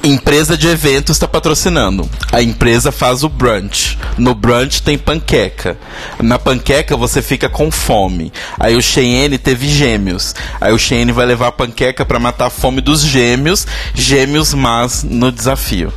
Empresa 0.03 0.57
de 0.57 0.69
eventos 0.69 1.17
está 1.17 1.27
patrocinando. 1.27 2.09
A 2.33 2.41
empresa 2.41 2.93
faz 2.93 3.25
o 3.25 3.29
brunch. 3.29 3.99
No 4.17 4.35
brunch 4.35 4.83
tem 4.83 4.97
panqueca. 4.97 5.77
Na 6.23 6.39
panqueca 6.39 6.97
você 6.97 7.21
fica 7.21 7.49
com 7.49 7.71
fome. 7.71 8.33
Aí 8.59 8.77
o 8.77 8.83
Cheyenne 8.83 9.39
teve 9.39 9.69
gêmeos. 9.69 10.35
Aí 10.61 10.73
o 10.73 10.79
Cheyenne 10.79 11.13
vai 11.13 11.27
levar 11.27 11.49
a 11.49 11.53
panqueca 11.53 12.05
para 12.05 12.19
matar 12.19 12.47
a 12.47 12.51
fome 12.51 12.81
dos 12.81 13.03
gêmeos. 13.03 13.67
Gêmeos 13.93 14.55
mas 14.55 15.03
no 15.03 15.33
desafio. 15.33 15.93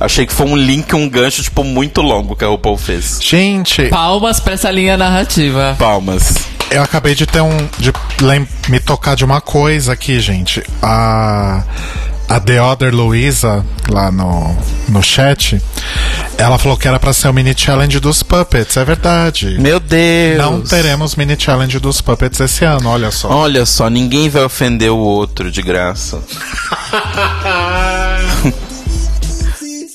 Achei 0.00 0.26
que 0.26 0.32
foi 0.32 0.46
um 0.46 0.56
link, 0.56 0.94
um 0.94 1.08
gancho 1.08 1.42
tipo 1.42 1.62
muito 1.62 2.02
longo 2.02 2.34
que 2.34 2.44
a 2.44 2.48
RuPaul 2.48 2.76
fez. 2.76 3.20
Gente, 3.22 3.84
Palmas 3.88 4.40
pra 4.40 4.54
essa 4.54 4.70
linha 4.70 4.96
narrativa. 4.96 5.76
Palmas. 5.78 6.34
Eu 6.70 6.82
acabei 6.82 7.14
de 7.14 7.26
ter 7.26 7.40
um. 7.40 7.56
de 7.78 7.92
lem- 8.20 8.48
me 8.68 8.80
tocar 8.80 9.14
de 9.16 9.24
uma 9.24 9.40
coisa 9.40 9.92
aqui, 9.92 10.20
gente. 10.20 10.62
A. 10.82 11.62
A 12.26 12.40
The 12.40 12.60
Other 12.60 12.92
Luisa, 12.94 13.62
lá 13.86 14.10
no, 14.10 14.56
no 14.88 15.02
chat, 15.02 15.60
ela 16.38 16.56
falou 16.56 16.74
que 16.78 16.88
era 16.88 16.98
pra 16.98 17.12
ser 17.12 17.28
o 17.28 17.34
mini 17.34 17.54
challenge 17.54 18.00
dos 18.00 18.22
puppets. 18.22 18.78
É 18.78 18.84
verdade. 18.84 19.58
Meu 19.60 19.78
Deus. 19.78 20.38
Não 20.38 20.62
teremos 20.62 21.16
mini 21.16 21.36
challenge 21.38 21.78
dos 21.78 22.00
puppets 22.00 22.40
esse 22.40 22.64
ano, 22.64 22.88
olha 22.88 23.10
só. 23.10 23.28
Olha 23.28 23.66
só, 23.66 23.90
ninguém 23.90 24.30
vai 24.30 24.42
ofender 24.42 24.90
o 24.90 24.96
outro 24.96 25.50
de 25.52 25.60
graça. 25.60 26.18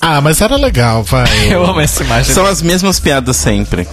Ah, 0.02 0.18
mas 0.22 0.40
era 0.40 0.56
legal, 0.56 1.02
vai. 1.04 1.26
Eu 1.52 1.62
amo 1.64 1.78
essa 1.80 2.02
imagem. 2.02 2.32
São 2.34 2.46
as 2.46 2.62
mesmas 2.62 2.98
piadas 2.98 3.36
sempre. 3.36 3.86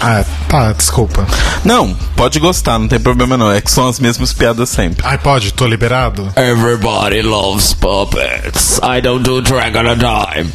Ah, 0.00 0.24
tá, 0.48 0.72
desculpa. 0.72 1.26
Não, 1.62 1.94
pode 2.16 2.40
gostar, 2.40 2.78
não 2.78 2.88
tem 2.88 2.98
problema 2.98 3.36
não. 3.36 3.52
É 3.52 3.60
que 3.60 3.70
são 3.70 3.86
as 3.86 4.00
mesmas 4.00 4.32
piadas 4.32 4.70
sempre. 4.70 5.04
Ai, 5.06 5.18
pode, 5.18 5.52
tô 5.52 5.66
liberado? 5.66 6.32
Everybody 6.36 7.20
loves 7.20 7.74
puppets. 7.74 8.80
I 8.82 9.02
don't 9.02 9.22
do 9.22 9.42
drag 9.42 9.76
on 9.76 9.90
a 9.90 9.94
dime. 9.94 10.50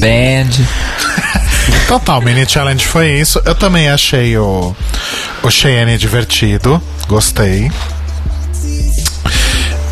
Band. 0.00 0.50
Então 1.84 2.00
tá, 2.00 2.18
o 2.18 2.20
mini 2.20 2.46
challenge 2.46 2.84
foi 2.84 3.12
isso. 3.12 3.40
Eu 3.44 3.54
também 3.54 3.88
achei 3.88 4.36
o, 4.36 4.74
o 5.42 5.50
Cheyenne 5.50 5.96
divertido. 5.96 6.82
Gostei. 7.08 7.70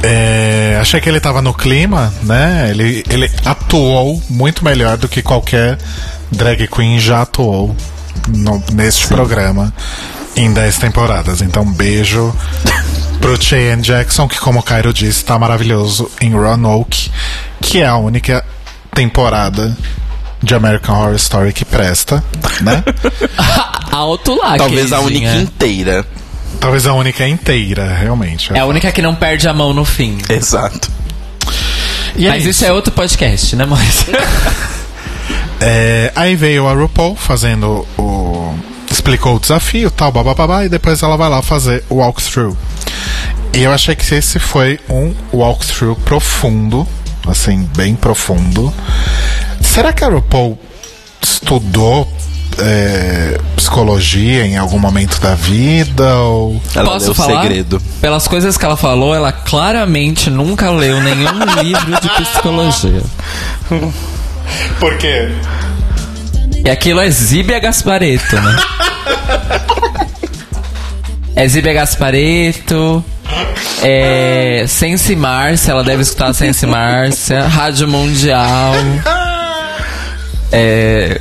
É, 0.02 0.76
achei 0.80 1.00
que 1.00 1.08
ele 1.08 1.20
tava 1.20 1.40
no 1.40 1.54
clima, 1.54 2.12
né? 2.22 2.68
Ele, 2.70 3.02
ele 3.08 3.30
atuou 3.44 4.22
muito 4.28 4.64
melhor 4.64 4.98
do 4.98 5.08
que 5.08 5.22
qualquer 5.22 5.78
drag 6.34 6.68
queen 6.68 6.98
já 6.98 7.22
atuou 7.22 7.74
no, 8.28 8.62
neste 8.72 9.06
programa 9.06 9.72
em 10.36 10.52
10 10.52 10.78
temporadas. 10.78 11.40
Então, 11.40 11.64
beijo 11.64 12.34
pro 13.20 13.40
Cheyenne 13.40 13.82
Jackson, 13.82 14.28
que, 14.28 14.38
como 14.38 14.60
o 14.60 14.62
Cairo 14.62 14.92
disse, 14.92 15.24
tá 15.24 15.38
maravilhoso 15.38 16.10
em 16.20 16.32
Roanoke, 16.32 17.10
que 17.60 17.80
é 17.80 17.86
a 17.86 17.96
única 17.96 18.44
temporada 18.92 19.76
de 20.42 20.54
American 20.54 21.00
Horror 21.00 21.14
Story 21.14 21.52
que 21.52 21.64
presta, 21.64 22.22
né? 22.60 22.84
Alto 23.90 24.34
lá, 24.36 24.56
Talvez 24.56 24.92
a 24.92 25.00
única 25.00 25.34
inteira. 25.36 26.04
Talvez 26.60 26.86
a 26.86 26.92
única 26.92 27.26
inteira, 27.26 27.94
realmente. 27.94 28.52
É 28.52 28.58
a 28.58 28.66
única 28.66 28.90
que 28.92 29.00
não 29.00 29.14
perde 29.14 29.48
a 29.48 29.52
mão 29.52 29.72
no 29.72 29.84
fim. 29.84 30.18
Exato. 30.28 30.90
E 32.16 32.26
é 32.26 32.30
Mas 32.30 32.44
isso 32.44 32.64
é 32.64 32.72
outro 32.72 32.92
podcast, 32.92 33.56
né, 33.56 33.64
mas 33.64 34.06
É, 35.66 36.12
aí 36.14 36.36
veio 36.36 36.68
a 36.68 36.74
RuPaul 36.74 37.16
fazendo 37.16 37.86
o. 37.96 38.54
explicou 38.90 39.36
o 39.36 39.40
desafio, 39.40 39.90
tal, 39.90 40.12
bababá, 40.12 40.62
e 40.62 40.68
depois 40.68 41.02
ela 41.02 41.16
vai 41.16 41.30
lá 41.30 41.40
fazer 41.40 41.82
o 41.88 41.96
walkthrough. 41.96 42.54
E 43.54 43.62
eu 43.62 43.72
achei 43.72 43.96
que 43.96 44.14
esse 44.14 44.38
foi 44.38 44.78
um 44.90 45.14
walkthrough 45.32 45.96
profundo, 46.04 46.86
assim, 47.26 47.66
bem 47.74 47.94
profundo. 47.94 48.74
Será 49.58 49.90
que 49.90 50.04
a 50.04 50.08
RuPaul 50.08 50.58
estudou 51.22 52.06
é, 52.58 53.40
psicologia 53.56 54.44
em 54.44 54.58
algum 54.58 54.78
momento 54.78 55.18
da 55.18 55.34
vida? 55.34 56.14
Ou... 56.16 56.60
Ela 56.74 56.90
Posso 56.90 57.14
falar? 57.14 57.40
segredo. 57.40 57.80
Pelas 58.02 58.28
coisas 58.28 58.58
que 58.58 58.66
ela 58.66 58.76
falou, 58.76 59.14
ela 59.14 59.32
claramente 59.32 60.28
nunca 60.28 60.70
leu 60.70 61.02
nenhum 61.02 61.38
livro 61.62 61.98
de 62.02 62.10
psicologia. 62.10 63.02
Por 64.78 64.96
quê? 64.98 65.28
E 66.64 66.70
aquilo 66.70 67.00
é 67.00 67.10
Zíbia 67.10 67.58
Gaspareto, 67.58 68.36
né? 68.36 68.56
É 71.36 71.48
Zíbia 71.48 71.72
Gaspareto. 71.72 73.04
É. 73.82 74.64
Sense 74.68 75.16
Márcia, 75.16 75.72
ela 75.72 75.82
deve 75.82 76.02
escutar 76.02 76.32
Sense 76.32 76.64
Márcia. 76.64 77.46
Rádio 77.48 77.88
Mundial. 77.88 78.74
É. 80.56 81.20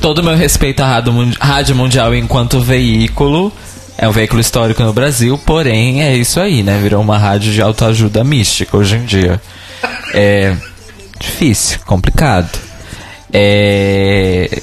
Todo 0.00 0.20
o 0.20 0.24
meu 0.24 0.34
respeito 0.34 0.80
à 0.82 0.86
Rádio 0.86 1.12
Rádio 1.38 1.76
Mundial 1.76 2.14
enquanto 2.14 2.58
veículo. 2.60 3.52
É 3.98 4.08
um 4.08 4.12
veículo 4.12 4.40
histórico 4.40 4.82
no 4.82 4.94
Brasil, 4.94 5.36
porém 5.36 6.02
é 6.02 6.16
isso 6.16 6.40
aí, 6.40 6.62
né? 6.62 6.78
Virou 6.82 7.02
uma 7.02 7.18
rádio 7.18 7.52
de 7.52 7.60
autoajuda 7.60 8.24
mística 8.24 8.74
hoje 8.74 8.96
em 8.96 9.04
dia. 9.04 9.38
É. 10.14 10.56
Difícil, 11.20 11.78
complicado. 11.86 12.50
É. 13.32 14.62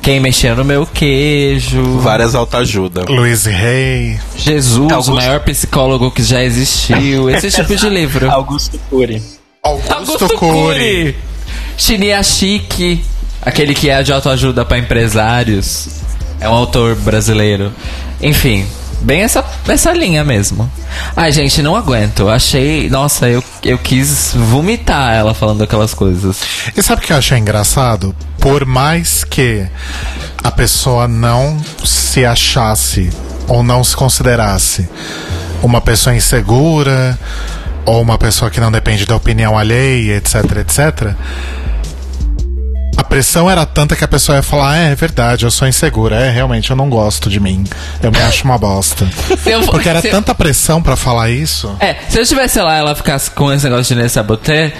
Quem 0.00 0.20
mexer 0.20 0.56
no 0.56 0.64
meu 0.64 0.86
queijo. 0.86 1.98
Várias 1.98 2.34
autoajuda. 2.34 3.04
Louise 3.08 3.50
Hay. 3.50 4.18
Jesus, 4.36 4.90
Augusto. 4.90 5.12
o 5.12 5.14
maior 5.14 5.40
psicólogo 5.40 6.10
que 6.10 6.22
já 6.22 6.42
existiu. 6.42 7.28
Esse 7.28 7.50
tipo 7.52 7.76
de 7.76 7.88
livro. 7.90 8.30
Augusto 8.30 8.78
Cury. 8.88 9.22
Augusto, 9.62 10.28
Cury. 10.38 11.14
Shinya 11.76 12.22
Chique, 12.22 13.04
aquele 13.42 13.74
que 13.74 13.90
é 13.90 14.02
de 14.02 14.12
autoajuda 14.12 14.64
para 14.64 14.78
empresários. 14.78 15.88
É 16.40 16.48
um 16.48 16.54
autor 16.54 16.94
brasileiro. 16.96 17.72
Enfim, 18.22 18.64
bem 19.00 19.22
essa, 19.22 19.44
essa 19.66 19.92
linha 19.92 20.24
mesmo. 20.24 20.70
Ai, 21.16 21.32
gente, 21.32 21.62
não 21.62 21.76
aguento. 21.76 22.28
Achei. 22.28 22.88
Nossa, 22.88 23.28
eu, 23.28 23.42
eu 23.62 23.78
quis 23.78 24.32
vomitar 24.34 25.14
ela 25.14 25.34
falando 25.34 25.62
aquelas 25.62 25.94
coisas. 25.94 26.40
E 26.76 26.82
sabe 26.82 27.02
o 27.02 27.04
que 27.06 27.12
eu 27.12 27.16
achei 27.16 27.38
engraçado? 27.38 28.14
Por 28.38 28.64
mais 28.64 29.24
que 29.24 29.66
a 30.42 30.50
pessoa 30.50 31.08
não 31.08 31.58
se 31.84 32.24
achasse 32.24 33.10
ou 33.46 33.62
não 33.62 33.82
se 33.82 33.96
considerasse 33.96 34.88
uma 35.62 35.80
pessoa 35.80 36.14
insegura 36.14 37.18
ou 37.84 38.02
uma 38.02 38.18
pessoa 38.18 38.50
que 38.50 38.60
não 38.60 38.70
depende 38.70 39.06
da 39.06 39.16
opinião 39.16 39.56
alheia, 39.58 40.16
etc, 40.16 40.34
etc. 40.58 41.14
A 43.08 43.16
pressão 43.18 43.50
era 43.50 43.64
tanta 43.64 43.96
que 43.96 44.04
a 44.04 44.08
pessoa 44.08 44.36
ia 44.36 44.42
falar: 44.42 44.76
é, 44.76 44.92
é 44.92 44.94
verdade, 44.94 45.46
eu 45.46 45.50
sou 45.50 45.66
insegura, 45.66 46.16
é, 46.16 46.28
realmente, 46.30 46.68
eu 46.70 46.76
não 46.76 46.90
gosto 46.90 47.30
de 47.30 47.40
mim, 47.40 47.64
eu 48.02 48.12
me 48.12 48.18
acho 48.18 48.44
uma 48.44 48.58
bosta. 48.58 49.08
Eu- 49.46 49.62
Porque 49.62 49.88
era 49.88 50.02
tanta 50.02 50.34
pressão 50.34 50.82
pra 50.82 50.94
falar 50.94 51.30
isso. 51.30 51.74
É, 51.80 51.96
se 52.06 52.18
eu 52.18 52.22
estivesse 52.22 52.60
lá 52.60 52.76
e 52.76 52.80
ela 52.80 52.94
ficasse 52.94 53.30
com 53.30 53.50
esse 53.50 53.64
negócio 53.64 53.94
de 53.96 54.02
Nessa 54.02 54.16
Saboté, 54.16 54.74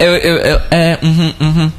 eu, 0.00 0.16
eu, 0.16 0.36
eu. 0.38 0.60
É, 0.70 0.98
uhum, 1.02 1.34
uhum. 1.38 1.72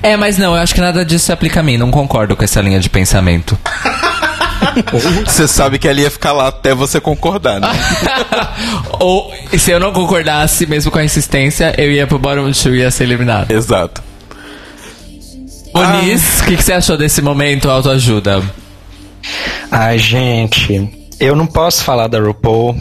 É, 0.00 0.16
mas 0.16 0.38
não, 0.38 0.54
eu 0.54 0.62
acho 0.62 0.72
que 0.72 0.80
nada 0.80 1.04
disso 1.04 1.26
se 1.26 1.32
aplica 1.32 1.58
a 1.58 1.62
mim. 1.62 1.76
Não 1.76 1.90
concordo 1.90 2.36
com 2.36 2.44
essa 2.44 2.60
linha 2.60 2.78
de 2.78 2.88
pensamento. 2.88 3.58
Você 5.26 5.48
sabe 5.48 5.76
que 5.80 5.88
ela 5.88 6.00
ia 6.00 6.10
ficar 6.10 6.32
lá 6.32 6.48
até 6.48 6.72
você 6.72 7.00
concordar, 7.00 7.58
né? 7.60 7.68
Ou, 9.00 9.32
se 9.58 9.72
eu 9.72 9.80
não 9.80 9.92
concordasse, 9.92 10.66
mesmo 10.66 10.90
com 10.92 10.98
a 10.98 11.04
insistência, 11.04 11.74
eu 11.76 11.90
ia 11.90 12.06
pro 12.06 12.18
bottom 12.18 12.48
e 12.48 12.76
ia 12.76 12.90
ser 12.92 13.04
eliminado. 13.04 13.50
Exato. 13.50 14.07
Oniz, 15.78 16.40
o 16.40 16.44
que, 16.44 16.56
que 16.56 16.62
você 16.62 16.72
achou 16.72 16.96
desse 16.96 17.20
momento 17.22 17.70
autoajuda? 17.70 18.42
Ai, 19.70 19.98
gente, 19.98 20.90
eu 21.20 21.34
não 21.36 21.46
posso 21.46 21.84
falar 21.84 22.06
da 22.08 22.18
RuPaul 22.20 22.80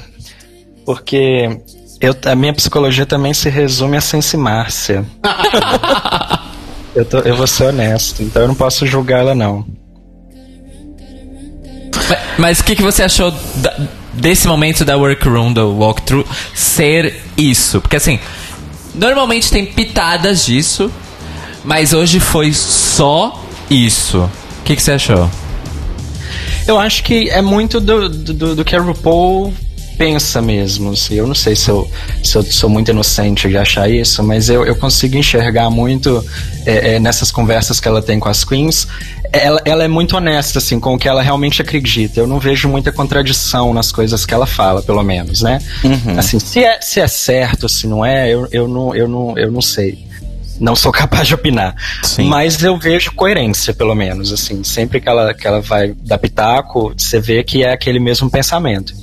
porque 0.86 1.60
eu, 2.00 2.16
a 2.26 2.36
minha 2.36 2.54
psicologia 2.54 3.06
também 3.06 3.34
se 3.34 3.50
resume 3.50 3.98
a 3.98 4.02
Sense 4.02 4.38
Márcia. 4.38 5.04
eu, 6.96 7.04
tô- 7.06 7.20
eu 7.20 7.36
vou 7.36 7.48
ser 7.48 7.66
honesto, 7.66 8.24
então 8.24 8.42
eu 8.44 8.48
não 8.48 8.56
posso 8.56 8.86
julgar 8.86 9.20
ela, 9.20 9.36
não. 9.36 9.66
Ma- 12.10 12.18
Mas 12.38 12.60
o 12.60 12.64
que, 12.64 12.76
que 12.76 12.82
você 12.84 13.04
achou 13.04 13.32
da- 13.56 13.76
desse 14.14 14.48
momento 14.48 14.86
da 14.86 14.96
workroom, 14.98 15.52
do 15.54 15.76
walkthrough, 15.78 16.26
ser 16.56 17.22
isso? 17.36 17.82
Porque 17.82 17.96
assim, 17.98 18.20
normalmente 18.96 19.52
tem 19.52 19.66
pitadas 19.66 20.46
disso, 20.46 20.92
mas 21.64 21.92
hoje 21.94 22.20
foi 22.20 22.54
só 22.98 23.44
isso. 23.70 24.22
O 24.22 24.64
que, 24.64 24.76
que 24.76 24.82
você 24.82 24.94
achou? 24.94 25.30
Eu 26.68 26.80
acho 26.80 27.04
que 27.04 27.30
é 27.30 27.44
muito 27.44 27.80
do, 27.80 28.10
do, 28.10 28.56
do 28.56 28.66
que 28.66 28.76
a 28.76 28.82
RuPaul 28.82 29.54
pensa 30.00 30.42
mesmo. 30.42 30.94
assim. 30.94 31.14
Eu 31.14 31.28
não 31.28 31.36
sei 31.36 31.56
se 31.56 31.70
eu, 31.70 31.88
se 32.24 32.36
eu 32.36 32.42
sou 32.42 32.68
muito 32.68 32.90
inocente 32.90 33.48
de 33.48 33.56
achar 33.56 33.88
isso, 33.88 34.24
mas 34.24 34.50
eu, 34.50 34.66
eu 34.66 34.76
consigo 34.76 35.16
enxergar 35.16 35.70
muito 35.70 36.26
é, 36.66 36.96
é, 36.96 37.00
nessas 37.00 37.30
conversas 37.30 37.80
que 37.80 37.88
ela 37.88 38.02
tem 38.02 38.20
com 38.20 38.30
as 38.30 38.44
queens. 38.44 38.88
Ela, 39.32 39.62
ela 39.64 39.84
é 39.84 39.88
muito 39.88 40.18
honesta, 40.18 40.58
assim, 40.58 40.80
com 40.80 40.96
o 40.96 40.98
que 40.98 41.08
ela 41.08 41.22
realmente 41.22 41.62
acredita. 41.62 42.20
Eu 42.20 42.26
não 42.26 42.40
vejo 42.40 42.68
muita 42.68 42.92
contradição 42.92 43.76
nas 43.76 43.92
coisas 43.92 44.26
que 44.26 44.34
ela 44.34 44.48
fala, 44.48 44.82
pelo 44.82 45.04
menos, 45.04 45.44
né? 45.44 45.60
Assim, 46.18 46.40
se 46.40 46.64
é, 46.64 46.82
se 46.82 47.00
é 47.00 47.08
certo, 47.08 47.70
se 47.70 47.86
não 47.86 48.04
é, 48.04 48.34
eu, 48.34 48.48
eu, 48.52 48.68
não, 48.68 48.96
eu, 48.96 49.08
não, 49.08 49.38
eu 49.38 49.52
não 49.52 49.62
sei. 49.62 50.08
Não 50.60 50.76
sou 50.76 50.92
capaz 50.92 51.28
de 51.28 51.36
opinar. 51.36 51.76
Sim. 52.04 52.28
Mas 52.28 52.62
eu 52.64 52.78
vejo 52.78 53.12
coerência, 53.14 53.74
pelo 53.74 53.94
menos, 53.96 54.32
assim. 54.32 54.64
Sempre 54.64 55.00
que 55.00 55.08
ela, 55.08 55.34
que 55.34 55.46
ela 55.48 55.62
vai 55.62 55.94
dar 56.04 56.18
pitaco, 56.18 56.94
você 56.98 57.20
vê 57.20 57.44
que 57.44 57.64
é 57.64 57.72
aquele 57.72 58.00
mesmo 58.00 58.30
pensamento. 58.30 58.94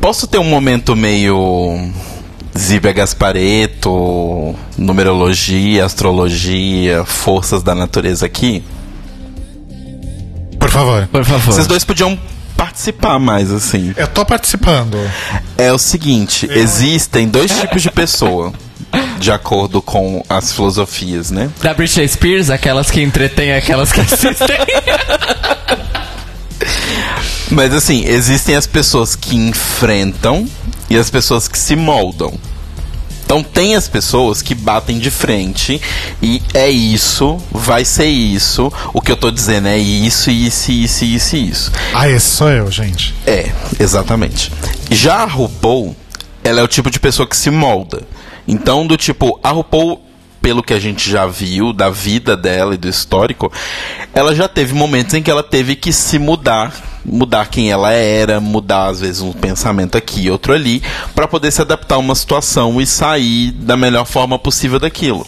Posso 0.00 0.26
ter 0.26 0.38
um 0.38 0.44
momento 0.44 0.96
meio 0.96 1.90
Zíbia 2.56 2.92
Gaspareto, 2.92 4.54
numerologia, 4.76 5.84
astrologia, 5.84 7.04
forças 7.04 7.62
da 7.62 7.74
natureza 7.74 8.26
aqui? 8.26 8.62
Por 10.58 10.70
favor. 10.70 11.08
Por 11.08 11.24
favor. 11.24 11.52
Vocês 11.52 11.66
dois 11.66 11.84
podiam 11.84 12.18
participar 12.60 13.18
mais, 13.18 13.50
assim. 13.50 13.94
Eu 13.96 14.06
tô 14.06 14.22
participando. 14.22 14.98
É 15.56 15.72
o 15.72 15.78
seguinte, 15.78 16.46
existem 16.52 17.26
dois 17.26 17.50
tipos 17.58 17.80
de 17.80 17.90
pessoa, 17.90 18.52
de 19.18 19.32
acordo 19.32 19.80
com 19.80 20.22
as 20.28 20.52
filosofias, 20.52 21.30
né? 21.30 21.50
Da 21.62 21.72
Britney 21.72 22.06
Spears, 22.06 22.50
aquelas 22.50 22.90
que 22.90 23.00
entretêm, 23.00 23.54
aquelas 23.54 23.90
que 23.90 24.02
assistem. 24.02 24.58
Mas 27.50 27.72
assim, 27.72 28.04
existem 28.04 28.54
as 28.54 28.66
pessoas 28.66 29.16
que 29.16 29.34
enfrentam 29.34 30.46
e 30.90 30.98
as 30.98 31.08
pessoas 31.08 31.48
que 31.48 31.58
se 31.58 31.74
moldam. 31.74 32.38
Então 33.30 33.44
tem 33.44 33.76
as 33.76 33.86
pessoas 33.86 34.42
que 34.42 34.56
batem 34.56 34.98
de 34.98 35.08
frente 35.08 35.80
e 36.20 36.42
é 36.52 36.68
isso, 36.68 37.38
vai 37.52 37.84
ser 37.84 38.08
isso, 38.08 38.72
o 38.92 39.00
que 39.00 39.12
eu 39.12 39.16
tô 39.16 39.30
dizendo 39.30 39.68
é 39.68 39.78
isso, 39.78 40.32
isso, 40.32 40.72
isso, 40.72 41.04
isso, 41.04 41.36
isso. 41.36 41.72
Ah, 41.94 42.08
esse 42.08 42.26
sou 42.26 42.50
eu, 42.50 42.68
gente. 42.72 43.14
É, 43.24 43.52
exatamente. 43.78 44.50
Já 44.90 45.18
a 45.18 45.26
RuPaul, 45.26 45.94
ela 46.42 46.58
é 46.58 46.62
o 46.64 46.66
tipo 46.66 46.90
de 46.90 46.98
pessoa 46.98 47.24
que 47.24 47.36
se 47.36 47.52
molda. 47.52 48.02
Então, 48.48 48.84
do 48.84 48.96
tipo, 48.96 49.38
a 49.44 49.50
RuPaul, 49.50 50.02
pelo 50.40 50.62
que 50.62 50.74
a 50.74 50.80
gente 50.80 51.10
já 51.10 51.26
viu 51.26 51.72
da 51.72 51.90
vida 51.90 52.36
dela 52.36 52.74
e 52.74 52.78
do 52.78 52.88
histórico, 52.88 53.52
ela 54.14 54.34
já 54.34 54.48
teve 54.48 54.74
momentos 54.74 55.14
em 55.14 55.22
que 55.22 55.30
ela 55.30 55.42
teve 55.42 55.76
que 55.76 55.92
se 55.92 56.18
mudar, 56.18 56.72
mudar 57.04 57.48
quem 57.48 57.70
ela 57.70 57.92
era, 57.92 58.40
mudar 58.40 58.86
às 58.86 59.00
vezes 59.00 59.20
um 59.20 59.32
pensamento 59.32 59.96
aqui, 59.96 60.30
outro 60.30 60.52
ali, 60.52 60.82
para 61.14 61.28
poder 61.28 61.50
se 61.50 61.60
adaptar 61.60 61.96
a 61.96 61.98
uma 61.98 62.14
situação 62.14 62.80
e 62.80 62.86
sair 62.86 63.52
da 63.52 63.76
melhor 63.76 64.04
forma 64.04 64.38
possível 64.38 64.78
daquilo. 64.78 65.26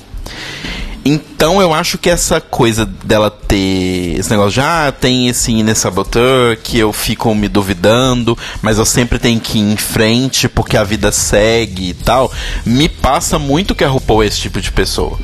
Então 1.05 1.61
eu 1.61 1.75
acho 1.75 1.99
que 1.99 2.09
essa 2.09 2.41
coisa 2.41 2.87
dela 2.87 3.31
ter 3.31 4.17
esse 4.19 4.31
negócio 4.31 4.53
de 4.53 4.61
ah, 4.61 4.93
tem 4.93 5.29
esse 5.29 5.51
Ines 5.51 5.79
Saboteur 5.79 6.57
que 6.63 6.79
eu 6.79 6.93
fico 6.93 7.35
me 7.35 7.49
duvidando, 7.49 8.39
mas 8.61 8.79
eu 8.79 8.87
sempre 8.87 9.19
tenho 9.19 9.41
que 9.41 9.59
ir 9.59 9.73
em 9.73 9.77
frente 9.77 10.49
porque 10.49 10.77
a 10.77 10.85
vida 10.85 11.11
segue 11.11 11.91
e 11.91 11.95
tal, 11.95 12.31
me 12.65 12.89
passa 12.89 13.39
muito 13.39 13.75
que 13.75 13.83
a 13.83 13.89
RuPaul 13.89 14.23
é 14.23 14.27
esse 14.27 14.39
tipo 14.39 14.61
de 14.61 14.71
pessoa. 14.71 15.19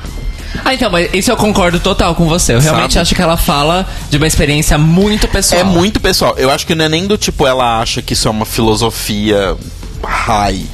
ah, 0.64 0.74
então, 0.74 0.90
mas 0.90 1.10
isso 1.14 1.30
eu 1.30 1.36
concordo 1.36 1.78
total 1.78 2.14
com 2.14 2.26
você. 2.26 2.54
Eu 2.54 2.60
realmente 2.60 2.94
Sabe? 2.94 3.02
acho 3.02 3.14
que 3.14 3.22
ela 3.22 3.36
fala 3.36 3.86
de 4.10 4.16
uma 4.16 4.26
experiência 4.26 4.76
muito 4.76 5.28
pessoal. 5.28 5.60
É 5.60 5.64
muito 5.64 6.00
pessoal. 6.00 6.34
Eu 6.36 6.50
acho 6.50 6.66
que 6.66 6.74
não 6.74 6.86
é 6.86 6.88
nem 6.88 7.06
do 7.06 7.16
tipo 7.16 7.46
ela 7.46 7.80
acha 7.80 8.02
que 8.02 8.14
isso 8.14 8.26
é 8.26 8.30
uma 8.30 8.46
filosofia 8.46 9.56
high. 10.02 10.66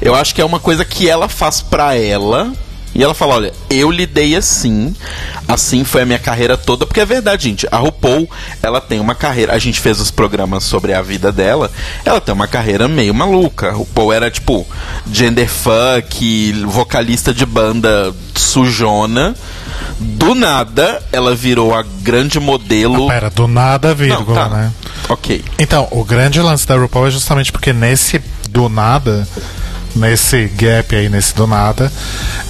Eu 0.00 0.16
acho 0.16 0.34
que 0.34 0.40
é 0.40 0.44
uma 0.44 0.58
coisa 0.58 0.84
que 0.84 1.08
ela 1.08 1.28
faz 1.28 1.60
pra 1.60 1.94
ela. 1.94 2.52
E 2.94 3.02
ela 3.02 3.14
fala, 3.14 3.34
olha, 3.34 3.54
eu 3.70 3.90
lidei 3.90 4.36
assim, 4.36 4.94
assim 5.48 5.82
foi 5.82 6.02
a 6.02 6.06
minha 6.06 6.18
carreira 6.18 6.56
toda, 6.56 6.86
porque 6.86 7.00
é 7.00 7.06
verdade, 7.06 7.44
gente, 7.48 7.66
a 7.70 7.78
RuPaul, 7.78 8.28
ela 8.62 8.80
tem 8.80 9.00
uma 9.00 9.14
carreira, 9.14 9.54
a 9.54 9.58
gente 9.58 9.80
fez 9.80 9.98
os 9.98 10.10
programas 10.10 10.64
sobre 10.64 10.92
a 10.92 11.00
vida 11.00 11.32
dela, 11.32 11.70
ela 12.04 12.20
tem 12.20 12.34
uma 12.34 12.46
carreira 12.46 12.86
meio 12.88 13.14
maluca, 13.14 13.68
a 13.68 13.72
RuPaul 13.72 14.12
era 14.12 14.30
tipo 14.30 14.66
genderfuck, 15.10 16.52
vocalista 16.66 17.32
de 17.32 17.46
banda 17.46 18.14
sujona, 18.34 19.34
do 19.98 20.34
nada 20.34 21.02
ela 21.12 21.34
virou 21.34 21.74
a 21.74 21.82
grande 22.02 22.38
modelo... 22.38 23.08
Pera, 23.08 23.30
do 23.30 23.48
nada, 23.48 23.94
vírgula, 23.94 24.42
Não, 24.42 24.50
tá. 24.50 24.54
né? 24.54 24.72
Ok. 25.08 25.44
Então, 25.58 25.88
o 25.90 26.04
grande 26.04 26.40
lance 26.40 26.66
da 26.66 26.76
RuPaul 26.76 27.06
é 27.06 27.10
justamente 27.10 27.50
porque 27.50 27.72
nesse 27.72 28.20
do 28.50 28.68
nada, 28.68 29.26
nesse 29.94 30.46
gap 30.48 30.94
aí, 30.94 31.08
nesse 31.08 31.34
do 31.34 31.46
nada, 31.46 31.92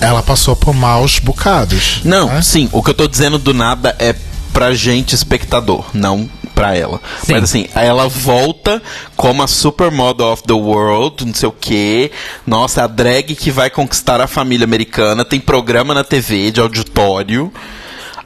ela 0.00 0.22
passou 0.22 0.56
por 0.56 0.74
maus 0.74 1.18
bocados. 1.18 2.00
Não, 2.04 2.28
né? 2.28 2.42
sim, 2.42 2.68
o 2.72 2.82
que 2.82 2.90
eu 2.90 2.94
tô 2.94 3.08
dizendo 3.08 3.38
do 3.38 3.52
nada 3.54 3.94
é 3.98 4.14
pra 4.52 4.74
gente 4.74 5.14
espectador, 5.14 5.86
não 5.94 6.28
pra 6.54 6.76
ela. 6.76 7.00
Sim. 7.22 7.32
Mas 7.32 7.44
assim, 7.44 7.66
ela 7.74 8.08
volta 8.08 8.82
como 9.16 9.42
a 9.42 9.46
supermodel 9.46 10.32
of 10.32 10.42
the 10.42 10.52
world, 10.52 11.24
não 11.24 11.34
sei 11.34 11.48
o 11.48 11.52
quê. 11.52 12.10
Nossa, 12.46 12.84
a 12.84 12.86
drag 12.86 13.34
que 13.34 13.50
vai 13.50 13.70
conquistar 13.70 14.20
a 14.20 14.26
família 14.26 14.64
americana, 14.64 15.24
tem 15.24 15.40
programa 15.40 15.94
na 15.94 16.04
TV 16.04 16.50
de 16.50 16.60
auditório. 16.60 17.52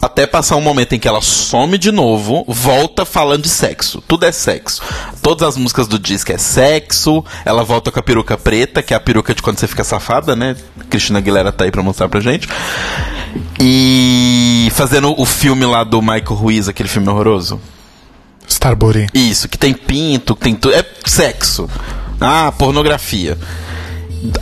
Até 0.00 0.26
passar 0.26 0.56
um 0.56 0.60
momento 0.60 0.94
em 0.94 0.98
que 0.98 1.08
ela 1.08 1.20
some 1.22 1.78
de 1.78 1.90
novo, 1.90 2.44
volta 2.46 3.04
falando 3.04 3.42
de 3.42 3.48
sexo. 3.48 4.02
Tudo 4.06 4.26
é 4.26 4.32
sexo. 4.32 4.82
Todas 5.22 5.48
as 5.48 5.56
músicas 5.56 5.88
do 5.88 5.98
disco 5.98 6.32
é 6.32 6.38
sexo. 6.38 7.24
Ela 7.44 7.64
volta 7.64 7.90
com 7.90 7.98
a 7.98 8.02
peruca 8.02 8.36
preta, 8.36 8.82
que 8.82 8.92
é 8.92 8.96
a 8.96 9.00
peruca 9.00 9.34
de 9.34 9.42
quando 9.42 9.58
você 9.58 9.66
fica 9.66 9.84
safada, 9.84 10.36
né? 10.36 10.56
Cristina 10.90 11.18
Aguilera 11.18 11.50
tá 11.52 11.64
aí 11.64 11.70
pra 11.70 11.82
mostrar 11.82 12.08
pra 12.08 12.20
gente. 12.20 12.48
E 13.60 14.68
fazendo 14.72 15.14
o 15.18 15.24
filme 15.24 15.64
lá 15.64 15.82
do 15.82 16.00
Michael 16.00 16.34
Ruiz, 16.34 16.68
aquele 16.68 16.88
filme 16.88 17.08
horroroso. 17.08 17.60
Starbury. 18.46 19.08
Isso, 19.12 19.48
que 19.48 19.58
tem 19.58 19.74
pinto, 19.74 20.34
que 20.36 20.42
tem 20.42 20.54
tudo. 20.54 20.74
É 20.74 20.84
sexo. 21.04 21.68
Ah, 22.20 22.52
pornografia. 22.56 23.36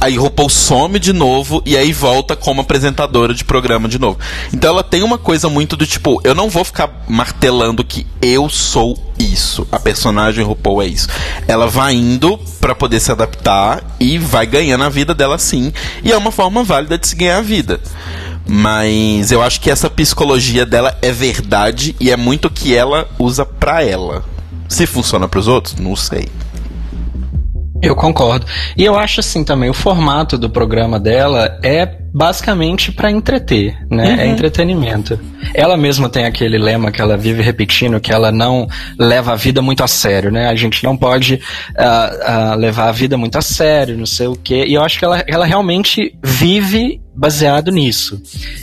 Aí 0.01 0.17
RuPaul 0.17 0.49
some 0.49 0.99
de 0.99 1.13
novo 1.13 1.63
e 1.67 1.77
aí 1.77 1.93
volta 1.93 2.37
como 2.37 2.61
apresentadora 2.61 3.35
de 3.35 3.45
programa 3.45 3.89
de 3.89 3.99
novo. 3.99 4.19
Então 4.53 4.71
ela 4.71 4.83
tem 4.83 5.03
uma 5.03 5.19
coisa 5.19 5.49
muito 5.49 5.77
do 5.77 5.87
tipo, 5.87 6.21
eu 6.25 6.35
não 6.35 6.49
vou 6.49 6.65
ficar 6.65 7.05
martelando 7.09 7.85
que 7.85 8.07
eu 8.23 8.49
sou 8.49 8.97
isso. 9.19 9.67
A 9.71 9.79
personagem 9.79 10.45
RuPaul 10.45 10.83
é 10.83 10.87
isso. 10.87 11.09
Ela 11.47 11.67
vai 11.67 11.95
indo 11.95 12.39
pra 12.61 12.75
poder 12.75 13.01
se 13.01 13.11
adaptar 13.11 13.83
e 13.99 14.19
vai 14.19 14.47
ganhando 14.47 14.85
a 14.85 14.89
vida 14.89 15.15
dela 15.15 15.39
sim. 15.39 15.73
E 16.03 16.13
é 16.13 16.17
uma 16.17 16.31
forma 16.31 16.63
válida 16.63 16.99
de 16.99 17.07
se 17.07 17.17
ganhar 17.17 17.39
a 17.39 17.43
vida. 17.43 17.81
Mas 18.47 19.33
eu 19.33 19.43
acho 19.43 19.61
que 19.61 19.71
essa 19.71 19.89
psicologia 19.89 20.67
dela 20.67 20.97
é 21.01 21.11
verdade 21.11 21.97
e 21.99 22.11
é 22.11 22.17
muito 22.17 22.49
o 22.49 22.51
que 22.51 22.75
ela 22.75 23.09
usa 23.19 23.45
pra 23.45 23.83
ela. 23.83 24.25
Se 24.69 24.87
funciona 24.87 25.29
pros 25.29 25.49
outros, 25.49 25.77
não 25.77 25.97
sei. 25.97 26.29
Eu 27.83 27.95
concordo. 27.97 28.47
E 28.77 28.85
eu 28.85 28.97
acho 28.97 29.21
assim 29.21 29.45
também, 29.45 29.69
o 29.69 29.75
formato 29.75 30.39
do 30.39 30.49
programa 30.49 30.99
dela 30.99 31.59
é 31.63 32.04
basicamente 32.15 32.93
para 32.93 33.11
entreter, 33.11 33.77
né? 33.91 34.19
É 34.21 34.27
entretenimento. 34.29 35.19
Ela 35.53 35.77
mesma 35.77 36.09
tem 36.09 36.25
aquele 36.25 36.57
lema 36.57 36.93
que 36.93 37.03
ela 37.03 37.17
vive 37.17 37.43
repetindo, 37.43 38.01
que 38.01 38.13
ela 38.13 38.31
não 38.31 38.69
leva 38.97 39.33
a 39.33 39.37
vida 39.37 39.61
muito 39.61 39.83
a 39.83 39.89
sério, 39.89 40.31
né? 40.31 40.47
A 40.47 40.55
gente 40.55 40.85
não 40.85 40.97
pode 40.97 41.41
ah, 41.77 42.53
ah, 42.53 42.55
levar 42.55 42.89
a 42.89 42.93
vida 42.93 43.19
muito 43.19 43.37
a 43.37 43.43
sério, 43.43 43.99
não 43.99 44.07
sei 44.07 44.29
o 44.29 44.37
quê. 44.37 44.65
E 44.65 44.75
eu 44.75 44.83
acho 44.85 44.97
que 44.97 45.05
ela, 45.05 45.25
ela 45.27 45.45
realmente 45.45 46.17
vive 46.23 47.01
baseado 47.15 47.71
nisso. 47.71 48.21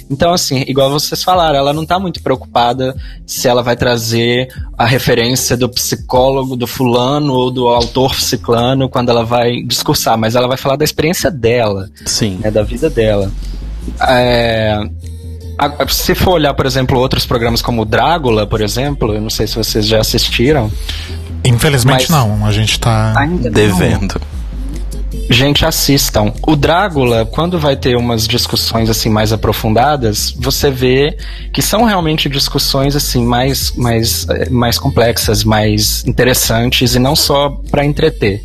Então, 0.10 0.34
assim, 0.34 0.64
igual 0.68 0.90
vocês 0.90 1.24
falaram, 1.24 1.58
ela 1.58 1.74
não 1.74 1.86
tá 1.86 1.98
muito 1.98 2.22
preocupada 2.22 2.96
se 3.26 3.48
ela 3.48 3.64
vai 3.64 3.76
trazer 3.76 4.50
a 4.78 4.86
referência 4.86 5.56
do 5.56 5.70
psicólogo, 5.70 6.56
do 6.56 6.68
fulano 6.68 7.34
ou 7.34 7.50
do 7.50 7.70
autor 7.70 8.16
ciclano 8.16 8.90
quando 8.90 9.10
ela 9.10 9.24
vai 9.24 9.62
discursar, 9.64 10.18
mas 10.18 10.36
ela 10.36 10.48
vai 10.48 10.58
falar 10.58 10.76
da 10.76 10.84
experiência 10.84 11.32
dela, 11.32 11.90
Sim. 12.06 12.40
né, 12.42 12.52
da 12.52 12.64
vida 12.64 12.90
dela. 12.90 13.32
É, 14.08 14.78
a- 15.58 15.88
se 15.88 16.16
for 16.16 16.32
olhar, 16.34 16.54
por 16.54 16.66
exemplo, 16.66 17.00
outros 17.00 17.26
programas 17.26 17.62
como 17.62 17.82
o 17.82 17.86
Drácula, 17.86 18.46
por 18.48 18.62
exemplo, 18.62 19.14
eu 19.14 19.22
não 19.22 19.30
sei 19.30 19.48
se 19.48 19.56
vocês 19.56 19.86
já 19.88 20.00
assistiram. 20.00 20.72
Infelizmente 21.44 22.06
Mas- 22.08 22.10
não, 22.10 22.46
a 22.46 22.52
gente 22.52 22.80
tá. 22.80 23.14
Ainda 23.18 23.44
não. 23.50 23.52
Devendo. 23.52 24.22
Gente, 25.30 25.66
assistam. 25.66 26.34
O 26.46 26.56
Drácula, 26.56 27.26
quando 27.26 27.58
vai 27.60 27.76
ter 27.76 27.96
umas 27.96 28.28
discussões 28.28 28.90
assim 28.90 29.10
mais 29.10 29.32
aprofundadas, 29.34 30.34
você 30.38 30.70
vê 30.70 31.18
que 31.54 31.62
são 31.62 31.84
realmente 31.86 32.28
discussões 32.30 32.96
assim 32.96 33.24
mais 33.26 33.72
mais 33.72 34.28
eh, 34.30 34.50
mais 34.50 34.78
complexas, 34.78 35.44
mais 35.44 36.04
interessantes 36.06 36.96
e 36.96 37.00
não 37.00 37.16
só 37.16 37.50
pra 37.70 37.84
entreter. 37.86 38.44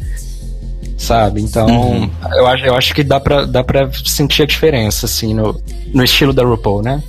Sabe? 0.96 1.42
Então, 1.42 2.10
eu 2.32 2.46
acho 2.46 2.64
eu 2.64 2.74
acho 2.74 2.94
que 2.94 3.04
dá 3.04 3.20
pra, 3.20 3.44
dá 3.44 3.62
pra 3.62 3.90
sentir 4.04 4.42
a 4.42 4.46
diferença 4.46 5.06
assim 5.06 5.34
no, 5.34 5.60
no 5.92 6.02
estilo 6.02 6.32
da 6.32 6.42
RuPaul, 6.42 6.82
né? 6.82 7.02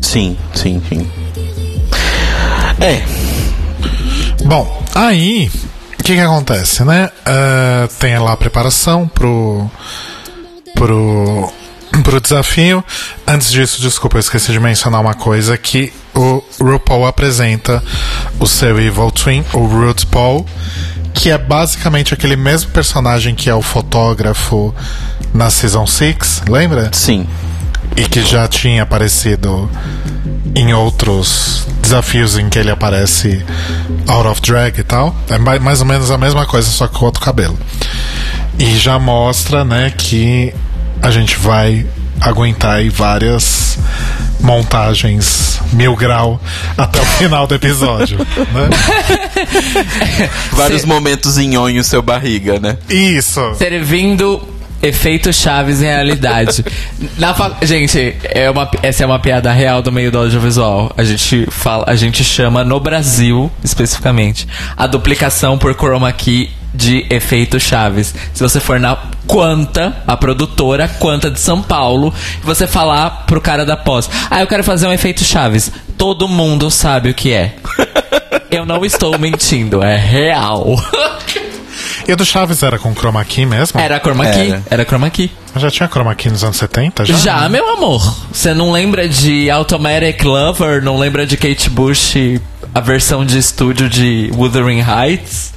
Sim, 0.00 0.36
sim, 0.54 0.80
sim. 0.88 1.10
É, 2.80 3.02
Bom, 4.44 4.82
aí, 4.94 5.50
o 5.98 6.02
que 6.02 6.14
que 6.14 6.20
acontece, 6.20 6.84
né? 6.84 7.08
Ah, 7.24 7.88
tem 8.00 8.18
lá 8.18 8.32
a 8.32 8.36
preparação 8.36 9.06
pro, 9.06 9.70
pro, 10.74 11.52
pro 12.02 12.20
desafio. 12.20 12.82
Antes 13.26 13.50
disso, 13.50 13.80
desculpa, 13.80 14.16
eu 14.16 14.20
esqueci 14.20 14.52
de 14.52 14.60
mencionar 14.60 15.00
uma 15.00 15.14
coisa, 15.14 15.56
que 15.56 15.92
o 16.14 16.42
RuPaul 16.60 17.06
apresenta 17.06 17.82
o 18.38 18.46
seu 18.46 18.78
Evil 18.80 19.10
Twin, 19.10 19.44
o 19.52 19.66
Root 19.66 20.06
Paul, 20.06 20.46
que 21.14 21.30
é 21.30 21.38
basicamente 21.38 22.12
aquele 22.14 22.36
mesmo 22.36 22.70
personagem 22.70 23.34
que 23.34 23.48
é 23.48 23.54
o 23.54 23.62
fotógrafo 23.62 24.74
na 25.32 25.48
Season 25.50 25.86
6, 25.86 26.42
lembra? 26.48 26.90
sim. 26.92 27.26
e 27.96 28.04
que 28.06 28.22
já 28.22 28.48
tinha 28.48 28.82
aparecido 28.84 29.70
em 30.54 30.72
outros 30.72 31.66
desafios 31.82 32.38
em 32.38 32.48
que 32.48 32.58
ele 32.58 32.70
aparece 32.70 33.44
out 34.08 34.26
of 34.28 34.40
drag 34.40 34.78
e 34.78 34.82
tal. 34.82 35.14
É 35.28 35.36
mai- 35.36 35.58
mais 35.58 35.80
ou 35.80 35.86
menos 35.86 36.10
a 36.10 36.16
mesma 36.16 36.46
coisa, 36.46 36.70
só 36.70 36.88
com 36.88 37.04
outro 37.04 37.20
cabelo. 37.20 37.58
E 38.58 38.76
já 38.78 38.98
mostra, 38.98 39.62
né, 39.64 39.90
que 39.96 40.54
a 41.02 41.10
gente 41.10 41.36
vai 41.36 41.84
aguentar 42.20 42.76
aí 42.76 42.88
várias 42.88 43.78
montagens 44.40 45.60
mil 45.72 45.96
grau 45.96 46.40
até 46.76 47.00
o 47.00 47.04
final 47.18 47.46
do 47.46 47.54
episódio, 47.54 48.18
né? 48.18 48.68
Vários 50.52 50.82
Cê- 50.82 50.86
momentos 50.86 51.38
em 51.38 51.56
onho 51.56 51.82
seu 51.82 52.02
barriga, 52.02 52.58
né? 52.60 52.76
Isso. 52.88 53.54
Servindo 53.56 54.40
efeito 54.82 55.32
Chaves 55.32 55.80
em 55.80 55.86
realidade. 55.86 56.64
Na 57.18 57.32
fa- 57.34 57.56
Gente, 57.62 58.16
é 58.24 58.50
uma, 58.50 58.68
essa 58.82 59.04
é 59.04 59.06
uma 59.06 59.18
piada 59.18 59.52
real 59.52 59.80
do 59.80 59.92
meio 59.92 60.10
do 60.10 60.18
audiovisual. 60.18 60.92
A 60.96 61.04
gente 61.04 61.46
fala, 61.50 61.84
a 61.86 61.94
gente 61.94 62.22
chama 62.24 62.64
no 62.64 62.78
Brasil, 62.80 63.50
especificamente, 63.62 64.46
a 64.76 64.86
duplicação 64.86 65.56
por 65.56 65.74
chroma 65.74 66.12
key 66.12 66.50
de 66.74 67.06
efeito 67.10 67.60
Chaves. 67.60 68.14
Se 68.32 68.42
você 68.42 68.60
for 68.60 68.80
na 68.80 68.96
Quanta, 69.26 69.96
a 70.06 70.16
produtora 70.16 70.88
Quanta 70.88 71.30
de 71.30 71.38
São 71.40 71.62
Paulo, 71.62 72.12
e 72.42 72.46
você 72.46 72.66
falar 72.66 73.24
pro 73.26 73.40
cara 73.40 73.64
da 73.64 73.76
pós, 73.76 74.08
ah, 74.30 74.40
eu 74.40 74.46
quero 74.46 74.64
fazer 74.64 74.86
um 74.86 74.92
efeito 74.92 75.24
Chaves. 75.24 75.70
Todo 75.96 76.26
mundo 76.28 76.70
sabe 76.70 77.10
o 77.10 77.14
que 77.14 77.32
é. 77.32 77.54
Eu 78.50 78.66
não 78.66 78.84
estou 78.84 79.18
mentindo, 79.18 79.82
é 79.82 79.96
real. 79.96 80.76
E 82.06 82.12
o 82.12 82.16
do 82.16 82.24
Chaves 82.24 82.62
era 82.64 82.78
com 82.80 82.92
chroma 82.94 83.24
key 83.24 83.46
mesmo? 83.46 83.78
Era 83.78 84.00
chroma 84.00 84.26
key, 84.26 84.50
Era. 84.50 84.62
era 84.70 84.84
chroma 84.84 85.08
key. 85.08 85.30
Já 85.54 85.70
tinha 85.70 85.88
chroma 85.88 86.14
key 86.16 86.30
nos 86.30 86.42
anos 86.42 86.56
70? 86.56 87.04
Já? 87.04 87.16
Já, 87.16 87.48
meu 87.48 87.68
amor. 87.74 88.16
Você 88.32 88.52
não 88.52 88.72
lembra 88.72 89.08
de 89.08 89.48
Automatic 89.48 90.22
Lover? 90.24 90.82
Não 90.82 90.98
lembra 90.98 91.24
de 91.24 91.36
Kate 91.36 91.70
Bush, 91.70 92.14
a 92.74 92.80
versão 92.80 93.24
de 93.24 93.38
estúdio 93.38 93.88
de 93.88 94.30
Wuthering 94.34 94.80
Heights? 94.82 95.54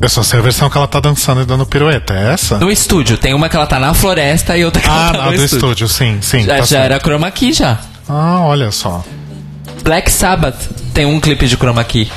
Eu 0.00 0.08
só 0.08 0.22
sei 0.22 0.38
a 0.38 0.42
versão 0.42 0.70
que 0.70 0.76
ela 0.76 0.86
tá 0.86 1.00
dançando 1.00 1.42
e 1.42 1.44
dando 1.44 1.66
pirueta, 1.66 2.14
é 2.14 2.32
essa? 2.32 2.58
No 2.58 2.70
estúdio, 2.70 3.18
tem 3.18 3.34
uma 3.34 3.48
que 3.48 3.56
ela 3.56 3.66
tá 3.66 3.80
na 3.80 3.92
floresta 3.94 4.56
e 4.56 4.64
outra 4.64 4.80
que 4.80 4.88
Ah, 4.88 4.92
ela 4.92 5.12
tá 5.12 5.18
não, 5.18 5.24
no 5.32 5.36
do 5.36 5.44
estúdio. 5.44 5.56
estúdio, 5.84 5.88
sim, 5.88 6.18
sim. 6.22 6.42
Já, 6.44 6.52
tá 6.54 6.58
já 6.60 6.66
certo. 6.66 6.84
era 6.84 7.00
chroma 7.00 7.30
key 7.30 7.52
já. 7.52 7.78
Ah, 8.08 8.40
olha 8.42 8.70
só. 8.70 9.04
Black 9.82 10.10
Sabbath 10.10 10.56
tem 10.94 11.04
um 11.04 11.18
clipe 11.20 11.46
de 11.48 11.56
chroma 11.56 11.82
key. 11.82 12.08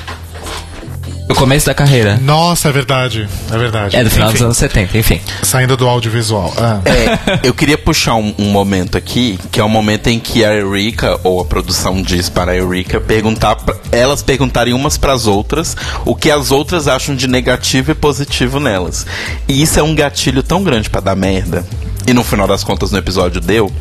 No 1.32 1.36
começo 1.36 1.66
da 1.66 1.74
carreira. 1.74 2.20
Nossa, 2.22 2.68
é 2.68 2.72
verdade. 2.74 3.28
É 3.52 3.58
verdade. 3.58 3.96
É 3.96 4.04
do 4.04 4.10
final 4.10 4.28
Enfim, 4.28 4.38
dos 4.38 4.46
anos 4.46 4.58
70, 4.58 4.98
enfim. 4.98 5.22
Saindo 5.42 5.78
do 5.78 5.88
audiovisual. 5.88 6.54
Ah. 6.58 6.82
É, 6.84 7.40
eu 7.48 7.54
queria 7.54 7.78
puxar 7.78 8.16
um, 8.16 8.34
um 8.38 8.50
momento 8.50 8.98
aqui, 8.98 9.40
que 9.52 9.60
é 9.60 9.64
o 9.64 9.70
momento 9.70 10.08
em 10.08 10.20
que 10.20 10.44
a 10.44 10.54
Eureka, 10.54 11.18
ou 11.24 11.40
a 11.40 11.46
produção 11.46 12.02
diz 12.02 12.28
para 12.28 12.52
a 12.52 12.56
Eureka, 12.56 13.00
perguntar 13.00 13.56
pra- 13.56 13.76
elas 13.94 14.22
perguntarem 14.22 14.74
umas 14.74 14.98
para 14.98 15.14
as 15.14 15.26
outras 15.26 15.76
o 16.06 16.16
que 16.16 16.30
as 16.30 16.52
outras 16.52 16.88
acham 16.90 17.16
de 17.16 17.28
negativo 17.28 17.92
e 17.92 17.96
positivo 17.96 18.60
nelas. 18.60 19.06
E 19.48 19.62
isso 19.62 19.80
é 19.80 19.84
um 19.84 19.96
gatilho 19.96 20.44
tão 20.44 20.62
grande 20.64 20.90
para 20.90 21.00
dar 21.02 21.16
merda. 21.16 21.66
E 22.06 22.14
no 22.14 22.24
final 22.26 22.48
das 22.48 22.64
contas 22.64 22.92
no 22.92 22.98
episódio 22.98 23.40
deu. 23.40 23.72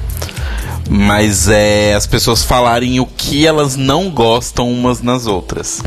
Mas 0.89 1.49
é 1.49 1.95
as 1.95 2.07
pessoas 2.07 2.43
falarem 2.43 2.99
o 3.01 3.07
que 3.07 3.47
elas 3.47 3.77
não 3.77 4.11
gostam 4.11 4.71
umas 4.71 5.01
nas 5.01 5.27
outras. 5.27 5.83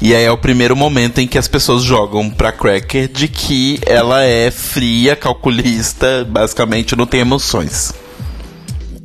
E 0.00 0.14
aí 0.14 0.24
é 0.24 0.30
o 0.30 0.38
primeiro 0.38 0.76
momento 0.76 1.18
em 1.20 1.26
que 1.26 1.36
as 1.38 1.48
pessoas 1.48 1.82
jogam 1.82 2.30
pra 2.30 2.52
Cracker 2.52 3.08
de 3.08 3.26
que 3.28 3.80
ela 3.84 4.22
é 4.22 4.50
fria, 4.50 5.16
calculista, 5.16 6.24
basicamente 6.28 6.94
não 6.94 7.06
tem 7.06 7.20
emoções. 7.20 7.92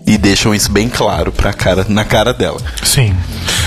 E 0.06 0.18
deixam 0.18 0.54
isso 0.54 0.72
bem 0.72 0.90
claro 0.90 1.32
pra 1.32 1.54
cara, 1.54 1.86
na 1.88 2.04
cara 2.04 2.34
dela. 2.34 2.60
Sim. 2.84 3.16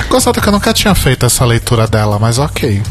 Gostado 0.09 0.41
que 0.41 0.49
eu 0.49 0.53
nunca 0.53 0.73
tinha 0.73 0.95
feito 0.95 1.25
essa 1.27 1.45
leitura 1.45 1.87
dela, 1.87 2.19
mas 2.19 2.39
ok. 2.39 2.83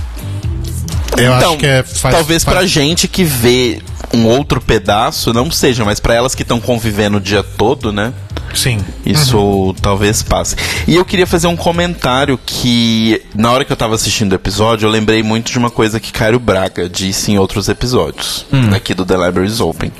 Eu 1.17 1.35
então, 1.35 1.49
acho 1.51 1.57
que 1.57 1.65
é. 1.67 1.83
Faz, 1.83 2.15
talvez 2.15 2.43
faz- 2.43 2.57
pra 2.57 2.65
gente 2.67 3.07
que 3.07 3.23
vê 3.23 3.81
um 4.13 4.27
outro 4.27 4.61
pedaço 4.61 5.33
não 5.33 5.49
seja, 5.49 5.83
mas 5.83 5.99
pra 5.99 6.13
elas 6.13 6.35
que 6.35 6.43
estão 6.43 6.59
convivendo 6.59 7.17
o 7.17 7.21
dia 7.21 7.43
todo, 7.43 7.91
né? 7.91 8.13
Sim. 8.53 8.77
Isso 9.03 9.75
talvez 9.81 10.21
passe. 10.21 10.55
E 10.87 10.95
eu 10.95 11.03
queria 11.03 11.25
fazer 11.25 11.47
um 11.47 11.55
comentário 11.55 12.39
que, 12.45 13.21
na 13.33 13.51
hora 13.51 13.65
que 13.65 13.71
eu 13.71 13.77
tava 13.77 13.95
assistindo 13.95 14.33
o 14.33 14.35
episódio, 14.35 14.85
eu 14.85 14.91
lembrei 14.91 15.23
muito 15.23 15.51
de 15.51 15.57
uma 15.57 15.71
coisa 15.71 15.99
que 15.99 16.11
Cairo 16.11 16.39
Braga 16.39 16.87
disse 16.87 17.31
em 17.31 17.39
outros 17.39 17.67
episódios, 17.67 18.45
aqui 18.75 18.93
do 18.93 19.05
The 19.05 19.15
Libraries 19.17 19.59
Open. 19.59 19.91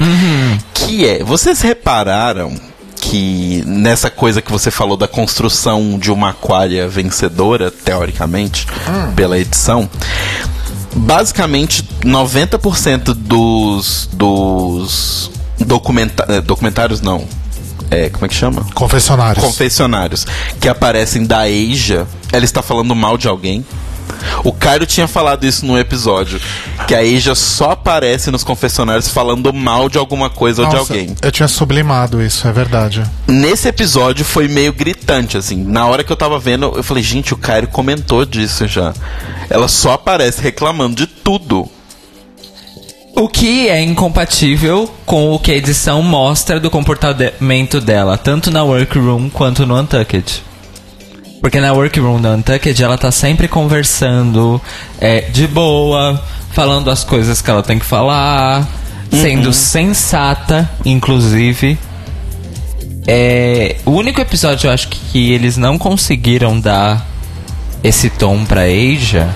Que 0.74 1.08
é, 1.08 1.24
vocês 1.24 1.62
repararam 1.62 2.56
que 2.96 3.64
nessa 3.66 4.10
coisa 4.10 4.42
que 4.42 4.52
você 4.52 4.72
falou 4.72 4.96
da 4.96 5.08
construção 5.08 5.98
de 6.00 6.12
uma 6.12 6.30
aquária 6.30 6.88
vencedora, 6.88 7.70
teoricamente, 7.70 8.66
pela 9.16 9.38
edição, 9.38 9.90
basicamente 10.96 11.84
90% 12.04 13.14
dos 13.14 14.10
dos 14.14 15.32
documenta 15.60 16.26
eh, 16.30 16.42
documentários 16.42 17.02
não. 17.02 17.26
É, 17.92 18.10
como 18.10 18.26
é 18.26 18.28
que 18.28 18.34
chama? 18.34 18.66
Confessionários. 18.74 19.44
confessionários 19.44 20.26
que 20.60 20.68
aparecem 20.68 21.26
da 21.26 21.42
Asia, 21.42 22.08
ela 22.32 22.44
está 22.44 22.62
falando 22.62 22.96
mal 22.96 23.18
de 23.18 23.28
alguém. 23.28 23.64
O 24.44 24.52
Cairo 24.52 24.86
tinha 24.86 25.08
falado 25.08 25.46
isso 25.46 25.66
no 25.66 25.78
episódio, 25.78 26.40
que 26.88 26.96
a 26.96 27.00
Asia 27.00 27.36
só 27.36 27.72
aparece 27.72 28.32
nos 28.32 28.44
confessionários 28.44 29.08
falando 29.08 29.54
mal 29.54 29.90
de 29.90 29.98
alguma 29.98 30.30
coisa 30.30 30.64
ou 30.64 30.70
de 30.70 30.76
Nossa, 30.76 30.94
alguém. 30.94 31.16
Eu 31.22 31.32
tinha 31.32 31.48
sublimado 31.48 32.22
isso, 32.22 32.48
é 32.48 32.52
verdade. 32.52 33.04
Nesse 33.28 33.68
episódio 33.68 34.26
foi 34.26 34.48
meio 34.48 34.74
gritante, 34.74 35.38
assim. 35.38 35.64
Na 35.64 35.88
hora 35.88 36.04
que 36.04 36.12
eu 36.12 36.18
tava 36.18 36.40
vendo, 36.40 36.74
eu 36.76 36.84
falei, 36.84 37.04
gente, 37.04 37.34
o 37.34 37.38
Cairo 37.38 37.68
comentou 37.68 38.26
disso 38.26 38.68
já. 38.68 38.94
Ela 39.50 39.68
só 39.68 39.94
aparece 39.94 40.42
reclamando 40.42 40.96
de 40.96 41.08
tudo. 41.08 41.70
O 43.16 43.28
que 43.30 43.70
é 43.70 43.80
incompatível 43.80 44.90
com 45.06 45.32
o 45.32 45.40
que 45.40 45.52
a 45.52 45.56
edição 45.56 46.02
mostra 46.02 46.60
do 46.60 46.72
comportamento 46.72 47.80
dela, 47.80 48.18
tanto 48.18 48.50
na 48.50 48.64
workroom 48.64 49.30
quanto 49.30 49.68
no 49.68 49.80
Untucked. 49.80 50.42
Porque 51.44 51.60
na 51.60 51.74
workroom 51.74 52.22
do 52.22 52.30
Untucked 52.30 52.82
ela 52.82 52.98
tá 52.98 53.12
sempre 53.12 53.50
conversando 53.50 54.62
é, 54.98 55.20
de 55.30 55.46
boa, 55.46 56.24
falando 56.54 56.90
as 56.90 57.04
coisas 57.04 57.42
que 57.42 57.50
ela 57.52 57.62
tem 57.62 57.78
que 57.78 57.84
falar, 57.84 58.66
sendo 59.12 59.52
sensata, 59.52 60.72
inclusive. 60.86 61.78
É, 63.06 63.76
o 63.86 63.92
único 63.92 64.22
episódio 64.22 64.70
eu 64.70 64.72
acho 64.72 64.88
que, 64.88 64.98
que 65.12 65.34
eles 65.34 65.58
não 65.58 65.78
conseguiram 65.78 66.58
dar 66.58 67.06
esse 67.84 68.10
tom 68.10 68.46
pra 68.46 68.62
Asia 68.62 69.28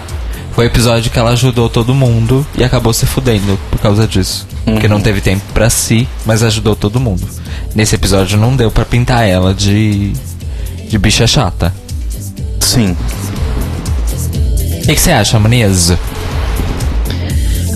foi 0.54 0.66
o 0.66 0.70
episódio 0.70 1.12
que 1.12 1.20
ela 1.20 1.32
ajudou 1.32 1.70
todo 1.70 1.94
mundo 1.94 2.48
e 2.58 2.64
acabou 2.64 2.94
se 2.94 3.06
fudendo 3.06 3.60
por 3.70 3.82
causa 3.82 4.08
disso. 4.08 4.48
Porque 4.64 4.88
não 4.88 5.02
teve 5.02 5.20
tempo 5.20 5.44
pra 5.54 5.70
si, 5.70 6.08
mas 6.26 6.42
ajudou 6.42 6.74
todo 6.74 7.02
mundo. 7.02 7.28
Nesse 7.76 7.96
episódio 7.96 8.38
não 8.40 8.56
deu 8.56 8.72
pra 8.72 8.86
pintar 8.86 9.28
ela 9.28 9.54
de 9.54 10.14
de 10.88 10.98
bicha 10.98 11.28
chata. 11.28 11.74
Sim. 12.68 12.92
O 12.92 14.82
que 14.82 14.94
que 14.94 15.00
você 15.00 15.12
acha, 15.12 15.40
Manias? 15.40 15.94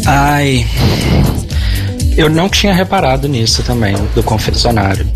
Ai. 0.05 0.67
Eu 2.17 2.29
não 2.29 2.49
tinha 2.49 2.73
reparado 2.73 3.25
nisso 3.29 3.63
também, 3.63 3.95
do 4.13 4.21
confessionário. 4.21 5.09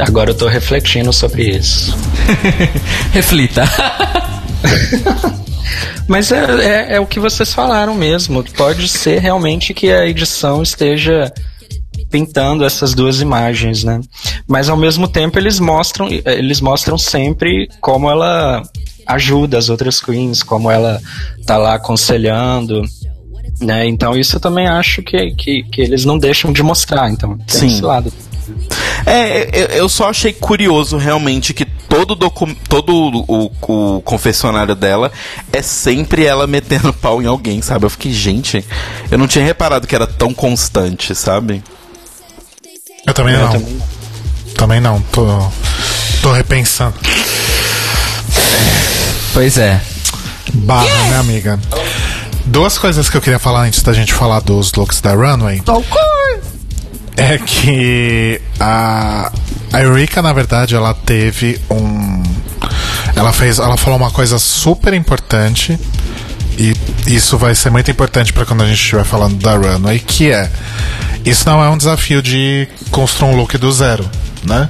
Agora 0.00 0.30
eu 0.30 0.34
tô 0.34 0.48
refletindo 0.48 1.12
sobre 1.12 1.50
isso. 1.50 1.94
Reflita. 3.12 3.64
Mas 6.08 6.32
é, 6.32 6.92
é, 6.92 6.96
é 6.96 7.00
o 7.00 7.06
que 7.06 7.20
vocês 7.20 7.52
falaram 7.52 7.94
mesmo. 7.94 8.42
Pode 8.56 8.88
ser 8.88 9.20
realmente 9.20 9.74
que 9.74 9.92
a 9.92 10.06
edição 10.06 10.62
esteja 10.62 11.30
pintando 12.14 12.64
essas 12.64 12.94
duas 12.94 13.20
imagens, 13.20 13.82
né? 13.82 14.00
Mas 14.46 14.68
ao 14.68 14.76
mesmo 14.76 15.08
tempo 15.08 15.36
eles 15.36 15.58
mostram, 15.58 16.08
eles 16.24 16.60
mostram 16.60 16.96
sempre 16.96 17.68
como 17.80 18.08
ela 18.08 18.62
ajuda 19.04 19.58
as 19.58 19.68
outras 19.68 20.00
queens, 20.00 20.40
como 20.40 20.70
ela 20.70 21.02
tá 21.44 21.56
lá 21.56 21.74
aconselhando, 21.74 22.84
né? 23.60 23.88
Então 23.88 24.16
isso 24.16 24.36
eu 24.36 24.40
também 24.40 24.68
acho 24.68 25.02
que, 25.02 25.32
que, 25.32 25.64
que 25.64 25.80
eles 25.80 26.04
não 26.04 26.16
deixam 26.16 26.52
de 26.52 26.62
mostrar, 26.62 27.10
então 27.10 27.36
tem 27.36 27.46
Sim. 27.48 27.66
esse 27.66 27.82
lado. 27.82 28.12
É, 29.04 29.76
eu, 29.76 29.88
só 29.88 30.10
achei 30.10 30.32
curioso 30.32 30.96
realmente 30.98 31.52
que 31.52 31.64
todo, 31.64 32.14
todo 32.68 33.24
o, 33.26 33.50
o 33.60 34.00
confessionário 34.02 34.76
dela 34.76 35.10
é 35.52 35.62
sempre 35.62 36.24
ela 36.24 36.46
metendo 36.46 36.92
pau 36.92 37.20
em 37.20 37.26
alguém, 37.26 37.60
sabe? 37.60 37.86
Eu 37.86 37.90
fiquei, 37.90 38.12
gente, 38.12 38.64
eu 39.10 39.18
não 39.18 39.26
tinha 39.26 39.44
reparado 39.44 39.88
que 39.88 39.96
era 39.96 40.06
tão 40.06 40.32
constante, 40.32 41.12
sabe? 41.12 41.60
Eu 43.06 43.14
também 43.14 43.34
Eu 43.34 43.40
não. 43.40 43.52
também 43.52 43.82
Também 44.56 44.80
não. 44.80 45.00
Tô, 45.12 45.26
tô 46.22 46.32
repensando. 46.32 46.94
Pois 49.32 49.58
é. 49.58 49.80
Barra, 50.54 50.84
né, 51.10 51.18
amiga? 51.18 51.58
Duas 52.46 52.78
coisas 52.78 53.08
que 53.10 53.16
eu 53.16 53.20
queria 53.20 53.38
falar 53.38 53.62
antes 53.62 53.82
da 53.82 53.92
gente 53.92 54.12
falar 54.12 54.40
dos 54.40 54.72
looks 54.74 55.00
da 55.00 55.12
Runway. 55.14 55.62
É 57.16 57.38
que 57.38 58.40
a, 58.60 59.32
a 59.72 59.80
Eureka, 59.80 60.20
na 60.22 60.32
verdade, 60.32 60.74
ela 60.74 60.94
teve 60.94 61.60
um. 61.70 62.22
Ela 63.16 63.32
fez. 63.32 63.58
Ela 63.58 63.76
falou 63.76 63.98
uma 63.98 64.10
coisa 64.10 64.38
super 64.38 64.92
importante. 64.94 65.78
E 66.58 66.74
isso 67.06 67.36
vai 67.36 67.54
ser 67.54 67.70
muito 67.70 67.90
importante 67.90 68.32
para 68.32 68.44
quando 68.46 68.62
a 68.62 68.66
gente 68.66 68.80
estiver 68.80 69.04
falando 69.04 69.36
da 69.36 69.56
Runway, 69.56 69.98
que 69.98 70.30
é. 70.30 70.50
Isso 71.24 71.48
não 71.48 71.62
é 71.62 71.68
um 71.68 71.76
desafio 71.76 72.22
de 72.22 72.68
construir 72.90 73.30
um 73.30 73.36
look 73.36 73.56
do 73.58 73.72
zero, 73.72 74.08
né? 74.44 74.68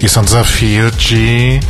Isso 0.00 0.18
é 0.18 0.22
um 0.22 0.24
desafio 0.24 0.90
de. 0.90 1.60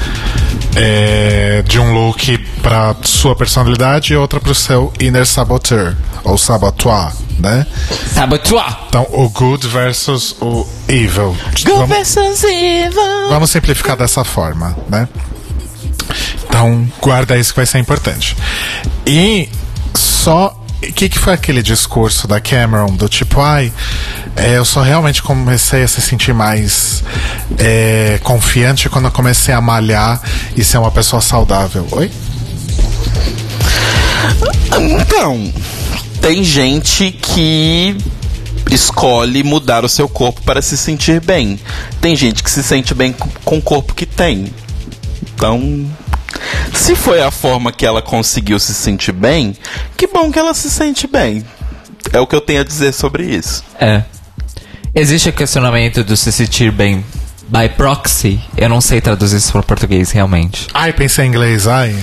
é, 0.77 1.63
de 1.67 1.79
um 1.79 1.93
look 1.93 2.39
para 2.63 2.97
sua 3.03 3.37
personalidade 3.37 4.13
e 4.13 4.17
outra 4.17 4.41
para 4.41 4.53
o 4.53 4.55
seu 4.55 4.93
inner 5.01 5.27
saboteur, 5.27 5.95
ou 6.25 6.39
saboteur, 6.39 7.13
né? 7.39 7.67
Sabotua! 8.13 8.65
Então, 8.89 9.07
o 9.11 9.29
good 9.29 9.67
versus 9.69 10.35
o 10.41 10.67
evil. 10.89 11.37
Vamos, 12.95 13.29
vamos 13.29 13.51
simplificar 13.51 13.97
dessa 13.97 14.25
forma, 14.25 14.77
né? 14.89 15.09
Então, 16.45 16.87
guarda 17.01 17.37
isso 17.37 17.53
que 17.53 17.57
vai 17.57 17.67
ser 17.67 17.79
importante. 17.79 18.37
E 19.07 19.49
só. 19.95 20.61
O 20.83 20.93
que, 20.93 21.09
que 21.09 21.19
foi 21.19 21.33
aquele 21.33 21.63
discurso 21.63 22.29
da 22.29 22.39
Cameron 22.43 22.95
do 22.95 23.09
tipo, 23.09 23.41
ai, 23.41 23.73
é, 24.37 24.59
eu 24.59 24.67
só 24.67 24.83
realmente 24.83 25.23
comecei 25.23 25.83
a 25.83 25.89
se 25.89 26.03
sentir 26.03 26.35
mais 26.35 27.03
é, 27.59 28.21
confiante 28.23 28.91
quando 28.91 29.07
eu 29.07 29.11
comecei 29.11 29.55
a 29.55 29.63
malhar 29.63 30.21
e 30.55 30.63
ser 30.63 30.77
uma 30.77 30.91
pessoa 30.91 31.23
saudável. 31.23 31.89
Oi? 31.93 32.11
Então, 35.01 35.53
tem 36.21 36.45
gente 36.45 37.13
que 37.13 37.97
escolhe 38.71 39.43
mudar 39.43 39.85
o 39.85 39.89
seu 39.89 40.09
corpo 40.09 40.43
para 40.43 40.61
se 40.61 40.77
sentir 40.77 41.21
bem. 41.21 41.59
Tem 42.01 42.15
gente 42.17 42.43
que 42.43 42.51
se 42.51 42.63
sente 42.63 42.95
bem 42.95 43.13
com- 43.13 43.29
com 43.45 43.59
o 43.59 43.63
corpo 43.63 43.95
que 43.95 44.07
tem. 44.07 44.53
Então, 45.35 45.87
se 46.73 46.95
foi 46.95 47.23
a 47.23 47.31
forma 47.31 47.73
que 47.73 47.85
ela 47.85 48.01
conseguiu 48.01 48.59
se 48.59 48.75
sentir 48.75 49.13
bem, 49.13 49.57
que 49.97 50.07
bom 50.07 50.31
que 50.31 50.39
ela 50.39 50.55
se 50.55 50.71
sente 50.71 51.07
bem. 51.07 51.45
É 52.13 52.21
o 52.21 52.27
que 52.27 52.37
eu 52.37 52.41
tenho 52.41 52.61
a 52.61 52.65
dizer 52.65 52.93
sobre 52.93 53.25
isso. 53.25 53.65
É. 53.79 54.03
Existe 54.95 55.29
o 55.29 55.33
questionamento 55.33 56.05
do 56.05 56.17
se 56.17 56.31
sentir 56.31 56.71
bem 56.71 57.05
by 57.49 57.69
proxy. 57.77 58.41
Eu 58.57 58.69
não 58.69 58.81
sei 58.81 59.01
traduzir 59.01 59.37
isso 59.37 59.53
para 59.53 59.63
português, 59.63 60.11
realmente. 60.11 60.67
Ai, 60.73 60.93
pensei 60.93 61.25
em 61.25 61.29
inglês, 61.29 61.67
ai. 61.67 61.95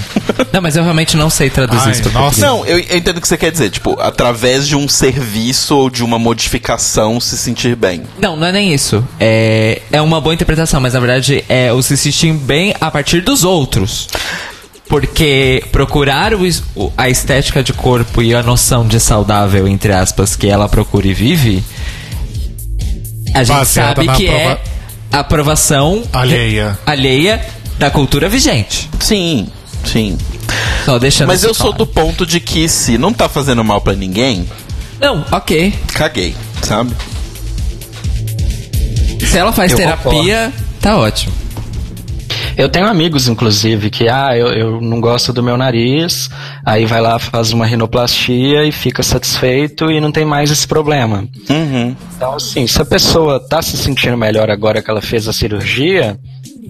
Não, 0.54 0.62
mas 0.62 0.76
eu 0.76 0.84
realmente 0.84 1.18
não 1.18 1.30
sei 1.30 1.50
traduzir 1.50 1.86
Ai, 1.86 1.92
isso 1.92 2.04
para 2.04 2.12
nossa. 2.14 2.42
português. 2.46 2.52
Não, 2.52 2.66
eu, 2.66 2.80
eu 2.80 2.98
entendo 2.98 3.18
o 3.18 3.22
que 3.22 3.28
você 3.28 3.38
quer 3.38 3.52
dizer. 3.52 3.70
Tipo, 3.70 4.00
através 4.00 4.68
de 4.68 4.76
um 4.76 4.88
serviço 4.88 5.76
ou 5.76 5.90
de 5.90 6.04
uma 6.04 6.20
modificação 6.20 7.20
se 7.20 7.38
sentir 7.38 7.76
bem. 7.76 8.04
Não, 8.20 8.36
não 8.36 8.48
é 8.48 8.52
nem 8.52 8.74
isso. 8.74 9.04
É, 9.20 9.82
é 9.92 10.02
uma 10.02 10.22
boa 10.22 10.34
interpretação, 10.34 10.80
mas 10.80 10.94
na 10.94 11.00
verdade 11.00 11.44
é 11.50 11.72
o 11.74 11.82
se 11.82 11.98
sentir 11.98 12.34
bem 12.34 12.74
a 12.80 12.90
partir 12.92 13.22
dos 13.22 13.44
outros. 13.44 14.08
Porque 14.88 15.64
procurar 15.72 16.34
o 16.34 16.42
a 16.98 17.10
estética 17.10 17.64
de 17.64 17.72
corpo 17.72 18.22
e 18.22 18.36
a 18.36 18.44
noção 18.44 18.86
de 18.86 19.00
saudável, 19.00 19.66
entre 19.68 19.94
aspas, 19.94 20.36
que 20.36 20.48
ela 20.48 20.68
procura 20.68 21.08
e 21.08 21.14
vive, 21.14 21.64
a 23.34 23.44
gente 23.44 23.56
Baseada 23.58 23.96
sabe 23.96 24.06
na 24.08 24.16
que 24.16 24.28
é 24.28 24.44
aprova- 24.52 24.62
a 24.66 24.70
aprovação 25.12 26.04
Alheia. 26.14 26.78
alheia 26.86 27.46
da 27.78 27.90
cultura 27.90 28.30
vigente. 28.30 28.90
Sim, 29.00 29.48
sim. 29.86 30.18
Só 30.86 30.98
deixando 31.00 31.28
Mas 31.28 31.44
eu 31.44 31.54
sou 31.54 31.68
claro. 31.74 31.78
do 31.80 31.88
ponto 31.88 32.26
de 32.26 32.40
que 32.40 32.68
se 32.70 32.98
não 32.98 33.14
tá 33.14 33.28
fazendo 33.30 33.64
mal 33.64 33.82
pra 33.82 33.94
ninguém, 33.94 34.50
Não, 35.00 35.26
ok. 35.32 35.74
caguei, 35.94 36.36
sabe? 36.62 36.92
Se 39.30 39.38
ela 39.38 39.52
faz 39.54 39.72
Eu 39.72 39.78
terapia, 39.78 40.52
tá 40.82 40.98
ótimo. 40.98 41.34
Eu 42.57 42.69
tenho 42.69 42.88
amigos, 42.88 43.28
inclusive, 43.28 43.90
que, 43.90 44.07
ah, 44.07 44.36
eu, 44.36 44.48
eu 44.48 44.82
não 44.82 44.99
gosto 44.99 45.32
do 45.32 45.41
meu 45.41 45.57
nariz, 45.57 46.30
aí 46.65 46.86
vai 46.86 47.02
lá, 47.02 47.18
faz 47.18 47.52
uma 47.52 47.65
rinoplastia 47.65 48.64
e 48.65 48.72
fica 48.72 49.02
satisfeito 49.03 49.91
e 49.91 49.99
não 49.99 50.11
tem 50.11 50.26
mais 50.26 50.52
esse 50.52 50.68
problema. 50.68 51.28
Uhum. 51.49 51.95
Então, 52.15 52.36
assim, 52.36 52.68
se 52.68 52.82
a 52.82 52.86
pessoa 52.86 53.40
tá 53.40 53.61
se 53.61 53.78
sentindo 53.78 54.18
melhor 54.18 54.49
agora 54.49 54.82
que 54.82 54.90
ela 54.90 55.02
fez 55.02 55.28
a 55.28 55.34
cirurgia 55.34 56.19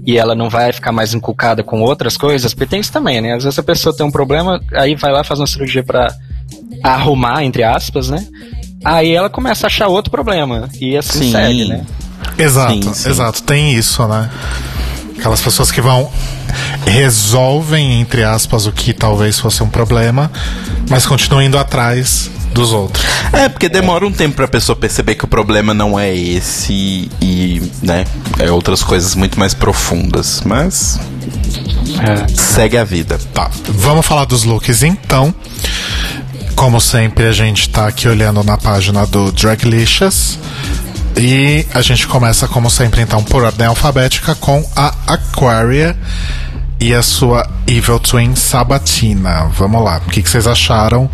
e 0.06 0.18
ela 0.18 0.36
não 0.36 0.50
vai 0.50 0.72
ficar 0.72 0.92
mais 0.92 1.14
encucada 1.14 1.64
com 1.64 1.82
outras 1.82 2.18
coisas, 2.18 2.54
porque 2.54 2.70
tem 2.70 2.80
isso 2.80 2.92
também, 2.92 3.22
né? 3.22 3.34
Às 3.34 3.44
vezes 3.44 3.60
a 3.60 3.64
pessoa 3.64 3.96
tem 3.96 4.06
um 4.06 4.12
problema, 4.12 4.62
aí 4.74 4.96
vai 4.96 5.12
lá, 5.12 5.24
faz 5.24 5.40
uma 5.40 5.48
cirurgia 5.48 5.84
pra 5.84 6.14
arrumar, 6.84 7.44
entre 7.44 7.64
aspas, 7.64 8.10
né? 8.10 8.26
Aí 8.84 9.14
ela 9.14 9.30
começa 9.30 9.66
a 9.66 9.68
achar 9.68 9.88
outro 9.88 10.10
problema 10.10 10.68
e 10.80 10.98
assim 10.98 11.26
Sim. 11.26 11.32
segue, 11.32 11.66
né? 11.66 11.86
Exato, 12.38 12.84
Sim, 12.84 12.94
sim. 12.94 13.10
exato. 13.10 13.44
Tem 13.44 13.74
isso, 13.74 14.08
né? 14.08 14.30
Aquelas 15.22 15.40
pessoas 15.40 15.70
que 15.72 15.80
vão 15.80 16.10
resolvem, 16.84 18.02
entre 18.02 18.24
aspas, 18.24 18.66
o 18.66 18.72
que 18.72 18.92
talvez 18.92 19.38
fosse 19.38 19.62
um 19.62 19.70
problema, 19.70 20.32
mas 20.90 21.06
continuam 21.06 21.44
indo 21.44 21.60
atrás 21.60 22.32
dos 22.52 22.72
outros. 22.74 23.06
É, 23.32 23.48
porque 23.48 23.70
demora 23.70 24.04
um 24.04 24.12
tempo 24.12 24.36
pra 24.36 24.48
pessoa 24.48 24.76
perceber 24.76 25.14
que 25.14 25.24
o 25.24 25.28
problema 25.28 25.76
não 25.76 25.98
é 25.98 26.12
esse 26.12 27.08
e, 27.22 27.62
né, 27.84 28.04
é 28.40 28.50
outras 28.50 28.82
coisas 28.82 29.14
muito 29.14 29.38
mais 29.38 29.54
profundas. 29.54 30.42
Mas 30.44 31.00
É. 32.00 32.28
segue 32.36 32.76
a 32.78 32.84
vida. 32.84 33.20
Tá, 33.32 33.48
vamos 33.70 34.04
falar 34.04 34.26
dos 34.26 34.44
looks 34.44 34.82
então. 34.82 35.32
Como 36.56 36.82
sempre, 36.82 37.28
a 37.28 37.32
gente 37.32 37.70
tá 37.70 37.86
aqui 37.88 38.08
olhando 38.08 38.44
na 38.44 38.58
página 38.58 39.06
do 39.06 39.32
Draglicious. 39.32 40.40
E 41.18 41.66
a 41.74 41.82
gente 41.82 42.08
começa, 42.08 42.48
como 42.48 42.70
sempre, 42.70 43.02
então, 43.02 43.24
por 43.24 43.44
ordem 43.44 43.68
alfabética 43.68 44.34
com 44.36 44.68
a 44.76 44.94
Aquaria 45.08 45.96
e 46.80 46.94
a 46.94 47.04
sua 47.04 47.48
Evil 47.68 48.00
Twin 48.00 48.36
Sabatina. 48.36 49.48
Vamos 49.54 49.84
lá, 49.84 50.02
o 50.06 50.10
que, 50.10 50.22
que 50.22 50.30
vocês 50.30 50.48
acharam 50.48 51.10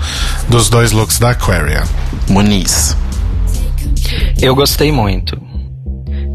dos 0.47 0.69
dois 0.69 0.91
looks 0.91 1.19
da 1.19 1.31
Aquaria? 1.31 1.83
Muniz. 2.29 2.95
Eu 4.41 4.55
gostei 4.55 4.91
muito. 4.91 5.37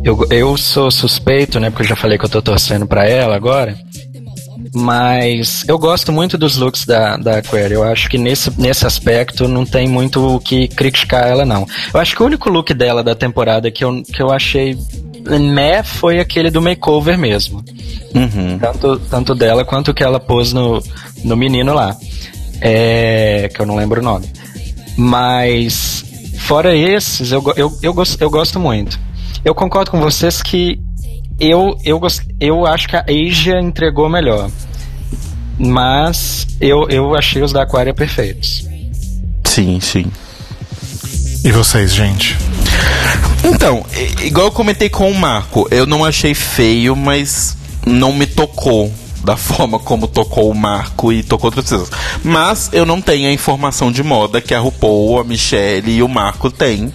Eu, 0.05 0.27
eu 0.31 0.57
sou 0.57 0.91
suspeito, 0.91 1.61
né? 1.61 1.71
Porque 1.71 1.85
eu 1.85 1.89
já 1.89 1.97
falei 1.97 2.19
que 2.19 2.25
eu 2.25 2.29
tô 2.29 2.43
torcendo 2.43 2.87
pra 2.87 3.07
ela 3.07 3.37
agora. 3.37 3.77
Mas 4.75 5.65
eu 5.69 5.79
gosto 5.79 6.11
muito 6.11 6.39
dos 6.39 6.57
looks 6.57 6.87
da, 6.87 7.17
da 7.19 7.39
Aquaria. 7.39 7.75
Eu 7.77 7.83
acho 7.85 8.09
que 8.09 8.17
nesse, 8.17 8.51
nesse 8.59 8.87
aspecto 8.87 9.47
não 9.47 9.67
tem 9.67 9.87
muito 9.87 10.37
o 10.37 10.41
que 10.41 10.67
criticar 10.69 11.27
ela, 11.27 11.45
não. 11.45 11.67
Eu 11.93 12.01
acho 12.01 12.17
que 12.17 12.23
o 12.23 12.27
único 12.27 12.49
look 12.49 12.73
dela 12.73 13.03
da 13.03 13.15
temporada 13.15 13.71
que 13.71 13.85
eu, 13.85 14.03
que 14.03 14.23
eu 14.23 14.33
achei 14.33 14.79
meh 15.29 15.83
foi 15.83 16.21
aquele 16.21 16.51
do 16.51 16.63
makeover 16.63 17.19
mesmo. 17.19 17.63
Uhum. 18.15 18.59
Tanto, 18.59 18.99
tanto 19.11 19.35
dela 19.35 19.65
quanto 19.65 19.91
o 19.91 19.95
que 19.95 20.03
ela 20.03 20.19
pôs 20.19 20.53
no, 20.55 20.83
no 21.23 21.37
menino 21.37 21.75
lá. 21.75 21.95
É, 22.61 23.51
que 23.55 23.61
eu 23.61 23.67
não 23.67 23.77
lembro 23.77 24.01
o 24.01 24.05
nome. 24.05 24.27
Mas, 24.97 26.05
fora 26.41 26.75
esses, 26.77 27.31
eu, 27.33 27.43
go- 27.43 27.55
eu, 27.57 27.73
eu, 27.83 27.93
gosto, 27.93 28.21
eu 28.21 28.31
gosto 28.31 28.59
muito. 28.59 28.99
Eu 29.45 29.55
concordo 29.55 29.91
com 29.91 30.01
vocês 30.01 30.41
que 30.41 30.79
eu, 31.39 31.77
eu, 31.85 31.99
gos- 31.99 32.21
eu 32.41 32.67
acho 32.67 32.89
que 32.89 32.97
a 32.97 33.05
Asia 33.09 33.61
entregou 33.61 34.09
melhor. 34.09 34.51
Mas 35.59 36.47
eu, 36.61 36.89
eu 36.89 37.15
achei 37.15 37.43
os 37.43 37.53
da 37.53 37.63
Aquaria 37.63 37.95
perfeitos. 37.95 38.67
Sim, 39.45 39.79
sim. 39.81 40.07
E 41.45 41.51
vocês, 41.53 41.93
gente? 41.93 42.37
Então, 43.45 43.85
igual 44.23 44.47
eu 44.47 44.53
comentei 44.53 44.89
com 44.89 45.11
o 45.11 45.15
Marco, 45.15 45.67
eu 45.71 45.85
não 45.85 46.05
achei 46.05 46.35
feio, 46.35 46.95
mas 46.97 47.57
não 47.87 48.13
me 48.13 48.27
tocou. 48.27 48.93
da 49.25 49.37
forma 49.39 49.79
como 49.79 50.07
tocou 50.09 50.51
o 50.51 50.55
Marco 50.55 51.13
e 51.13 51.23
tocou 51.23 51.49
outras 51.49 51.65
pessoas. 51.69 51.91
Mas 52.25 52.71
eu 52.73 52.87
não 52.87 53.01
tenho 53.01 53.29
a 53.29 53.33
informação 53.33 53.91
de 53.93 54.03
moda 54.03 54.41
que 54.41 54.55
a 54.55 54.59
RuPaul, 54.61 55.21
a 55.21 55.25
Michelle 55.25 55.91
e 55.93 56.03
o 56.03 56.09
Marco 56.09 56.51
têm. 56.51 56.93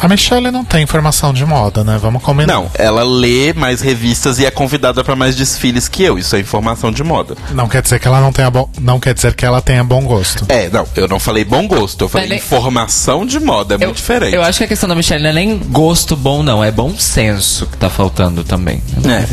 A 0.00 0.06
Michelle 0.08 0.50
não 0.50 0.64
tem 0.64 0.82
informação 0.84 1.32
de 1.32 1.44
moda, 1.44 1.82
né? 1.82 1.98
Vamos 2.00 2.22
combinar. 2.22 2.52
Não, 2.54 2.70
ela 2.74 3.02
lê 3.02 3.52
mais 3.52 3.80
revistas 3.80 4.38
e 4.38 4.46
é 4.46 4.50
convidada 4.50 5.02
para 5.02 5.16
mais 5.16 5.34
desfiles 5.34 5.88
que 5.88 6.02
eu. 6.04 6.16
Isso 6.18 6.36
é 6.36 6.40
informação 6.40 6.92
de 6.92 7.02
moda. 7.02 7.36
Não 7.52 7.68
quer 7.68 7.82
dizer 7.82 7.98
que 7.98 8.06
ela 8.06 8.20
não 8.20 8.32
tenha 8.32 8.48
bom, 8.50 8.68
não 8.80 9.00
quer 9.00 9.12
dizer 9.12 9.34
que 9.34 9.44
ela 9.44 9.60
tenha 9.60 9.82
bom 9.82 10.02
gosto. 10.04 10.44
É, 10.48 10.68
não, 10.70 10.86
eu 10.94 11.08
não 11.08 11.18
falei 11.18 11.44
bom 11.44 11.66
gosto, 11.66 12.04
eu 12.04 12.08
falei 12.08 12.28
Mas 12.28 12.30
nem- 12.30 12.38
informação 12.38 13.26
de 13.26 13.40
moda, 13.40 13.74
é 13.74 13.76
Eu, 13.76 13.88
muito 13.88 13.96
diferente. 13.96 14.34
eu 14.34 14.42
acho 14.42 14.58
que 14.58 14.64
a 14.64 14.68
questão 14.68 14.88
da 14.88 14.94
Michelle 14.94 15.22
não 15.22 15.30
é 15.30 15.32
nem 15.32 15.58
gosto 15.58 16.14
bom, 16.16 16.42
não. 16.44 16.62
É 16.62 16.70
bom 16.70 16.96
senso 16.96 17.66
que 17.66 17.76
tá 17.76 17.90
faltando 17.90 18.44
também. 18.44 18.80
É. 19.04 19.26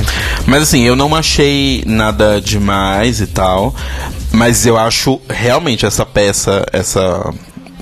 Mas 0.47 0.63
assim, 0.63 0.81
eu 0.81 0.95
não 0.95 1.13
achei 1.15 1.83
nada 1.85 2.41
demais 2.41 3.21
e 3.21 3.27
tal. 3.27 3.75
Mas 4.31 4.65
eu 4.65 4.77
acho 4.77 5.21
realmente 5.29 5.85
essa 5.85 6.05
peça, 6.05 6.65
essa 6.73 7.31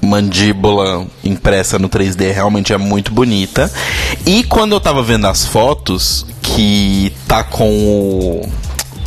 mandíbula 0.03 1.07
impressa 1.23 1.79
no 1.79 1.89
3D 1.89 2.33
realmente 2.33 2.73
é 2.73 2.77
muito 2.77 3.11
bonita. 3.11 3.71
E 4.25 4.43
quando 4.43 4.73
eu 4.73 4.79
tava 4.79 5.01
vendo 5.01 5.27
as 5.27 5.45
fotos, 5.45 6.25
que 6.41 7.13
tá 7.27 7.43
com 7.43 7.69
o. 7.69 8.49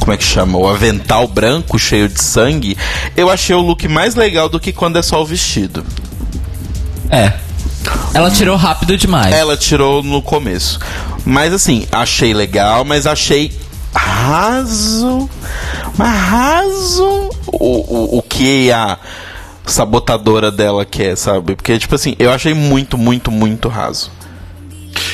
Como 0.00 0.12
é 0.12 0.16
que 0.16 0.24
chama? 0.24 0.58
O 0.58 0.68
avental 0.68 1.26
branco 1.26 1.78
cheio 1.78 2.08
de 2.08 2.22
sangue, 2.22 2.76
eu 3.16 3.30
achei 3.30 3.54
o 3.54 3.60
look 3.60 3.88
mais 3.88 4.14
legal 4.14 4.48
do 4.48 4.60
que 4.60 4.72
quando 4.72 4.98
é 4.98 5.02
só 5.02 5.20
o 5.20 5.26
vestido. 5.26 5.84
É. 7.10 7.32
Ela 8.14 8.30
tirou 8.30 8.56
rápido 8.56 8.96
demais. 8.96 9.34
Ela 9.34 9.56
tirou 9.56 10.02
no 10.02 10.22
começo. 10.22 10.78
Mas 11.24 11.52
assim, 11.52 11.86
achei 11.90 12.32
legal, 12.32 12.84
mas 12.84 13.06
achei 13.06 13.52
raso. 13.94 15.28
Mas 15.96 16.14
raso 16.14 17.30
o, 17.46 18.14
o, 18.14 18.18
o 18.18 18.22
que 18.22 18.70
a 18.70 18.98
sabotadora 19.66 20.50
dela 20.50 20.84
quer, 20.84 21.16
sabe? 21.16 21.54
Porque, 21.54 21.78
tipo 21.78 21.94
assim, 21.94 22.14
eu 22.18 22.30
achei 22.30 22.54
muito, 22.54 22.96
muito, 22.96 23.30
muito 23.30 23.68
raso. 23.68 24.10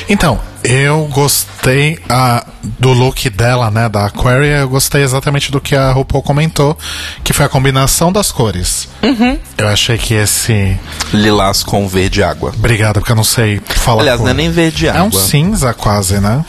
Então, 0.07 0.39
eu 0.63 1.07
gostei 1.11 1.99
ah, 2.09 2.45
do 2.79 2.91
look 2.91 3.29
dela, 3.29 3.69
né, 3.69 3.89
da 3.89 4.05
Aquaria, 4.05 4.59
eu 4.59 4.69
gostei 4.69 5.01
exatamente 5.01 5.51
do 5.51 5.59
que 5.59 5.75
a 5.75 5.91
RuPaul 5.91 6.23
comentou, 6.23 6.77
que 7.23 7.33
foi 7.33 7.45
a 7.45 7.49
combinação 7.49 8.11
das 8.11 8.31
cores. 8.31 8.87
Eu 9.57 9.67
achei 9.67 9.97
que 9.97 10.13
esse... 10.13 10.77
Lilás 11.13 11.63
com 11.63 11.87
verde 11.87 12.23
água. 12.23 12.53
Obrigado, 12.55 12.95
porque 12.95 13.11
eu 13.11 13.15
não 13.15 13.23
sei 13.23 13.61
falar 13.65 14.01
Aliás, 14.01 14.17
cor. 14.19 14.25
não 14.25 14.31
é 14.31 14.35
nem 14.35 14.51
verde 14.51 14.87
água. 14.89 15.01
É 15.01 15.03
um 15.03 15.11
cinza 15.11 15.73
quase, 15.73 16.19
né? 16.19 16.43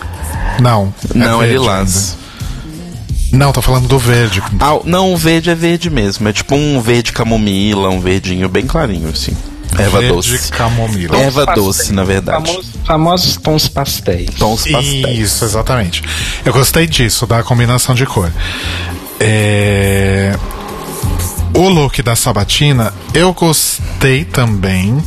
Não. 0.61 0.95
Não, 1.15 1.43
é 1.43 1.47
verde 1.47 1.59
lilás. 1.61 2.13
ainda. 2.13 2.24
Não, 3.35 3.53
tô 3.53 3.61
falando 3.61 3.89
do 3.89 3.99
verde. 3.99 4.41
Ah, 4.61 4.79
não, 4.85 5.13
o 5.13 5.17
verde 5.17 5.51
é 5.51 5.55
verde 5.55 5.91
mesmo. 5.91 6.29
É 6.29 6.33
tipo 6.33 6.55
um 6.55 6.81
verde 6.81 7.13
camomila, 7.13 7.91
um 7.91 8.01
verdinho 8.01 8.49
bem 8.49 8.65
clarinho, 8.65 9.09
assim. 9.09 9.37
Erva 9.77 9.99
verde 9.99 10.15
doce. 10.15 10.53
camomila. 10.53 11.17
Erva 11.17 11.45
Pastéis. 11.47 11.67
doce, 11.67 11.93
na 11.93 12.05
verdade. 12.05 12.47
Famosos, 12.47 12.71
famosos 12.87 13.37
tons 13.37 13.69
pastéis. 13.69 14.31
Tons 14.39 14.65
pastéis. 14.67 15.19
Isso, 15.19 15.45
exatamente. 15.45 16.03
Eu 16.45 16.53
gostei 16.53 16.87
disso, 16.87 17.27
da 17.27 17.43
combinação 17.43 17.93
de 17.93 18.07
cor. 18.07 18.31
É... 19.19 20.39
O 21.53 21.69
look 21.69 22.03
da 22.03 22.15
Sabatina, 22.15 22.95
eu 23.13 23.33
gostei 23.33 24.25
também. 24.25 25.03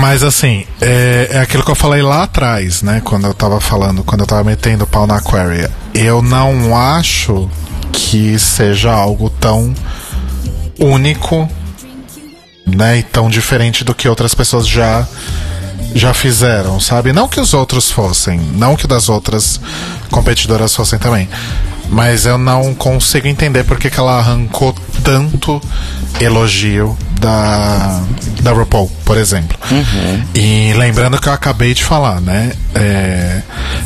Mas 0.00 0.22
assim, 0.22 0.64
é, 0.80 1.28
é 1.32 1.38
aquilo 1.40 1.64
que 1.64 1.70
eu 1.70 1.74
falei 1.74 2.00
lá 2.00 2.22
atrás, 2.22 2.82
né? 2.82 3.02
Quando 3.04 3.26
eu 3.26 3.34
tava 3.34 3.60
falando, 3.60 4.04
quando 4.04 4.20
eu 4.20 4.26
tava 4.26 4.44
metendo 4.44 4.84
o 4.84 4.86
pau 4.86 5.06
na 5.06 5.16
Aquaria. 5.16 5.81
Eu 5.94 6.22
não 6.22 6.76
acho 6.76 7.50
que 7.92 8.38
seja 8.38 8.92
algo 8.92 9.28
tão 9.28 9.74
único, 10.78 11.48
né? 12.66 12.98
E 12.98 13.02
tão 13.02 13.28
diferente 13.28 13.84
do 13.84 13.94
que 13.94 14.08
outras 14.08 14.34
pessoas 14.34 14.66
já 14.66 15.06
já 15.94 16.14
fizeram, 16.14 16.80
sabe? 16.80 17.12
Não 17.12 17.28
que 17.28 17.38
os 17.38 17.52
outros 17.52 17.90
fossem, 17.90 18.38
não 18.40 18.76
que 18.76 18.86
das 18.86 19.10
outras 19.10 19.60
competidoras 20.10 20.74
fossem 20.74 20.98
também. 20.98 21.28
Mas 21.92 22.26
eu 22.26 22.38
não 22.38 22.74
consigo 22.74 23.28
entender 23.28 23.64
porque 23.64 23.90
que 23.90 24.00
ela 24.00 24.18
arrancou 24.18 24.74
tanto 25.04 25.60
elogio 26.20 26.96
da, 27.20 28.02
da 28.40 28.50
RuPaul, 28.52 28.90
por 29.04 29.16
exemplo. 29.16 29.56
E 30.34 30.72
lembrando 30.74 31.20
que 31.20 31.28
eu 31.28 31.32
acabei 31.32 31.74
de 31.74 31.84
falar, 31.84 32.20
né? 32.20 32.52
é, 32.74 33.42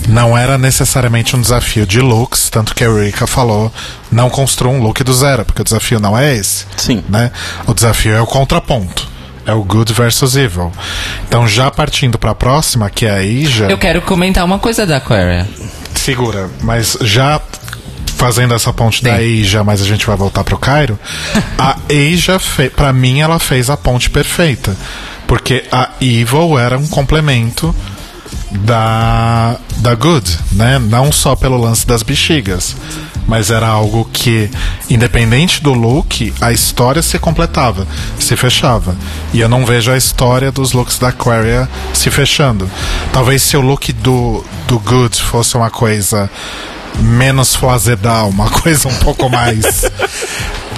não 0.08 0.36
era 0.36 0.56
necessariamente 0.56 1.36
um 1.36 1.40
desafio 1.40 1.86
de 1.86 2.00
looks, 2.00 2.48
tanto 2.48 2.74
que 2.74 2.84
a 2.84 2.86
Eureka 2.86 3.26
falou, 3.26 3.72
não 4.10 4.30
construa 4.30 4.72
um 4.72 4.82
look 4.82 5.02
do 5.02 5.12
zero, 5.12 5.44
porque 5.44 5.60
o 5.60 5.64
desafio 5.64 6.00
não 6.00 6.16
é 6.16 6.34
esse. 6.34 6.66
Sim. 6.76 7.04
Né? 7.08 7.30
O 7.66 7.74
desafio 7.74 8.14
é 8.14 8.20
o 8.20 8.26
contraponto. 8.26 9.16
É 9.44 9.52
o 9.52 9.62
good 9.62 9.92
versus 9.92 10.34
evil. 10.34 10.72
Então, 11.28 11.46
já 11.46 11.70
partindo 11.70 12.18
pra 12.18 12.34
próxima, 12.34 12.90
que 12.90 13.06
é 13.06 13.10
a 13.10 13.22
Ija. 13.22 13.66
Eu 13.66 13.78
quero 13.78 14.02
comentar 14.02 14.44
uma 14.44 14.58
coisa 14.58 14.84
da 14.84 14.96
Aquaria. 14.96 15.46
Segura, 15.94 16.50
mas 16.62 16.98
já 17.02 17.40
fazendo 18.16 18.54
essa 18.54 18.72
ponte 18.72 19.04
da 19.04 19.14
Asia, 19.16 19.62
mas 19.62 19.80
a 19.80 19.84
gente 19.84 20.06
vai 20.06 20.16
voltar 20.16 20.42
pro 20.42 20.58
Cairo. 20.58 20.98
a 21.58 21.76
Asia, 21.88 22.38
fe... 22.38 22.68
para 22.68 22.92
mim, 22.92 23.20
ela 23.20 23.38
fez 23.38 23.70
a 23.70 23.76
ponte 23.76 24.10
perfeita. 24.10 24.76
Porque 25.26 25.64
a 25.70 25.90
Evil 26.00 26.58
era 26.58 26.78
um 26.78 26.86
complemento 26.86 27.74
da, 28.50 29.56
da 29.78 29.94
Good, 29.94 30.38
né? 30.52 30.78
Não 30.78 31.10
só 31.12 31.34
pelo 31.34 31.56
lance 31.56 31.86
das 31.86 32.02
bexigas, 32.02 32.76
mas 33.26 33.50
era 33.50 33.66
algo 33.66 34.08
que, 34.12 34.48
independente 34.88 35.62
do 35.62 35.74
look, 35.74 36.32
a 36.40 36.52
história 36.52 37.02
se 37.02 37.18
completava, 37.18 37.86
se 38.18 38.36
fechava. 38.36 38.96
E 39.34 39.40
eu 39.40 39.48
não 39.48 39.66
vejo 39.66 39.90
a 39.90 39.96
história 39.96 40.52
dos 40.52 40.72
looks 40.72 40.98
da 40.98 41.08
Aquaria 41.08 41.68
se 41.92 42.10
fechando. 42.10 42.70
Talvez 43.12 43.42
se 43.42 43.56
o 43.56 43.60
look 43.60 43.92
do, 43.92 44.44
do 44.68 44.78
Good 44.78 45.20
fosse 45.22 45.56
uma 45.56 45.70
coisa 45.70 46.30
menos 47.00 47.54
flasedal, 47.54 48.28
uma 48.28 48.50
coisa 48.62 48.88
um 48.88 48.94
pouco 48.96 49.28
mais. 49.28 49.90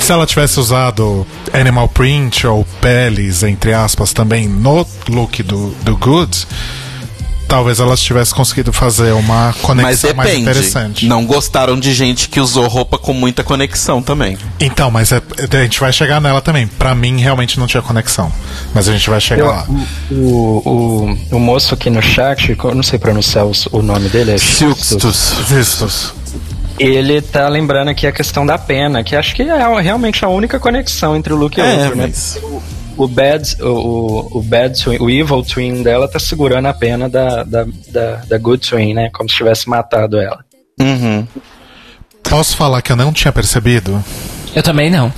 Se 0.01 0.13
ela 0.13 0.27
tivesse 0.27 0.61
usado 0.61 1.27
animal 1.53 1.89
print 1.89 2.47
ou 2.47 2.65
peles, 2.81 3.43
entre 3.43 3.75
aspas, 3.75 4.13
também 4.13 4.49
no 4.49 4.87
look 5.09 5.43
do, 5.43 5.71
do 5.83 5.97
Good, 5.97 6.47
talvez 7.49 7.81
elas 7.81 7.99
tivesse 8.01 8.35
conseguido 8.35 8.73
fazer 8.73 9.13
uma 9.13 9.47
Mas 9.47 9.57
conexão 9.63 10.15
mais 10.15 10.35
interessante. 10.37 11.07
Não 11.07 11.25
gostaram 11.25 11.79
de 11.81 11.93
gente 11.95 12.29
que 12.29 12.39
usou 12.39 12.69
roupa 12.69 12.99
com 12.99 13.13
muita 13.15 13.43
conexão 13.43 14.03
também. 14.03 14.37
Então, 14.61 14.91
mas 14.91 15.11
é- 15.11 15.23
a 15.39 15.63
gente 15.63 15.81
vai 15.81 15.93
chegar 15.93 16.21
nela 16.21 16.41
também. 16.43 16.67
Pra 16.67 16.95
mim, 16.95 17.19
realmente 17.19 17.59
não 17.59 17.67
tinha 17.67 17.83
conexão. 17.83 18.31
Mas 18.75 18.89
a 18.89 18.93
gente 18.93 19.09
vai 19.09 19.21
chegar 19.21 19.43
Eu- 19.45 19.49
lá. 19.51 19.67
o, 20.11 20.63
o, 21.33 21.37
o 21.37 21.41
moço 21.41 21.73
aqui 21.75 21.89
no 21.89 22.03
chat, 22.03 22.57
eu 22.63 22.75
não 22.75 22.83
sei 22.83 22.99
pronunciar 22.99 23.47
os- 23.47 23.67
o 23.73 23.81
nome 23.83 24.09
dele, 24.11 24.33
é 24.33 24.39
Silkstus. 24.39 25.33
Vistos. 25.49 26.13
Ele 26.79 27.21
tá 27.21 27.49
lembrando 27.49 27.89
aqui 27.89 28.07
a 28.07 28.13
questão 28.13 28.47
da 28.47 28.57
pena, 28.57 29.03
que 29.03 29.17
acho 29.17 29.35
que 29.35 29.43
é 29.43 29.81
realmente 29.83 30.25
a 30.25 30.29
única 30.29 30.61
conexão 30.61 31.17
entre 31.17 31.33
o 31.33 31.37
Luke 31.37 31.59
e 31.59 31.63
o 31.63 31.67
É, 31.67 31.75
outro, 31.83 31.97
né? 31.97 32.05
mas- 32.07 32.39
O 32.41 32.63
Bad, 33.07 33.63
o, 33.63 33.67
o, 33.67 34.39
o 34.39 34.43
Bad 34.43 34.83
Twin, 34.83 34.97
o 34.99 35.11
Evil 35.11 35.43
Twin 35.43 35.83
dela 35.83 36.09
tá 36.09 36.19
segurando 36.19 36.67
a 36.67 36.75
pena 36.75 37.09
da, 37.09 37.45
da, 37.45 37.67
da, 37.89 38.17
da 38.27 38.39
Good 38.39 38.69
Twin, 38.69 38.95
né? 38.95 39.11
Como 39.13 39.29
se 39.29 39.37
tivesse 39.37 39.69
matado 39.69 40.19
ela. 40.19 40.45
Uhum. 40.81 41.27
Posso 42.23 42.57
falar 42.57 42.83
que 42.83 42.91
eu 42.91 42.97
não 42.97 43.13
tinha 43.13 43.33
percebido? 43.33 44.03
Eu 44.55 44.63
também 44.63 44.91
não. 44.91 45.13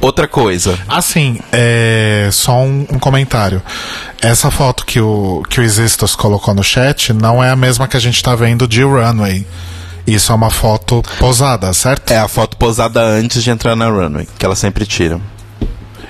Outra 0.00 0.26
coisa. 0.26 0.78
Assim, 0.88 1.38
é, 1.52 2.28
só 2.32 2.62
um, 2.62 2.86
um 2.90 2.98
comentário. 2.98 3.62
Essa 4.20 4.50
foto 4.50 4.84
que 4.84 5.00
o, 5.00 5.42
que 5.48 5.60
o 5.60 5.62
Existos 5.62 6.16
colocou 6.16 6.54
no 6.54 6.64
chat 6.64 7.12
não 7.12 7.42
é 7.42 7.50
a 7.50 7.56
mesma 7.56 7.86
que 7.86 7.96
a 7.96 8.00
gente 8.00 8.22
tá 8.22 8.34
vendo 8.34 8.66
de 8.66 8.82
Runway. 8.82 9.46
Isso 10.06 10.32
é 10.32 10.34
uma 10.34 10.50
foto 10.50 11.02
posada, 11.18 11.72
certo? 11.72 12.10
É 12.10 12.18
a 12.18 12.26
foto 12.26 12.56
posada 12.56 13.00
antes 13.00 13.42
de 13.42 13.50
entrar 13.50 13.76
na 13.76 13.88
runway, 13.88 14.26
que 14.36 14.44
ela 14.44 14.56
sempre 14.56 14.84
tira. 14.84 15.20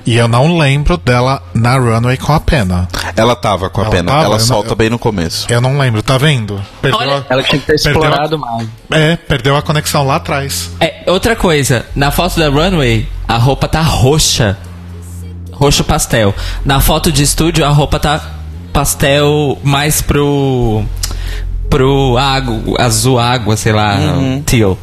E 0.05 0.17
eu 0.17 0.27
não 0.27 0.59
lembro 0.59 0.97
dela 0.97 1.43
na 1.55 1.77
Runway 1.79 2.17
com 2.17 2.33
a 2.33 2.41
pena. 2.41 2.89
Ela 3.17 3.37
tava 3.37 3.71
com 3.71 3.81
a 3.81 3.85
Ela 3.85 3.91
pena, 3.93 4.11
tava? 4.13 4.25
ela 4.25 4.39
não- 4.39 4.45
solta 4.45 4.71
eu- 4.71 4.77
bem 4.77 4.91
no 4.91 4.99
começo. 4.99 5.47
Eu 5.49 5.61
não 5.61 5.79
lembro, 5.79 6.03
tá 6.03 6.19
vendo? 6.19 6.61
Perdeu 6.81 6.99
Olha, 7.01 7.19
a- 7.19 7.25
Ela 7.29 7.43
tinha 7.45 7.61
que 7.61 7.67
ter 7.67 7.81
Perdeu 7.81 8.03
a- 8.03 8.07
explorado 8.07 8.39
mais. 8.39 8.69
É, 8.91 9.17
perdeu 9.17 9.57
a 9.57 9.63
conexão 9.63 10.05
lá 10.07 10.17
atrás. 10.17 10.71
É, 10.81 11.05
outra 11.07 11.37
coisa, 11.37 11.87
na 11.95 12.11
foto 12.11 12.39
da 12.41 12.49
runway, 12.49 13.09
a 13.29 13.37
roupa 13.37 13.69
tá 13.69 13.81
roxa. 13.81 14.59
Roxo 15.53 15.85
pastel. 15.85 16.35
Na 16.65 16.81
foto 16.81 17.13
de 17.13 17.23
estúdio, 17.23 17.65
a 17.65 17.69
roupa 17.69 18.01
tá 18.01 18.21
pastel 18.73 19.59
mais 19.63 20.03
pro. 20.03 20.83
pro 21.71 22.17
água, 22.19 22.77
azul 22.83 23.19
água, 23.19 23.57
sei 23.57 23.73
lá, 23.73 23.97
teal. 24.45 24.77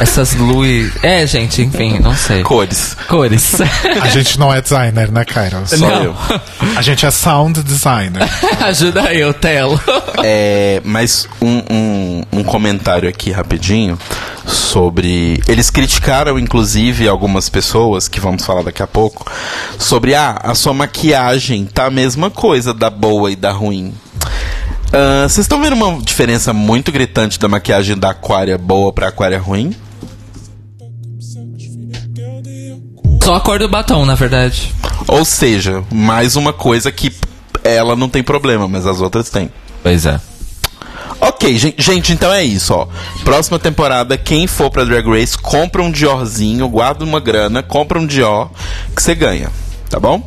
Essas 0.00 0.34
luzes. 0.34 0.92
É, 1.02 1.26
gente, 1.26 1.60
enfim, 1.60 1.98
não 1.98 2.16
sei. 2.16 2.42
Cores. 2.42 2.96
Cores. 3.06 3.52
A 4.00 4.08
gente 4.08 4.38
não 4.38 4.52
é 4.52 4.62
designer, 4.62 5.12
né, 5.12 5.26
Kairos? 5.26 5.68
Só 5.68 5.76
Não. 5.76 6.02
eu. 6.02 6.16
A 6.74 6.80
gente 6.80 7.04
é 7.04 7.10
sound 7.10 7.62
designer. 7.62 8.22
Ajuda 8.60 9.12
eu, 9.12 9.34
Telo. 9.34 9.78
É, 10.24 10.80
mas 10.86 11.28
um, 11.42 11.62
um, 11.70 12.22
um 12.32 12.42
comentário 12.44 13.06
aqui 13.08 13.30
rapidinho 13.30 13.98
sobre. 14.46 15.42
Eles 15.46 15.68
criticaram, 15.68 16.38
inclusive, 16.38 17.06
algumas 17.06 17.50
pessoas, 17.50 18.08
que 18.08 18.18
vamos 18.18 18.42
falar 18.42 18.62
daqui 18.62 18.82
a 18.82 18.86
pouco, 18.86 19.30
sobre 19.78 20.14
ah, 20.14 20.38
a 20.42 20.54
sua 20.54 20.72
maquiagem 20.72 21.66
tá 21.66 21.84
a 21.84 21.90
mesma 21.90 22.30
coisa 22.30 22.72
da 22.72 22.88
boa 22.88 23.30
e 23.30 23.36
da 23.36 23.52
ruim. 23.52 23.92
Ah, 24.92 25.26
Vocês 25.28 25.44
estão 25.44 25.60
vendo 25.62 25.74
uma 25.74 26.00
diferença 26.02 26.54
muito 26.54 26.90
gritante 26.90 27.38
da 27.38 27.48
maquiagem 27.48 27.98
da 27.98 28.10
aquária 28.12 28.56
boa 28.56 28.92
pra 28.94 29.08
aquária 29.08 29.38
ruim? 29.38 29.74
Só 33.22 33.34
a 33.36 33.40
cor 33.40 33.58
do 33.58 33.68
batom, 33.68 34.04
na 34.04 34.14
verdade. 34.14 34.72
Ou 35.06 35.24
seja, 35.24 35.82
mais 35.92 36.36
uma 36.36 36.52
coisa 36.52 36.90
que 36.90 37.12
ela 37.62 37.94
não 37.94 38.08
tem 38.08 38.22
problema, 38.22 38.66
mas 38.66 38.86
as 38.86 39.00
outras 39.00 39.28
têm. 39.30 39.50
Pois 39.82 40.06
é. 40.06 40.18
Ok, 41.20 41.56
gen- 41.58 41.74
gente, 41.76 42.12
então 42.12 42.32
é 42.32 42.42
isso, 42.42 42.72
ó. 42.74 42.88
Próxima 43.24 43.58
temporada, 43.58 44.16
quem 44.16 44.46
for 44.46 44.70
pra 44.70 44.84
Drag 44.84 45.06
Race, 45.06 45.36
compra 45.36 45.82
um 45.82 45.90
Diorzinho, 45.90 46.66
guarda 46.68 47.04
uma 47.04 47.20
grana, 47.20 47.62
compra 47.62 47.98
um 47.98 48.06
Dior, 48.06 48.50
que 48.96 49.02
você 49.02 49.14
ganha, 49.14 49.50
tá 49.90 50.00
bom? 50.00 50.22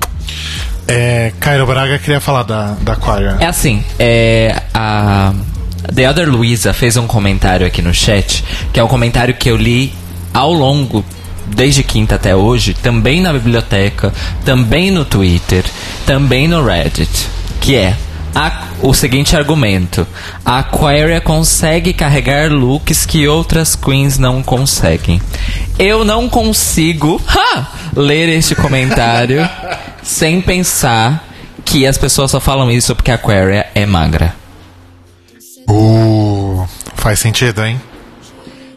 É, 0.88 1.32
Cairo 1.40 1.66
Braga 1.66 1.98
queria 1.98 2.20
falar 2.20 2.44
da, 2.44 2.76
da 2.82 2.94
Aquaria. 2.94 3.38
É 3.40 3.46
assim, 3.48 3.84
é, 3.98 4.62
a 4.74 5.34
The 5.96 6.10
Other 6.10 6.30
Luisa 6.30 6.74
fez 6.74 6.96
um 6.96 7.08
comentário 7.08 7.66
aqui 7.66 7.82
no 7.82 7.94
chat, 7.94 8.44
que 8.72 8.80
é 8.80 8.84
um 8.84 8.88
comentário 8.88 9.34
que 9.34 9.50
eu 9.50 9.58
li 9.58 9.92
ao 10.34 10.54
longo, 10.54 11.04
desde 11.54 11.84
quinta 11.84 12.16
até 12.16 12.36
hoje, 12.36 12.74
também 12.74 13.22
na 13.22 13.32
biblioteca, 13.34 14.14
também 14.46 14.92
no 14.92 15.06
Twitter, 15.06 15.64
também 16.06 16.48
no 16.48 16.64
Reddit, 16.66 17.28
que 17.62 17.76
é 17.76 17.96
a- 18.36 18.64
o 18.82 18.94
seguinte 18.94 19.36
argumento: 19.36 20.06
a 20.44 20.60
Aquaria 20.60 21.22
consegue 21.22 21.94
carregar 21.94 22.52
looks 22.52 23.06
que 23.06 23.28
outras 23.28 23.76
queens 23.76 24.18
não 24.18 24.42
conseguem. 24.44 25.22
Eu 25.78 26.04
não 26.04 26.28
consigo 26.30 27.22
ha, 27.28 27.68
ler 27.96 28.30
este 28.30 28.56
comentário 28.56 29.48
sem 30.04 30.42
pensar 30.42 31.28
que 31.66 31.86
as 31.88 31.98
pessoas 31.98 32.30
só 32.32 32.40
falam 32.40 32.70
isso 32.70 32.96
porque 32.96 33.12
a 33.12 33.16
Aquaria 33.16 33.68
é 33.74 33.86
magra. 33.86 34.36
Uh, 35.70 36.66
faz 36.96 37.20
sentido, 37.20 37.64
hein? 37.66 37.80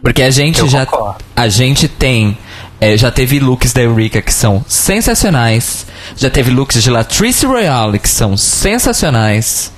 Porque 0.02 0.22
a 0.22 0.30
gente 0.30 0.60
Eu 0.60 0.68
já. 0.68 0.86
concordo. 0.86 1.18
A 1.34 1.48
gente 1.48 1.88
tem. 1.88 2.36
É, 2.80 2.96
já 2.96 3.10
teve 3.10 3.38
looks 3.38 3.72
da 3.72 3.82
Eureka 3.82 4.20
que 4.20 4.32
são 4.32 4.64
sensacionais. 4.68 5.86
Já 6.16 6.30
teve 6.30 6.50
looks 6.50 6.82
de 6.82 6.90
Latrice 6.90 7.46
Royale 7.46 7.98
que 7.98 8.08
são 8.08 8.36
sensacionais. 8.36 9.72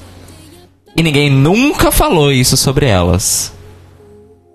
E 0.96 1.02
ninguém 1.02 1.30
nunca 1.30 1.92
falou 1.92 2.32
isso 2.32 2.56
sobre 2.56 2.86
elas. 2.86 3.52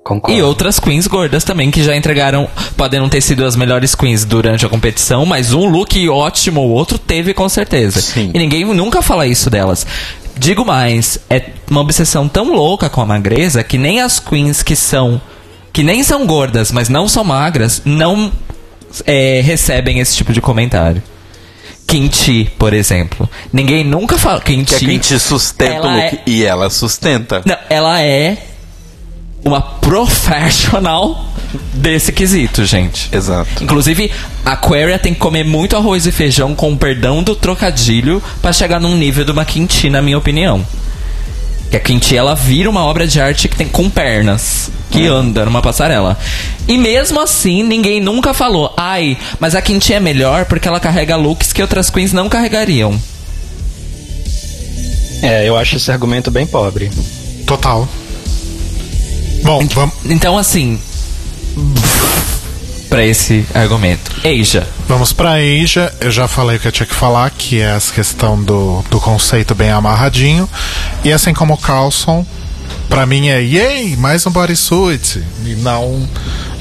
Concordo. 0.04 0.38
E 0.38 0.42
outras 0.42 0.80
queens 0.80 1.08
gordas 1.08 1.46
também 1.46 1.72
que 1.72 1.82
já 1.82 1.96
entregaram. 1.96 2.50
Podem 2.76 3.00
não 3.00 3.08
ter 3.08 3.22
sido 3.22 3.46
as 3.46 3.56
melhores 3.56 3.96
queens 3.96 4.26
durante 4.26 4.66
a 4.66 4.70
competição, 4.70 5.26
mas 5.26 5.54
um 5.54 5.66
look 5.70 6.10
ótimo 6.10 6.60
ou 6.60 6.72
outro 6.72 7.00
teve 7.00 7.34
com 7.34 7.48
certeza. 7.48 8.02
Sim. 8.02 8.32
E 8.34 8.38
ninguém 8.38 8.66
nunca 8.66 9.02
fala 9.02 9.26
isso 9.26 9.50
delas. 9.50 9.88
Digo 10.38 10.66
mais, 10.66 11.20
é 11.30 11.52
uma 11.70 11.80
obsessão 11.80 12.28
tão 12.28 12.52
louca 12.52 12.90
com 12.90 13.00
a 13.00 13.06
magreza 13.06 13.64
que 13.64 13.78
nem 13.78 14.02
as 14.02 14.20
queens 14.20 14.62
que 14.62 14.76
são. 14.76 15.22
Que 15.74 15.84
nem 15.84 16.04
são 16.04 16.26
gordas, 16.26 16.72
mas 16.72 16.88
não 16.88 17.08
são 17.10 17.24
magras, 17.24 17.82
não 17.84 18.32
é, 19.06 19.42
recebem 19.44 20.00
esse 20.00 20.16
tipo 20.16 20.32
de 20.32 20.40
comentário. 20.40 21.02
Kimchi, 21.88 22.50
por 22.58 22.74
exemplo. 22.74 23.30
Ninguém 23.52 23.84
nunca 23.84 24.18
fala. 24.18 24.40
Kimchi. 24.40 25.00
Que 25.00 25.14
a 25.16 25.20
sustenta 25.20 25.82
o 25.88 25.92
look 25.92 26.16
é- 26.16 26.22
e 26.26 26.44
ela 26.46 26.70
sustenta. 26.70 27.42
Não, 27.46 27.58
ela 27.70 28.02
é 28.02 28.38
uma 29.44 29.62
professional 29.62 31.26
desse 31.74 32.12
quesito, 32.12 32.64
gente. 32.66 33.10
Exato. 33.12 33.64
Inclusive, 33.64 34.10
a 34.46 34.54
Aquaria 34.54 34.98
tem 34.98 35.14
que 35.14 35.20
comer 35.20 35.44
muito 35.44 35.76
arroz 35.76 36.06
e 36.06 36.12
feijão 36.12 36.56
com 36.56 36.76
perdão 36.78 37.22
do 37.22 37.36
trocadilho 37.36 38.24
pra 38.42 38.54
chegar 38.54 38.80
num 38.80 38.96
nível 38.96 39.26
de 39.26 39.32
uma 39.32 39.44
Kimchi, 39.46 39.90
na 39.90 40.02
minha 40.02 40.18
opinião. 40.18 40.66
Que 41.74 41.78
a 41.78 41.80
Kimchi, 41.80 42.16
ela 42.16 42.36
vira 42.36 42.70
uma 42.70 42.86
obra 42.86 43.08
de 43.08 43.20
arte 43.20 43.48
que 43.48 43.56
tem 43.56 43.68
com 43.68 43.90
pernas, 43.90 44.70
que 44.92 45.08
anda 45.08 45.44
numa 45.44 45.60
passarela. 45.60 46.16
E 46.68 46.78
mesmo 46.78 47.20
assim, 47.20 47.64
ninguém 47.64 48.00
nunca 48.00 48.32
falou, 48.32 48.72
ai, 48.78 49.18
mas 49.40 49.56
a 49.56 49.62
Kimchi 49.62 49.92
é 49.92 50.00
melhor 50.00 50.46
porque 50.46 50.68
ela 50.68 50.80
carrega 50.80 51.16
looks 51.16 51.52
que 51.52 51.64
outras 51.64 51.90
queens 51.90 52.14
não 52.14 52.30
carregariam. 52.30 53.02
É, 55.24 55.50
eu 55.50 55.58
acho 55.58 55.78
esse 55.78 55.92
argumento 55.92 56.30
bem 56.30 56.46
pobre. 56.46 56.92
Total. 57.48 57.90
Bom, 59.42 59.66
vamos, 59.74 59.96
Então, 60.06 60.38
assim. 60.38 60.80
Pra 62.94 63.04
esse 63.04 63.44
argumento. 63.56 64.12
Eija. 64.24 64.68
vamos 64.88 65.12
pra 65.12 65.32
Asia. 65.32 65.92
Eu 66.00 66.12
já 66.12 66.28
falei 66.28 66.58
o 66.58 66.60
que 66.60 66.68
eu 66.68 66.72
tinha 66.72 66.86
que 66.86 66.94
falar, 66.94 67.28
que 67.32 67.60
é 67.60 67.76
essa 67.76 67.92
questão 67.92 68.40
do, 68.40 68.86
do 68.88 69.00
conceito 69.00 69.56
bem 69.56 69.72
amarradinho. 69.72 70.48
E 71.04 71.12
assim 71.12 71.34
como 71.34 71.56
o 71.56 71.58
Carlson, 71.58 72.24
pra 72.88 73.08
mim 73.08 73.30
é 73.30 73.42
yay, 73.42 73.96
mais 73.96 74.28
um 74.28 74.30
bodysuit. 74.30 75.24
E 75.44 75.56
não 75.56 76.08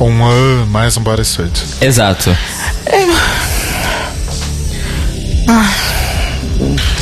um 0.01 0.25
ah, 0.25 0.65
mais 0.69 0.97
um 0.97 1.03
bodysuit. 1.03 1.53
Exato. 1.83 2.35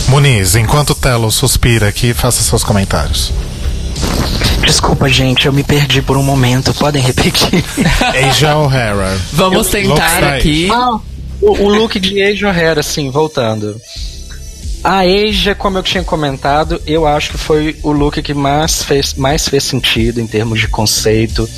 Muniz, 0.09 0.57
enquanto 0.57 0.91
o 0.91 0.95
Telo 0.97 1.31
suspira 1.31 1.87
aqui, 1.87 2.13
faça 2.13 2.43
seus 2.43 2.65
comentários. 2.65 3.33
Desculpa, 4.65 5.09
gente, 5.09 5.47
eu 5.47 5.53
me 5.53 5.63
perdi 5.63 6.01
por 6.03 6.17
um 6.17 6.23
momento. 6.23 6.73
Podem 6.75 7.03
repetir? 7.03 7.65
Asia 8.29 8.57
O'Hara. 8.57 9.19
Vamos 9.33 9.67
Eu- 9.67 9.73
tentar 9.83 10.25
aqui. 10.35 10.69
Ah, 10.71 10.99
o, 11.41 11.53
o 11.65 11.69
look 11.69 11.99
de 11.99 12.23
Asia 12.23 12.49
O'Hara, 12.49 12.81
assim, 12.81 13.11
voltando. 13.11 13.81
A 14.83 15.01
Asia, 15.01 15.55
como 15.55 15.77
eu 15.79 15.83
tinha 15.83 16.03
comentado, 16.03 16.81
eu 16.87 17.07
acho 17.07 17.33
que 17.33 17.39
foi 17.39 17.77
o 17.83 17.93
look 17.93 18.23
que 18.23 18.33
mais 18.33 18.83
fez, 18.83 19.15
mais 19.15 19.47
fez 19.49 19.65
sentido 19.65 20.21
em 20.21 20.27
termos 20.27 20.59
de 20.61 20.69
conceito. 20.69 21.49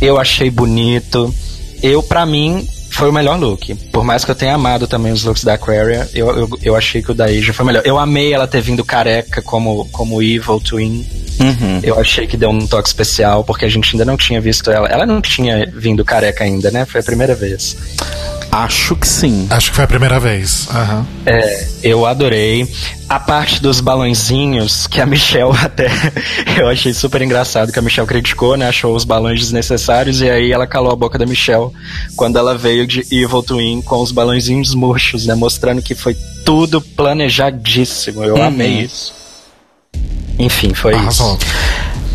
Eu 0.00 0.18
achei 0.18 0.48
bonito. 0.50 1.34
Eu, 1.82 2.02
pra 2.02 2.24
mim, 2.26 2.68
foi 2.90 3.08
o 3.08 3.12
melhor 3.12 3.38
look. 3.38 3.74
Por 3.92 4.04
mais 4.04 4.24
que 4.24 4.30
eu 4.30 4.34
tenha 4.34 4.54
amado 4.54 4.86
também 4.86 5.12
os 5.12 5.24
looks 5.24 5.44
da 5.44 5.54
Aquaria, 5.54 6.08
eu, 6.14 6.28
eu, 6.30 6.58
eu 6.62 6.76
achei 6.76 7.02
que 7.02 7.10
o 7.10 7.14
da 7.14 7.26
Asia 7.26 7.52
foi 7.52 7.64
melhor. 7.64 7.82
Eu 7.84 7.98
amei 7.98 8.32
ela 8.32 8.46
ter 8.46 8.60
vindo 8.60 8.84
careca 8.84 9.42
como, 9.42 9.86
como 9.90 10.22
Evil 10.22 10.60
Twin. 10.60 11.06
Uhum. 11.40 11.80
Eu 11.82 11.98
achei 11.98 12.26
que 12.26 12.36
deu 12.36 12.50
um 12.50 12.66
toque 12.66 12.88
especial, 12.88 13.44
porque 13.44 13.64
a 13.64 13.68
gente 13.68 13.94
ainda 13.94 14.04
não 14.04 14.16
tinha 14.16 14.40
visto 14.40 14.70
ela. 14.70 14.88
Ela 14.88 15.06
não 15.06 15.20
tinha 15.20 15.70
vindo 15.72 16.04
careca 16.04 16.44
ainda, 16.44 16.70
né? 16.70 16.84
Foi 16.84 17.00
a 17.00 17.04
primeira 17.04 17.34
vez. 17.34 17.76
Acho 18.50 18.96
que 18.96 19.06
sim. 19.06 19.46
Acho 19.50 19.70
que 19.70 19.76
foi 19.76 19.84
a 19.84 19.88
primeira 19.88 20.18
vez. 20.18 20.68
Aham. 20.70 21.06
É, 21.26 21.68
eu 21.82 22.06
adorei. 22.06 22.66
A 23.08 23.18
parte 23.18 23.62
dos 23.62 23.80
balãozinhos, 23.80 24.86
que 24.86 25.00
a 25.00 25.06
Michelle 25.06 25.52
até. 25.62 25.88
Eu 26.58 26.68
achei 26.68 26.92
super 26.92 27.22
engraçado 27.22 27.72
que 27.72 27.78
a 27.78 27.82
Michelle 27.82 28.06
criticou, 28.06 28.56
né? 28.56 28.68
Achou 28.68 28.94
os 28.94 29.04
balões 29.04 29.40
desnecessários 29.40 30.20
e 30.20 30.28
aí 30.28 30.52
ela 30.52 30.66
calou 30.66 30.92
a 30.92 30.96
boca 30.96 31.18
da 31.18 31.24
Michelle 31.24 31.70
quando 32.16 32.38
ela 32.38 32.56
veio 32.56 32.77
de 32.86 33.00
Evil 33.10 33.42
Twin 33.42 33.82
com 33.82 34.02
os 34.02 34.12
balãozinhos 34.12 34.74
murchos, 34.74 35.26
né? 35.26 35.34
Mostrando 35.34 35.82
que 35.82 35.94
foi 35.94 36.16
tudo 36.44 36.80
planejadíssimo. 36.80 38.24
Eu 38.24 38.42
amei 38.42 38.80
isso. 38.80 39.14
Enfim, 40.38 40.72
foi 40.74 40.94
Arrasou. 40.94 41.36
isso. 41.36 41.46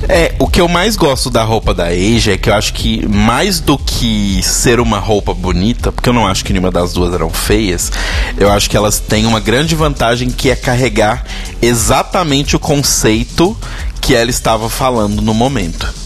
É, 0.10 0.34
o 0.38 0.48
que 0.48 0.60
eu 0.60 0.68
mais 0.68 0.98
gosto 0.98 1.30
da 1.30 1.44
roupa 1.44 1.74
da 1.74 1.88
Asia 1.88 2.34
é 2.34 2.38
que 2.38 2.50
eu 2.50 2.54
acho 2.54 2.74
que 2.74 3.08
mais 3.08 3.60
do 3.62 3.78
que 3.78 4.42
ser 4.44 4.80
uma 4.80 5.00
roupa 5.00 5.34
bonita, 5.34 5.92
porque 5.92 6.10
eu 6.10 6.14
não 6.14 6.28
acho 6.28 6.44
que 6.44 6.52
nenhuma 6.52 6.72
das 6.72 6.92
duas 6.92 7.14
eram 7.14 7.30
feias, 7.30 7.92
eu 8.38 8.52
acho 8.52 8.70
que 8.70 8.76
elas 8.76 9.00
têm 9.00 9.26
uma 9.26 9.40
grande 9.40 9.76
vantagem 9.76 10.30
que 10.30 10.50
é 10.50 10.56
carregar 10.56 11.26
exatamente 11.62 12.56
o 12.56 12.60
conceito 12.60 13.58
que 14.02 14.14
ela 14.14 14.30
estava 14.30 14.70
falando 14.70 15.22
no 15.22 15.34
momento. 15.34 16.03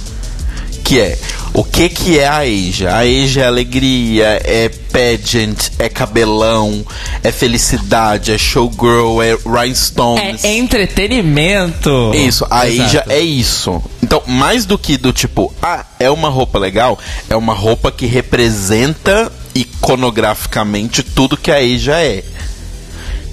Que 0.87 1.01
é, 1.01 1.19
o 1.53 1.65
que 1.65 1.89
que 1.89 2.17
é 2.17 2.25
a 2.25 2.37
Asia? 2.37 2.91
A 2.91 2.99
Asia 2.99 3.43
é 3.43 3.45
alegria, 3.45 4.41
é 4.41 4.69
pageant, 4.69 5.69
é 5.77 5.89
cabelão, 5.89 6.85
é 7.21 7.29
felicidade, 7.29 8.31
é 8.31 8.37
showgirl, 8.37 9.21
é 9.21 9.35
rhinestones. 9.45 10.45
É 10.45 10.55
entretenimento. 10.55 12.13
Isso, 12.15 12.47
a. 12.49 12.61
Asia 12.61 13.03
é 13.09 13.19
isso. 13.19 13.83
Então, 14.01 14.23
mais 14.25 14.65
do 14.65 14.77
que 14.77 14.95
do 14.95 15.11
tipo, 15.11 15.53
ah, 15.61 15.85
é 15.99 16.09
uma 16.09 16.29
roupa 16.29 16.57
legal, 16.57 16.97
é 17.29 17.35
uma 17.35 17.53
roupa 17.53 17.91
que 17.91 18.05
representa 18.05 19.29
iconograficamente 19.53 21.03
tudo 21.03 21.35
que 21.35 21.51
a 21.51 21.57
Asia 21.57 21.95
é. 21.95 22.23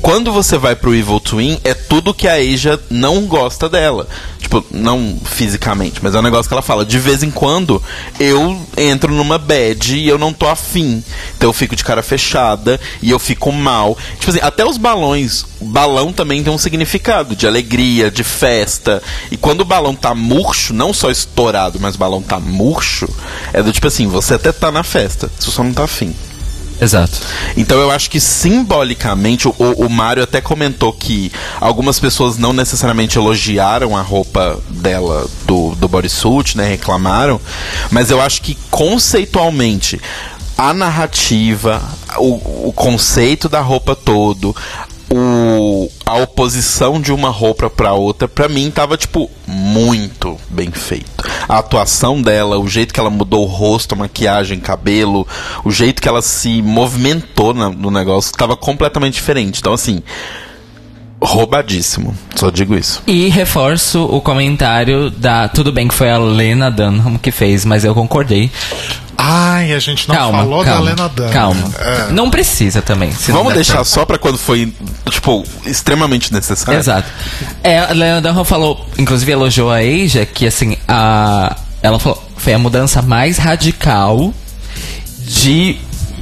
Quando 0.04 0.30
você 0.30 0.58
vai 0.58 0.76
pro 0.76 0.94
Evil 0.94 1.18
Twin, 1.18 1.58
é 1.64 1.72
tudo 1.72 2.12
que 2.12 2.28
a 2.28 2.34
Asia 2.34 2.78
não 2.90 3.24
gosta 3.24 3.70
dela. 3.70 4.06
Tipo, 4.38 4.62
não 4.70 5.18
fisicamente, 5.24 5.98
mas 6.02 6.14
é 6.14 6.18
um 6.18 6.22
negócio 6.22 6.46
que 6.46 6.52
ela 6.52 6.60
fala. 6.60 6.84
De 6.84 6.98
vez 6.98 7.22
em 7.22 7.30
quando, 7.30 7.82
eu 8.20 8.60
entro 8.76 9.14
numa 9.14 9.38
bad 9.38 9.96
e 9.96 10.06
eu 10.06 10.18
não 10.18 10.30
tô 10.30 10.46
afim. 10.46 11.02
Então 11.34 11.48
eu 11.48 11.54
fico 11.54 11.74
de 11.74 11.82
cara 11.82 12.02
fechada 12.02 12.78
e 13.00 13.10
eu 13.10 13.18
fico 13.18 13.50
mal. 13.50 13.96
Tipo 14.18 14.30
assim, 14.30 14.40
até 14.42 14.62
os 14.62 14.76
balões. 14.76 15.46
Balão 15.58 16.12
também 16.12 16.44
tem 16.44 16.52
um 16.52 16.58
significado 16.58 17.34
de 17.34 17.46
alegria, 17.46 18.10
de 18.10 18.22
festa. 18.22 19.02
E 19.30 19.38
quando 19.38 19.62
o 19.62 19.64
balão 19.64 19.94
tá 19.94 20.14
murcho, 20.14 20.74
não 20.74 20.92
só 20.92 21.10
estourado, 21.10 21.80
mas 21.80 21.94
o 21.94 21.98
balão 21.98 22.20
tá 22.20 22.38
murcho, 22.38 23.08
é 23.54 23.62
do 23.62 23.72
tipo 23.72 23.86
assim, 23.86 24.06
você 24.06 24.34
até 24.34 24.52
tá 24.52 24.70
na 24.70 24.82
festa, 24.82 25.30
você 25.40 25.50
só 25.50 25.64
não 25.64 25.72
tá 25.72 25.84
afim. 25.84 26.14
Exato. 26.80 27.20
Então 27.56 27.78
eu 27.78 27.90
acho 27.90 28.10
que 28.10 28.20
simbolicamente, 28.20 29.48
o, 29.48 29.52
o 29.58 29.88
Mário 29.88 30.22
até 30.22 30.40
comentou 30.40 30.92
que 30.92 31.30
algumas 31.60 32.00
pessoas 32.00 32.36
não 32.36 32.52
necessariamente 32.52 33.16
elogiaram 33.16 33.96
a 33.96 34.02
roupa 34.02 34.58
dela 34.68 35.26
do, 35.46 35.74
do 35.76 35.88
bodysuit, 35.88 36.56
né? 36.56 36.68
Reclamaram. 36.68 37.40
Mas 37.90 38.10
eu 38.10 38.20
acho 38.20 38.42
que 38.42 38.56
conceitualmente 38.70 40.00
a 40.56 40.72
narrativa, 40.72 41.82
o, 42.18 42.68
o 42.68 42.72
conceito 42.72 43.48
da 43.48 43.60
roupa 43.60 43.96
todo, 43.96 44.54
o, 45.16 45.88
a 46.04 46.16
oposição 46.18 47.00
de 47.00 47.12
uma 47.12 47.28
roupa 47.30 47.70
pra 47.70 47.92
outra, 47.92 48.26
pra 48.26 48.48
mim 48.48 48.70
tava, 48.70 48.96
tipo, 48.96 49.30
muito 49.46 50.36
bem 50.50 50.70
feito. 50.70 51.10
A 51.48 51.58
atuação 51.58 52.20
dela, 52.20 52.58
o 52.58 52.68
jeito 52.68 52.92
que 52.92 52.98
ela 53.00 53.10
mudou 53.10 53.42
o 53.44 53.48
rosto, 53.50 53.94
a 53.94 53.98
maquiagem, 53.98 54.58
cabelo, 54.60 55.26
o 55.64 55.70
jeito 55.70 56.02
que 56.02 56.08
ela 56.08 56.22
se 56.22 56.60
movimentou 56.62 57.54
na- 57.54 57.70
no 57.70 57.90
negócio, 57.90 58.32
tava 58.32 58.56
completamente 58.56 59.14
diferente. 59.14 59.60
Então, 59.60 59.72
assim, 59.72 60.02
roubadíssimo. 61.24 62.16
Só 62.36 62.50
digo 62.50 62.76
isso. 62.76 63.02
E 63.06 63.28
reforço 63.28 64.04
o 64.04 64.20
comentário 64.20 65.10
da. 65.10 65.48
Tudo 65.48 65.72
bem 65.72 65.88
que 65.88 65.94
foi 65.94 66.10
a 66.10 66.18
Lena 66.18 66.70
Dunham 66.70 67.18
que 67.18 67.30
fez, 67.30 67.64
mas 67.64 67.84
eu 67.84 67.94
concordei. 67.94 68.50
Ai, 69.16 69.72
a 69.72 69.78
gente 69.78 70.08
não 70.08 70.14
calma, 70.14 70.38
falou 70.38 70.64
calma. 70.64 70.80
da 70.80 70.90
Lena 70.90 71.08
Dunham. 71.08 71.32
Calma. 71.32 71.70
É. 71.78 72.12
Não 72.12 72.30
precisa 72.30 72.82
também. 72.82 73.10
Vamos 73.28 73.54
deixar 73.54 73.78
tempo. 73.78 73.84
só 73.86 74.04
pra 74.04 74.18
quando 74.18 74.36
foi, 74.36 74.72
tipo, 75.08 75.44
extremamente 75.64 76.32
necessário. 76.32 76.78
Exato. 76.78 77.08
É, 77.62 77.78
a 77.78 77.92
Lena 77.92 78.20
Dunham 78.20 78.44
falou, 78.44 78.84
inclusive 78.98 79.30
elogiou 79.32 79.70
a 79.70 79.78
Asia, 79.78 80.26
que 80.26 80.46
assim, 80.46 80.76
a, 80.86 81.56
ela 81.82 81.98
falou, 81.98 82.22
foi 82.36 82.52
a 82.52 82.58
mudança 82.58 83.00
mais 83.00 83.38
radical 83.38 84.34
de 85.20 85.78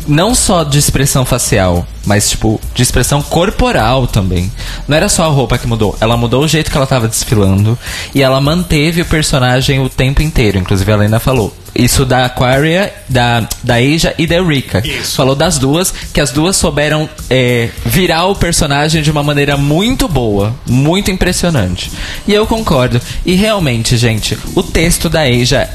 não 0.06 0.34
só 0.34 0.62
de 0.62 0.78
expressão 0.78 1.24
facial, 1.24 1.86
mas 2.04 2.30
tipo, 2.30 2.60
de 2.74 2.82
expressão 2.82 3.22
corporal 3.22 4.06
também. 4.06 4.50
Não 4.86 4.96
era 4.96 5.08
só 5.08 5.24
a 5.24 5.28
roupa 5.28 5.58
que 5.58 5.66
mudou, 5.66 5.96
ela 6.00 6.16
mudou 6.16 6.44
o 6.44 6.48
jeito 6.48 6.70
que 6.70 6.76
ela 6.76 6.86
tava 6.86 7.08
desfilando 7.08 7.78
e 8.14 8.22
ela 8.22 8.40
manteve 8.40 9.02
o 9.02 9.06
personagem 9.06 9.80
o 9.80 9.88
tempo 9.88 10.22
inteiro. 10.22 10.58
Inclusive 10.58 10.90
a 10.92 10.96
Lena 10.96 11.18
falou. 11.18 11.54
Isso 11.74 12.04
da 12.04 12.26
Aquaria, 12.26 12.92
da, 13.08 13.48
da 13.62 13.76
Asia 13.76 14.14
e 14.18 14.26
da 14.26 14.34
Eureka. 14.34 14.82
Isso. 14.86 15.16
Falou 15.16 15.34
das 15.34 15.58
duas, 15.58 15.92
que 16.12 16.20
as 16.20 16.30
duas 16.30 16.54
souberam 16.56 17.08
é, 17.30 17.70
virar 17.86 18.26
o 18.26 18.36
personagem 18.36 19.02
de 19.02 19.10
uma 19.10 19.22
maneira 19.22 19.56
muito 19.56 20.06
boa, 20.06 20.54
muito 20.66 21.10
impressionante. 21.10 21.90
E 22.28 22.34
eu 22.34 22.46
concordo. 22.46 23.00
E 23.24 23.34
realmente, 23.34 23.96
gente, 23.96 24.38
o 24.54 24.62
texto 24.62 25.08
da 25.08 25.22
Asia, 25.22 25.68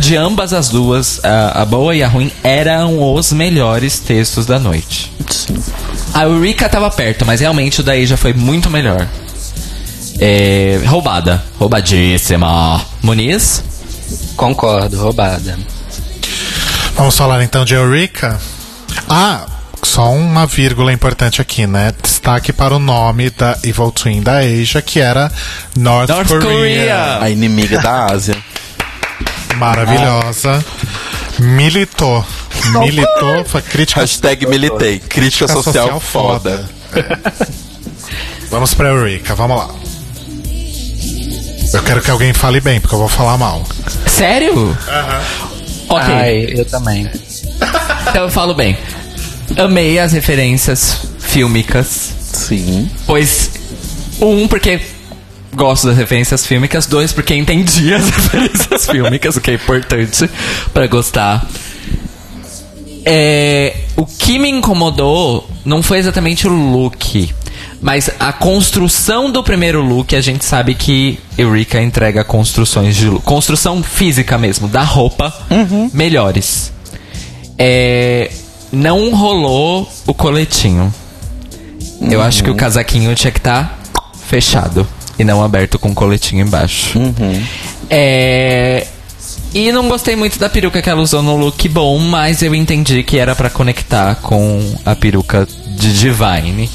de 0.00 0.16
ambas 0.16 0.52
as 0.52 0.68
duas, 0.68 1.24
a, 1.24 1.62
a 1.62 1.64
boa 1.64 1.94
e 1.94 2.02
a 2.02 2.08
ruim, 2.08 2.32
eram 2.42 3.14
os 3.14 3.32
melhores 3.32 4.00
textos 4.00 4.46
da 4.46 4.58
noite. 4.58 5.12
Sim. 5.30 5.62
A 6.14 6.22
Eureka 6.24 6.68
tava 6.68 6.90
perto, 6.90 7.24
mas 7.26 7.40
realmente 7.40 7.80
o 7.80 7.84
da 7.84 7.92
Asia 7.92 8.16
foi 8.16 8.32
muito 8.32 8.70
melhor. 8.70 9.06
É, 10.18 10.80
roubada. 10.86 11.44
Roubadíssima. 11.58 12.80
Muniz? 13.02 13.62
Concordo, 14.36 14.98
roubada. 14.98 15.58
Vamos 16.94 17.16
falar 17.16 17.42
então 17.42 17.64
de 17.64 17.74
Eureka. 17.74 18.40
Ah, 19.08 19.46
só 19.82 20.10
uma 20.12 20.46
vírgula 20.46 20.92
importante 20.92 21.40
aqui, 21.40 21.66
né? 21.66 21.92
Destaque 22.02 22.52
para 22.52 22.74
o 22.74 22.78
nome 22.78 23.30
da 23.30 23.58
Evil 23.62 23.90
Twin 23.90 24.22
da 24.22 24.38
Asia, 24.38 24.80
que 24.80 25.00
era 25.00 25.30
North, 25.76 26.08
North 26.08 26.28
Korea. 26.28 26.42
Korea. 26.42 27.18
A 27.20 27.30
inimiga 27.30 27.78
da 27.78 28.06
Ásia. 28.06 28.36
Maravilhosa. 29.56 30.64
Militou. 31.38 32.24
Militou, 32.80 33.44
foi 33.44 33.62
crítica 33.62 34.00
Hashtag 34.00 34.46
militei. 34.46 34.98
Crítica 34.98 35.46
social, 35.48 36.00
foda. 36.00 36.68
É. 36.92 37.46
Vamos 38.50 38.74
pra 38.74 38.88
Eureka, 38.88 39.34
vamos 39.34 39.56
lá. 39.58 39.74
Eu 41.72 41.82
quero 41.82 42.00
que 42.00 42.10
alguém 42.10 42.32
fale 42.32 42.60
bem, 42.60 42.80
porque 42.80 42.94
eu 42.94 42.98
vou 43.00 43.08
falar 43.08 43.36
mal. 43.36 43.64
Sério? 44.06 44.76
Ok. 45.88 46.14
Ai, 46.14 46.46
eu 46.56 46.64
também. 46.64 47.10
Então 48.08 48.22
eu 48.22 48.30
falo 48.30 48.54
bem. 48.54 48.78
Amei 49.56 49.98
as 49.98 50.12
referências 50.12 51.08
fílmicas. 51.18 52.14
Sim. 52.32 52.88
Pois, 53.04 53.50
um, 54.20 54.46
porque 54.46 54.80
gosto 55.56 55.88
das 55.88 55.96
referências 55.96 56.46
fílmicas. 56.46 56.86
Dois, 56.86 57.12
porque 57.12 57.34
entendi 57.34 57.92
as 57.94 58.08
referências 58.08 58.86
fílmicas, 58.86 59.36
o 59.36 59.40
que 59.40 59.50
é 59.50 59.54
importante 59.54 60.30
pra 60.72 60.86
gostar. 60.86 61.44
É, 63.04 63.76
o 63.96 64.04
que 64.04 64.38
me 64.38 64.50
incomodou 64.50 65.48
não 65.64 65.82
foi 65.82 65.98
exatamente 65.98 66.46
o 66.46 66.50
look, 66.50 67.32
mas 67.80 68.10
a 68.18 68.32
construção 68.32 69.30
do 69.30 69.42
primeiro 69.42 69.80
look. 69.80 70.14
A 70.14 70.20
gente 70.20 70.44
sabe 70.44 70.74
que 70.74 71.18
Eureka 71.38 71.80
entrega 71.80 72.22
construções 72.22 72.94
de 72.94 73.08
look, 73.08 73.24
construção 73.24 73.82
física 73.82 74.36
mesmo, 74.36 74.68
da 74.68 74.82
roupa, 74.82 75.32
melhores. 75.92 76.72
É, 77.58 78.30
não 78.72 79.14
rolou 79.14 79.90
o 80.06 80.12
coletinho. 80.12 80.92
Eu 82.00 82.20
acho 82.20 82.44
que 82.44 82.50
o 82.50 82.54
casaquinho 82.54 83.14
tinha 83.14 83.30
que 83.30 83.38
estar 83.38 83.78
fechado 84.26 84.86
e 85.18 85.24
não 85.24 85.42
aberto 85.42 85.78
com 85.78 85.94
coletinho 85.94 86.46
embaixo. 86.46 86.98
É. 87.88 88.86
E 89.54 89.72
não 89.72 89.88
gostei 89.88 90.14
muito 90.16 90.38
da 90.38 90.50
peruca 90.50 90.82
que 90.82 90.90
ela 90.90 91.00
usou 91.00 91.22
no 91.22 91.36
look 91.36 91.68
bom, 91.68 91.98
mas 91.98 92.42
eu 92.42 92.54
entendi 92.54 93.02
que 93.02 93.18
era 93.18 93.34
pra 93.34 93.48
conectar 93.48 94.16
com 94.16 94.74
a 94.84 94.94
peruca 94.94 95.48
de 95.66 95.92
Divine 95.98 96.68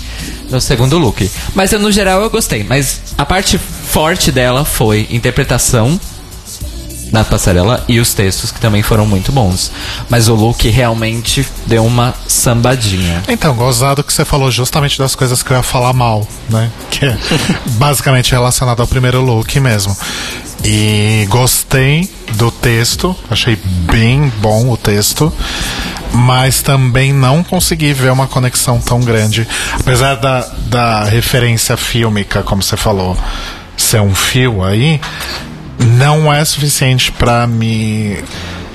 no 0.49 0.59
segundo 0.59 0.97
look. 0.97 1.30
Mas 1.53 1.72
no 1.72 1.91
geral 1.91 2.22
eu 2.22 2.30
gostei, 2.30 2.63
mas 2.63 3.01
a 3.18 3.26
parte 3.26 3.57
forte 3.57 4.31
dela 4.31 4.65
foi 4.65 5.07
interpretação 5.11 5.99
na 7.12 7.24
passarela 7.24 7.84
e 7.88 8.00
os 8.00 8.14
textos 8.14 8.52
que 8.52 8.60
também 8.60 8.82
foram 8.82 9.06
muito 9.06 9.32
bons. 9.32 9.72
Mas 10.10 10.28
o 10.28 10.36
look 10.36 10.68
realmente 10.70 11.46
deu 11.68 11.86
uma 11.86 12.14
sambadinha. 12.28 13.22
Então, 13.28 13.54
gozado 13.56 14.04
que 14.04 14.14
você 14.14 14.24
falou 14.24 14.50
justamente 14.50 14.98
das 14.98 15.16
coisas 15.16 15.44
que 15.44 15.52
eu 15.52 15.58
ia 15.58 15.64
falar 15.64 15.94
mal, 15.94 16.28
né? 16.50 16.72
Que 16.90 17.06
é 17.06 17.18
basicamente 17.78 18.32
relacionado 18.32 18.80
ao 18.82 18.88
primeiro 18.88 19.22
look 19.22 19.60
mesmo. 19.60 19.96
E 20.64 21.26
gostei 21.30 22.10
do 22.34 22.52
texto, 22.52 23.16
achei 23.30 23.56
bem 23.56 24.32
bom 24.38 24.70
o 24.70 24.78
texto, 24.78 25.34
mas 26.14 26.62
também 26.62 27.12
não 27.12 27.44
consegui 27.44 27.94
ver 27.94 28.12
uma 28.12 28.28
conexão 28.28 28.80
tão 28.80 29.00
grande. 29.00 29.48
Apesar 29.80 30.16
da, 30.16 30.48
da 30.68 31.04
referência 31.04 31.76
fílmica, 31.76 32.44
como 32.44 32.62
você 32.62 32.78
falou, 32.78 33.18
ser 33.76 34.02
um 34.02 34.14
fio 34.14 34.64
aí, 34.64 35.02
não 35.86 36.32
é 36.32 36.44
suficiente 36.45 37.12
pra 37.12 37.45
me 37.48 38.18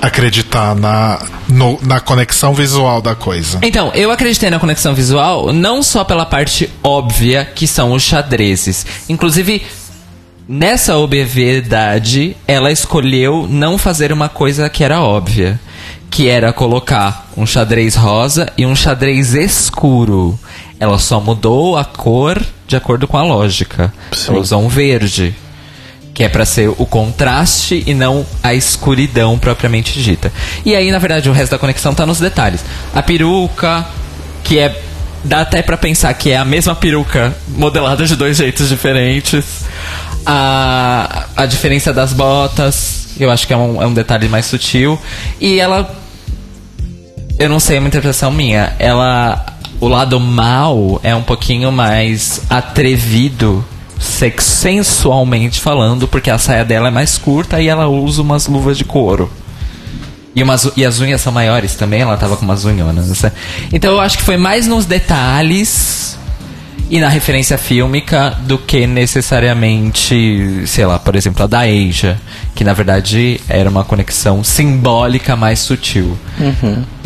acreditar 0.01 0.75
na, 0.75 1.19
no- 1.47 1.79
na 1.81 1.99
conexão 1.99 2.53
visual 2.53 3.01
da 3.01 3.15
coisa. 3.15 3.59
Então, 3.63 3.91
eu 3.93 4.11
acreditei 4.11 4.49
na 4.49 4.59
conexão 4.59 4.93
visual 4.93 5.51
não 5.51 5.81
só 5.81 6.03
pela 6.03 6.25
parte 6.25 6.69
óbvia 6.83 7.45
que 7.45 7.65
são 7.67 7.91
os 7.93 8.03
xadrezes. 8.03 8.85
Inclusive, 9.09 9.63
nessa 10.47 10.95
obviedade, 10.97 12.35
ela 12.47 12.71
escolheu 12.71 13.47
não 13.49 13.77
fazer 13.77 14.11
uma 14.11 14.29
coisa 14.29 14.69
que 14.69 14.83
era 14.83 15.01
óbvia. 15.01 15.59
Que 16.09 16.29
era 16.29 16.53
colocar 16.53 17.29
um 17.35 17.45
xadrez 17.45 17.95
rosa 17.95 18.51
e 18.57 18.65
um 18.65 18.75
xadrez 18.75 19.33
escuro. 19.33 20.39
Ela 20.79 20.97
só 20.99 21.19
mudou 21.19 21.75
a 21.77 21.83
cor 21.83 22.41
de 22.67 22.75
acordo 22.77 23.07
com 23.07 23.17
a 23.17 23.23
lógica. 23.23 23.93
Ela 24.27 24.39
usou 24.39 24.63
um 24.63 24.69
verde. 24.69 25.35
Que 26.17 26.23
é 26.23 26.29
pra 26.29 26.45
ser 26.45 26.67
o 26.67 26.83
contraste 26.87 27.83
e 27.85 27.93
não 27.93 28.25
a 28.41 28.55
escuridão 28.55 29.37
propriamente 29.37 30.01
dita. 30.01 30.33
E 30.65 30.75
aí, 30.75 30.89
na 30.89 30.97
verdade, 30.97 31.29
o 31.29 31.31
resto 31.31 31.51
da 31.51 31.59
conexão 31.59 31.93
tá 31.93 32.07
nos 32.07 32.19
detalhes. 32.19 32.65
A 32.91 33.03
peruca, 33.03 33.85
que 34.43 34.57
é. 34.57 34.81
Dá 35.23 35.41
até 35.41 35.61
pra 35.61 35.77
pensar 35.77 36.11
que 36.15 36.31
é 36.31 36.37
a 36.37 36.45
mesma 36.45 36.73
peruca 36.73 37.35
modelada 37.49 38.03
de 38.03 38.15
dois 38.15 38.37
jeitos 38.37 38.69
diferentes. 38.69 39.65
A, 40.25 41.25
a 41.35 41.45
diferença 41.45 41.93
das 41.93 42.13
botas, 42.13 43.09
eu 43.19 43.29
acho 43.29 43.45
que 43.45 43.53
é 43.53 43.57
um, 43.57 43.79
é 43.79 43.85
um 43.85 43.93
detalhe 43.93 44.27
mais 44.27 44.47
sutil. 44.47 44.99
E 45.39 45.59
ela. 45.59 45.95
Eu 47.37 47.47
não 47.47 47.59
sei, 47.59 47.77
é 47.77 47.79
uma 47.79 47.89
interpretação 47.89 48.31
minha. 48.31 48.73
Ela 48.79 49.45
o 49.79 49.87
lado 49.87 50.19
mal 50.19 50.99
é 51.03 51.13
um 51.13 51.21
pouquinho 51.21 51.71
mais 51.71 52.41
atrevido 52.49 53.63
sex- 53.99 54.43
sensualmente 54.43 55.59
falando, 55.59 56.07
porque 56.07 56.29
a 56.29 56.37
saia 56.37 56.63
dela 56.65 56.87
é 56.87 56.91
mais 56.91 57.17
curta 57.17 57.61
e 57.61 57.67
ela 57.67 57.87
usa 57.87 58.21
umas 58.21 58.47
luvas 58.47 58.77
de 58.77 58.83
couro. 58.85 59.31
E, 60.35 60.43
umas, 60.43 60.69
e 60.77 60.85
as 60.85 60.99
unhas 60.99 61.19
são 61.21 61.33
maiores 61.33 61.75
também, 61.75 62.01
ela 62.01 62.15
tava 62.15 62.37
com 62.37 62.45
umas 62.45 62.63
unhonas. 62.63 63.21
né? 63.23 63.31
Então 63.73 63.91
eu 63.93 63.99
acho 63.99 64.17
que 64.19 64.23
foi 64.23 64.37
mais 64.37 64.67
nos 64.67 64.85
detalhes 64.85 66.15
e 66.89 66.99
na 66.99 67.09
referência 67.09 67.57
fílmica 67.57 68.37
do 68.41 68.57
que 68.57 68.85
necessariamente, 68.87 70.63
sei 70.67 70.85
lá, 70.85 70.99
por 70.99 71.15
exemplo, 71.15 71.43
a 71.43 71.47
da 71.47 71.61
Asia, 71.61 72.19
que 72.55 72.63
na 72.63 72.73
verdade 72.73 73.41
era 73.49 73.69
uma 73.69 73.83
conexão 73.83 74.43
simbólica 74.43 75.35
mais 75.35 75.59
sutil. 75.59 76.17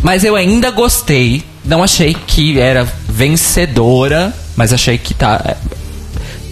Mas 0.03 0.23
eu 0.23 0.35
ainda 0.35 0.69
gostei, 0.69 1.43
não 1.63 1.81
achei 1.83 2.13
que 2.13 2.59
era 2.59 2.85
vencedora, 3.07 4.33
mas 4.55 4.73
achei 4.73 4.97
que 4.97 5.13
tá. 5.13 5.55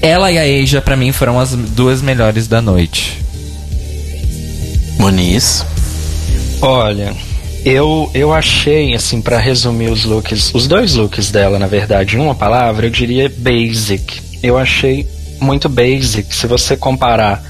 Ela 0.02 0.32
e 0.32 0.38
a 0.38 0.64
Asia, 0.64 0.82
pra 0.82 0.96
mim, 0.96 1.12
foram 1.12 1.40
as 1.40 1.54
duas 1.54 2.02
melhores 2.02 2.48
da 2.48 2.62
noite. 2.62 3.22
Moniz. 4.98 5.66
Olha, 6.62 7.14
eu, 7.66 8.10
eu 8.14 8.34
achei, 8.34 8.94
assim, 8.94 9.22
pra 9.22 9.38
resumir 9.38 9.90
os 9.90 10.06
looks, 10.06 10.54
os 10.54 10.68
dois 10.68 10.96
looks 10.96 11.32
dela, 11.32 11.60
na 11.60 11.68
verdade, 11.68 12.16
em 12.16 12.20
uma 12.20 12.36
palavra, 12.36 12.86
eu 12.86 12.90
diria 12.90 13.32
basic. 13.38 14.22
Eu 14.42 14.58
achei 14.58 15.06
muito 15.42 15.68
basic. 15.68 16.34
Se 16.34 16.48
você 16.48 16.78
comparar 16.78 17.44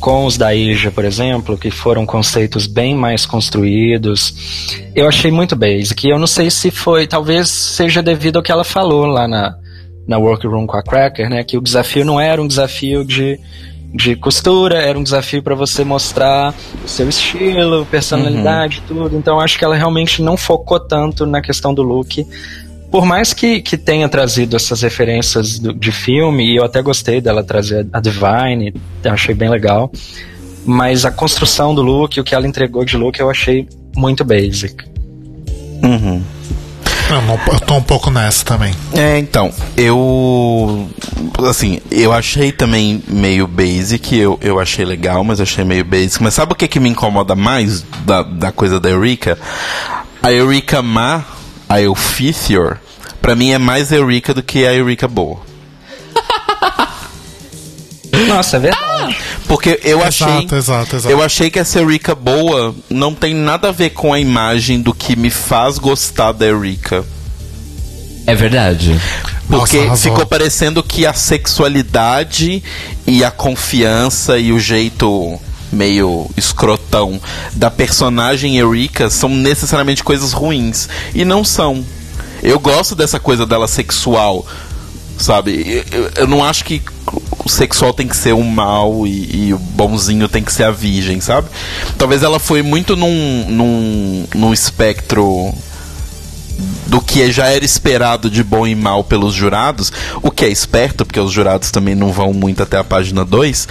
com 0.00 0.24
os 0.24 0.38
da 0.38 0.54
Ija, 0.54 0.90
por 0.90 1.04
exemplo, 1.04 1.58
que 1.58 1.70
foram 1.70 2.06
conceitos 2.06 2.66
bem 2.66 2.94
mais 2.94 3.26
construídos, 3.26 4.34
eu 4.94 5.06
achei 5.06 5.30
muito 5.30 5.54
basic. 5.54 6.06
E 6.06 6.10
eu 6.10 6.18
não 6.18 6.26
sei 6.26 6.50
se 6.50 6.70
foi, 6.70 7.06
talvez 7.06 7.50
seja 7.50 8.02
devido 8.02 8.36
ao 8.36 8.42
que 8.42 8.50
ela 8.50 8.64
falou 8.64 9.04
lá 9.04 9.28
na, 9.28 9.54
na 10.06 10.18
workroom 10.18 10.66
com 10.66 10.76
a 10.76 10.82
Cracker, 10.82 11.28
né? 11.30 11.44
Que 11.44 11.56
o 11.56 11.60
desafio 11.60 12.04
não 12.04 12.20
era 12.20 12.40
um 12.42 12.46
desafio 12.48 13.04
de, 13.04 13.38
de 13.94 14.16
costura, 14.16 14.76
era 14.82 14.98
um 14.98 15.02
desafio 15.02 15.42
para 15.42 15.54
você 15.54 15.84
mostrar 15.84 16.54
o 16.84 16.88
seu 16.88 17.08
estilo, 17.08 17.86
personalidade, 17.86 18.82
tudo. 18.88 19.16
Então 19.16 19.38
acho 19.40 19.58
que 19.58 19.64
ela 19.64 19.76
realmente 19.76 20.22
não 20.22 20.36
focou 20.36 20.80
tanto 20.80 21.24
na 21.26 21.40
questão 21.40 21.72
do 21.72 21.82
look. 21.82 22.26
Por 22.90 23.06
mais 23.06 23.32
que, 23.32 23.60
que 23.62 23.76
tenha 23.76 24.08
trazido 24.08 24.56
essas 24.56 24.82
referências 24.82 25.60
do- 25.60 25.72
de 25.72 25.92
filme, 25.92 26.44
e 26.52 26.56
eu 26.56 26.64
até 26.64 26.82
gostei 26.82 27.20
dela 27.20 27.44
trazer 27.44 27.86
a 27.92 28.00
Divine, 28.00 28.74
achei 29.04 29.32
bem 29.34 29.48
legal. 29.48 29.92
Mas 30.66 31.04
a 31.04 31.10
construção 31.12 31.72
do 31.74 31.82
look, 31.82 32.18
o 32.18 32.24
que 32.24 32.34
ela 32.34 32.46
entregou 32.48 32.84
de 32.84 32.96
look, 32.96 33.18
eu 33.20 33.30
achei 33.30 33.68
muito 33.96 34.24
basic. 34.24 34.84
Uhum. 35.82 36.20
Eu, 37.10 37.54
eu 37.54 37.60
tô 37.60 37.74
um 37.74 37.82
pouco 37.82 38.10
nessa 38.10 38.44
também. 38.44 38.72
É, 38.92 39.18
então, 39.18 39.52
eu. 39.76 40.88
Assim, 41.48 41.80
eu 41.90 42.12
achei 42.12 42.52
também 42.52 43.02
meio 43.08 43.46
basic, 43.48 44.16
eu, 44.16 44.38
eu 44.40 44.60
achei 44.60 44.84
legal, 44.84 45.24
mas 45.24 45.40
achei 45.40 45.64
meio 45.64 45.84
basic. 45.84 46.22
Mas 46.22 46.34
sabe 46.34 46.52
o 46.52 46.56
que, 46.56 46.68
que 46.68 46.78
me 46.78 46.88
incomoda 46.88 47.34
mais 47.34 47.84
da, 48.04 48.22
da 48.22 48.52
coisa 48.52 48.78
da 48.78 48.88
Eureka? 48.88 49.36
A 50.22 50.30
Eureka 50.30 50.82
má, 50.82 51.24
a 51.68 51.80
Euphysior, 51.80 52.76
pra 53.20 53.34
mim 53.34 53.50
é 53.50 53.58
mais 53.58 53.90
Eureka 53.90 54.32
do 54.32 54.42
que 54.42 54.64
a 54.64 54.72
Eureka 54.72 55.08
boa. 55.08 55.49
Nossa, 58.26 58.56
é 58.56 58.60
verdade. 58.60 59.16
Porque 59.46 59.80
eu 59.84 60.02
achei. 60.02 60.26
Exato, 60.26 60.56
exato, 60.56 60.96
exato. 60.96 61.12
Eu 61.12 61.22
achei 61.22 61.50
que 61.50 61.58
essa 61.58 61.78
Eureka 61.78 62.14
boa 62.14 62.74
não 62.88 63.14
tem 63.14 63.34
nada 63.34 63.68
a 63.68 63.72
ver 63.72 63.90
com 63.90 64.12
a 64.12 64.20
imagem 64.20 64.80
do 64.80 64.92
que 64.92 65.16
me 65.16 65.30
faz 65.30 65.78
gostar 65.78 66.32
da 66.32 66.46
Eureka. 66.46 67.04
É 68.26 68.34
verdade. 68.34 69.00
Porque 69.48 69.84
Nossa, 69.84 70.02
ficou 70.02 70.24
parecendo 70.24 70.82
que 70.82 71.04
a 71.04 71.12
sexualidade 71.12 72.62
e 73.06 73.24
a 73.24 73.30
confiança 73.30 74.38
e 74.38 74.52
o 74.52 74.60
jeito 74.60 75.40
meio 75.72 76.28
escrotão 76.36 77.20
da 77.52 77.70
personagem 77.70 78.56
Eureka 78.56 79.10
são 79.10 79.28
necessariamente 79.28 80.04
coisas 80.04 80.32
ruins. 80.32 80.88
E 81.14 81.24
não 81.24 81.44
são. 81.44 81.84
Eu 82.42 82.58
gosto 82.58 82.94
dessa 82.94 83.18
coisa 83.20 83.44
dela 83.44 83.68
sexual, 83.68 84.46
sabe? 85.18 85.84
Eu, 85.92 86.10
eu- 86.16 86.26
não 86.26 86.44
acho 86.44 86.64
que 86.64 86.82
o 87.44 87.48
sexual 87.48 87.92
tem 87.92 88.06
que 88.06 88.16
ser 88.16 88.32
o 88.34 88.42
mal 88.44 89.06
e, 89.06 89.46
e 89.48 89.54
o 89.54 89.58
bonzinho 89.58 90.28
tem 90.28 90.42
que 90.42 90.52
ser 90.52 90.64
a 90.64 90.70
virgem, 90.70 91.20
sabe? 91.20 91.48
Talvez 91.98 92.22
ela 92.22 92.38
foi 92.38 92.62
muito 92.62 92.96
num, 92.96 93.44
num, 93.48 94.26
num 94.34 94.52
espectro 94.52 95.52
do 96.86 97.00
que 97.00 97.30
já 97.32 97.46
era 97.46 97.64
esperado 97.64 98.28
de 98.28 98.42
bom 98.42 98.66
e 98.66 98.74
mal 98.74 99.02
pelos 99.04 99.32
jurados, 99.32 99.92
o 100.22 100.30
que 100.30 100.44
é 100.44 100.48
esperto, 100.48 101.06
porque 101.06 101.20
os 101.20 101.30
jurados 101.32 101.70
também 101.70 101.94
não 101.94 102.12
vão 102.12 102.32
muito 102.34 102.62
até 102.62 102.76
a 102.76 102.84
página 102.84 103.24
2, 103.24 103.66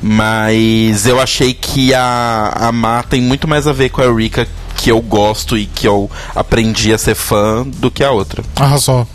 mas 0.00 1.06
eu 1.06 1.20
achei 1.20 1.52
que 1.52 1.92
a, 1.92 2.52
a 2.54 2.72
Má 2.72 3.02
tem 3.02 3.20
muito 3.20 3.46
mais 3.48 3.66
a 3.66 3.72
ver 3.72 3.90
com 3.90 4.00
a 4.00 4.04
Eureka 4.04 4.46
que 4.76 4.90
eu 4.90 5.00
gosto 5.02 5.58
e 5.58 5.66
que 5.66 5.86
eu 5.86 6.10
aprendi 6.34 6.92
a 6.94 6.98
ser 6.98 7.14
fã 7.14 7.66
do 7.66 7.90
que 7.90 8.02
a 8.02 8.10
outra. 8.10 8.42
Arrasou. 8.56 9.06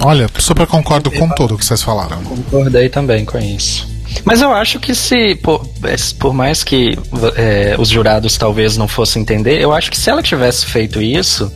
Olha, 0.00 0.28
super 0.38 0.66
concordo 0.66 1.10
com 1.10 1.28
tudo 1.30 1.56
que 1.56 1.64
vocês 1.64 1.82
falaram. 1.82 2.22
Concordei 2.22 2.88
também 2.88 3.24
com 3.24 3.38
isso. 3.38 3.88
Mas 4.24 4.40
eu 4.40 4.52
acho 4.52 4.78
que 4.78 4.94
se, 4.94 5.34
por, 5.36 5.66
eh, 5.84 5.96
por 6.18 6.32
mais 6.32 6.62
que 6.62 6.98
eh, 7.36 7.74
os 7.78 7.88
jurados 7.88 8.36
talvez 8.36 8.76
não 8.76 8.88
fossem 8.88 9.22
entender, 9.22 9.60
eu 9.60 9.72
acho 9.72 9.90
que 9.90 9.96
se 9.96 10.08
ela 10.08 10.22
tivesse 10.22 10.66
feito 10.66 11.02
isso 11.02 11.52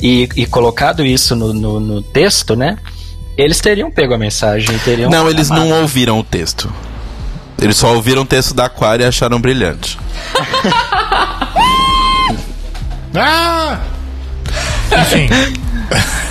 e, 0.00 0.28
e 0.36 0.46
colocado 0.46 1.04
isso 1.04 1.34
no, 1.36 1.52
no, 1.52 1.80
no 1.80 2.02
texto, 2.02 2.56
né? 2.56 2.78
Eles 3.36 3.60
teriam 3.60 3.90
pego 3.90 4.14
a 4.14 4.18
mensagem 4.18 4.74
e 4.74 4.78
teriam. 4.78 5.10
Não, 5.10 5.28
eles 5.28 5.50
amado. 5.50 5.66
não 5.66 5.80
ouviram 5.80 6.18
o 6.18 6.24
texto. 6.24 6.72
Eles 7.60 7.76
só 7.76 7.94
ouviram 7.94 8.22
o 8.22 8.26
texto 8.26 8.54
da 8.54 8.66
Aquária 8.66 9.04
e 9.04 9.06
acharam 9.06 9.40
brilhante. 9.40 9.98
Ah! 13.12 13.80
Enfim. 14.92 15.28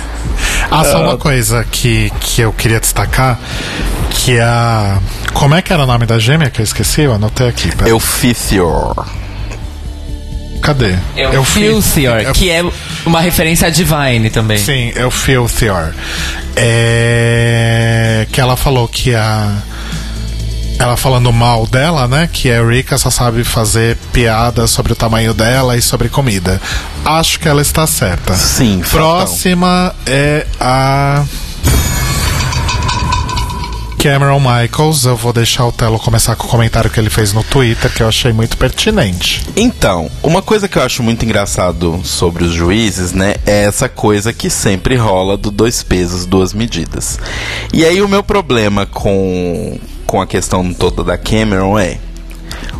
Ah, 0.70 0.84
só 0.84 1.02
uma 1.02 1.16
coisa 1.16 1.64
que, 1.64 2.10
que 2.20 2.40
eu 2.42 2.52
queria 2.52 2.78
destacar, 2.80 3.38
que 4.10 4.36
é 4.38 4.42
a... 4.42 4.98
Como 5.34 5.54
é 5.54 5.62
que 5.62 5.72
era 5.72 5.82
o 5.82 5.86
nome 5.86 6.06
da 6.06 6.18
gêmea 6.18 6.48
que 6.50 6.60
eu 6.60 6.64
esqueci? 6.64 7.02
Eu 7.02 7.14
anotei 7.14 7.48
aqui. 7.48 7.74
pera. 7.74 7.90
Cadê? 10.62 10.94
É 11.16 11.38
o 11.38 11.44
Filthior, 11.44 12.20
eu- 12.20 12.32
que 12.32 12.50
é 12.50 12.62
uma 13.06 13.20
referência 13.20 13.66
a 13.66 13.70
Divine 13.70 14.28
também. 14.30 14.58
Sim, 14.58 14.92
é 14.94 15.04
o 15.06 15.10
Filthior. 15.10 15.92
É... 16.54 18.26
Que 18.30 18.40
ela 18.40 18.56
falou 18.56 18.86
que 18.86 19.14
a. 19.14 19.56
Ela 20.80 20.96
falando 20.96 21.30
mal 21.30 21.66
dela, 21.66 22.08
né? 22.08 22.26
Que 22.32 22.50
a 22.50 22.54
Erika 22.54 22.96
só 22.96 23.10
sabe 23.10 23.44
fazer 23.44 23.98
piadas 24.14 24.70
sobre 24.70 24.94
o 24.94 24.96
tamanho 24.96 25.34
dela 25.34 25.76
e 25.76 25.82
sobre 25.82 26.08
comida. 26.08 26.58
Acho 27.04 27.38
que 27.38 27.46
ela 27.46 27.60
está 27.60 27.86
certa. 27.86 28.34
Sim. 28.34 28.80
Próxima 28.90 29.94
é 30.06 30.46
a. 30.58 31.22
Cameron 33.98 34.40
Michaels. 34.40 35.04
Eu 35.04 35.18
vou 35.18 35.34
deixar 35.34 35.66
o 35.66 35.72
Telo 35.72 35.98
começar 35.98 36.34
com 36.34 36.46
o 36.46 36.50
comentário 36.50 36.88
que 36.88 36.98
ele 36.98 37.10
fez 37.10 37.34
no 37.34 37.44
Twitter, 37.44 37.92
que 37.92 38.02
eu 38.02 38.08
achei 38.08 38.32
muito 38.32 38.56
pertinente. 38.56 39.46
Então, 39.54 40.10
uma 40.22 40.40
coisa 40.40 40.66
que 40.66 40.78
eu 40.78 40.82
acho 40.82 41.02
muito 41.02 41.22
engraçado 41.26 42.00
sobre 42.02 42.44
os 42.44 42.52
juízes, 42.54 43.12
né, 43.12 43.34
é 43.44 43.64
essa 43.64 43.86
coisa 43.90 44.32
que 44.32 44.48
sempre 44.48 44.96
rola 44.96 45.36
do 45.36 45.50
dois 45.50 45.82
pesos, 45.82 46.24
duas 46.24 46.54
medidas. 46.54 47.20
E 47.74 47.84
aí 47.84 48.00
o 48.00 48.08
meu 48.08 48.22
problema 48.22 48.86
com, 48.86 49.78
com 50.10 50.20
a 50.20 50.26
questão 50.26 50.74
toda 50.74 51.04
da 51.04 51.16
Cameron 51.16 51.78
é 51.78 51.96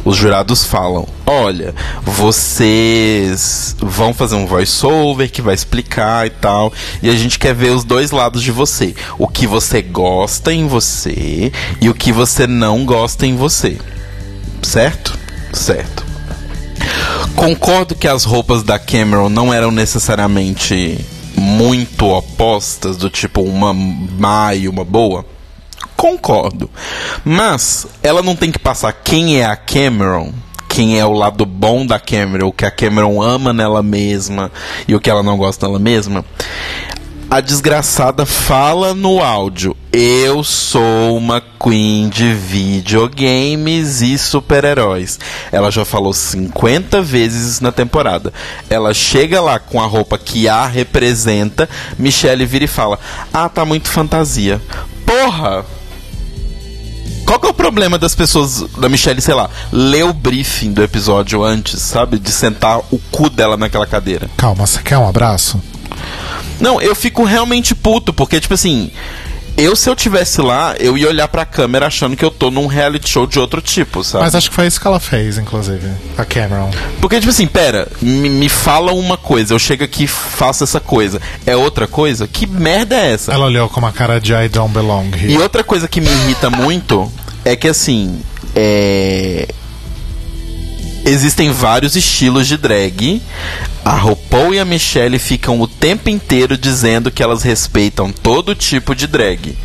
os 0.04 0.16
jurados 0.16 0.64
falam: 0.64 1.06
olha, 1.24 1.72
vocês 2.02 3.76
vão 3.78 4.12
fazer 4.12 4.34
um 4.34 4.46
voice-over 4.46 5.30
que 5.30 5.40
vai 5.40 5.54
explicar 5.54 6.26
e 6.26 6.30
tal, 6.30 6.72
e 7.00 7.08
a 7.08 7.14
gente 7.14 7.38
quer 7.38 7.54
ver 7.54 7.70
os 7.70 7.84
dois 7.84 8.10
lados 8.10 8.42
de 8.42 8.50
você. 8.50 8.96
O 9.16 9.28
que 9.28 9.46
você 9.46 9.80
gosta 9.80 10.52
em 10.52 10.66
você 10.66 11.52
e 11.80 11.88
o 11.88 11.94
que 11.94 12.10
você 12.10 12.48
não 12.48 12.84
gosta 12.84 13.24
em 13.24 13.36
você. 13.36 13.78
Certo? 14.60 15.16
Certo. 15.52 16.04
Concordo 17.36 17.94
que 17.94 18.08
as 18.08 18.24
roupas 18.24 18.64
da 18.64 18.76
Cameron 18.76 19.28
não 19.28 19.54
eram 19.54 19.70
necessariamente 19.70 20.98
muito 21.36 22.06
opostas, 22.06 22.96
do 22.96 23.08
tipo 23.08 23.40
uma 23.40 23.72
má 23.72 24.52
e 24.52 24.66
uma 24.66 24.84
boa. 24.84 25.24
Concordo. 26.00 26.70
Mas 27.22 27.86
ela 28.02 28.22
não 28.22 28.34
tem 28.34 28.50
que 28.50 28.58
passar 28.58 28.90
quem 28.90 29.38
é 29.38 29.44
a 29.44 29.54
Cameron, 29.54 30.32
quem 30.66 30.98
é 30.98 31.04
o 31.04 31.12
lado 31.12 31.44
bom 31.44 31.84
da 31.84 32.00
Cameron, 32.00 32.48
o 32.48 32.52
que 32.54 32.64
a 32.64 32.70
Cameron 32.70 33.20
ama 33.20 33.52
nela 33.52 33.82
mesma 33.82 34.50
e 34.88 34.94
o 34.94 35.00
que 35.00 35.10
ela 35.10 35.22
não 35.22 35.36
gosta 35.36 35.66
dela 35.66 35.78
mesma. 35.78 36.24
A 37.30 37.42
desgraçada 37.42 38.24
fala 38.24 38.94
no 38.94 39.22
áudio: 39.22 39.76
Eu 39.92 40.42
sou 40.42 41.18
uma 41.18 41.38
queen 41.62 42.08
de 42.08 42.32
videogames 42.32 44.00
e 44.00 44.16
super-heróis. 44.16 45.20
Ela 45.52 45.70
já 45.70 45.84
falou 45.84 46.14
50 46.14 47.02
vezes 47.02 47.60
na 47.60 47.70
temporada. 47.70 48.32
Ela 48.70 48.94
chega 48.94 49.38
lá 49.42 49.58
com 49.58 49.78
a 49.78 49.86
roupa 49.86 50.16
que 50.16 50.48
a 50.48 50.64
representa, 50.64 51.68
Michelle 51.98 52.46
vira 52.46 52.64
e 52.64 52.68
fala: 52.68 52.98
Ah, 53.30 53.50
tá 53.50 53.66
muito 53.66 53.90
fantasia. 53.90 54.62
Porra! 55.04 55.79
Qual 57.30 57.38
que 57.38 57.46
é 57.46 57.50
o 57.50 57.54
problema 57.54 57.96
das 57.96 58.12
pessoas, 58.12 58.64
da 58.76 58.88
Michelle, 58.88 59.20
sei 59.20 59.34
lá, 59.34 59.48
ler 59.70 60.04
o 60.04 60.12
briefing 60.12 60.72
do 60.72 60.82
episódio 60.82 61.44
antes, 61.44 61.80
sabe? 61.80 62.18
De 62.18 62.32
sentar 62.32 62.80
o 62.90 62.98
cu 63.12 63.30
dela 63.30 63.56
naquela 63.56 63.86
cadeira. 63.86 64.28
Calma, 64.36 64.66
você 64.66 64.82
quer 64.82 64.98
um 64.98 65.08
abraço? 65.08 65.62
Não, 66.58 66.82
eu 66.82 66.92
fico 66.92 67.22
realmente 67.22 67.72
puto, 67.72 68.12
porque, 68.12 68.40
tipo 68.40 68.54
assim, 68.54 68.90
eu 69.60 69.76
se 69.76 69.88
eu 69.88 69.94
tivesse 69.94 70.40
lá, 70.40 70.74
eu 70.78 70.96
ia 70.96 71.08
olhar 71.08 71.28
pra 71.28 71.44
câmera 71.44 71.86
achando 71.86 72.16
que 72.16 72.24
eu 72.24 72.30
tô 72.30 72.50
num 72.50 72.66
reality 72.66 73.08
show 73.08 73.26
de 73.26 73.38
outro 73.38 73.60
tipo, 73.60 74.02
sabe? 74.02 74.24
Mas 74.24 74.34
acho 74.34 74.48
que 74.48 74.56
foi 74.56 74.66
isso 74.66 74.80
que 74.80 74.86
ela 74.86 75.00
fez, 75.00 75.38
inclusive. 75.38 75.86
A 76.16 76.24
Cameron. 76.24 76.70
Porque, 77.00 77.18
tipo 77.18 77.30
assim, 77.30 77.46
pera, 77.46 77.88
me, 78.00 78.28
me 78.28 78.48
fala 78.48 78.92
uma 78.92 79.16
coisa, 79.16 79.54
eu 79.54 79.58
chego 79.58 79.84
aqui 79.84 80.04
e 80.04 80.08
faço 80.08 80.64
essa 80.64 80.80
coisa. 80.80 81.20
É 81.46 81.56
outra 81.56 81.86
coisa? 81.86 82.26
Que 82.26 82.46
merda 82.46 82.96
é 82.96 83.12
essa? 83.12 83.32
Ela 83.32 83.46
olhou 83.46 83.68
com 83.68 83.80
uma 83.80 83.92
cara 83.92 84.20
de 84.20 84.32
I 84.32 84.48
don't 84.48 84.72
belong 84.72 85.10
here. 85.14 85.32
E 85.32 85.38
outra 85.38 85.62
coisa 85.62 85.86
que 85.86 86.00
me 86.00 86.08
irrita 86.08 86.48
muito 86.50 87.10
é 87.44 87.54
que 87.56 87.68
assim, 87.68 88.20
é... 88.54 89.48
existem 91.04 91.50
vários 91.50 91.96
estilos 91.96 92.46
de 92.46 92.56
drag. 92.56 93.20
A 93.84 93.96
RuPaul 93.96 94.54
e 94.54 94.58
a 94.58 94.64
Michelle 94.64 95.18
ficam 95.18 95.60
o 95.60 95.66
tempo 95.66 96.08
inteiro 96.08 96.56
dizendo 96.56 97.10
que 97.10 97.22
elas 97.22 97.42
respeitam 97.42 98.12
todo 98.12 98.54
tipo 98.54 98.94
de 98.94 99.06
drag. 99.06 99.56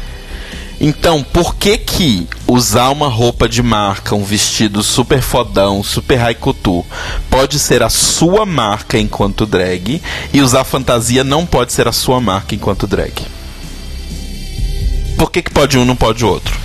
Então, 0.80 1.24
por 1.24 1.56
que 1.56 1.78
que 1.78 2.28
usar 2.45 2.90
uma 2.90 3.07
roupa 3.07 3.48
de 3.48 3.64
marca, 3.64 4.14
um 4.14 4.24
vestido 4.24 4.84
super 4.84 5.22
fodão, 5.22 5.82
super 5.82 6.18
high 6.18 6.36
couture, 6.36 6.86
pode 7.30 7.60
ser 7.60 7.82
a 7.82 7.90
sua 7.90 8.45
marca 8.45 8.98
enquanto 8.98 9.45
drag 9.45 10.02
e 10.34 10.41
usar 10.41 10.66
fantasia 10.66 11.24
não 11.24 11.45
pode 11.45 11.72
ser 11.72 11.88
a 11.88 11.94
sua 11.94 12.20
marca 12.20 12.53
enquanto 12.53 12.88
drag? 12.88 13.14
Por 15.18 15.32
que 15.32 15.41
que 15.41 15.52
pode 15.52 15.78
um 15.78 15.84
e 15.84 15.86
não 15.86 15.95
pode 15.95 16.26
o 16.26 16.28
outro? 16.28 16.60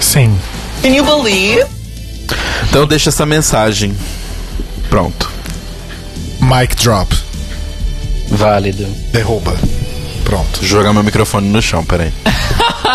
Sim. 0.00 0.34
Can 0.82 0.88
you 0.88 1.04
believe? 1.04 1.79
Então 2.68 2.86
deixa 2.86 3.10
essa 3.10 3.26
mensagem. 3.26 3.96
Pronto. 4.88 5.30
Mic 6.40 6.74
drop. 6.76 7.16
Válido. 8.28 8.84
Derruba. 9.12 9.56
Pronto. 10.24 10.64
Jogar 10.64 10.92
meu 10.92 11.02
microfone 11.02 11.48
no 11.48 11.60
chão, 11.60 11.84
peraí. 11.84 12.12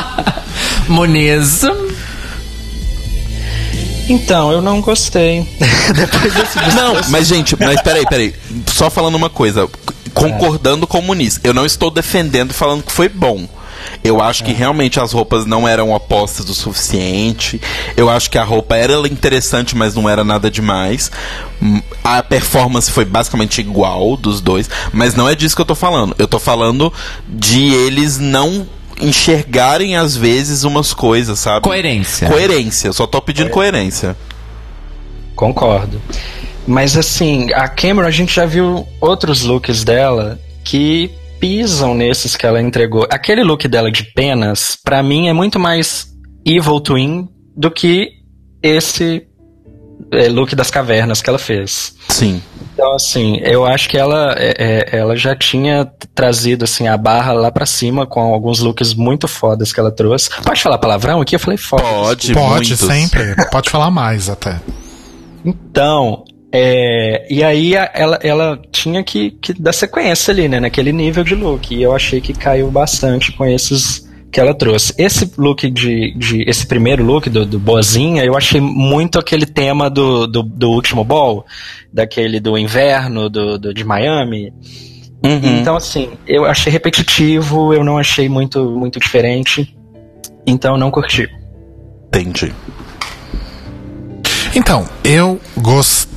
Moniz. 0.87 1.61
Então, 4.07 4.51
eu 4.51 4.61
não 4.61 4.81
gostei. 4.81 5.41
Depois 5.95 6.33
desse 6.33 6.75
Não, 6.75 6.95
mas 7.09 7.27
gente, 7.27 7.55
mas 7.59 7.81
peraí, 7.81 8.05
peraí. 8.05 8.35
Só 8.67 8.89
falando 8.89 9.15
uma 9.15 9.29
coisa. 9.29 9.67
Concordando 10.13 10.87
com 10.87 10.99
o 10.99 11.01
Muniz. 11.01 11.39
Eu 11.43 11.53
não 11.53 11.65
estou 11.65 11.91
defendendo 11.91 12.53
falando 12.53 12.83
que 12.83 12.91
foi 12.91 13.09
bom. 13.09 13.47
Eu 14.03 14.21
acho 14.21 14.43
que 14.43 14.51
realmente 14.53 14.99
as 14.99 15.11
roupas 15.11 15.45
não 15.45 15.67
eram 15.67 15.91
opostas 15.91 16.49
o 16.49 16.53
suficiente. 16.53 17.59
Eu 17.97 18.09
acho 18.09 18.29
que 18.29 18.37
a 18.37 18.43
roupa 18.43 18.75
era 18.75 18.95
interessante, 19.07 19.75
mas 19.75 19.95
não 19.95 20.09
era 20.09 20.23
nada 20.23 20.49
demais. 20.49 21.11
Hum, 21.61 21.81
A 22.03 22.21
performance 22.21 22.89
foi 22.91 23.05
basicamente 23.05 23.59
igual 23.61 24.15
dos 24.17 24.41
dois. 24.41 24.69
Mas 24.93 25.15
não 25.15 25.27
é 25.27 25.35
disso 25.35 25.55
que 25.55 25.61
eu 25.61 25.65
tô 25.65 25.75
falando. 25.75 26.15
Eu 26.19 26.27
tô 26.27 26.39
falando 26.39 26.91
de 27.27 27.73
eles 27.73 28.17
não 28.19 28.67
enxergarem 29.01 29.97
às 29.97 30.15
vezes 30.15 30.63
umas 30.63 30.93
coisas, 30.93 31.39
sabe? 31.39 31.61
Coerência. 31.61 32.27
Coerência. 32.29 32.87
Eu 32.87 32.93
só 32.93 33.05
tô 33.05 33.21
pedindo 33.21 33.49
coerência. 33.49 34.15
Concordo. 35.35 36.01
Mas 36.67 36.97
assim, 36.97 37.51
a 37.53 37.67
Cameron, 37.67 38.07
a 38.07 38.11
gente 38.11 38.33
já 38.33 38.45
viu 38.45 38.87
outros 38.99 39.43
looks 39.43 39.83
dela 39.83 40.39
que 40.63 41.11
pisam 41.39 41.93
nesses 41.95 42.35
que 42.35 42.45
ela 42.45 42.61
entregou. 42.61 43.07
Aquele 43.09 43.43
look 43.43 43.67
dela 43.67 43.91
de 43.91 44.03
penas, 44.13 44.77
pra 44.83 45.01
mim, 45.03 45.27
é 45.27 45.33
muito 45.33 45.59
mais 45.59 46.07
Evil 46.45 46.79
Twin 46.79 47.29
do 47.55 47.71
que 47.71 48.09
esse 48.61 49.27
é, 50.11 50.27
look 50.27 50.55
das 50.55 50.69
cavernas 50.69 51.21
que 51.21 51.29
ela 51.29 51.39
fez. 51.39 51.95
Sim. 52.09 52.41
Então, 52.73 52.93
assim, 52.93 53.37
eu 53.43 53.65
acho 53.65 53.87
que 53.87 53.97
ela, 53.97 54.35
é, 54.37 54.53
é, 54.93 54.97
ela 54.97 55.15
já 55.15 55.35
tinha 55.35 55.89
trazido 56.13 56.65
assim, 56.65 56.87
a 56.87 56.97
barra 56.97 57.31
lá 57.31 57.51
pra 57.51 57.65
cima 57.65 58.05
com 58.05 58.33
alguns 58.33 58.59
looks 58.59 58.93
muito 58.93 59.27
fodas 59.27 59.71
que 59.71 59.79
ela 59.79 59.91
trouxe. 59.91 60.29
Pode 60.43 60.61
falar 60.61 60.77
palavrão 60.77 61.21
aqui? 61.21 61.35
Eu 61.35 61.39
falei 61.39 61.57
foda. 61.57 61.83
Pode, 61.83 62.33
Pode, 62.33 62.69
muitos. 62.69 62.79
sempre. 62.79 63.35
Pode 63.49 63.69
falar 63.69 63.89
mais 63.89 64.29
até. 64.29 64.59
Então, 65.45 66.23
é, 66.57 67.27
e 67.29 67.43
aí 67.43 67.73
ela, 67.73 68.17
ela 68.23 68.61
tinha 68.71 69.03
que, 69.03 69.31
que 69.31 69.51
dar 69.53 69.73
sequência 69.73 70.31
ali, 70.31 70.47
né? 70.47 70.57
Naquele 70.57 70.93
nível 70.93 71.21
de 71.21 71.35
look. 71.35 71.75
E 71.75 71.83
eu 71.83 71.93
achei 71.93 72.21
que 72.21 72.31
caiu 72.31 72.71
bastante 72.71 73.33
com 73.33 73.45
esses 73.45 74.07
que 74.31 74.39
ela 74.39 74.53
trouxe. 74.53 74.93
Esse 74.97 75.29
look 75.37 75.69
de. 75.69 76.13
de 76.17 76.49
esse 76.49 76.65
primeiro 76.65 77.03
look 77.03 77.29
do, 77.29 77.45
do 77.45 77.59
Bozinha, 77.59 78.23
eu 78.23 78.37
achei 78.37 78.61
muito 78.61 79.19
aquele 79.19 79.45
tema 79.45 79.89
do, 79.89 80.25
do, 80.27 80.43
do 80.43 80.69
último 80.69 81.03
ball, 81.03 81.45
daquele 81.91 82.39
do 82.39 82.57
inverno, 82.57 83.29
do, 83.29 83.57
do 83.57 83.73
de 83.73 83.83
Miami. 83.83 84.53
Uhum. 85.21 85.59
Então, 85.59 85.75
assim, 85.75 86.11
eu 86.25 86.45
achei 86.45 86.71
repetitivo, 86.71 87.73
eu 87.73 87.83
não 87.83 87.97
achei 87.97 88.29
muito, 88.29 88.63
muito 88.71 88.97
diferente. 88.97 89.75
Então, 90.47 90.77
não 90.77 90.89
curti. 90.89 91.29
Entendi. 92.07 92.53
Então, 94.55 94.87
eu 95.03 95.37
gostei, 95.57 96.14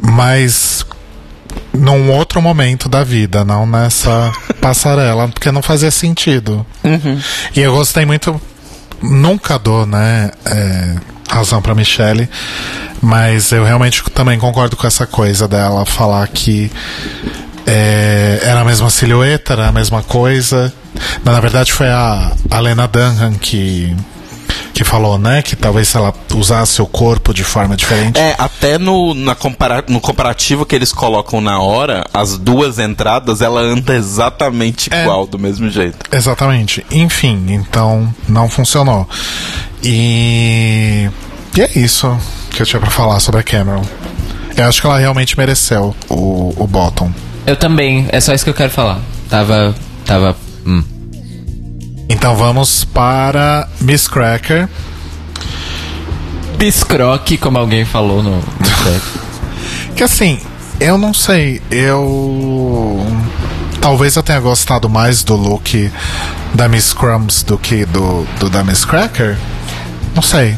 mas 0.00 0.84
num 1.72 2.10
outro 2.10 2.40
momento 2.40 2.88
da 2.88 3.04
vida, 3.04 3.44
não 3.44 3.66
nessa 3.66 4.32
passarela, 4.60 5.28
porque 5.28 5.52
não 5.52 5.62
fazia 5.62 5.90
sentido. 5.90 6.66
E 7.54 7.60
eu 7.60 7.72
gostei 7.72 8.06
muito. 8.06 8.40
Nunca 9.02 9.58
dou, 9.58 9.84
né? 9.84 10.30
é, 10.46 10.96
razão 11.28 11.60
pra 11.60 11.74
Michelle, 11.74 12.28
mas 13.02 13.52
eu 13.52 13.64
realmente 13.64 14.02
também 14.10 14.38
concordo 14.38 14.76
com 14.76 14.86
essa 14.86 15.06
coisa 15.06 15.46
dela 15.46 15.84
falar 15.84 16.26
que 16.28 16.70
é, 17.66 18.40
era 18.42 18.60
a 18.60 18.64
mesma 18.64 18.88
silhueta, 18.88 19.52
era 19.54 19.68
a 19.68 19.72
mesma 19.72 20.02
coisa. 20.02 20.72
Na 21.24 21.38
verdade, 21.40 21.72
foi 21.72 21.88
a, 21.88 22.32
a 22.50 22.60
Lena 22.60 22.86
Dunham 22.86 23.34
que 23.34 23.94
que 24.76 24.84
falou, 24.84 25.18
né, 25.18 25.40
que 25.40 25.56
talvez 25.56 25.88
se 25.88 25.96
ela 25.96 26.12
usasse 26.34 26.82
o 26.82 26.86
corpo 26.86 27.32
de 27.32 27.42
forma 27.42 27.74
diferente. 27.74 28.20
É, 28.20 28.34
até 28.36 28.76
no, 28.76 29.14
na 29.14 29.34
compara 29.34 29.82
no 29.88 29.98
comparativo 30.02 30.66
que 30.66 30.76
eles 30.76 30.92
colocam 30.92 31.40
na 31.40 31.58
hora, 31.58 32.04
as 32.12 32.36
duas 32.36 32.78
entradas, 32.78 33.40
ela 33.40 33.58
anda 33.62 33.94
exatamente 33.96 34.90
É. 34.92 35.00
igual, 35.00 35.26
do 35.26 35.38
mesmo 35.38 35.70
jeito. 35.70 35.96
Exatamente. 36.14 36.84
Enfim, 36.90 37.46
então 37.48 38.14
não 38.28 38.50
funcionou. 38.50 39.08
E, 39.82 41.08
e 41.56 41.60
é 41.62 41.70
isso 41.74 42.14
que 42.50 42.60
eu 42.60 42.66
tinha 42.66 42.78
pra 42.78 42.90
falar 42.90 43.18
sobre 43.20 43.40
a 43.40 43.42
Cameron. 43.42 43.82
Eu 44.58 44.68
acho 44.68 44.82
que 44.82 44.86
ela 44.86 44.98
realmente 44.98 45.38
mereceu 45.38 45.96
o, 46.06 46.52
o 46.54 46.66
bottom. 46.66 47.10
Eu 47.46 47.56
também, 47.56 48.06
é 48.10 48.20
só 48.20 48.34
isso 48.34 48.44
que 48.44 48.50
eu 48.50 48.54
quero 48.54 48.70
falar. 48.70 49.00
Tava. 49.30 49.74
Tava. 50.04 50.36
Hum. 50.66 50.82
Então 52.08 52.36
vamos 52.36 52.84
para 52.84 53.68
Miss 53.80 54.06
Cracker. 54.06 54.68
Biscroque, 56.56 57.36
como 57.36 57.58
alguém 57.58 57.84
falou 57.84 58.22
no. 58.22 58.42
Que 59.94 60.04
assim, 60.04 60.38
eu 60.78 60.98
não 60.98 61.14
sei, 61.14 61.62
eu. 61.70 62.98
Talvez 63.80 64.14
eu 64.14 64.22
tenha 64.22 64.38
gostado 64.40 64.90
mais 64.90 65.22
do 65.22 65.34
look 65.34 65.90
da 66.54 66.68
Miss 66.68 66.92
Crumbs 66.92 67.42
do 67.42 67.56
que 67.56 67.86
do, 67.86 68.26
do 68.38 68.50
da 68.50 68.62
Miss 68.62 68.84
Cracker. 68.84 69.38
Não 70.14 70.22
sei. 70.22 70.56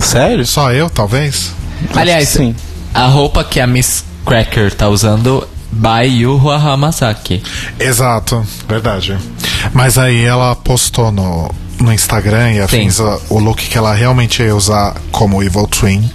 Sério? 0.00 0.46
Só 0.46 0.72
eu, 0.72 0.88
talvez? 0.88 1.50
Aliás, 1.94 2.28
Sim. 2.28 2.54
a 2.94 3.06
roupa 3.06 3.42
que 3.42 3.58
a 3.58 3.66
Miss 3.66 4.04
Cracker 4.24 4.72
tá 4.72 4.88
usando 4.88 5.46
by 5.72 6.04
Yuho 6.06 6.50
Hamasaki. 6.50 7.42
Exato, 7.78 8.44
verdade. 8.68 9.16
Mas 9.72 9.96
aí 9.98 10.22
ela 10.24 10.54
postou 10.54 11.10
no, 11.10 11.50
no 11.80 11.92
Instagram 11.92 12.52
e 12.52 12.60
afins 12.60 12.96
Sim. 12.96 13.02
o 13.30 13.38
look 13.38 13.56
que 13.68 13.78
ela 13.78 13.94
realmente 13.94 14.42
ia 14.42 14.54
usar 14.54 14.94
como 15.10 15.42
Evil 15.42 15.66
Twin. 15.66 16.08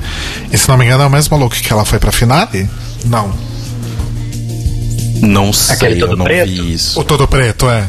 E 0.52 0.58
se 0.58 0.70
não 0.70 0.78
me 0.78 0.86
engano 0.86 1.04
é 1.04 1.08
o 1.08 1.10
mesmo 1.10 1.36
look 1.38 1.60
que 1.62 1.72
ela 1.74 1.84
foi 1.86 2.00
pra 2.00 2.12
finale? 2.12 2.70
Não. 3.06 3.32
Não 5.22 5.52
sei, 5.52 5.76
Aquele 5.76 6.00
todo 6.00 6.14
eu 6.14 6.18
não 6.18 6.26
preto? 6.26 6.48
vi 6.48 6.74
isso. 6.74 7.00
O 7.00 7.04
todo 7.04 7.28
preto, 7.28 7.68
é. 7.70 7.84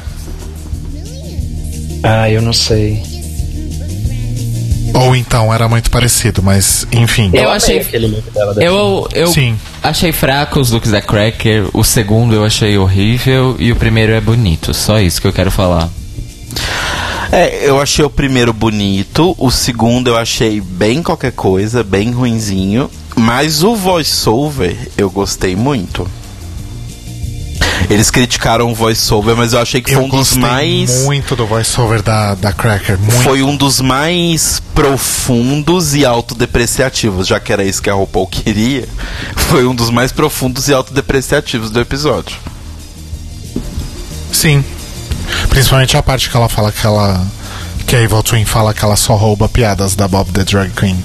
Ah, 2.03 2.31
eu 2.31 2.41
não 2.41 2.53
sei. 2.53 3.03
Ou 4.95 5.15
então 5.15 5.53
era 5.53 5.69
muito 5.69 5.91
parecido, 5.91 6.43
mas 6.43 6.87
enfim. 6.93 7.31
Eu 7.33 7.51
achei- 7.51 7.79
aquele 7.79 8.07
look 8.09 8.31
dela 8.31 8.55
da 8.55 8.63
Eu, 8.63 9.09
eu 9.13 9.29
Sim. 9.29 9.59
achei 9.83 10.13
fraco 10.13 10.59
os 10.61 10.71
looks 10.71 10.91
da 10.91 11.01
Cracker, 11.01 11.67
o 11.73 11.85
segundo 11.85 12.35
eu 12.35 12.45
achei 12.45 12.77
horrível 12.79 13.55
e 13.59 13.71
o 13.73 13.77
primeiro 13.77 14.13
é 14.13 14.21
bonito. 14.21 14.73
Só 14.75 14.99
isso 14.99 15.21
que 15.21 15.27
eu 15.27 15.33
quero 15.33 15.51
falar. 15.51 15.89
É, 17.31 17.69
eu 17.69 17.81
achei 17.81 18.05
o 18.05 18.09
primeiro 18.11 18.53
bonito, 18.55 19.35
o 19.39 19.51
segundo 19.51 20.09
eu 20.09 20.17
achei 20.17 20.61
bem 20.63 21.03
qualquer 21.03 21.33
coisa, 21.33 21.85
bem 21.85 22.11
ruinzinho, 22.11 22.91
mas 23.15 23.63
o 23.63 23.77
voiceover 23.77 24.75
eu 24.97 25.11
gostei 25.11 25.55
muito. 25.55 26.09
Eles 27.89 28.11
criticaram 28.11 28.71
o 28.71 28.75
voiceover, 28.75 29.37
mas 29.37 29.53
eu 29.53 29.61
achei 29.61 29.81
que 29.81 29.93
foi 29.93 30.03
Eu 30.03 30.07
um 30.07 30.09
dos 30.09 30.37
mais 30.37 31.05
muito 31.05 31.37
do 31.37 31.47
voiceover 31.47 32.03
da, 32.03 32.35
da 32.35 32.53
Cracker. 32.53 32.99
Muito. 32.99 33.23
foi 33.23 33.43
um 33.43 33.57
dos 33.57 33.81
mais 33.81 34.61
profundos 34.75 35.95
e 35.95 36.05
autodepreciativos, 36.05 37.27
já 37.27 37.39
que 37.41 37.53
era 37.53 37.65
isso 37.65 37.83
que 37.83 37.91
a 37.91 37.95
RuPaul 37.95 38.27
queria. 38.27 38.89
Foi 39.37 39.67
um 39.67 39.75
dos 39.75 39.91
mais 39.91 40.13
profundos 40.13 40.69
e 40.69 40.75
autodepreciativos 40.75 41.71
do 41.71 41.81
episódio. 41.81 42.37
Sim. 44.33 44.65
Principalmente 45.49 45.97
a 45.97 46.03
parte 46.03 46.31
que 46.31 46.37
ela 46.37 46.49
fala 46.49 46.73
que 46.73 46.87
ela. 46.87 47.27
Que 47.87 47.97
a 47.97 48.03
Evil 48.03 48.23
Twin 48.23 48.45
fala 48.45 48.75
que 48.75 48.85
ela 48.85 48.97
só 48.97 49.15
rouba 49.15 49.49
piadas 49.49 49.95
da 49.95 50.07
Bob 50.07 50.31
the 50.33 50.45
Drag 50.45 50.71
Queen. 50.73 51.03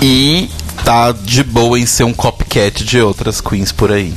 E 0.00 0.48
tá 0.84 1.12
de 1.12 1.42
boa 1.42 1.78
em 1.78 1.86
ser 1.86 2.04
um 2.04 2.12
copycat 2.12 2.84
de 2.84 3.00
outras 3.00 3.40
queens 3.40 3.72
por 3.72 3.90
aí. 3.90 4.14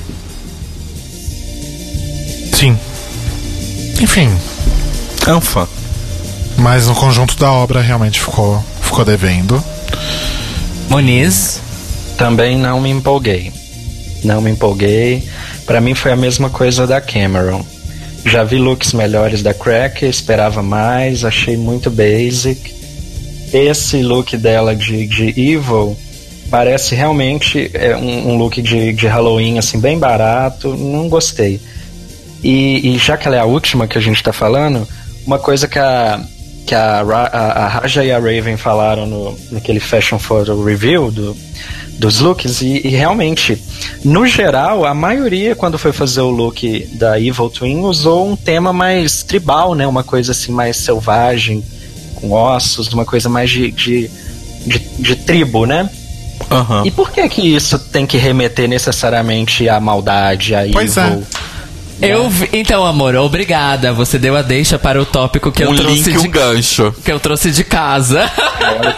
Sim. 2.63 2.79
Enfim. 4.01 4.29
Anfa. 5.27 5.67
Mas 6.57 6.87
no 6.87 6.95
conjunto 6.95 7.35
da 7.35 7.51
obra 7.51 7.81
realmente 7.81 8.21
ficou, 8.21 8.63
ficou 8.79 9.03
devendo. 9.03 9.61
Moniz, 10.87 11.59
Também 12.17 12.57
não 12.57 12.79
me 12.79 12.89
empolguei. 12.89 13.51
Não 14.23 14.39
me 14.39 14.51
empolguei. 14.51 15.27
Pra 15.65 15.81
mim 15.81 15.93
foi 15.93 16.13
a 16.13 16.15
mesma 16.15 16.49
coisa 16.49 16.87
da 16.87 17.01
Cameron. 17.01 17.65
Já 18.23 18.45
vi 18.45 18.55
looks 18.55 18.93
melhores 18.93 19.43
da 19.43 19.53
Cracker, 19.53 20.07
esperava 20.07 20.63
mais, 20.63 21.25
achei 21.25 21.57
muito 21.57 21.91
basic. 21.91 22.73
Esse 23.51 24.01
look 24.01 24.37
dela 24.37 24.73
de, 24.73 25.05
de 25.05 25.29
Evil 25.31 25.97
parece 26.49 26.95
realmente 26.95 27.69
é, 27.73 27.93
um, 27.97 28.29
um 28.29 28.37
look 28.37 28.61
de, 28.61 28.93
de 28.93 29.05
Halloween, 29.05 29.57
assim, 29.57 29.81
bem 29.81 29.99
barato. 29.99 30.73
Não 30.77 31.09
gostei. 31.09 31.59
E, 32.43 32.95
e 32.95 32.97
já 32.97 33.17
que 33.17 33.27
ela 33.27 33.37
é 33.37 33.39
a 33.39 33.45
última 33.45 33.87
que 33.87 33.97
a 33.97 34.01
gente 34.01 34.21
tá 34.21 34.33
falando, 34.33 34.87
uma 35.25 35.39
coisa 35.39 35.67
que 35.67 35.79
a, 35.79 36.21
que 36.65 36.75
a, 36.75 37.01
a, 37.01 37.65
a 37.65 37.67
Raja 37.67 38.03
e 38.03 38.11
a 38.11 38.19
Raven 38.19 38.57
falaram 38.57 39.05
no, 39.05 39.37
naquele 39.51 39.79
Fashion 39.79 40.19
Photo 40.19 40.61
Review 40.63 41.11
do, 41.11 41.35
dos 41.97 42.19
looks, 42.19 42.61
e, 42.61 42.81
e 42.85 42.89
realmente, 42.89 43.61
no 44.03 44.25
geral, 44.25 44.85
a 44.85 44.93
maioria, 44.93 45.55
quando 45.55 45.77
foi 45.77 45.93
fazer 45.93 46.21
o 46.21 46.29
look 46.29 46.87
da 46.93 47.19
Evil 47.19 47.49
Twin, 47.49 47.79
usou 47.81 48.29
um 48.29 48.35
tema 48.35 48.73
mais 48.73 49.23
tribal, 49.23 49.75
né? 49.75 49.87
Uma 49.87 50.03
coisa 50.03 50.31
assim 50.31 50.51
mais 50.51 50.77
selvagem, 50.77 51.63
com 52.15 52.31
ossos, 52.31 52.91
uma 52.91 53.05
coisa 53.05 53.29
mais 53.29 53.49
de, 53.49 53.71
de, 53.71 54.11
de, 54.65 54.79
de 54.99 55.15
tribo, 55.15 55.65
né? 55.65 55.89
Aham. 56.49 56.83
E 56.85 56.91
por 56.91 57.11
que 57.11 57.27
que 57.29 57.55
isso 57.55 57.79
tem 57.79 58.05
que 58.05 58.17
remeter 58.17 58.67
necessariamente 58.67 59.69
à 59.69 59.79
maldade, 59.79 60.55
à 60.55 60.63
Pois 60.71 60.97
evil? 60.97 61.23
Eu 62.01 62.29
vi, 62.29 62.49
então 62.53 62.85
amor, 62.85 63.15
obrigada. 63.15 63.93
Você 63.93 64.17
deu 64.17 64.35
a 64.35 64.41
deixa 64.41 64.77
para 64.77 65.01
o 65.01 65.05
tópico 65.05 65.51
que 65.51 65.63
eu 65.63 65.71
um 65.71 65.75
trouxe 65.75 66.11
link 66.11 66.21
de 66.21 66.27
um 66.27 66.31
gancho. 66.31 66.93
que 67.03 67.11
eu 67.11 67.19
trouxe 67.19 67.51
de 67.51 67.63
casa. 67.63 68.29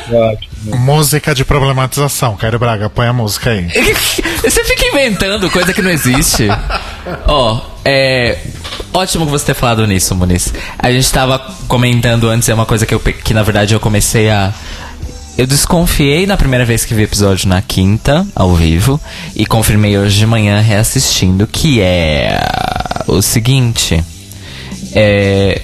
Música 0.63 1.35
de 1.35 1.45
problematização. 1.45 2.35
Caio 2.35 2.57
Braga, 2.57 2.89
põe 2.89 3.07
a 3.07 3.13
música 3.13 3.51
aí. 3.51 3.67
você 4.41 4.63
fica 4.63 4.87
inventando 4.87 5.49
coisa 5.49 5.73
que 5.73 5.81
não 5.81 5.91
existe. 5.91 6.47
Ó, 7.27 7.61
é 7.83 8.39
ótimo 8.93 9.25
que 9.25 9.31
você 9.31 9.45
ter 9.45 9.53
falado 9.53 9.85
nisso, 9.85 10.15
Muniz. 10.15 10.53
A 10.79 10.91
gente 10.91 11.11
tava 11.11 11.39
comentando 11.67 12.29
antes, 12.29 12.49
é 12.49 12.53
uma 12.53 12.65
coisa 12.65 12.85
que 12.85 12.95
eu 12.95 12.99
que 12.99 13.33
na 13.33 13.43
verdade 13.43 13.73
eu 13.73 13.79
comecei 13.79 14.29
a 14.29 14.53
eu 15.37 15.45
desconfiei 15.45 16.25
na 16.25 16.37
primeira 16.37 16.63
vez 16.63 16.85
que 16.85 16.93
vi 16.93 17.01
o 17.01 17.03
episódio 17.03 17.49
na 17.49 17.61
quinta, 17.61 18.25
ao 18.35 18.55
vivo, 18.55 18.99
e 19.35 19.45
confirmei 19.45 19.97
hoje 19.97 20.17
de 20.17 20.25
manhã 20.25 20.61
reassistindo, 20.61 21.45
que 21.45 21.81
é 21.81 22.39
o 23.07 23.21
seguinte. 23.21 24.03
É. 24.93 25.61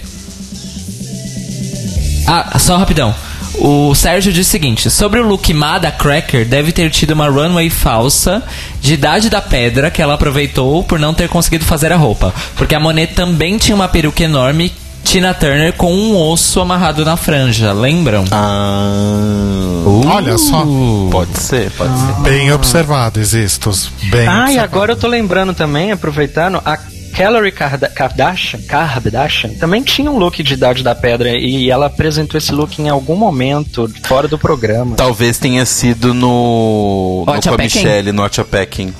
Ah, 2.27 2.59
só 2.59 2.77
rapidão. 2.77 3.15
O 3.55 3.93
Sérgio 3.95 4.33
diz 4.33 4.47
o 4.47 4.49
seguinte: 4.49 4.89
sobre 4.89 5.19
o 5.19 5.27
look 5.27 5.53
má 5.53 5.77
da 5.77 5.91
Cracker, 5.91 6.45
deve 6.45 6.71
ter 6.71 6.89
tido 6.89 7.11
uma 7.11 7.29
runway 7.29 7.69
falsa 7.69 8.43
de 8.81 8.93
Idade 8.93 9.29
da 9.29 9.41
Pedra 9.41 9.91
que 9.91 10.01
ela 10.01 10.15
aproveitou 10.15 10.83
por 10.83 10.99
não 10.99 11.13
ter 11.13 11.29
conseguido 11.29 11.63
fazer 11.63 11.93
a 11.93 11.97
roupa. 11.97 12.33
Porque 12.55 12.75
a 12.75 12.79
Monet 12.79 13.13
também 13.13 13.57
tinha 13.57 13.75
uma 13.75 13.87
peruca 13.87 14.23
enorme, 14.23 14.73
Tina 15.03 15.33
Turner, 15.33 15.73
com 15.73 15.93
um 15.93 16.15
osso 16.15 16.61
amarrado 16.61 17.03
na 17.03 17.17
franja, 17.17 17.73
lembram? 17.73 18.23
Ah, 18.31 19.83
Olha 20.15 20.37
só. 20.37 20.65
pode 21.11 21.37
ser, 21.37 21.69
pode 21.71 21.91
ser. 21.99 22.21
Bem 22.21 22.51
observado, 22.53 23.19
existos. 23.19 23.91
Bem 24.03 24.27
Ah, 24.27 24.31
e 24.37 24.41
observado. 24.43 24.59
agora 24.63 24.91
eu 24.93 24.95
tô 24.95 25.07
lembrando 25.07 25.53
também, 25.53 25.91
aproveitando, 25.91 26.61
a 26.63 26.77
Calorie 27.13 27.51
Karda- 27.51 27.89
Kardashian, 27.89 28.61
Kardashian 28.61 29.49
também 29.59 29.83
tinha 29.83 30.09
um 30.09 30.17
look 30.17 30.41
de 30.41 30.53
Idade 30.53 30.81
da 30.81 30.95
Pedra 30.95 31.29
e 31.29 31.69
ela 31.69 31.87
apresentou 31.87 32.37
esse 32.37 32.53
look 32.53 32.79
em 32.81 32.87
algum 32.87 33.17
momento 33.17 33.91
fora 34.03 34.29
do 34.29 34.37
programa. 34.39 34.95
Talvez 34.95 35.37
tenha 35.37 35.65
sido 35.65 36.13
no. 36.13 37.25
no 37.25 37.25
com 37.25 37.31
a 37.33 37.57
Packing? 37.57 37.63
Michelle, 37.79 38.11
no 38.13 38.23
Hot 38.23 38.41
Packing. 38.45 38.93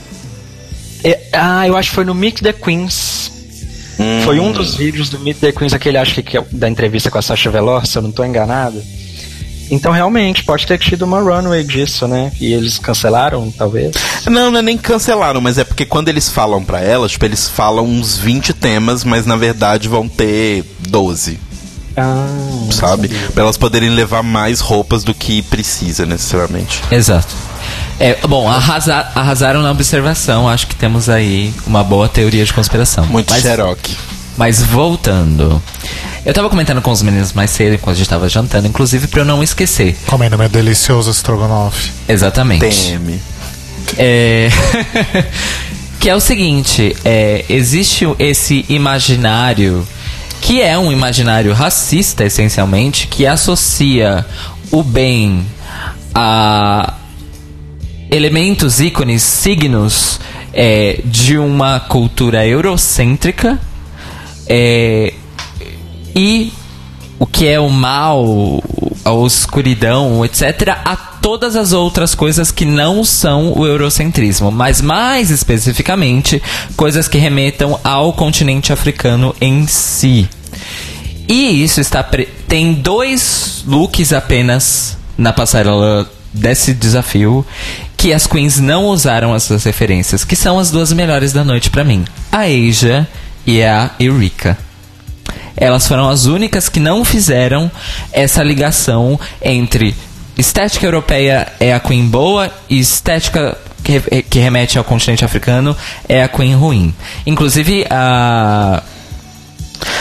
É, 1.05 1.19
ah, 1.31 1.65
eu 1.65 1.77
acho 1.77 1.89
que 1.89 1.95
foi 1.95 2.03
no 2.03 2.13
Meet 2.13 2.41
the 2.41 2.51
Queens. 2.51 3.31
Foi 4.23 4.39
um 4.39 4.51
dos 4.51 4.75
vídeos 4.75 5.09
do 5.09 5.19
Meet 5.19 5.37
the 5.39 5.51
Queens, 5.51 5.73
aquele 5.73 5.97
acho 5.97 6.13
que, 6.15 6.23
que 6.23 6.37
é 6.37 6.45
da 6.51 6.69
entrevista 6.69 7.09
com 7.11 7.17
a 7.17 7.21
Sasha 7.21 7.49
Velour, 7.49 7.85
se 7.85 7.97
eu 7.97 8.01
não 8.01 8.11
tô 8.11 8.23
enganado. 8.23 8.81
Então 9.69 9.93
realmente, 9.93 10.43
pode 10.43 10.67
ter 10.67 10.77
tido 10.77 11.03
uma 11.03 11.21
runway 11.21 11.63
disso, 11.63 12.05
né? 12.05 12.29
E 12.41 12.51
eles 12.53 12.77
cancelaram, 12.77 13.49
talvez. 13.57 13.93
Não, 14.25 14.51
não 14.51 14.59
é 14.59 14.61
nem 14.61 14.77
cancelaram, 14.77 15.39
mas 15.39 15.57
é 15.57 15.63
porque 15.63 15.85
quando 15.85 16.09
eles 16.09 16.27
falam 16.27 16.61
pra 16.61 16.81
elas, 16.81 17.11
tipo, 17.11 17.23
eles 17.23 17.47
falam 17.47 17.85
uns 17.85 18.17
20 18.17 18.53
temas, 18.53 19.05
mas 19.05 19.25
na 19.25 19.37
verdade 19.37 19.87
vão 19.87 20.09
ter 20.09 20.65
12, 20.89 21.39
Ah, 21.95 22.27
sabe? 22.69 23.07
Pra 23.33 23.43
elas 23.43 23.55
poderem 23.57 23.89
levar 23.91 24.21
mais 24.23 24.59
roupas 24.59 25.05
do 25.05 25.13
que 25.13 25.41
precisa 25.43 26.05
necessariamente. 26.05 26.81
Exato. 26.91 27.33
É, 28.01 28.17
bom, 28.27 28.49
arrasa- 28.49 29.11
arrasaram 29.13 29.61
na 29.61 29.69
observação. 29.71 30.49
Acho 30.49 30.65
que 30.65 30.75
temos 30.75 31.07
aí 31.07 31.53
uma 31.67 31.83
boa 31.83 32.09
teoria 32.09 32.43
de 32.43 32.51
conspiração. 32.51 33.05
Muito 33.05 33.29
Mas-. 33.29 33.43
Mas 34.37 34.63
voltando. 34.63 35.61
Eu 36.25 36.33
tava 36.33 36.49
comentando 36.49 36.81
com 36.81 36.89
os 36.89 37.01
meninos 37.03 37.31
mais 37.33 37.51
cedo, 37.51 37.75
enquanto 37.75 37.95
a 37.95 37.97
gente 37.99 38.09
tava 38.09 38.27
jantando, 38.27 38.67
inclusive 38.67 39.07
pra 39.07 39.21
eu 39.21 39.25
não 39.25 39.43
esquecer. 39.43 39.95
Comendo 40.07 40.37
meu 40.37 40.49
delicioso 40.49 41.11
estrogonofe. 41.11 41.91
Exatamente. 42.07 42.65
TM. 42.65 43.19
É... 43.97 44.49
que 45.99 46.09
é 46.09 46.15
o 46.15 46.19
seguinte, 46.19 46.95
é, 47.05 47.45
existe 47.47 48.07
esse 48.17 48.65
imaginário 48.67 49.87
que 50.41 50.59
é 50.59 50.75
um 50.75 50.91
imaginário 50.91 51.53
racista 51.53 52.23
essencialmente, 52.25 53.05
que 53.05 53.27
associa 53.27 54.25
o 54.71 54.81
bem 54.81 55.45
a 56.15 56.95
elementos, 58.11 58.81
ícones, 58.81 59.23
signos 59.23 60.19
é, 60.53 60.99
de 61.05 61.37
uma 61.37 61.79
cultura 61.79 62.45
eurocêntrica 62.45 63.57
é, 64.45 65.13
e 66.13 66.51
o 67.17 67.25
que 67.25 67.47
é 67.47 67.59
o 67.59 67.69
mal, 67.69 68.61
a 69.05 69.25
escuridão, 69.25 70.25
etc., 70.25 70.75
a 70.83 70.95
todas 70.95 71.55
as 71.55 71.71
outras 71.71 72.13
coisas 72.15 72.51
que 72.51 72.65
não 72.65 73.03
são 73.03 73.53
o 73.57 73.65
eurocentrismo, 73.65 74.51
mas 74.51 74.81
mais 74.81 75.29
especificamente, 75.29 76.41
coisas 76.75 77.07
que 77.07 77.17
remetam 77.19 77.79
ao 77.83 78.11
continente 78.11 78.73
africano 78.73 79.35
em 79.39 79.67
si. 79.67 80.27
E 81.27 81.63
isso 81.63 81.79
está 81.79 82.03
pre- 82.03 82.27
tem 82.47 82.73
dois 82.73 83.63
looks 83.67 84.11
apenas 84.11 84.97
na 85.15 85.31
passarela 85.31 86.11
desse 86.33 86.73
desafio 86.73 87.45
que 87.97 88.13
as 88.13 88.25
queens 88.25 88.59
não 88.59 88.85
usaram 88.85 89.35
essas 89.35 89.63
referências, 89.63 90.23
que 90.23 90.35
são 90.35 90.57
as 90.57 90.71
duas 90.71 90.91
melhores 90.91 91.33
da 91.33 91.43
noite 91.43 91.69
pra 91.69 91.83
mim, 91.83 92.05
a 92.31 92.41
Asia 92.41 93.07
e 93.45 93.61
a 93.61 93.91
Eureka. 93.99 94.57
Elas 95.55 95.87
foram 95.87 96.09
as 96.09 96.25
únicas 96.25 96.69
que 96.69 96.79
não 96.79 97.05
fizeram 97.05 97.69
essa 98.11 98.41
ligação 98.41 99.19
entre 99.41 99.95
estética 100.37 100.85
europeia 100.85 101.51
é 101.59 101.73
a 101.73 101.79
queen 101.79 102.07
boa 102.07 102.51
e 102.69 102.79
estética 102.79 103.57
que, 103.83 104.23
que 104.23 104.39
remete 104.39 104.77
ao 104.77 104.83
continente 104.83 105.25
africano 105.25 105.75
é 106.07 106.23
a 106.23 106.27
queen 106.27 106.55
ruim. 106.55 106.93
Inclusive 107.25 107.85
a 107.89 108.81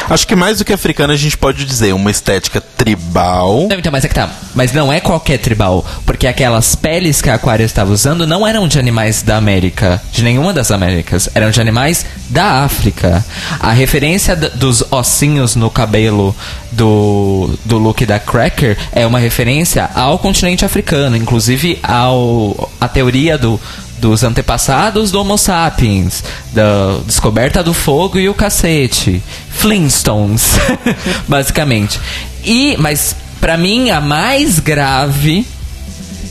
Acho 0.09 0.27
que 0.27 0.35
mais 0.35 0.59
do 0.59 0.65
que 0.65 0.73
africana 0.73 1.13
a 1.13 1.17
gente 1.17 1.37
pode 1.37 1.65
dizer 1.65 1.93
uma 1.95 2.11
estética 2.11 2.61
tribal. 2.61 3.67
Não, 3.69 3.79
então, 3.79 3.93
mas 3.93 4.05
é 4.05 4.09
que 4.09 4.15
tá. 4.15 4.31
Mas 4.55 4.73
não 4.73 4.93
é 4.93 5.01
qualquer 5.01 5.39
tribal. 5.39 5.85
Porque 6.05 6.27
aquelas 6.27 6.75
peles 6.75 7.23
que 7.23 7.31
a 7.31 7.35
Aquária 7.35 7.65
estava 7.65 7.93
usando 7.93 8.27
não 8.27 8.47
eram 8.47 8.67
de 8.67 8.79
animais 8.79 9.23
da 9.23 9.37
América. 9.37 10.01
De 10.13 10.23
nenhuma 10.23 10.53
das 10.53 10.71
Américas. 10.71 11.29
Eram 11.35 11.51
de 11.51 11.61
animais 11.61 12.05
da 12.29 12.65
África. 12.65 13.25
A 13.59 13.73
referência 13.73 14.35
dos 14.35 14.85
ossinhos 14.91 15.55
no 15.55 15.71
cabelo 15.71 16.35
do, 16.73 17.51
do 17.65 17.79
look 17.79 18.05
da 18.05 18.19
Cracker 18.19 18.77
é 18.93 19.07
uma 19.07 19.19
referência 19.19 19.89
ao 19.95 20.19
continente 20.19 20.65
africano. 20.65 21.17
Inclusive 21.17 21.79
ao 21.83 22.71
a 22.81 22.89
teoria 22.89 23.39
do 23.39 23.61
dos 24.01 24.25
antepassados 24.25 25.11
do 25.11 25.21
Homo 25.21 25.37
sapiens, 25.37 26.25
da 26.53 26.99
descoberta 27.07 27.63
do 27.63 27.75
fogo 27.75 28.19
e 28.19 28.29
o 28.29 28.35
cacete, 28.35 29.23
Flintstones, 29.51 30.59
basicamente. 31.29 32.01
E 32.43 32.77
mas 32.79 33.15
pra 33.41 33.57
mim 33.57 33.91
a 33.91 34.01
mais 34.01 34.59
grave 34.59 35.47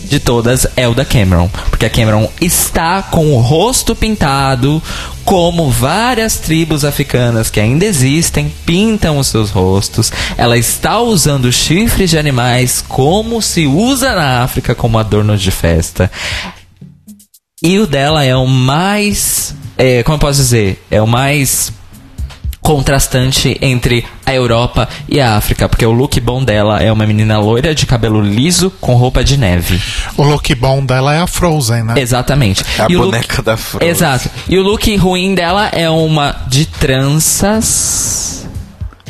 de 0.09 0.19
todas 0.19 0.65
é 0.75 0.87
o 0.87 0.95
da 0.95 1.05
Cameron, 1.05 1.47
porque 1.69 1.85
a 1.85 1.89
Cameron 1.89 2.27
está 2.41 3.03
com 3.03 3.31
o 3.31 3.39
rosto 3.39 3.95
pintado, 3.95 4.81
como 5.23 5.69
várias 5.69 6.37
tribos 6.37 6.83
africanas 6.83 7.51
que 7.51 7.59
ainda 7.59 7.85
existem 7.85 8.51
pintam 8.65 9.19
os 9.19 9.27
seus 9.27 9.51
rostos. 9.51 10.11
Ela 10.35 10.57
está 10.57 10.99
usando 10.99 11.53
chifres 11.53 12.09
de 12.09 12.17
animais 12.17 12.83
como 12.87 13.39
se 13.39 13.67
usa 13.67 14.15
na 14.15 14.41
África 14.41 14.73
como 14.73 14.97
adorno 14.97 15.37
de 15.37 15.51
festa. 15.51 16.11
E 17.61 17.77
o 17.79 17.85
dela 17.87 18.23
é 18.23 18.35
o 18.35 18.47
mais. 18.47 19.53
é, 19.77 20.01
como 20.03 20.15
eu 20.15 20.19
posso 20.19 20.39
dizer? 20.39 20.83
É 20.89 21.01
o 21.01 21.07
mais 21.07 21.71
contrastante 22.61 23.57
entre 23.61 24.05
a 24.25 24.33
Europa 24.33 24.87
e 25.07 25.19
a 25.19 25.35
África, 25.37 25.67
porque 25.67 25.85
o 25.85 25.91
look 25.91 26.19
bom 26.19 26.43
dela 26.43 26.79
é 26.83 26.91
uma 26.91 27.05
menina 27.07 27.39
loira 27.39 27.73
de 27.73 27.85
cabelo 27.85 28.21
liso 28.21 28.69
com 28.79 28.93
roupa 28.95 29.23
de 29.23 29.37
neve. 29.37 29.81
O 30.15 30.23
look 30.23 30.53
bom 30.55 30.85
dela 30.85 31.15
é 31.15 31.19
a 31.19 31.25
Frozen, 31.27 31.83
né? 31.83 31.93
Exatamente. 31.97 32.63
É 32.77 32.83
a 32.83 32.87
E 32.89 32.95
boneca 32.95 33.41
da 33.41 33.57
Frozen. 33.57 33.89
Exato. 33.89 34.29
E 34.47 34.57
o 34.57 34.61
look 34.61 34.95
ruim 34.97 35.33
dela 35.33 35.67
é 35.69 35.89
uma 35.89 36.35
de 36.47 36.65
tranças 36.65 38.47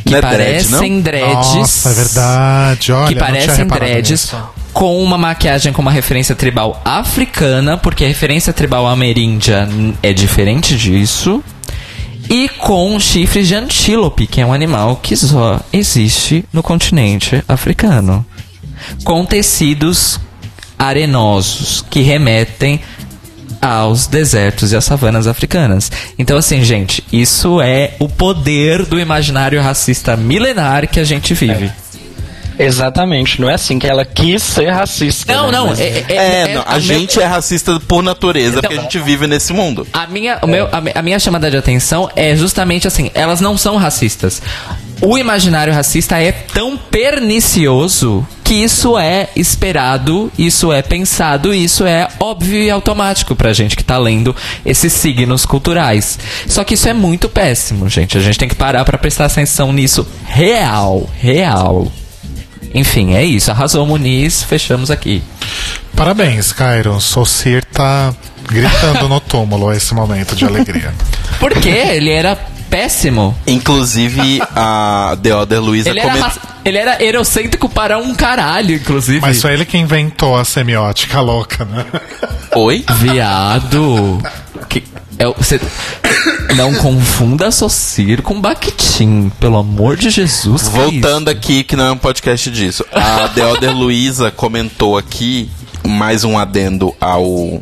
que 0.05 0.11
Não 0.11 0.17
é 0.19 0.21
dread, 0.21 0.37
parecem 0.69 0.91
não? 0.91 1.01
dreads. 1.01 1.33
Nossa, 1.55 1.89
é 1.89 1.93
verdade. 1.93 2.91
Olha, 2.93 3.07
que 3.07 3.15
não 3.15 3.25
tinha 3.27 3.41
parecem 3.45 3.67
dreads 3.67 4.11
nisso. 4.11 4.37
Com 4.73 5.03
uma 5.03 5.17
maquiagem 5.17 5.73
com 5.73 5.81
uma 5.81 5.91
referência 5.91 6.35
tribal 6.35 6.81
africana, 6.85 7.77
porque 7.77 8.03
a 8.03 8.07
referência 8.07 8.53
tribal 8.53 8.87
ameríndia 8.87 9.67
é 10.01 10.13
diferente 10.13 10.77
disso. 10.77 11.43
E 12.29 12.47
com 12.47 12.99
chifres 12.99 13.47
de 13.47 13.55
antílope, 13.55 14.27
que 14.27 14.39
é 14.39 14.45
um 14.45 14.53
animal 14.53 14.97
que 14.97 15.15
só 15.15 15.59
existe 15.73 16.45
no 16.53 16.61
continente 16.61 17.43
africano. 17.47 18.23
Com 19.03 19.25
tecidos 19.25 20.19
arenosos, 20.77 21.83
que 21.89 22.01
remetem 22.01 22.79
aos 23.61 24.07
desertos 24.07 24.71
e 24.71 24.75
às 24.75 24.85
savanas 24.85 25.27
africanas. 25.27 25.91
Então, 26.17 26.37
assim, 26.37 26.63
gente, 26.63 27.03
isso 27.11 27.59
é 27.61 27.93
o 27.99 28.07
poder 28.07 28.85
do 28.85 28.99
imaginário 28.99 29.61
racista 29.61 30.15
milenar 30.15 30.87
que 30.87 30.99
a 30.99 31.03
gente 31.03 31.33
vive. 31.33 31.71
Exatamente, 32.59 33.39
não 33.41 33.49
é 33.49 33.53
assim 33.53 33.79
que 33.79 33.87
ela 33.87 34.03
quis 34.03 34.43
ser 34.43 34.69
racista. 34.69 35.33
Não, 35.33 35.45
né? 35.45 35.51
não, 35.57 35.67
Mas- 35.67 35.79
é, 35.79 35.83
é- 35.87 36.05
É, 36.09 36.41
é- 36.51 36.53
não, 36.55 36.63
a, 36.67 36.71
meu- 36.73 36.81
gente 36.81 37.19
é 37.21 37.25
racista 37.25 37.79
por 37.87 38.03
natureza, 38.03 38.59
Então- 38.59 38.61
porque 38.69 38.77
a 38.77 38.81
gente 38.81 38.99
vive 38.99 39.25
nesse 39.27 39.53
mundo. 39.53 39.87
A 39.93 40.05
minha, 40.07 40.37
o 40.41 40.47
meu, 40.47 40.67
a, 40.71 40.99
a 40.99 41.01
minha 41.01 41.17
chamada 41.19 41.49
de 41.49 41.55
atenção 41.57 42.09
é 42.15 42.35
justamente 42.35 42.87
assim: 42.87 43.09
elas 43.13 43.39
não 43.41 43.57
são 43.57 43.77
racistas. 43.77 44.41
O 45.01 45.17
imaginário 45.17 45.73
racista 45.73 46.21
é 46.21 46.33
tão 46.33 46.77
pernicioso 46.77 48.27
que 48.43 48.55
isso 48.55 48.97
é 48.97 49.29
esperado, 49.35 50.29
isso 50.37 50.73
é 50.73 50.81
pensado, 50.81 51.53
isso 51.53 51.85
é 51.85 52.07
óbvio 52.19 52.61
e 52.61 52.69
automático 52.69 53.35
pra 53.35 53.53
gente 53.53 53.77
que 53.77 53.83
tá 53.83 53.97
lendo 53.97 54.35
esses 54.65 54.91
signos 54.91 55.45
culturais. 55.45 56.19
Só 56.47 56.63
que 56.65 56.73
isso 56.73 56.89
é 56.89 56.93
muito 56.93 57.29
péssimo, 57.29 57.87
gente. 57.87 58.17
A 58.17 58.21
gente 58.21 58.37
tem 58.39 58.49
que 58.49 58.55
parar 58.55 58.83
pra 58.83 58.97
prestar 58.97 59.25
atenção 59.25 59.71
nisso 59.71 60.05
real, 60.27 61.09
real. 61.17 61.89
Enfim, 62.73 63.13
é 63.15 63.23
isso. 63.23 63.49
Arrasou 63.51 63.85
Muniz, 63.85 64.43
fechamos 64.43 64.91
aqui. 64.91 65.23
Parabéns, 65.95 66.51
Cairo. 66.51 66.99
Socir 67.01 67.63
tá 67.65 68.13
gritando 68.47 69.07
no 69.09 69.19
túmulo 69.21 69.71
esse 69.73 69.93
momento 69.93 70.35
de 70.35 70.45
alegria. 70.45 70.93
Por 71.39 71.53
quê? 71.53 71.69
Ele 71.69 72.09
era 72.11 72.35
péssimo. 72.69 73.35
Inclusive, 73.47 74.39
a 74.55 75.17
The 75.21 75.35
Other 75.35 75.59
Luiza 75.59 75.89
Ele 75.89 75.99
raci- 76.01 76.39
ele 76.63 76.77
era 76.77 77.01
eurocêntrico 77.03 77.67
para 77.67 77.97
um 77.97 78.13
caralho, 78.13 78.75
inclusive. 78.75 79.19
Mas 79.21 79.41
foi 79.41 79.53
ele 79.53 79.65
que 79.65 79.77
inventou 79.77 80.37
a 80.37 80.45
semiótica 80.45 81.19
louca, 81.19 81.65
né? 81.65 81.85
Oi? 82.55 82.85
Viado. 82.97 84.21
Que, 84.67 84.83
é, 85.17 85.27
o- 85.27 85.35
cê- 85.41 85.59
não 86.55 86.73
confunda 86.75 87.51
Socir 87.51 88.21
com 88.21 88.39
Bakhtin, 88.39 89.31
pelo 89.39 89.57
amor 89.57 89.95
de 89.95 90.09
Jesus. 90.09 90.67
Voltando 90.67 91.29
aqui, 91.29 91.63
que 91.63 91.75
não 91.75 91.85
é 91.85 91.91
um 91.91 91.97
podcast 91.97 92.49
disso. 92.49 92.85
A 92.91 93.27
The 93.33 93.45
Other 93.45 93.75
Luiza 93.75 94.31
comentou 94.31 94.97
aqui, 94.97 95.49
mais 95.85 96.23
um 96.23 96.37
adendo 96.37 96.93
ao 96.99 97.61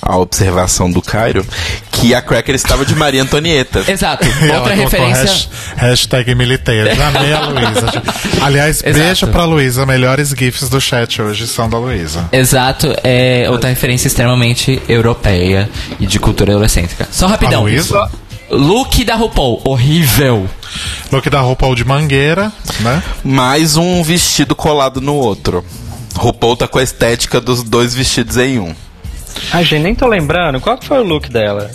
a 0.00 0.18
observação 0.18 0.90
do 0.90 1.00
Cairo, 1.00 1.46
que 2.08 2.14
a 2.14 2.20
Cracker 2.20 2.54
estava 2.54 2.84
de 2.84 2.94
Maria 2.94 3.22
Antonieta. 3.22 3.82
Exato. 3.90 4.26
Outra 4.54 4.74
referência. 4.74 5.22
hash- 5.24 5.48
hashtag 5.76 6.34
militeiro. 6.34 6.90
Amei 7.02 7.32
a 7.32 7.40
Luísa. 7.46 8.02
Aliás, 8.42 8.82
Exato. 8.84 8.98
beijo 9.04 9.26
pra 9.28 9.44
Luísa. 9.44 9.86
Melhores 9.86 10.30
GIFs 10.36 10.68
do 10.68 10.80
chat 10.80 11.22
hoje 11.22 11.46
são 11.46 11.68
da 11.68 11.78
Luísa. 11.78 12.28
Exato, 12.30 12.94
é 13.02 13.46
outra 13.50 13.70
referência 13.70 14.06
extremamente 14.08 14.82
europeia 14.88 15.68
e 15.98 16.06
de 16.06 16.18
cultura 16.18 16.52
eurocêntrica. 16.52 17.08
Só 17.10 17.26
A 17.26 17.30
rapidão. 17.30 17.62
Luísa? 17.62 18.10
Look 18.50 19.02
da 19.04 19.14
RuPaul, 19.14 19.62
horrível. 19.64 20.48
Look 21.10 21.30
da 21.30 21.40
roupa 21.40 21.74
de 21.74 21.84
mangueira, 21.84 22.52
né? 22.80 23.02
Mais 23.24 23.76
um 23.76 24.02
vestido 24.02 24.54
colado 24.54 25.00
no 25.00 25.14
outro. 25.14 25.64
RuPaul 26.14 26.56
tá 26.56 26.68
com 26.68 26.78
a 26.78 26.82
estética 26.82 27.40
dos 27.40 27.62
dois 27.62 27.94
vestidos 27.94 28.36
em 28.36 28.58
um. 28.58 28.74
Ai, 29.52 29.64
gente, 29.64 29.82
nem 29.82 29.94
tô 29.94 30.06
lembrando. 30.06 30.60
Qual 30.60 30.76
que 30.78 30.86
foi 30.86 30.98
o 30.98 31.02
look 31.02 31.28
dela? 31.30 31.70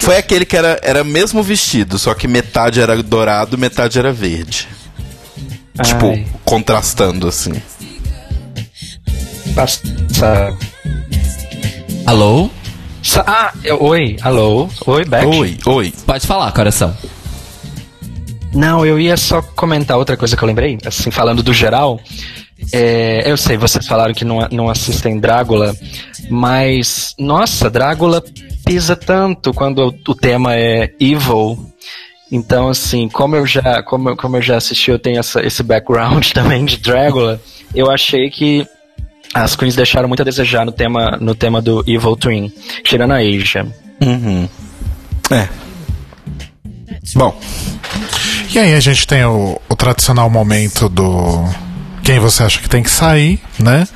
Foi 0.00 0.16
aquele 0.16 0.44
que 0.44 0.56
era, 0.56 0.78
era 0.82 1.02
mesmo 1.04 1.42
vestido, 1.42 1.98
só 1.98 2.14
que 2.14 2.26
metade 2.28 2.80
era 2.80 3.00
dourado, 3.02 3.56
metade 3.58 3.98
era 3.98 4.12
verde. 4.12 4.68
Tipo, 5.82 6.10
Ai. 6.10 6.26
contrastando 6.44 7.28
assim. 7.28 7.52
Passa- 9.54 10.56
Alô? 12.06 12.50
Ah, 13.26 13.52
eu- 13.64 13.82
oi, 13.82 14.16
alô, 14.22 14.68
oi, 14.86 15.04
Beck. 15.04 15.26
Oi, 15.26 15.58
oi. 15.66 15.94
Pode 16.06 16.26
falar, 16.26 16.52
coração. 16.52 16.94
Não, 18.52 18.84
eu 18.84 18.98
ia 18.98 19.16
só 19.16 19.40
comentar 19.40 19.96
outra 19.96 20.16
coisa 20.16 20.36
que 20.36 20.42
eu 20.42 20.46
lembrei, 20.46 20.76
assim, 20.84 21.10
falando 21.10 21.42
do 21.42 21.52
geral. 21.54 22.00
É, 22.72 23.30
eu 23.30 23.36
sei, 23.36 23.56
vocês 23.56 23.86
falaram 23.86 24.14
que 24.14 24.24
não, 24.24 24.46
não 24.50 24.68
assistem 24.68 25.18
Drácula, 25.18 25.74
mas, 26.28 27.14
nossa, 27.18 27.68
Drácula 27.68 28.22
pisa 28.64 28.94
tanto 28.94 29.52
quando 29.52 29.94
o, 30.06 30.14
tema 30.14 30.54
é 30.56 30.92
evil. 31.00 31.58
Então, 32.30 32.68
assim, 32.68 33.08
como 33.08 33.34
eu 33.34 33.46
já, 33.46 33.82
como, 33.82 34.16
como 34.16 34.36
eu 34.36 34.42
já 34.42 34.56
assisti, 34.56 34.90
eu 34.90 34.98
tenho 34.98 35.18
essa, 35.18 35.44
esse 35.44 35.62
background 35.62 36.30
também 36.32 36.64
de 36.64 36.76
Drácula, 36.76 37.40
eu 37.74 37.90
achei 37.90 38.30
que 38.30 38.66
as 39.34 39.56
queens 39.56 39.74
deixaram 39.74 40.08
muito 40.08 40.22
a 40.22 40.24
desejar 40.24 40.64
no 40.64 40.72
tema, 40.72 41.16
no 41.20 41.34
tema 41.34 41.60
do 41.60 41.80
Evil 41.86 42.16
Twin, 42.16 42.52
tirando 42.84 43.12
a 43.12 43.18
Asia. 43.18 43.66
Uhum. 44.00 44.48
É. 45.30 45.48
Bom, 47.14 47.36
E 48.52 48.58
aí 48.58 48.74
a 48.74 48.80
gente 48.80 49.06
tem 49.06 49.24
o, 49.24 49.60
o 49.68 49.76
tradicional 49.76 50.28
momento 50.28 50.88
do 50.88 51.44
quem 52.10 52.18
você 52.18 52.42
acha 52.42 52.58
que 52.58 52.68
tem 52.68 52.82
que 52.82 52.90
sair, 52.90 53.40
né? 53.56 53.86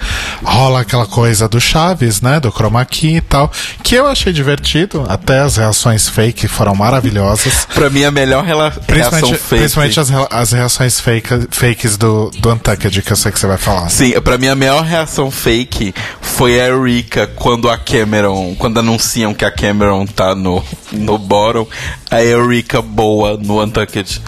Rola 0.44 0.82
aquela 0.82 1.04
coisa 1.04 1.48
do 1.48 1.60
Chaves, 1.60 2.20
né? 2.20 2.38
Do 2.38 2.48
chroma 2.48 2.84
key 2.84 3.16
e 3.16 3.20
tal, 3.20 3.50
que 3.82 3.96
eu 3.96 4.06
achei 4.06 4.32
divertido, 4.32 5.04
até 5.08 5.40
as 5.40 5.56
reações 5.56 6.08
fake 6.08 6.46
foram 6.46 6.76
maravilhosas. 6.76 7.66
pra 7.74 7.90
mim 7.90 8.04
a 8.04 8.12
melhor 8.12 8.44
rela- 8.44 8.72
reação 8.86 9.30
fake. 9.34 9.56
principalmente 9.56 9.98
as, 9.98 10.12
as 10.30 10.52
reações 10.52 11.00
fake, 11.00 11.48
fakes 11.50 11.96
do, 11.96 12.30
do 12.38 12.52
Untucked, 12.52 13.02
que 13.02 13.10
eu 13.10 13.16
sei 13.16 13.32
que 13.32 13.40
você 13.40 13.48
vai 13.48 13.58
falar. 13.58 13.88
Sim, 13.90 14.12
pra 14.20 14.38
mim 14.38 14.46
a 14.46 14.54
melhor 14.54 14.84
reação 14.84 15.28
fake 15.28 15.92
foi 16.20 16.60
a 16.60 16.66
Eureka 16.66 17.26
quando 17.26 17.68
a 17.68 17.76
Cameron, 17.76 18.54
quando 18.56 18.78
anunciam 18.78 19.34
que 19.34 19.44
a 19.44 19.50
Cameron 19.50 20.06
tá 20.06 20.36
no, 20.36 20.62
no 20.92 21.18
bottom, 21.18 21.66
a 22.08 22.22
Eureka 22.22 22.80
boa 22.80 23.36
no 23.36 23.60
Untucked. 23.60 24.22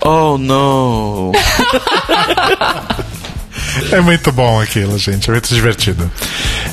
Oh 0.00 0.38
no! 0.38 1.32
É 3.90 4.00
muito 4.00 4.32
bom 4.32 4.60
aquilo, 4.60 4.98
gente. 4.98 5.28
É 5.28 5.32
muito 5.32 5.54
divertido. 5.54 6.10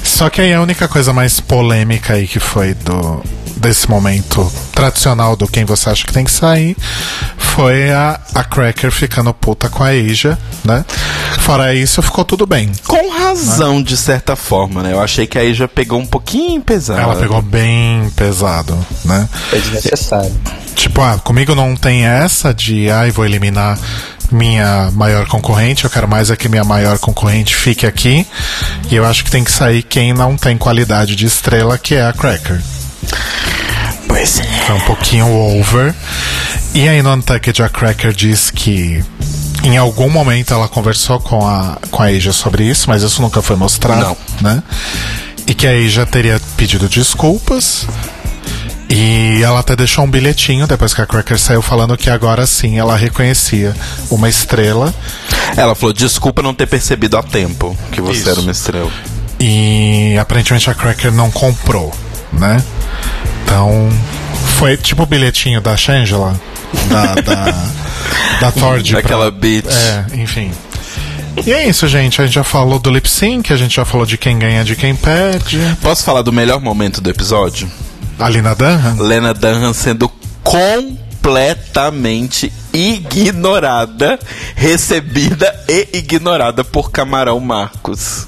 Só 0.04 0.30
que 0.30 0.42
aí 0.42 0.54
a 0.54 0.62
única 0.62 0.88
coisa 0.88 1.14
mais 1.14 1.40
polêmica 1.40 2.14
aí 2.14 2.28
que 2.28 2.40
foi 2.40 2.74
do 2.74 3.24
desse 3.60 3.90
momento 3.90 4.50
tradicional 4.74 5.36
do 5.36 5.46
quem 5.46 5.66
você 5.66 5.90
acha 5.90 6.06
que 6.06 6.14
tem 6.14 6.24
que 6.24 6.32
sair 6.32 6.78
foi 7.38 7.92
a, 7.92 8.20
a 8.34 8.44
Cracker 8.44 8.90
ficando 8.90 9.34
puta 9.34 9.68
com 9.68 9.84
a 9.84 9.90
Asia, 9.90 10.38
né? 10.64 10.86
Fora 11.40 11.76
isso, 11.76 12.02
ficou 12.02 12.24
tudo 12.24 12.46
bem. 12.46 12.72
Com 12.88 13.10
razão, 13.10 13.84
de 13.84 13.98
certa 13.98 14.36
forma, 14.36 14.82
né? 14.82 14.94
Eu 14.94 15.02
achei 15.02 15.28
que 15.28 15.38
aí 15.38 15.54
já 15.54 15.68
pegou 15.68 16.00
um 16.00 16.06
pouquinho 16.06 16.62
pesado. 16.62 17.02
Ela 17.02 17.16
pegou 17.18 17.42
bem 17.42 18.10
pesado, 18.16 18.78
né? 19.04 19.28
É 19.52 19.58
desnecessário. 19.58 20.34
Tipo, 20.74 21.02
ah, 21.02 21.20
comigo 21.22 21.54
não 21.54 21.76
tem 21.76 22.06
essa 22.06 22.54
de, 22.54 22.90
ai, 22.90 23.12
vou 23.12 23.26
eliminar 23.26 23.78
minha 24.32 24.90
maior 24.92 25.28
concorrente, 25.28 25.84
eu 25.86 25.90
quero 25.90 26.08
mais 26.08 26.30
é 26.30 26.36
que 26.36 26.50
minha 26.50 26.64
maior 26.64 26.98
concorrente 27.00 27.56
fique 27.56 27.86
aqui. 27.86 28.26
E 28.90 28.96
eu 28.96 29.06
acho 29.06 29.24
que 29.24 29.32
tem 29.32 29.44
que 29.44 29.52
sair 29.52 29.84
quem 29.84 30.14
não 30.14 30.36
tem 30.38 30.58
qualidade 30.58 31.16
de 31.16 31.26
estrela, 31.26 31.78
que 31.78 31.96
é 31.96 32.06
a 32.06 32.14
Cracker. 32.14 32.62
Pois 34.08 34.40
é. 34.40 34.44
Foi 34.66 34.76
um 34.76 34.82
pouquinho 34.82 35.32
over. 35.32 35.94
E 36.74 36.88
aí 36.88 37.02
no 37.02 37.14
Untucked 37.14 37.62
a 37.64 37.70
Cracker 37.70 38.14
diz 38.14 38.50
que 38.52 39.04
em 39.64 39.78
algum 39.78 40.10
momento 40.10 40.54
ela 40.54 40.68
conversou 40.68 41.20
com 41.20 41.46
a, 41.48 41.78
com 41.92 42.02
a 42.02 42.08
Asia 42.08 42.32
sobre 42.32 42.64
isso, 42.64 42.90
mas 42.90 43.04
isso 43.04 43.22
nunca 43.22 43.42
foi 43.42 43.56
mostrado, 43.56 44.18
Não. 44.42 44.52
né? 44.54 44.64
E 45.46 45.54
que 45.54 45.68
a 45.68 45.72
Asia 45.72 46.06
teria 46.06 46.40
pedido 46.56 46.88
desculpas. 46.88 47.86
E 48.90 49.44
ela 49.44 49.60
até 49.60 49.76
deixou 49.76 50.04
um 50.04 50.10
bilhetinho 50.10 50.66
depois 50.66 50.96
que 50.96 51.02
a 51.02 51.06
Cracker 51.06 51.38
saiu 51.38 51.62
falando 51.62 51.96
que 51.96 52.10
agora 52.10 52.48
sim 52.48 52.80
ela 52.80 52.98
reconhecia 52.98 53.76
uma 54.10 54.28
estrela. 54.28 54.94
Ela 55.56 55.76
falou: 55.76 55.94
desculpa 55.94 56.42
não 56.42 56.56
ter 56.56 56.66
percebido 56.66 57.16
a 57.16 57.22
tempo 57.22 57.78
que 57.92 58.02
você 58.02 58.22
Isso. 58.22 58.30
era 58.30 58.40
uma 58.40 58.52
estrela. 58.52 58.92
E 59.40 60.18
aparentemente 60.20 60.70
a 60.72 60.74
Cracker 60.74 61.12
não 61.12 61.30
comprou, 61.30 61.94
né? 62.34 62.64
Então 63.44 63.88
foi 64.58 64.76
tipo 64.76 65.04
o 65.04 65.06
bilhetinho 65.06 65.62
da 65.62 65.78
Shangela, 65.78 66.40
da, 66.90 67.14
da, 67.16 67.46
da 68.42 68.52
Thord. 68.52 68.92
Daquela 68.92 69.30
bitch. 69.30 69.68
É, 69.68 70.18
enfim. 70.18 70.52
E 71.46 71.54
é 71.54 71.68
isso, 71.68 71.88
gente. 71.88 72.20
A 72.22 72.26
gente 72.26 72.34
já 72.34 72.44
falou 72.44 72.80
do 72.80 72.90
lip 72.90 73.08
sync, 73.08 73.54
a 73.54 73.56
gente 73.56 73.76
já 73.76 73.86
falou 73.86 74.06
de 74.06 74.18
quem 74.18 74.38
ganha, 74.40 74.64
de 74.64 74.76
quem 74.76 74.96
perde. 74.96 75.60
Posso 75.80 76.04
falar 76.04 76.24
do 76.24 76.34
melhor 76.34 76.60
momento 76.60 77.00
do 77.00 77.10
episódio? 77.10 77.70
A 78.20 78.30
Lina 78.30 78.54
Dunham. 78.54 78.98
Lena 79.00 79.34
Dunham 79.34 79.74
sendo 79.74 80.12
completamente 80.44 82.52
ignorada, 82.74 84.20
recebida 84.56 85.58
e 85.70 85.88
ignorada 85.94 86.64
por 86.66 86.92
Camarão 86.92 87.40
Marcos. 87.40 88.28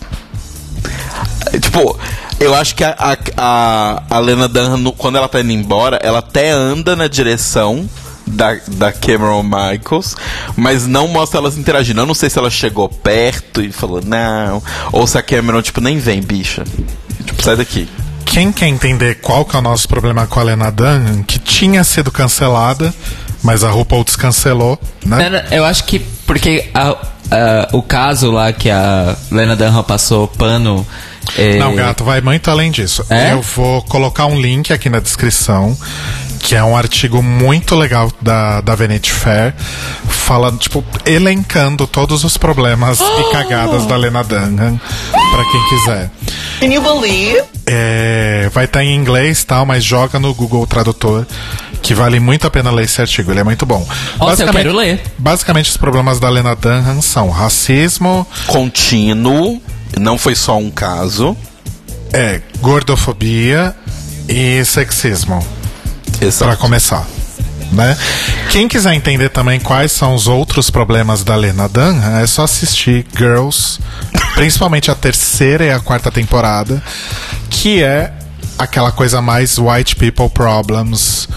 É, 1.54 1.60
Tipo, 1.60 2.00
eu 2.40 2.56
acho 2.56 2.74
que 2.74 2.84
a, 2.86 2.96
a, 2.98 3.18
a, 3.38 4.04
a 4.10 4.20
Lena 4.20 4.48
Dunham, 4.48 4.92
quando 4.98 5.18
ela 5.18 5.28
tá 5.28 5.42
indo 5.42 5.52
embora, 5.52 6.00
ela 6.02 6.20
até 6.20 6.52
anda 6.52 6.96
na 6.96 7.08
direção 7.08 7.88
da, 8.26 8.56
da 8.68 8.94
Cameron 8.94 9.44
Michaels, 9.44 10.16
mas 10.56 10.88
não 10.88 11.10
mostra 11.10 11.40
elas 11.40 11.58
interagindo. 11.58 12.00
Eu 12.00 12.06
não 12.06 12.14
sei 12.14 12.30
se 12.30 12.40
ela 12.40 12.50
chegou 12.50 12.88
perto 12.88 13.62
e 13.62 13.72
falou 13.72 14.02
não, 14.04 14.64
ou 14.92 15.06
se 15.06 15.18
a 15.18 15.22
Cameron, 15.22 15.62
tipo, 15.62 15.82
nem 15.82 16.00
vem, 16.00 16.22
bicha. 16.22 16.64
Tipo, 17.26 17.44
sai 17.44 17.58
daqui. 17.58 17.90
Quem 18.32 18.50
quer 18.52 18.68
entender 18.68 19.16
qual 19.16 19.44
que 19.44 19.56
é 19.56 19.60
o 19.60 19.62
nosso 19.62 19.88
problema 19.90 20.26
com 20.26 20.40
a 20.40 20.44
Lena 20.44 20.72
Dunham, 20.72 21.22
que 21.24 21.38
tinha 21.38 21.84
sido 21.84 22.10
cancelada, 22.10 22.94
mas 23.44 23.62
a 23.64 23.70
RuPaul 23.70 24.06
descancelou, 24.06 24.80
né? 25.06 25.46
Eu 25.52 25.66
acho 25.66 25.84
que 25.84 26.00
porque 26.26 26.70
a- 26.74 26.96
a- 27.30 27.68
o 27.74 27.84
caso 27.84 28.32
lá 28.32 28.54
que 28.54 28.70
a 28.70 29.18
Lena 29.30 29.56
Dunham 29.56 29.84
passou 29.84 30.28
pano. 30.30 30.88
é, 31.38 31.58
Não, 31.58 31.76
gato, 31.76 32.04
vai 32.06 32.20
muito 32.22 32.50
além 32.50 32.72
disso. 32.72 33.06
É? 33.10 33.34
Eu 33.34 33.42
vou 33.42 33.82
colocar 33.84 34.26
um 34.28 34.40
link 34.40 34.72
aqui 34.74 34.90
na 34.90 35.00
descrição, 35.00 35.78
que 36.42 36.56
é 36.56 36.64
um 36.64 36.76
artigo 36.76 37.22
muito 37.22 37.76
legal 37.76 38.12
da, 38.22 38.62
da 38.62 38.76
Vanity 38.76 39.12
Fair, 39.12 39.54
falando, 40.10 40.58
tipo, 40.58 40.84
elencando 41.06 41.86
todos 41.88 42.24
os 42.24 42.36
problemas 42.38 43.00
e 43.00 43.24
cagadas 43.32 43.86
da 43.86 43.96
Lena 43.96 44.24
Dunham, 44.24 44.80
pra 45.12 45.44
quem 45.52 45.70
quiser. 45.70 46.12
Can 46.60 46.68
you 46.68 46.82
believe? 46.82 47.44
É, 47.66 48.50
vai 48.54 48.66
estar 48.66 48.84
em 48.84 48.94
inglês 48.96 49.44
tal, 49.44 49.66
mas 49.66 49.84
joga 49.84 50.20
no 50.20 50.34
Google 50.34 50.66
Tradutor, 50.68 51.26
que 51.82 51.94
vale 51.94 52.20
muito 52.20 52.46
a 52.48 52.50
pena 52.50 52.70
ler 52.72 52.86
esse 52.86 53.00
artigo, 53.02 53.32
ele 53.32 53.40
é 53.40 53.44
muito 53.44 53.66
bom. 53.66 53.88
Nossa, 54.20 54.44
eu 54.44 54.52
quero 54.52 54.76
ler. 54.76 55.02
Basicamente, 55.18 55.70
os 55.70 55.78
problemas 55.78 56.20
da 56.20 56.30
Lena 56.30 56.56
Dunham 56.56 57.02
são 57.02 57.30
racismo, 57.30 58.28
Contínuo, 58.48 59.62
não 60.00 60.18
foi 60.18 60.36
só 60.36 60.58
um 60.58 60.70
caso. 60.72 61.36
é, 62.14 62.42
gordofobia 62.62 63.76
e 64.28 64.64
sexismo. 64.66 65.46
Exato. 66.22 66.58
começar. 66.58 67.06
Né? 67.72 67.98
Quem 68.52 68.68
quiser 68.68 68.94
entender 68.94 69.30
também 69.30 69.60
quais 69.60 69.92
são 69.94 70.14
os 70.14 70.28
outros 70.28 70.70
problemas 70.70 71.24
da 71.24 71.36
Lena 71.36 71.70
Dunham, 71.70 72.20
é 72.20 72.28
só 72.28 72.44
assistir 72.44 73.06
Girls, 73.16 73.80
principalmente 74.36 74.92
a 74.92 74.96
terceira 74.96 75.64
e 75.64 75.72
a 75.72 75.80
quarta 75.80 76.12
temporada, 76.12 76.84
que 77.50 77.82
é 77.82 78.12
aquela 78.58 78.92
coisa 78.92 79.22
mais 79.22 79.58
white 79.58 79.96
people 79.96 80.30
problems, 80.30 81.30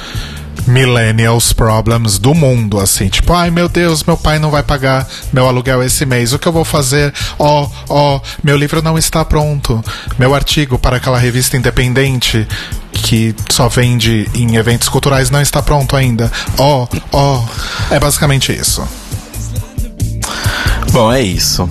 millennials 0.67 1.53
problems 1.53 2.19
do 2.19 2.35
mundo, 2.35 2.81
assim, 2.81 3.09
tipo, 3.09 3.33
ai 3.33 3.51
meu 3.51 3.69
Deus, 3.69 4.03
meu 4.03 4.17
pai 4.17 4.39
não 4.39 4.51
vai 4.51 4.63
pagar 4.63 5.07
meu 5.33 5.47
aluguel 5.47 5.83
esse 5.83 6.07
mês, 6.07 6.33
o 6.33 6.39
que 6.39 6.49
eu 6.49 6.53
vou 6.53 6.65
fazer? 6.65 7.13
Ó, 7.39 7.69
ó, 7.89 8.21
meu 8.43 8.57
livro 8.57 8.83
não 8.83 8.97
está 8.97 9.25
pronto, 9.25 9.83
meu 10.19 10.35
artigo 10.35 10.79
para 10.79 10.97
aquela 10.97 11.19
revista 11.19 11.57
independente 11.57 12.47
que 12.93 13.35
só 13.51 13.69
vende 13.69 14.29
em 14.35 14.57
eventos 14.57 14.89
culturais 14.89 15.31
não 15.31 15.41
está 15.41 15.61
pronto 15.63 15.95
ainda. 15.97 16.31
Ó, 16.57 16.87
ó, 17.13 17.45
é 17.91 18.01
basicamente 18.01 18.53
isso. 18.53 18.87
Bom, 20.91 21.13
é 21.13 21.21
isso. 21.21 21.69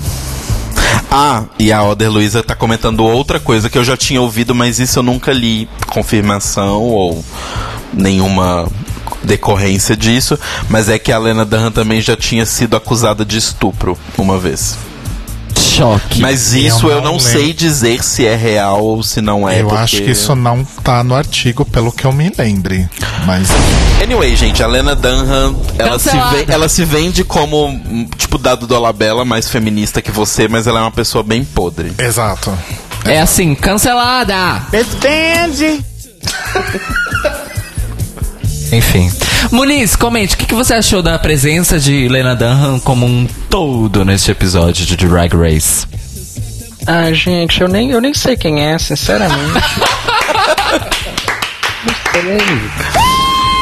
Ah, 1.09 1.43
e 1.57 1.71
a 1.71 1.83
Oder 1.83 2.09
Luiza 2.09 2.43
tá 2.43 2.55
comentando 2.55 3.03
outra 3.03 3.39
coisa 3.39 3.69
que 3.69 3.77
eu 3.77 3.83
já 3.83 3.95
tinha 3.95 4.21
ouvido, 4.21 4.53
mas 4.53 4.79
isso 4.79 4.99
eu 4.99 5.03
nunca 5.03 5.31
li 5.31 5.69
confirmação 5.87 6.81
ou 6.81 7.23
nenhuma 7.93 8.67
decorrência 9.23 9.95
disso. 9.95 10.37
Mas 10.69 10.89
é 10.89 10.97
que 10.99 11.11
a 11.11 11.17
Lena 11.17 11.45
Dunham 11.45 11.71
também 11.71 12.01
já 12.01 12.15
tinha 12.15 12.45
sido 12.45 12.75
acusada 12.75 13.23
de 13.23 13.37
estupro 13.37 13.97
uma 14.17 14.37
vez. 14.39 14.75
Choque. 15.55 16.19
Mas 16.21 16.53
isso 16.53 16.87
eu 16.87 16.95
não 16.97 17.03
não, 17.03 17.11
lembro. 17.13 17.19
sei 17.25 17.53
dizer 17.53 18.03
se 18.03 18.25
é 18.27 18.35
real 18.35 18.83
ou 18.83 19.01
se 19.01 19.21
não 19.21 19.47
é. 19.49 19.61
eu 19.61 19.67
porque- 19.67 19.81
acho 19.83 19.95
que 19.97 20.11
isso 20.11 20.35
não 20.35 20.63
tá 20.83 21.03
no 21.03 21.15
artigo, 21.15 21.63
pelo 21.65 21.91
que 21.91 22.05
eu 22.05 22.11
me 22.11 22.31
lembre. 22.37 22.87
Mas 23.25 23.47
Anyway, 24.01 24.35
gente, 24.35 24.61
a 24.61 24.67
Lena 24.67 24.93
Dunham, 24.95 25.55
ela 25.79 25.97
se, 25.97 26.09
Cancelada. 26.09 26.37
ve- 26.37 26.45
ela 26.51 26.69
se 26.69 26.83
vende 26.85 27.23
como, 27.23 27.67
hum, 27.67 28.07
tipo, 28.17 28.37
dado 28.37 28.67
Dolabella, 28.67 29.23
mais 29.25 29.47
feminista 29.49 30.01
que 30.01 30.11
você, 30.11 30.47
mas 30.47 30.67
ela 30.67 30.79
é 30.79 30.81
uma 30.83 30.91
pessoa 30.91 31.23
bem 31.23 31.43
podre. 31.43 31.93
exato. 31.97 32.55
É 33.05 33.19
assim, 33.21 33.55
cancelada! 33.55 34.61
Danzy. 35.01 35.83
Enfim. 38.73 39.11
Muniz, 39.51 39.95
comente, 39.95 40.33
o 40.33 40.37
que, 40.37 40.47
que 40.47 40.53
você 40.55 40.73
achou 40.73 41.03
da 41.03 41.19
presença 41.19 41.79
de 41.79 42.07
Lena 42.07 42.35
Dunham 42.35 42.79
como 42.79 43.05
um 43.05 43.27
todo 43.49 44.03
neste 44.03 44.31
episódio 44.31 44.83
de 44.85 44.97
Drag 44.97 45.35
Race? 45.35 45.85
Ah, 46.87 47.13
gente, 47.13 47.61
eu 47.61 47.67
nem, 47.67 47.91
eu 47.91 48.01
nem 48.01 48.13
sei 48.13 48.35
quem 48.35 48.65
é, 48.65 48.77
sinceramente. 48.79 49.37
não 52.23 52.39
sei. 52.39 52.71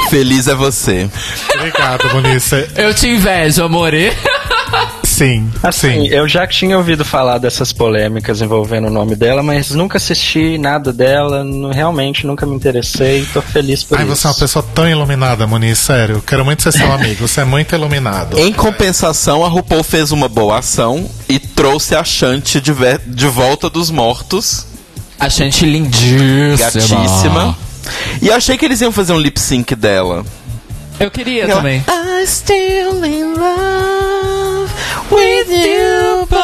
Feliz 0.09 0.47
é 0.47 0.55
você. 0.55 1.09
Obrigado, 1.55 2.09
Bonice. 2.09 2.67
Eu 2.75 2.93
te 2.93 3.09
invejo, 3.09 3.63
amore. 3.63 4.11
Sim, 5.11 5.49
Assim, 5.61 5.91
sim. 5.91 6.07
eu 6.07 6.27
já 6.27 6.47
tinha 6.47 6.77
ouvido 6.77 7.03
falar 7.03 7.37
dessas 7.37 7.73
polêmicas 7.73 8.41
envolvendo 8.41 8.87
o 8.87 8.89
nome 8.89 9.15
dela, 9.15 9.43
mas 9.43 9.71
nunca 9.71 9.97
assisti 9.97 10.57
nada 10.57 10.93
dela, 10.93 11.43
realmente 11.73 12.25
nunca 12.25 12.45
me 12.45 12.55
interessei, 12.55 13.25
tô 13.33 13.41
feliz 13.41 13.83
por 13.83 13.97
Ai, 13.97 14.05
isso. 14.05 14.15
você 14.15 14.27
é 14.27 14.29
uma 14.29 14.35
pessoa 14.37 14.65
tão 14.73 14.87
iluminada, 14.89 15.45
Muniz, 15.45 15.77
sério. 15.79 16.23
Quero 16.25 16.45
muito 16.45 16.63
ser 16.63 16.71
seu 16.71 16.91
amigo. 16.91 17.27
Você 17.27 17.41
é 17.41 17.45
muito 17.45 17.75
iluminado. 17.75 18.39
Em 18.39 18.53
compensação, 18.53 19.43
a 19.45 19.49
RuPaul 19.49 19.83
fez 19.83 20.11
uma 20.11 20.29
boa 20.29 20.59
ação 20.59 21.09
e 21.27 21.37
trouxe 21.39 21.93
a 21.95 22.03
Shanti 22.03 22.61
de, 22.61 22.73
de 23.05 23.27
volta 23.27 23.69
dos 23.69 23.91
mortos, 23.91 24.65
A 25.19 25.29
Shanti 25.29 25.65
lindíssima. 25.65 26.57
gatíssima. 26.57 27.57
E 28.21 28.31
achei 28.31 28.57
que 28.57 28.63
eles 28.65 28.79
iam 28.81 28.91
fazer 28.91 29.11
um 29.13 29.19
lip 29.19 29.39
sync 29.39 29.75
dela. 29.75 30.23
Eu 31.01 31.09
queria 31.09 31.47
também. 31.47 31.83
I 31.87 32.27
still 32.27 33.03
in 33.03 33.33
love 33.33 34.71
with 35.09 35.49
you, 35.49 36.27
boy. 36.27 36.39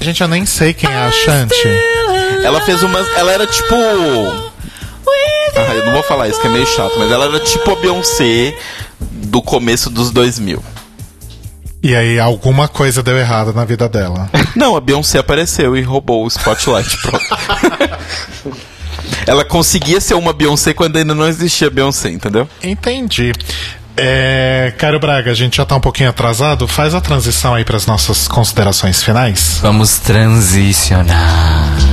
Gente, 0.00 0.22
eu 0.22 0.28
nem 0.28 0.46
sei 0.46 0.72
quem 0.72 0.90
é 0.90 0.96
a 0.96 1.10
Shanti. 1.10 1.68
Ela 2.42 2.62
fez 2.62 2.82
uma. 2.82 2.98
Ela 3.18 3.32
era 3.32 3.46
tipo. 3.46 3.74
Ah, 3.74 5.74
eu 5.74 5.84
não 5.84 5.92
vou 5.92 6.02
falar 6.02 6.28
isso 6.28 6.40
que 6.40 6.46
é 6.46 6.50
meio 6.50 6.66
chato, 6.66 6.94
mas 6.98 7.12
ela 7.12 7.26
era 7.26 7.40
tipo 7.40 7.72
a 7.72 7.76
Beyoncé 7.76 8.56
do 8.98 9.42
começo 9.42 9.90
dos 9.90 10.10
2000. 10.10 10.64
E 11.82 11.96
aí, 11.96 12.18
alguma 12.18 12.68
coisa 12.68 13.02
deu 13.02 13.18
errado 13.18 13.54
na 13.54 13.64
vida 13.64 13.88
dela. 13.88 14.28
Não, 14.54 14.76
a 14.76 14.80
Beyoncé 14.80 15.18
apareceu 15.18 15.76
e 15.76 15.82
roubou 15.82 16.24
o 16.24 16.28
spotlight. 16.28 16.96
Pronto. 16.98 17.24
Ela 19.26 19.44
conseguia 19.44 20.00
ser 20.00 20.14
uma 20.14 20.32
Beyoncé 20.32 20.74
quando 20.74 20.96
ainda 20.96 21.14
não 21.14 21.26
existia 21.26 21.70
Beyoncé, 21.70 22.10
entendeu? 22.10 22.48
Entendi. 22.62 23.32
É, 23.96 24.72
Caio 24.78 24.98
Braga, 24.98 25.30
a 25.30 25.34
gente 25.34 25.56
já 25.58 25.64
tá 25.64 25.76
um 25.76 25.80
pouquinho 25.80 26.08
atrasado. 26.08 26.66
Faz 26.66 26.94
a 26.94 27.00
transição 27.00 27.54
aí 27.54 27.64
para 27.64 27.76
as 27.76 27.86
nossas 27.86 28.26
considerações 28.26 29.02
finais. 29.02 29.58
Vamos 29.60 29.98
transicionar. 29.98 31.89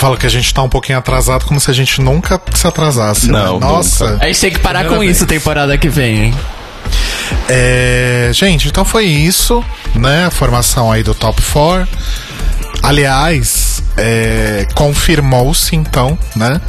Falo 0.00 0.16
que 0.16 0.24
a 0.26 0.30
gente 0.30 0.52
tá 0.54 0.62
um 0.62 0.68
pouquinho 0.68 0.98
atrasado, 0.98 1.44
como 1.44 1.60
se 1.60 1.70
a 1.70 1.74
gente 1.74 2.00
nunca 2.00 2.40
se 2.54 2.66
atrasasse. 2.66 3.30
né? 3.30 3.38
Não, 3.38 3.60
Nossa. 3.60 4.16
A 4.18 4.26
gente 4.26 4.40
tem 4.40 4.50
que 4.50 4.58
parar 4.58 4.84
com 4.84 4.88
Primeira 4.90 5.12
isso 5.12 5.26
vez. 5.26 5.38
temporada 5.38 5.76
que 5.76 5.88
vem, 5.90 6.24
hein? 6.24 6.34
É, 7.48 8.30
gente, 8.32 8.68
então 8.68 8.82
foi 8.84 9.04
isso, 9.04 9.62
né? 9.94 10.24
A 10.26 10.30
formação 10.30 10.90
aí 10.90 11.02
do 11.02 11.14
Top 11.14 11.40
4. 11.42 11.86
Aliás, 12.82 13.82
é, 13.96 14.66
confirmou-se 14.74 15.76
então, 15.76 16.18
né? 16.34 16.60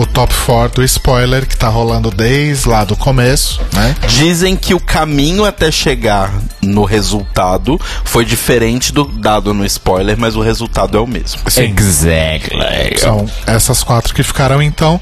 O 0.00 0.06
Top 0.06 0.32
4 0.46 0.76
do 0.80 0.82
spoiler 0.82 1.46
que 1.46 1.54
tá 1.54 1.68
rolando 1.68 2.10
desde 2.10 2.66
lá 2.66 2.84
do 2.84 2.96
começo, 2.96 3.60
né? 3.74 3.94
Dizem 4.08 4.56
que 4.56 4.72
o 4.72 4.80
caminho 4.80 5.44
até 5.44 5.70
chegar 5.70 6.32
no 6.62 6.84
resultado 6.84 7.78
foi 8.02 8.24
diferente 8.24 8.94
do 8.94 9.04
dado 9.04 9.52
no 9.52 9.62
spoiler, 9.66 10.16
mas 10.16 10.36
o 10.36 10.40
resultado 10.40 10.96
é 10.96 11.00
o 11.02 11.06
mesmo. 11.06 11.42
Sim. 11.50 11.74
Exactly. 11.76 12.98
São 12.98 13.28
essas 13.46 13.82
quatro 13.82 14.14
que 14.14 14.22
ficaram 14.22 14.62
então: 14.62 14.98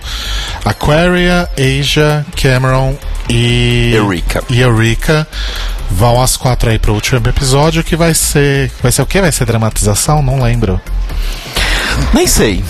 Aquaria, 0.65 1.49
Asia, 1.57 2.27
Cameron 2.35 2.97
e 3.31 3.93
Eureka. 3.95 4.43
E 4.51 4.61
Eureka 4.61 5.29
vão 5.89 6.21
as 6.21 6.37
quatro 6.37 6.71
aí 6.71 6.79
pro 6.81 6.93
último 6.93 7.25
episódio 7.29 7.85
que 7.85 7.95
vai 7.95 8.15
ser, 8.15 8.73
vai 8.83 8.91
ser 8.91 9.03
o 9.03 9.07
que? 9.07 9.21
Vai 9.21 9.31
ser 9.31 9.45
dramatização? 9.45 10.21
Não 10.23 10.43
lembro. 10.43 10.81
Nem 12.13 12.27
sei. 12.27 12.65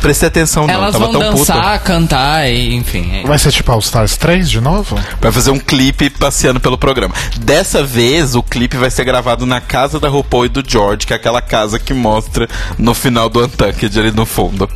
Prestei 0.00 0.28
atenção 0.28 0.66
não, 0.66 0.74
Elas 0.74 0.92
tava 0.92 1.06
vão 1.06 1.12
tão 1.18 1.34
dançar, 1.34 1.78
cantar 1.80 2.48
e 2.50 2.74
enfim. 2.74 3.10
é- 3.22 3.26
Vai 3.26 3.38
ser 3.38 3.50
tipo 3.52 3.70
All 3.72 3.78
Stars 3.78 4.16
3 4.16 4.50
de 4.50 4.60
novo? 4.60 4.96
puta. 4.96 5.08
Vai 5.20 5.32
fazer 5.32 5.50
um 5.50 5.58
clipe 5.58 6.10
passeando 6.10 6.60
pelo 6.60 6.76
programa. 6.76 7.14
Dessa 7.40 7.82
vez, 7.82 8.34
o 8.34 8.42
clipe 8.42 8.76
vai 8.76 8.90
ser 8.90 9.04
gravado 9.04 9.46
na 9.46 9.60
casa 9.60 9.98
da 9.98 10.08
RuPaul 10.08 10.46
e 10.46 10.48
do 10.48 10.62
George, 10.66 11.06
que 11.06 11.12
é 11.12 11.16
aquela 11.16 11.40
casa 11.40 11.78
que 11.78 11.94
mostra 11.94 12.48
no 12.78 12.92
final 12.94 13.28
do 13.30 13.42
Untucked 13.44 13.98
ali 13.98 14.10
no 14.10 14.26
fundo. 14.26 14.68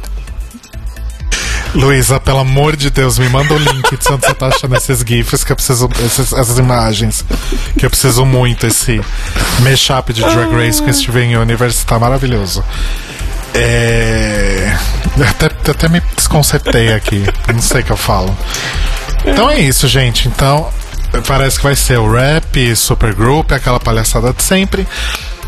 Luísa, 1.74 2.18
pelo 2.18 2.39
amor 2.39 2.74
de 2.76 2.89
Deus, 2.90 3.18
me 3.18 3.28
manda 3.28 3.52
o 3.52 3.59
link 3.59 3.90
de 3.97 4.09
onde 4.12 4.26
você 4.26 4.35
tá 4.35 4.47
achando 4.47 4.74
esses 4.74 5.01
GIFs 5.06 5.44
que 5.44 5.52
eu 5.52 5.56
preciso. 5.56 5.89
esses- 6.05 6.32
essas 6.32 6.59
imagens. 6.59 7.22
Que 7.78 7.85
eu 7.85 7.90
preciso 7.90 8.24
muito. 8.24 8.66
Esse 8.66 9.01
mashup 9.60 10.12
de 10.14 10.22
Drag 10.22 10.51
Race 10.55 10.82
com 10.82 10.90
Steven 10.90 11.36
Universe 11.36 11.85
tá 11.85 11.98
maravilhoso. 11.98 12.64
É. 13.55 14.77
Até, 15.29 15.47
até 15.70 15.89
me 15.89 16.01
desconcertei 16.16 16.93
aqui. 16.93 17.25
Não 17.53 17.62
sei 17.62 17.81
o 17.81 17.85
que 17.85 17.91
eu 17.91 17.97
falo. 17.97 18.37
Então 19.25 19.49
é 19.51 19.61
isso, 19.61 19.89
gente. 19.89 20.29
Então. 20.29 20.69
Parece 21.27 21.57
que 21.57 21.65
vai 21.65 21.75
ser 21.75 21.99
o 21.99 22.12
rap, 22.12 22.77
supergroup, 22.77 23.51
aquela 23.53 23.81
palhaçada 23.81 24.31
de 24.33 24.43
sempre. 24.43 24.87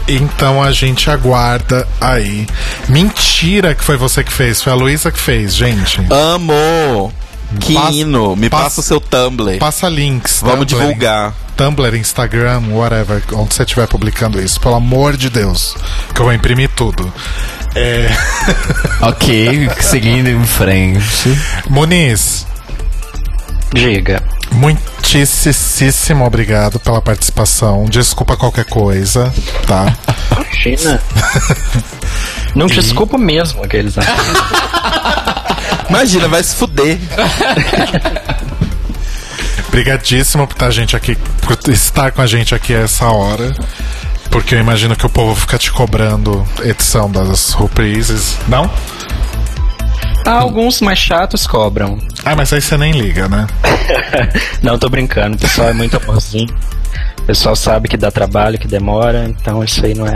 Então 0.09 0.63
a 0.63 0.73
gente 0.73 1.11
aguarda 1.11 1.87
aí. 2.01 2.49
Mentira 2.89 3.75
que 3.75 3.85
foi 3.85 3.97
você 3.97 4.25
que 4.25 4.33
fez, 4.33 4.63
foi 4.63 4.73
a 4.73 4.77
Luísa 4.77 5.13
que 5.13 5.19
fez, 5.19 5.55
gente. 5.55 6.01
Amo! 6.11 7.13
Que 7.59 7.75
Passa- 7.75 7.93
hino! 7.93 8.37
Me 8.37 8.49
passa- 8.49 8.65
passa 8.65 8.81
o 8.81 8.85
seu 8.85 9.01
Tumblr. 9.01 9.59
Passa 9.59 9.89
links. 9.89 10.41
Vamos 10.41 10.67
Tumblr, 10.67 10.87
divulgar. 10.87 11.35
Tumblr, 11.57 11.95
Instagram, 11.97 12.63
whatever, 12.71 13.23
onde 13.33 13.55
você 13.55 13.63
estiver 13.65 13.87
publicando 13.89 14.41
isso. 14.41 14.61
Pelo 14.61 14.77
amor 14.77 15.17
de 15.17 15.29
Deus. 15.29 15.75
Que 16.15 16.21
eu 16.21 16.25
vou 16.27 16.33
imprimir 16.33 16.71
tudo. 16.77 17.13
É... 17.75 18.09
Ok, 19.03 19.71
seguindo 19.81 20.29
em 20.29 20.45
frente. 20.45 21.37
Muniz, 21.69 22.47
Diga. 23.73 24.23
muitíssimo 24.53 26.25
obrigado 26.27 26.79
pela 26.79 27.01
participação. 27.01 27.87
Desculpa 27.87 28.37
qualquer 28.37 28.67
coisa, 28.67 29.33
tá? 29.67 29.97
Imagina. 30.37 31.01
Não 32.55 32.67
desculpa 32.67 33.17
mesmo 33.17 33.65
aqueles. 33.65 33.95
Imagina, 35.91 36.29
vai 36.29 36.43
se 36.43 36.55
fuder. 36.55 36.99
Obrigadíssimo 39.69 40.47
por 40.47 40.55
estar 40.55 40.67
a 40.67 40.71
gente 40.71 40.97
aqui, 40.97 41.17
por 41.43 41.59
estar 41.69 42.13
com 42.13 42.23
a 42.23 42.27
gente 42.27 42.55
aqui 42.55 42.73
a 42.75 42.79
essa 42.81 43.07
hora. 43.07 43.53
Porque 44.31 44.55
eu 44.55 44.61
imagino 44.61 44.95
que 44.95 45.05
o 45.05 45.09
povo 45.11 45.35
fica 45.35 45.59
te 45.59 45.73
cobrando 45.73 46.47
edição 46.63 47.11
das 47.11 47.53
reprises. 47.55 48.39
Não? 48.47 48.71
Alguns 50.25 50.81
mais 50.81 50.99
chatos 50.99 51.45
cobram. 51.47 51.99
Ah, 52.25 52.37
mas 52.37 52.53
aí 52.53 52.61
você 52.61 52.77
nem 52.77 52.93
liga, 52.93 53.29
né? 53.29 53.49
Não, 54.63 54.79
tô 54.79 54.89
brincando. 54.89 55.37
O 55.37 55.41
pessoal 55.41 55.71
é 55.71 55.73
muito 55.73 55.97
amorzinho. 56.03 56.55
O 57.31 57.33
pessoal 57.33 57.55
sabe 57.55 57.89
que 57.89 57.97
dá 57.97 58.11
trabalho, 58.11 58.59
que 58.59 58.67
demora, 58.67 59.25
então 59.29 59.63
isso 59.63 59.87
aí 59.87 59.95
não 59.95 60.05
é. 60.05 60.11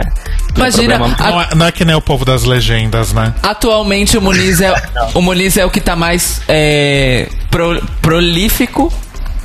não 0.57 0.65
é 0.65 0.69
Imagina, 0.69 0.97
problema. 0.97 1.15
a- 1.17 1.31
Não 1.31 1.41
é, 1.41 1.47
não 1.55 1.65
é 1.67 1.71
que 1.71 1.85
nem 1.85 1.95
o 1.95 2.01
povo 2.01 2.25
das 2.25 2.43
legendas, 2.43 3.13
né? 3.13 3.33
atualmente 3.41 4.17
o 4.17 4.21
Muniz 4.21 4.59
é, 4.59 4.73
o 5.13 5.21
Muniz 5.21 5.55
é 5.55 5.63
o 5.63 5.69
que 5.69 5.79
tá 5.79 5.95
mais 5.95 6.41
é, 6.45 7.29
pro- 7.49 7.81
prolífico. 8.01 8.91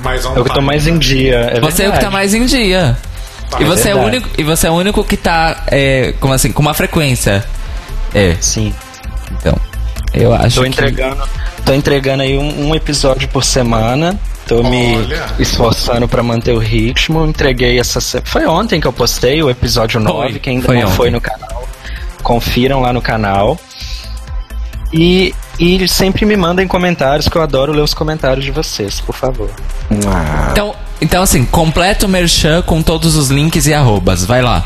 Mas 0.03 0.25
É 0.25 0.29
o 0.31 0.43
que 0.45 0.53
tô 0.53 0.61
mais 0.61 0.89
em 0.89 0.99
dia. 0.99 1.53
É 1.55 1.61
Você 1.61 1.85
é 1.85 1.89
o 1.89 1.93
que 1.93 2.01
tá 2.01 2.11
mais 2.11 2.35
em 2.35 2.45
dia. 2.45 2.97
E 3.61 3.65
você, 3.65 3.91
é 3.91 3.95
o 3.95 3.99
único, 4.01 4.29
e 4.37 4.43
você 4.43 4.67
é 4.67 4.71
o 4.71 4.75
único 4.75 5.05
que 5.05 5.17
tá, 5.17 5.63
é, 5.69 6.13
como 6.19 6.33
assim, 6.35 6.51
com 6.51 6.63
uma 6.63 6.75
frequência. 6.75 7.45
É, 8.13 8.35
Sim. 8.41 8.75
então. 9.31 9.57
Eu 10.13 10.35
acho 10.35 10.57
Tô 10.57 10.63
que... 10.63 10.69
entregando, 10.71 11.23
tô 11.65 11.73
entregando 11.73 12.25
aí 12.25 12.37
um, 12.37 12.71
um 12.71 12.75
episódio 12.75 13.29
por 13.29 13.45
semana. 13.45 14.19
Tô 14.51 14.65
me 14.65 14.97
Olha. 14.97 15.27
esforçando 15.39 16.09
pra 16.09 16.25
manter 16.25 16.53
o 16.53 16.59
ritmo. 16.59 17.25
Entreguei 17.25 17.79
essa. 17.79 18.01
Foi 18.25 18.45
ontem 18.47 18.81
que 18.81 18.87
eu 18.89 18.93
postei 18.93 19.41
o 19.41 19.49
episódio 19.49 20.01
9, 20.01 20.41
que 20.41 20.51
ainda 20.51 20.67
foi 20.67 20.79
não 20.79 20.87
ontem. 20.87 20.97
foi 20.97 21.11
no 21.11 21.21
canal. 21.21 21.69
Confiram 22.21 22.81
lá 22.81 22.93
no 22.93 23.01
canal. 23.01 23.57
E, 24.93 25.33
e 25.57 25.87
sempre 25.87 26.27
me 26.27 26.37
mandem 26.37 26.67
comentários, 26.67 27.29
que 27.29 27.37
eu 27.37 27.43
adoro 27.43 27.71
ler 27.73 27.83
os 27.83 27.95
comentários 27.95 28.45
de 28.45 28.51
vocês, 28.51 29.01
por 29.01 29.15
favor. 29.15 29.49
Então, 30.51 30.75
então, 31.01 31.23
assim, 31.23 31.45
completa 31.45 32.07
o 32.07 32.09
merchan 32.09 32.61
com 32.63 32.83
todos 32.83 33.15
os 33.15 33.31
links 33.31 33.69
e 33.69 33.73
arrobas. 33.73 34.25
Vai 34.25 34.43
lá. 34.43 34.65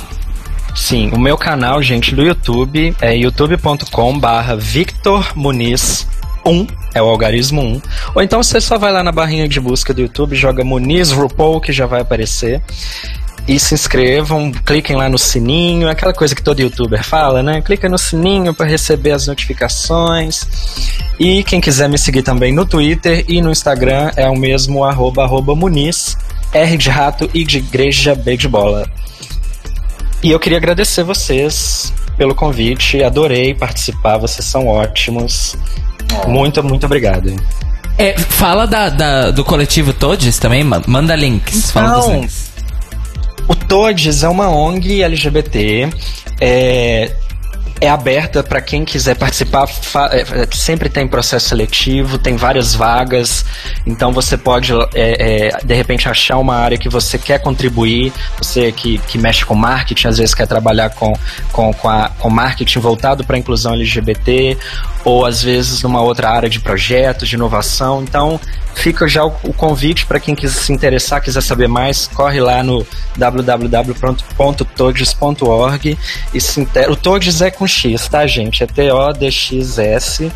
Sim, 0.75 1.11
o 1.13 1.19
meu 1.19 1.37
canal, 1.37 1.83
gente, 1.83 2.15
do 2.15 2.23
YouTube 2.23 2.97
é 3.03 3.15
youtube.com 3.15 4.19
barra 4.19 4.57
Victor 4.57 5.33
Muniz 5.35 6.07
1, 6.47 6.67
é 6.95 7.03
o 7.03 7.07
algarismo 7.07 7.63
1. 7.63 7.83
Ou 8.15 8.23
então 8.23 8.43
você 8.43 8.61
só 8.61 8.79
vai 8.79 8.93
lá 8.93 9.03
na 9.03 9.13
barrinha 9.13 9.49
de 9.49 9.61
busca 9.61 9.93
do 9.93 10.01
YouTube, 10.01 10.37
joga 10.37 10.65
Muniz 10.65 11.11
RuPaul, 11.11 11.61
que 11.61 11.73
já 11.73 11.87
vai 11.87 12.01
aparecer. 12.01 12.63
E 13.47 13.59
se 13.61 13.75
inscrevam, 13.75 14.51
cliquem 14.51 14.97
lá 14.97 15.07
no 15.09 15.19
sininho, 15.19 15.89
aquela 15.89 16.15
coisa 16.15 16.35
que 16.35 16.43
todo 16.43 16.61
youtuber 16.61 17.05
fala, 17.05 17.43
né? 17.43 17.61
Clica 17.61 17.91
no 17.91 17.99
sininho 17.99 18.55
para 18.55 18.67
receber 18.67 19.11
as 19.11 19.27
notificações. 19.27 20.47
E 21.19 21.45
quem 21.45 21.61
quiser 21.61 21.89
me 21.89 21.99
seguir 21.99 22.23
também 22.23 22.55
no 22.55 22.65
Twitter 22.65 23.25
e 23.29 23.43
no 23.43 23.51
Instagram 23.51 24.11
é 24.17 24.29
o 24.31 24.37
mesmo 24.37 24.83
arroba, 24.83 25.25
arroba 25.25 25.55
Muniz, 25.55 26.17
R 26.55 26.77
de 26.79 26.89
rato 26.89 27.29
e 27.35 27.45
de 27.45 27.59
igreja, 27.59 28.15
B 28.15 28.35
de 28.35 28.49
bola. 28.49 28.89
E 30.23 30.31
eu 30.31 30.41
queria 30.41 30.57
agradecer 30.57 31.05
vocês 31.05 31.93
pelo 32.17 32.35
convite, 32.35 33.03
adorei 33.03 33.55
participar, 33.55 34.17
vocês 34.17 34.47
são 34.47 34.67
ótimos. 34.69 35.55
Muito, 36.27 36.63
muito 36.65 36.87
obrigado. 36.87 37.35
É, 37.99 38.19
fala 38.19 38.67
da, 38.67 38.89
da- 38.89 39.31
do 39.31 39.45
coletivo 39.45 39.93
Todes 39.93 40.39
também, 40.39 40.65
ma- 40.65 40.83
manda 40.87 41.15
links. 41.15 41.71
Então, 41.71 42.21
links. 42.21 42.51
O 43.47 43.55
Todes 43.55 44.23
é 44.23 44.29
uma 44.29 44.49
ONG 44.49 45.03
LGBT. 45.03 45.89
É, 46.41 47.13
é 47.81 47.89
aberta 47.89 48.43
para 48.43 48.61
quem 48.61 48.85
quiser 48.85 49.17
participar. 49.17 49.69
é, 50.13 50.21
é, 50.21 50.49
sempre 50.53 50.89
tem 50.89 51.07
processo 51.07 51.49
seletivo, 51.49 52.19
tem 52.19 52.37
várias 52.37 52.75
vagas. 52.75 53.45
Então 53.85 54.13
você 54.13 54.37
pode, 54.37 54.73
é, 54.95 55.49
é, 55.49 55.65
de 55.65 55.75
repente, 55.75 56.09
achar 56.09 56.39
uma 56.39 56.55
área 56.57 56.79
que 56.79 56.89
você 56.89 57.19
quer 57.19 57.41
contribuir. 57.41 58.13
Você 58.39 58.71
que, 58.73 58.99
que 58.99 59.19
mexe 59.19 59.45
com 59.45 59.55
marketing, 59.55 60.09
às 60.09 60.19
vezes 60.19 60.35
quer 60.35 60.47
trabalhar 60.47 60.91
com, 60.91 61.13
com, 61.53 61.73
com, 61.75 61.89
a- 61.89 62.11
com 62.19 62.31
marketing 62.31 62.79
voltado 62.79 63.25
para 63.25 63.37
a 63.37 63.39
inclusão 63.39 63.75
LGBT, 63.75 64.57
ou 65.05 65.27
às 65.27 65.43
vezes 65.43 65.83
numa 65.83 66.01
outra 66.01 66.31
área 66.31 66.49
de 66.49 66.61
projetos, 66.61 67.29
de 67.29 67.35
inovação. 67.35 68.03
Então 68.03 68.41
fica 68.75 69.07
já 69.09 69.25
o, 69.25 69.35
o 69.45 69.53
convite 69.53 70.07
para 70.07 70.21
quem 70.21 70.35
quiser 70.35 70.61
se 70.61 70.73
interessar, 70.73 71.23
quiser 71.23 71.43
saber 71.43 71.69
mais, 71.69 72.07
corre 72.07 72.41
lá 72.41 72.63
no 72.63 72.87
www.todes.org 73.17 75.99
e 76.33 76.41
se 76.41 76.61
intera. 76.61 76.93
O 76.93 76.97
Todes 76.97 77.41
é 77.41 77.51
com 77.51 77.67
X, 77.67 78.09
tá, 78.09 78.27
gente? 78.27 78.63
É 78.63 78.67
T-O-D-X-S. 78.67 80.31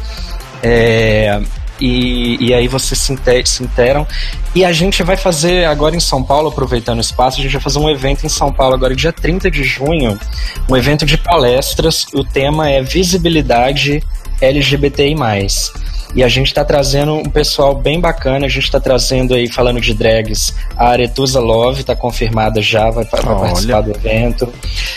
É, 0.63 1.41
e, 1.81 2.49
e 2.49 2.55
aí 2.55 2.67
vocês 2.67 2.99
se, 2.99 3.13
inte- 3.13 3.49
se 3.49 3.63
interam. 3.63 4.07
E 4.55 4.65
a 4.65 4.73
gente 4.73 5.03
vai 5.03 5.17
fazer 5.17 5.67
agora 5.67 5.95
em 5.95 6.01
São 6.01 6.23
Paulo, 6.23 6.49
aproveitando 6.49 6.99
o 6.99 7.01
espaço, 7.01 7.39
a 7.39 7.43
gente 7.43 7.53
vai 7.53 7.63
fazer 7.63 7.79
um 7.79 7.89
evento 7.89 8.27
em 8.27 8.29
São 8.29 8.53
Paulo 8.53 8.75
agora, 8.75 8.97
dia 8.97 9.13
30 9.13 9.51
de 9.51 9.63
junho, 9.63 10.19
um 10.69 10.77
evento 10.77 11.07
de 11.07 11.17
palestras. 11.17 12.07
O 12.13 12.25
tema 12.25 12.71
é 12.71 12.83
visibilidade 12.83 14.03
LGBTI. 14.41 15.15
E 16.15 16.23
a 16.25 16.29
gente 16.29 16.47
está 16.47 16.65
trazendo 16.65 17.15
um 17.15 17.25
pessoal 17.25 17.75
bem 17.75 18.01
bacana, 18.01 18.47
a 18.47 18.49
gente 18.49 18.65
está 18.65 18.81
trazendo 18.81 19.35
aí, 19.35 19.49
falando 19.49 19.81
de 19.81 19.93
drags, 19.93 20.55
a 20.77 20.89
Aretusa 20.89 21.41
Love, 21.41 21.81
está 21.81 21.95
confirmada 21.95 22.63
já, 22.63 22.91
vai, 22.91 23.05
vai 23.05 23.21
Olha. 23.25 23.41
participar 23.41 23.81
do 23.83 23.91
evento. 23.91 24.53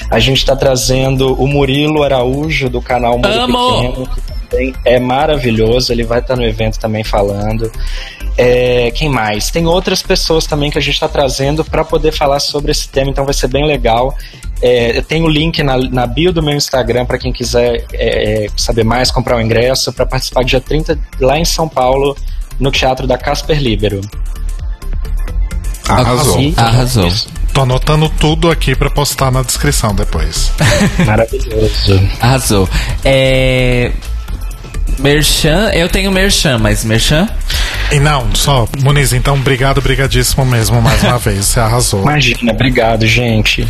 A 0.09 0.19
gente 0.19 0.37
está 0.37 0.55
trazendo 0.55 1.33
o 1.33 1.47
Murilo 1.47 2.03
Araújo, 2.03 2.69
do 2.69 2.81
canal 2.81 3.17
Murilo 3.17 3.41
Amo! 3.43 3.81
Pequeno, 3.81 4.09
é 4.83 4.99
maravilhoso, 4.99 5.91
ele 5.91 6.03
vai 6.03 6.19
estar 6.19 6.35
no 6.35 6.43
evento 6.43 6.79
também 6.79 7.03
falando. 7.03 7.71
É, 8.37 8.91
quem 8.91 9.09
mais? 9.09 9.49
Tem 9.49 9.65
outras 9.65 10.01
pessoas 10.01 10.45
também 10.45 10.71
que 10.71 10.77
a 10.77 10.81
gente 10.81 10.93
está 10.93 11.07
trazendo 11.07 11.63
para 11.63 11.83
poder 11.83 12.11
falar 12.11 12.39
sobre 12.39 12.71
esse 12.71 12.87
tema, 12.89 13.09
então 13.11 13.25
vai 13.25 13.33
ser 13.33 13.47
bem 13.47 13.65
legal. 13.65 14.15
É, 14.61 14.97
eu 14.97 15.03
tenho 15.03 15.25
o 15.25 15.29
link 15.29 15.61
na, 15.63 15.77
na 15.77 16.05
bio 16.05 16.31
do 16.31 16.43
meu 16.43 16.53
Instagram 16.53 17.05
para 17.05 17.17
quem 17.17 17.33
quiser 17.33 17.85
é, 17.93 18.45
é, 18.45 18.47
saber 18.55 18.83
mais, 18.83 19.09
comprar 19.09 19.37
o 19.37 19.41
ingresso 19.41 19.91
para 19.91 20.05
participar 20.05 20.43
dia 20.43 20.61
30 20.61 20.97
lá 21.19 21.37
em 21.37 21.45
São 21.45 21.67
Paulo, 21.67 22.15
no 22.59 22.71
Teatro 22.71 23.07
da 23.07 23.17
Casper 23.17 23.59
Libero. 23.59 24.01
Arrasou. 25.87 26.39
E- 26.39 26.53
Arrasou. 26.55 27.11
Tô 27.53 27.61
anotando 27.61 28.07
tudo 28.07 28.49
aqui 28.49 28.75
pra 28.75 28.89
postar 28.89 29.29
na 29.29 29.41
descrição 29.41 29.93
depois. 29.93 30.51
Maravilhoso. 31.05 31.99
Arrasou. 32.21 32.69
É. 33.03 33.91
Merchan, 35.01 35.71
eu 35.73 35.89
tenho 35.89 36.11
Merchan, 36.11 36.59
mas 36.59 36.85
Merchan? 36.85 37.27
E 37.91 37.99
não, 37.99 38.33
só, 38.35 38.67
Muniz, 38.83 39.11
então 39.13 39.33
obrigado, 39.35 39.81
brigadíssimo 39.81 40.45
mesmo, 40.45 40.79
mais 40.79 41.01
uma 41.03 41.17
vez. 41.19 41.45
Você 41.47 41.59
arrasou. 41.59 42.01
Imagina, 42.03 42.51
obrigado, 42.51 43.05
gente. 43.07 43.67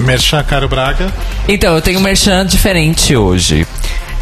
Merchan 0.00 0.42
Caro 0.42 0.68
Braga. 0.68 1.12
Então, 1.46 1.76
eu 1.76 1.80
tenho 1.80 2.00
um 2.00 2.02
merchan 2.02 2.44
diferente 2.44 3.14
hoje. 3.16 3.64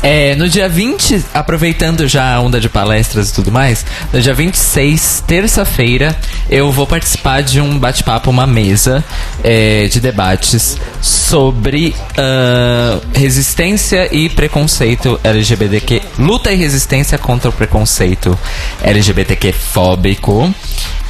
É, 0.03 0.35
no 0.35 0.49
dia 0.49 0.69
20, 0.69 1.25
aproveitando 1.33 2.09
já 2.09 2.35
a 2.35 2.41
onda 2.41 2.61
de 2.61 2.69
palestras 2.69 3.31
e 3.31 3.35
tudo 3.35 3.53
mais, 3.53 3.87
no 4.13 4.21
dia 4.21 4.35
26, 4.35 5.23
terça-feira, 5.29 6.17
eu 6.51 6.73
vou 6.73 6.89
participar 6.89 7.41
de 7.41 7.61
um 7.61 7.79
bate-papo, 7.79 8.29
uma 8.29 8.45
mesa 8.45 9.05
é, 9.45 9.87
de 9.87 10.01
debates 10.01 10.77
sobre 11.01 11.95
ah, 12.19 12.99
resistência 13.15 14.09
e 14.13 14.29
preconceito 14.29 15.21
LGBTQ, 15.23 16.03
luta 16.19 16.51
e 16.51 16.57
resistência 16.57 17.17
contra 17.17 17.49
o 17.49 17.53
preconceito 17.53 18.37
LGBTQ 18.83 19.53
fóbico. 19.53 20.53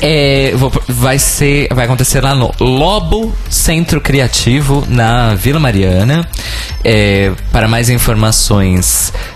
É, 0.05 0.53
vou- 0.57 0.73
vai 0.89 1.17
ser, 1.19 1.69
vai 1.73 1.85
acontecer 1.85 2.21
lá 2.21 2.35
no 2.35 2.53
Lobo 2.59 3.33
Centro 3.49 4.01
Criativo 4.01 4.85
na 4.89 5.35
Vila 5.37 5.61
Mariana. 5.61 6.29
É, 6.85 7.31
para 7.53 7.69
mais 7.69 7.89
informações, 7.89 8.82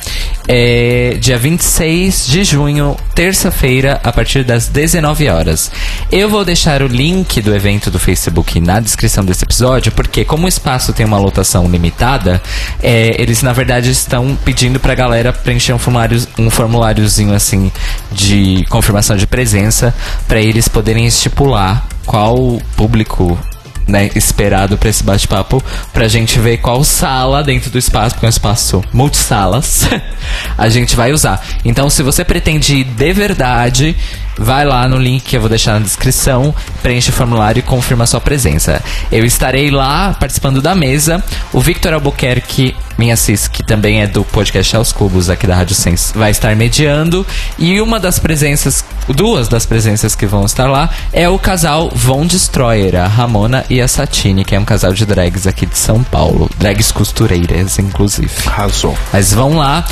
É 0.47 1.17
dia 1.19 1.37
26 1.37 2.25
de 2.25 2.43
junho, 2.43 2.97
terça-feira, 3.13 3.99
a 4.03 4.11
partir 4.11 4.43
das 4.43 4.67
19 4.67 5.29
horas. 5.29 5.71
Eu 6.11 6.27
vou 6.27 6.43
deixar 6.43 6.81
o 6.81 6.87
link 6.87 7.39
do 7.41 7.53
evento 7.53 7.91
do 7.91 7.99
Facebook 7.99 8.59
na 8.59 8.79
descrição 8.79 9.23
desse 9.23 9.43
episódio, 9.43 9.91
porque 9.91 10.25
como 10.25 10.45
o 10.45 10.49
espaço 10.49 10.91
tem 10.91 11.05
uma 11.05 11.19
lotação 11.19 11.69
limitada, 11.69 12.41
é, 12.81 13.21
eles 13.21 13.43
na 13.43 13.53
verdade 13.53 13.91
estão 13.91 14.35
pedindo 14.43 14.79
pra 14.79 14.95
galera 14.95 15.31
preencher 15.31 15.73
um 15.73 15.77
formulário, 15.77 16.19
um 16.39 16.49
formuláriozinho 16.49 17.33
assim 17.35 17.71
de 18.11 18.65
confirmação 18.69 19.15
de 19.17 19.27
presença 19.27 19.93
para 20.27 20.41
eles 20.41 20.67
poderem 20.67 21.05
estipular 21.05 21.85
qual 22.07 22.59
público 22.75 23.37
né, 23.89 24.09
esperado 24.15 24.77
pra 24.77 24.89
esse 24.89 25.03
bate-papo, 25.03 25.63
pra 25.91 26.07
gente 26.07 26.39
ver 26.39 26.57
qual 26.57 26.83
sala 26.83 27.43
dentro 27.43 27.69
do 27.69 27.77
espaço, 27.77 28.15
porque 28.15 28.25
é 28.25 28.27
um 28.27 28.29
espaço 28.29 28.83
multisalas, 28.93 29.89
a 30.57 30.69
gente 30.69 30.95
vai 30.95 31.11
usar. 31.11 31.43
Então, 31.65 31.89
se 31.89 32.03
você 32.03 32.23
pretende 32.23 32.75
ir 32.75 32.83
de 32.83 33.13
verdade, 33.13 33.95
vai 34.39 34.65
lá 34.65 34.87
no 34.87 34.97
link 34.97 35.23
que 35.23 35.35
eu 35.35 35.41
vou 35.41 35.49
deixar 35.49 35.73
na 35.73 35.79
descrição, 35.79 36.55
preenche 36.81 37.09
o 37.09 37.13
formulário 37.13 37.59
e 37.59 37.63
confirma 37.63 38.07
sua 38.07 38.21
presença. 38.21 38.81
Eu 39.11 39.25
estarei 39.25 39.69
lá 39.69 40.13
participando 40.13 40.61
da 40.61 40.73
mesa. 40.73 41.23
O 41.51 41.59
Victor 41.59 41.93
Albuquerque, 41.93 42.75
minha 42.97 43.17
cis, 43.17 43.47
que 43.47 43.61
também 43.61 44.01
é 44.01 44.07
do 44.07 44.23
podcast 44.23 44.75
Aos 44.75 44.93
Cubos 44.93 45.29
aqui 45.29 45.45
da 45.45 45.55
Rádio 45.55 45.75
Sense, 45.75 46.17
vai 46.17 46.31
estar 46.31 46.55
mediando. 46.55 47.25
E 47.57 47.81
uma 47.81 47.99
das 47.99 48.17
presenças, 48.17 48.83
duas 49.09 49.49
das 49.49 49.65
presenças 49.65 50.15
que 50.15 50.25
vão 50.25 50.45
estar 50.45 50.67
lá, 50.67 50.89
é 51.11 51.27
o 51.27 51.37
casal 51.37 51.89
Von 51.93 52.25
Destroyer, 52.25 52.95
a 52.95 53.07
Ramona 53.07 53.65
e 53.69 53.78
a 53.81 53.87
Satine, 53.87 54.45
que 54.45 54.55
é 54.55 54.59
um 54.59 54.65
casal 54.65 54.93
de 54.93 55.05
drags 55.05 55.47
aqui 55.47 55.65
de 55.65 55.77
São 55.77 56.03
Paulo. 56.03 56.49
Drags 56.57 56.91
costureiras, 56.91 57.79
inclusive. 57.79 58.31
Arrasou. 58.45 58.97
Mas 59.11 59.33
vão 59.33 59.57
lá. 59.57 59.85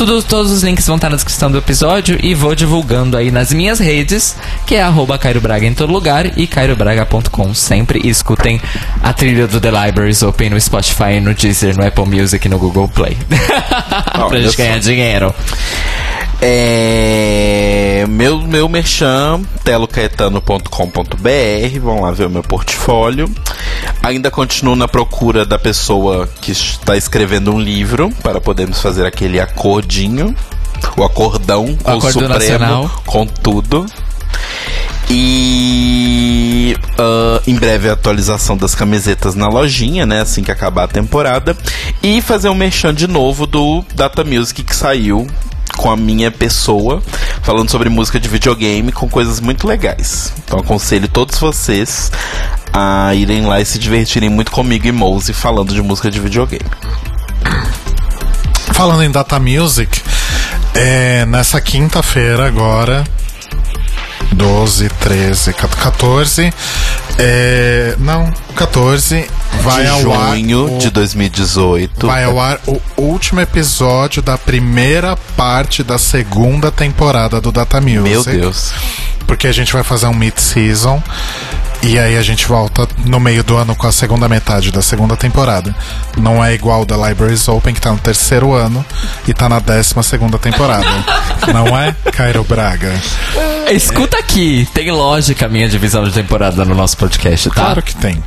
Tudo, 0.00 0.22
todos 0.22 0.50
os 0.50 0.62
links 0.62 0.86
vão 0.86 0.96
estar 0.96 1.10
na 1.10 1.16
descrição 1.16 1.50
do 1.50 1.58
episódio 1.58 2.18
e 2.22 2.34
vou 2.34 2.54
divulgando 2.54 3.18
aí 3.18 3.30
nas 3.30 3.52
minhas 3.52 3.78
redes, 3.78 4.34
que 4.66 4.74
é 4.74 4.82
arroba 4.82 5.18
Cairo 5.18 5.42
Braga 5.42 5.66
em 5.66 5.74
todo 5.74 5.92
lugar 5.92 6.38
e 6.38 6.46
cairobraga.com 6.46 7.52
sempre. 7.52 8.00
E 8.02 8.08
escutem 8.08 8.58
a 9.02 9.12
trilha 9.12 9.46
do 9.46 9.60
The 9.60 9.70
Libraries 9.70 10.22
Open 10.22 10.48
no 10.48 10.58
Spotify, 10.58 11.20
no 11.20 11.34
Deezer, 11.34 11.76
no 11.76 11.86
Apple 11.86 12.06
Music 12.06 12.46
e 12.46 12.48
no 12.48 12.58
Google 12.58 12.88
Play. 12.88 13.14
pra 14.10 14.24
Olha 14.24 14.42
gente 14.42 14.56
ganhar 14.56 14.78
dinheiro. 14.78 15.34
É, 16.42 18.06
meu, 18.08 18.40
meu 18.40 18.66
merchan, 18.66 19.42
telocaetano.com.br, 19.62 21.80
vão 21.82 22.00
lá 22.00 22.10
ver 22.10 22.24
o 22.24 22.30
meu 22.30 22.42
portfólio. 22.42 23.30
Ainda 24.02 24.30
continuo 24.30 24.74
na 24.74 24.88
procura 24.88 25.44
da 25.44 25.58
pessoa 25.58 26.26
que 26.40 26.52
está 26.52 26.96
escrevendo 26.96 27.52
um 27.52 27.60
livro 27.60 28.10
para 28.22 28.40
podermos 28.40 28.80
fazer 28.80 29.04
aquele 29.04 29.38
acordinho, 29.90 30.34
o 30.96 31.02
acordão 31.02 31.76
com 31.82 31.96
o, 31.96 32.00
Supremo, 32.00 32.28
nacional. 32.28 33.02
com 33.04 33.26
tudo. 33.26 33.84
E 35.10 36.76
ah, 36.96 37.42
em 37.44 37.56
breve 37.56 37.90
a 37.90 37.94
atualização 37.94 38.56
das 38.56 38.76
camisetas 38.76 39.34
na 39.34 39.48
lojinha, 39.48 40.06
né? 40.06 40.20
Assim 40.20 40.44
que 40.44 40.52
acabar 40.52 40.84
a 40.84 40.88
temporada. 40.88 41.56
E 42.00 42.22
fazer 42.22 42.48
um 42.48 42.54
merchan 42.54 42.94
de 42.94 43.08
novo 43.08 43.46
do 43.46 43.84
Data 43.94 44.22
Music 44.22 44.62
que 44.62 44.74
saiu 44.74 45.26
com 45.76 45.90
a 45.90 45.96
minha 45.96 46.30
pessoa, 46.30 47.02
falando 47.42 47.70
sobre 47.70 47.88
música 47.88 48.20
de 48.20 48.28
videogame 48.28 48.92
com 48.92 49.08
coisas 49.08 49.40
muito 49.40 49.66
legais. 49.66 50.32
Então 50.44 50.60
aconselho 50.60 51.08
todos 51.08 51.38
vocês 51.38 52.12
a 52.72 53.12
irem 53.14 53.46
lá 53.46 53.60
e 53.60 53.64
se 53.64 53.78
divertirem 53.78 54.28
muito 54.28 54.52
comigo 54.52 54.86
e 54.86 54.92
Mose 54.92 55.32
falando 55.32 55.74
de 55.74 55.82
música 55.82 56.10
de 56.10 56.20
videogame. 56.20 56.64
Falando 58.80 59.02
em 59.02 59.10
Data 59.10 59.38
Music, 59.38 60.00
é, 60.74 61.26
nessa 61.26 61.60
quinta-feira 61.60 62.46
agora, 62.46 63.04
12, 64.32 64.88
13, 64.88 65.52
14, 65.52 66.50
é, 67.18 67.94
não, 67.98 68.32
14, 68.56 69.28
vai 69.60 69.82
de 69.82 69.86
ao 69.90 70.14
ar. 70.14 70.30
junho 70.30 70.78
de 70.78 70.88
2018. 70.88 72.06
Vai 72.06 72.24
ao 72.24 72.40
ar 72.40 72.58
o 72.66 72.80
último 72.96 73.42
episódio 73.42 74.22
da 74.22 74.38
primeira 74.38 75.14
parte 75.36 75.82
da 75.82 75.98
segunda 75.98 76.72
temporada 76.72 77.38
do 77.38 77.52
Data 77.52 77.82
Music. 77.82 78.00
Meu 78.00 78.24
Deus. 78.24 78.72
Porque 79.26 79.46
a 79.46 79.52
gente 79.52 79.74
vai 79.74 79.82
fazer 79.82 80.06
um 80.06 80.14
mid-season. 80.14 81.02
E 81.82 81.98
aí 81.98 82.16
a 82.18 82.22
gente 82.22 82.46
volta 82.46 82.86
no 83.06 83.18
meio 83.18 83.42
do 83.42 83.56
ano 83.56 83.74
com 83.74 83.86
a 83.86 83.92
segunda 83.92 84.28
metade 84.28 84.70
da 84.70 84.82
segunda 84.82 85.16
temporada. 85.16 85.74
Não 86.18 86.44
é 86.44 86.52
igual 86.54 86.84
da 86.84 86.94
Libraries 87.08 87.48
Open, 87.48 87.72
que 87.72 87.80
tá 87.80 87.90
no 87.90 87.98
terceiro 87.98 88.52
ano 88.52 88.84
e 89.26 89.32
tá 89.32 89.48
na 89.48 89.58
décima 89.60 90.02
segunda 90.02 90.38
temporada. 90.38 90.86
Não 91.52 91.66
é, 91.78 91.94
Cairo 92.12 92.44
Braga? 92.44 92.92
Escuta 93.70 94.18
aqui, 94.18 94.68
tem 94.74 94.90
lógica 94.90 95.46
a 95.46 95.48
minha 95.48 95.68
divisão 95.68 96.04
de 96.04 96.12
temporada 96.12 96.64
no 96.66 96.74
nosso 96.74 96.98
podcast, 96.98 97.48
tá? 97.48 97.54
Claro 97.54 97.82
que 97.82 97.96
tem. 97.96 98.22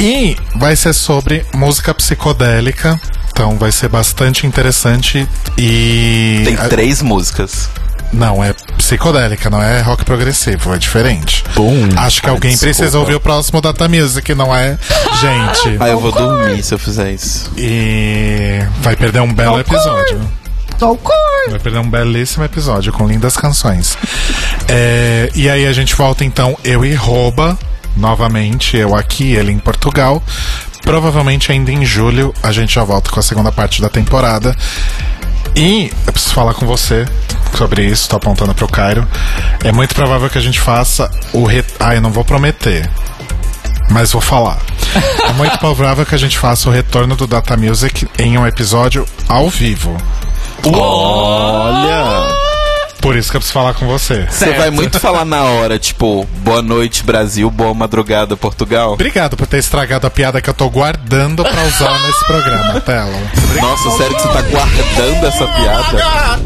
E 0.00 0.36
vai 0.56 0.74
ser 0.74 0.92
sobre 0.92 1.46
música 1.54 1.94
psicodélica. 1.94 3.00
Então 3.30 3.56
vai 3.58 3.70
ser 3.70 3.88
bastante 3.88 4.46
interessante 4.46 5.28
e. 5.56 6.42
Tem 6.44 6.54
a- 6.56 6.68
três 6.68 7.00
músicas. 7.00 7.68
Não, 8.12 8.42
é 8.42 8.52
psicodélica, 8.76 9.50
não 9.50 9.62
é 9.62 9.80
rock 9.82 10.04
progressivo, 10.04 10.74
é 10.74 10.78
diferente. 10.78 11.44
Bum. 11.54 11.88
Acho 11.96 12.20
que 12.22 12.28
Ah, 12.28 12.32
alguém 12.32 12.52
desculpa. 12.52 12.74
precisa 12.74 12.98
ouvir 12.98 13.14
o 13.14 13.20
próximo 13.20 13.60
Data 13.60 13.88
Music, 13.88 14.34
não 14.34 14.54
é? 14.54 14.78
Gente. 15.20 15.76
Ah, 15.80 15.88
eu 15.88 16.00
vou 16.00 16.12
dormir 16.12 16.62
se 16.62 16.72
eu 16.74 16.78
fizer 16.78 17.10
isso. 17.12 17.50
E 17.56 18.60
vai 18.80 18.96
perder 18.96 19.20
um 19.20 19.32
belo 19.32 19.58
episódio. 19.58 20.20
Vai 21.50 21.58
perder 21.58 21.78
um 21.78 21.88
belíssimo 21.88 22.44
episódio 22.44 22.92
com 22.92 23.06
lindas 23.06 23.36
canções. 23.36 23.96
É, 24.68 25.30
e 25.34 25.48
aí 25.48 25.66
a 25.66 25.72
gente 25.72 25.94
volta 25.94 26.24
então, 26.24 26.56
eu 26.62 26.84
e 26.84 26.94
Roba, 26.94 27.58
novamente, 27.96 28.76
eu 28.76 28.94
aqui, 28.94 29.32
ele 29.34 29.52
em 29.52 29.58
Portugal. 29.58 30.22
Provavelmente 30.82 31.50
ainda 31.50 31.72
em 31.72 31.84
julho 31.84 32.32
a 32.42 32.52
gente 32.52 32.74
já 32.74 32.84
volta 32.84 33.10
com 33.10 33.18
a 33.18 33.22
segunda 33.22 33.50
parte 33.50 33.80
da 33.80 33.88
temporada. 33.88 34.54
E 35.56 35.90
eu 36.06 36.12
preciso 36.12 36.34
falar 36.34 36.52
com 36.52 36.66
você 36.66 37.06
sobre 37.56 37.82
isso, 37.82 38.10
tô 38.10 38.16
apontando 38.16 38.54
pro 38.54 38.68
Cairo. 38.68 39.08
É 39.64 39.72
muito 39.72 39.94
provável 39.94 40.28
que 40.28 40.36
a 40.36 40.40
gente 40.40 40.60
faça 40.60 41.10
o 41.32 41.44
re... 41.44 41.64
Ah, 41.80 41.94
eu 41.94 42.02
não 42.02 42.12
vou 42.12 42.22
prometer. 42.24 42.86
Mas 43.90 44.12
vou 44.12 44.20
falar. 44.20 44.58
É 45.26 45.32
muito 45.32 45.58
provável 45.58 46.04
que 46.04 46.14
a 46.14 46.18
gente 46.18 46.38
faça 46.38 46.68
o 46.68 46.72
retorno 46.72 47.16
do 47.16 47.26
Data 47.26 47.56
Music 47.56 48.06
em 48.18 48.36
um 48.36 48.46
episódio 48.46 49.06
ao 49.28 49.48
vivo. 49.48 49.96
Olha! 50.62 52.35
Por 53.00 53.16
isso 53.16 53.30
que 53.30 53.36
eu 53.36 53.40
preciso 53.40 53.54
falar 53.54 53.74
com 53.74 53.86
você. 53.86 54.26
Você 54.28 54.52
vai 54.52 54.70
muito 54.70 54.98
falar 54.98 55.24
na 55.24 55.42
hora, 55.44 55.78
tipo, 55.78 56.26
boa 56.38 56.62
noite 56.62 57.04
Brasil, 57.04 57.50
boa 57.50 57.72
madrugada 57.74 58.36
Portugal. 58.36 58.92
Obrigado 58.94 59.36
por 59.36 59.46
ter 59.46 59.58
estragado 59.58 60.06
a 60.06 60.10
piada 60.10 60.40
que 60.40 60.50
eu 60.50 60.54
tô 60.54 60.68
guardando 60.68 61.42
pra 61.44 61.62
usar 61.64 61.98
nesse 62.02 62.24
programa, 62.26 62.80
Telo. 62.80 63.12
Nossa, 63.60 63.90
sério 63.96 64.16
que 64.16 64.22
você 64.22 64.28
tá 64.28 64.42
guardando 64.42 65.26
essa 65.26 65.46
piada? 65.46 66.36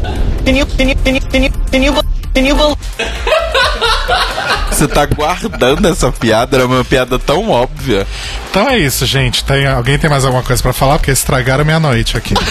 Você 4.69 4.87
tá 4.87 5.05
guardando 5.05 5.87
essa 5.87 6.11
piada? 6.11 6.57
Era 6.57 6.65
uma 6.65 6.83
piada 6.83 7.19
tão 7.19 7.49
óbvia. 7.49 8.07
Então 8.49 8.69
é 8.69 8.77
isso, 8.77 9.05
gente. 9.05 9.43
Tem, 9.43 9.67
alguém 9.67 9.99
tem 9.99 10.09
mais 10.09 10.25
alguma 10.25 10.43
coisa 10.43 10.61
pra 10.61 10.73
falar? 10.73 10.97
Porque 10.97 11.11
estragaram 11.11 11.65
minha 11.65 11.79
noite 11.79 12.17
aqui. 12.17 12.33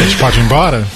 A 0.00 0.02
gente 0.02 0.16
pode 0.16 0.40
ir 0.40 0.44
embora? 0.44 0.86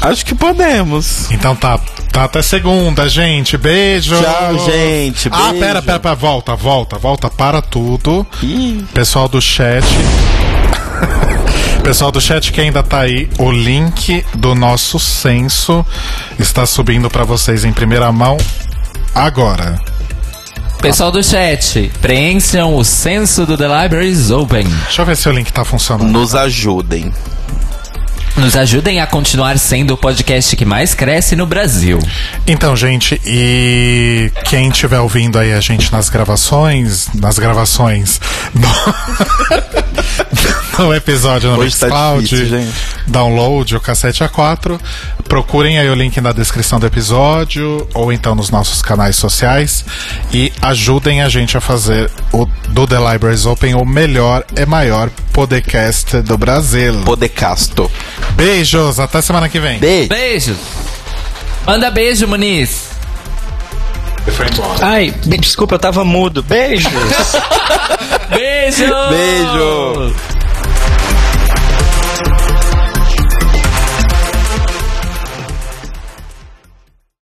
Acho 0.00 0.24
que 0.24 0.34
podemos. 0.34 1.30
Então 1.30 1.56
tá. 1.56 1.78
Tá 2.12 2.24
até 2.24 2.42
segunda, 2.42 3.08
gente. 3.08 3.56
Beijo. 3.58 4.14
Tchau, 4.14 4.70
gente. 4.70 5.28
Ah, 5.32 5.48
Beijo. 5.48 5.58
pera, 5.58 5.82
pera, 5.82 5.98
pera. 5.98 6.14
Volta, 6.14 6.54
volta, 6.54 6.96
volta. 6.96 7.28
Para 7.28 7.60
tudo. 7.60 8.24
Ih, 8.40 8.84
Pessoal 8.94 9.26
do 9.28 9.40
chat. 9.42 9.84
Pessoal 11.82 12.12
do 12.12 12.20
chat 12.20 12.52
que 12.52 12.60
ainda 12.60 12.82
tá 12.84 13.00
aí, 13.00 13.28
o 13.36 13.50
link 13.50 14.24
do 14.34 14.54
nosso 14.54 14.98
censo 14.98 15.84
está 16.38 16.64
subindo 16.64 17.10
pra 17.10 17.24
vocês 17.24 17.64
em 17.64 17.72
primeira 17.72 18.10
mão 18.12 18.38
agora. 19.14 19.78
Pessoal 20.80 21.10
do 21.10 21.22
chat, 21.22 21.90
preencham 22.00 22.74
o 22.76 22.84
censo 22.84 23.44
do 23.44 23.56
The 23.56 23.66
Libraries 23.66 24.30
Open. 24.30 24.66
Deixa 24.84 25.02
eu 25.02 25.06
ver 25.06 25.16
se 25.16 25.28
o 25.28 25.32
link 25.32 25.52
tá 25.52 25.64
funcionando. 25.64 26.10
nos 26.10 26.34
ajudem. 26.34 27.12
Nos 28.36 28.56
ajudem 28.56 29.00
a 29.00 29.06
continuar 29.06 29.56
sendo 29.58 29.94
o 29.94 29.96
podcast 29.96 30.56
que 30.56 30.64
mais 30.64 30.92
cresce 30.92 31.36
no 31.36 31.46
Brasil. 31.46 32.00
Então, 32.46 32.76
gente, 32.76 33.20
e 33.24 34.30
quem 34.46 34.68
estiver 34.68 34.98
ouvindo 34.98 35.38
aí 35.38 35.52
a 35.52 35.60
gente 35.60 35.92
nas 35.92 36.08
gravações, 36.08 37.08
nas 37.14 37.38
gravações, 37.38 38.20
no, 38.52 38.68
no 40.84 40.94
episódio 40.94 41.50
no 41.50 41.58
Hoje 41.58 41.76
tá 41.76 41.86
Mixcloud, 41.86 42.28
difícil, 42.28 42.48
gente. 42.48 42.74
download 43.06 43.76
o 43.76 43.80
cassete 43.80 44.24
A4, 44.24 44.80
procurem 45.28 45.78
aí 45.78 45.88
o 45.88 45.94
link 45.94 46.20
na 46.20 46.32
descrição 46.32 46.78
do 46.78 46.86
episódio 46.86 47.86
ou 47.94 48.12
então 48.12 48.34
nos 48.34 48.50
nossos 48.50 48.82
canais 48.82 49.16
sociais 49.16 49.84
e 50.32 50.52
ajudem 50.62 51.22
a 51.22 51.28
gente 51.28 51.56
a 51.56 51.60
fazer 51.60 52.10
o 52.32 52.46
do 52.68 52.86
The 52.86 52.98
Libraries 53.12 53.46
Open 53.46 53.74
o 53.74 53.84
melhor 53.84 54.44
e 54.56 54.64
maior 54.64 55.10
podcast 55.32 56.20
do 56.22 56.38
Brasil. 56.38 56.94
Podecasto. 57.04 57.90
Beijos, 58.32 59.00
até 59.00 59.20
semana 59.20 59.48
que 59.48 59.58
vem. 59.58 59.78
Beijo. 59.78 60.08
Beijos! 60.08 60.56
Manda 61.66 61.90
beijo, 61.90 62.28
Muniz! 62.28 62.90
Ai, 64.80 65.14
desculpa, 65.26 65.74
eu 65.74 65.78
tava 65.78 66.04
mudo. 66.04 66.42
Beijos! 66.42 66.92
Beijo! 68.30 68.84
Beijo. 69.10 70.33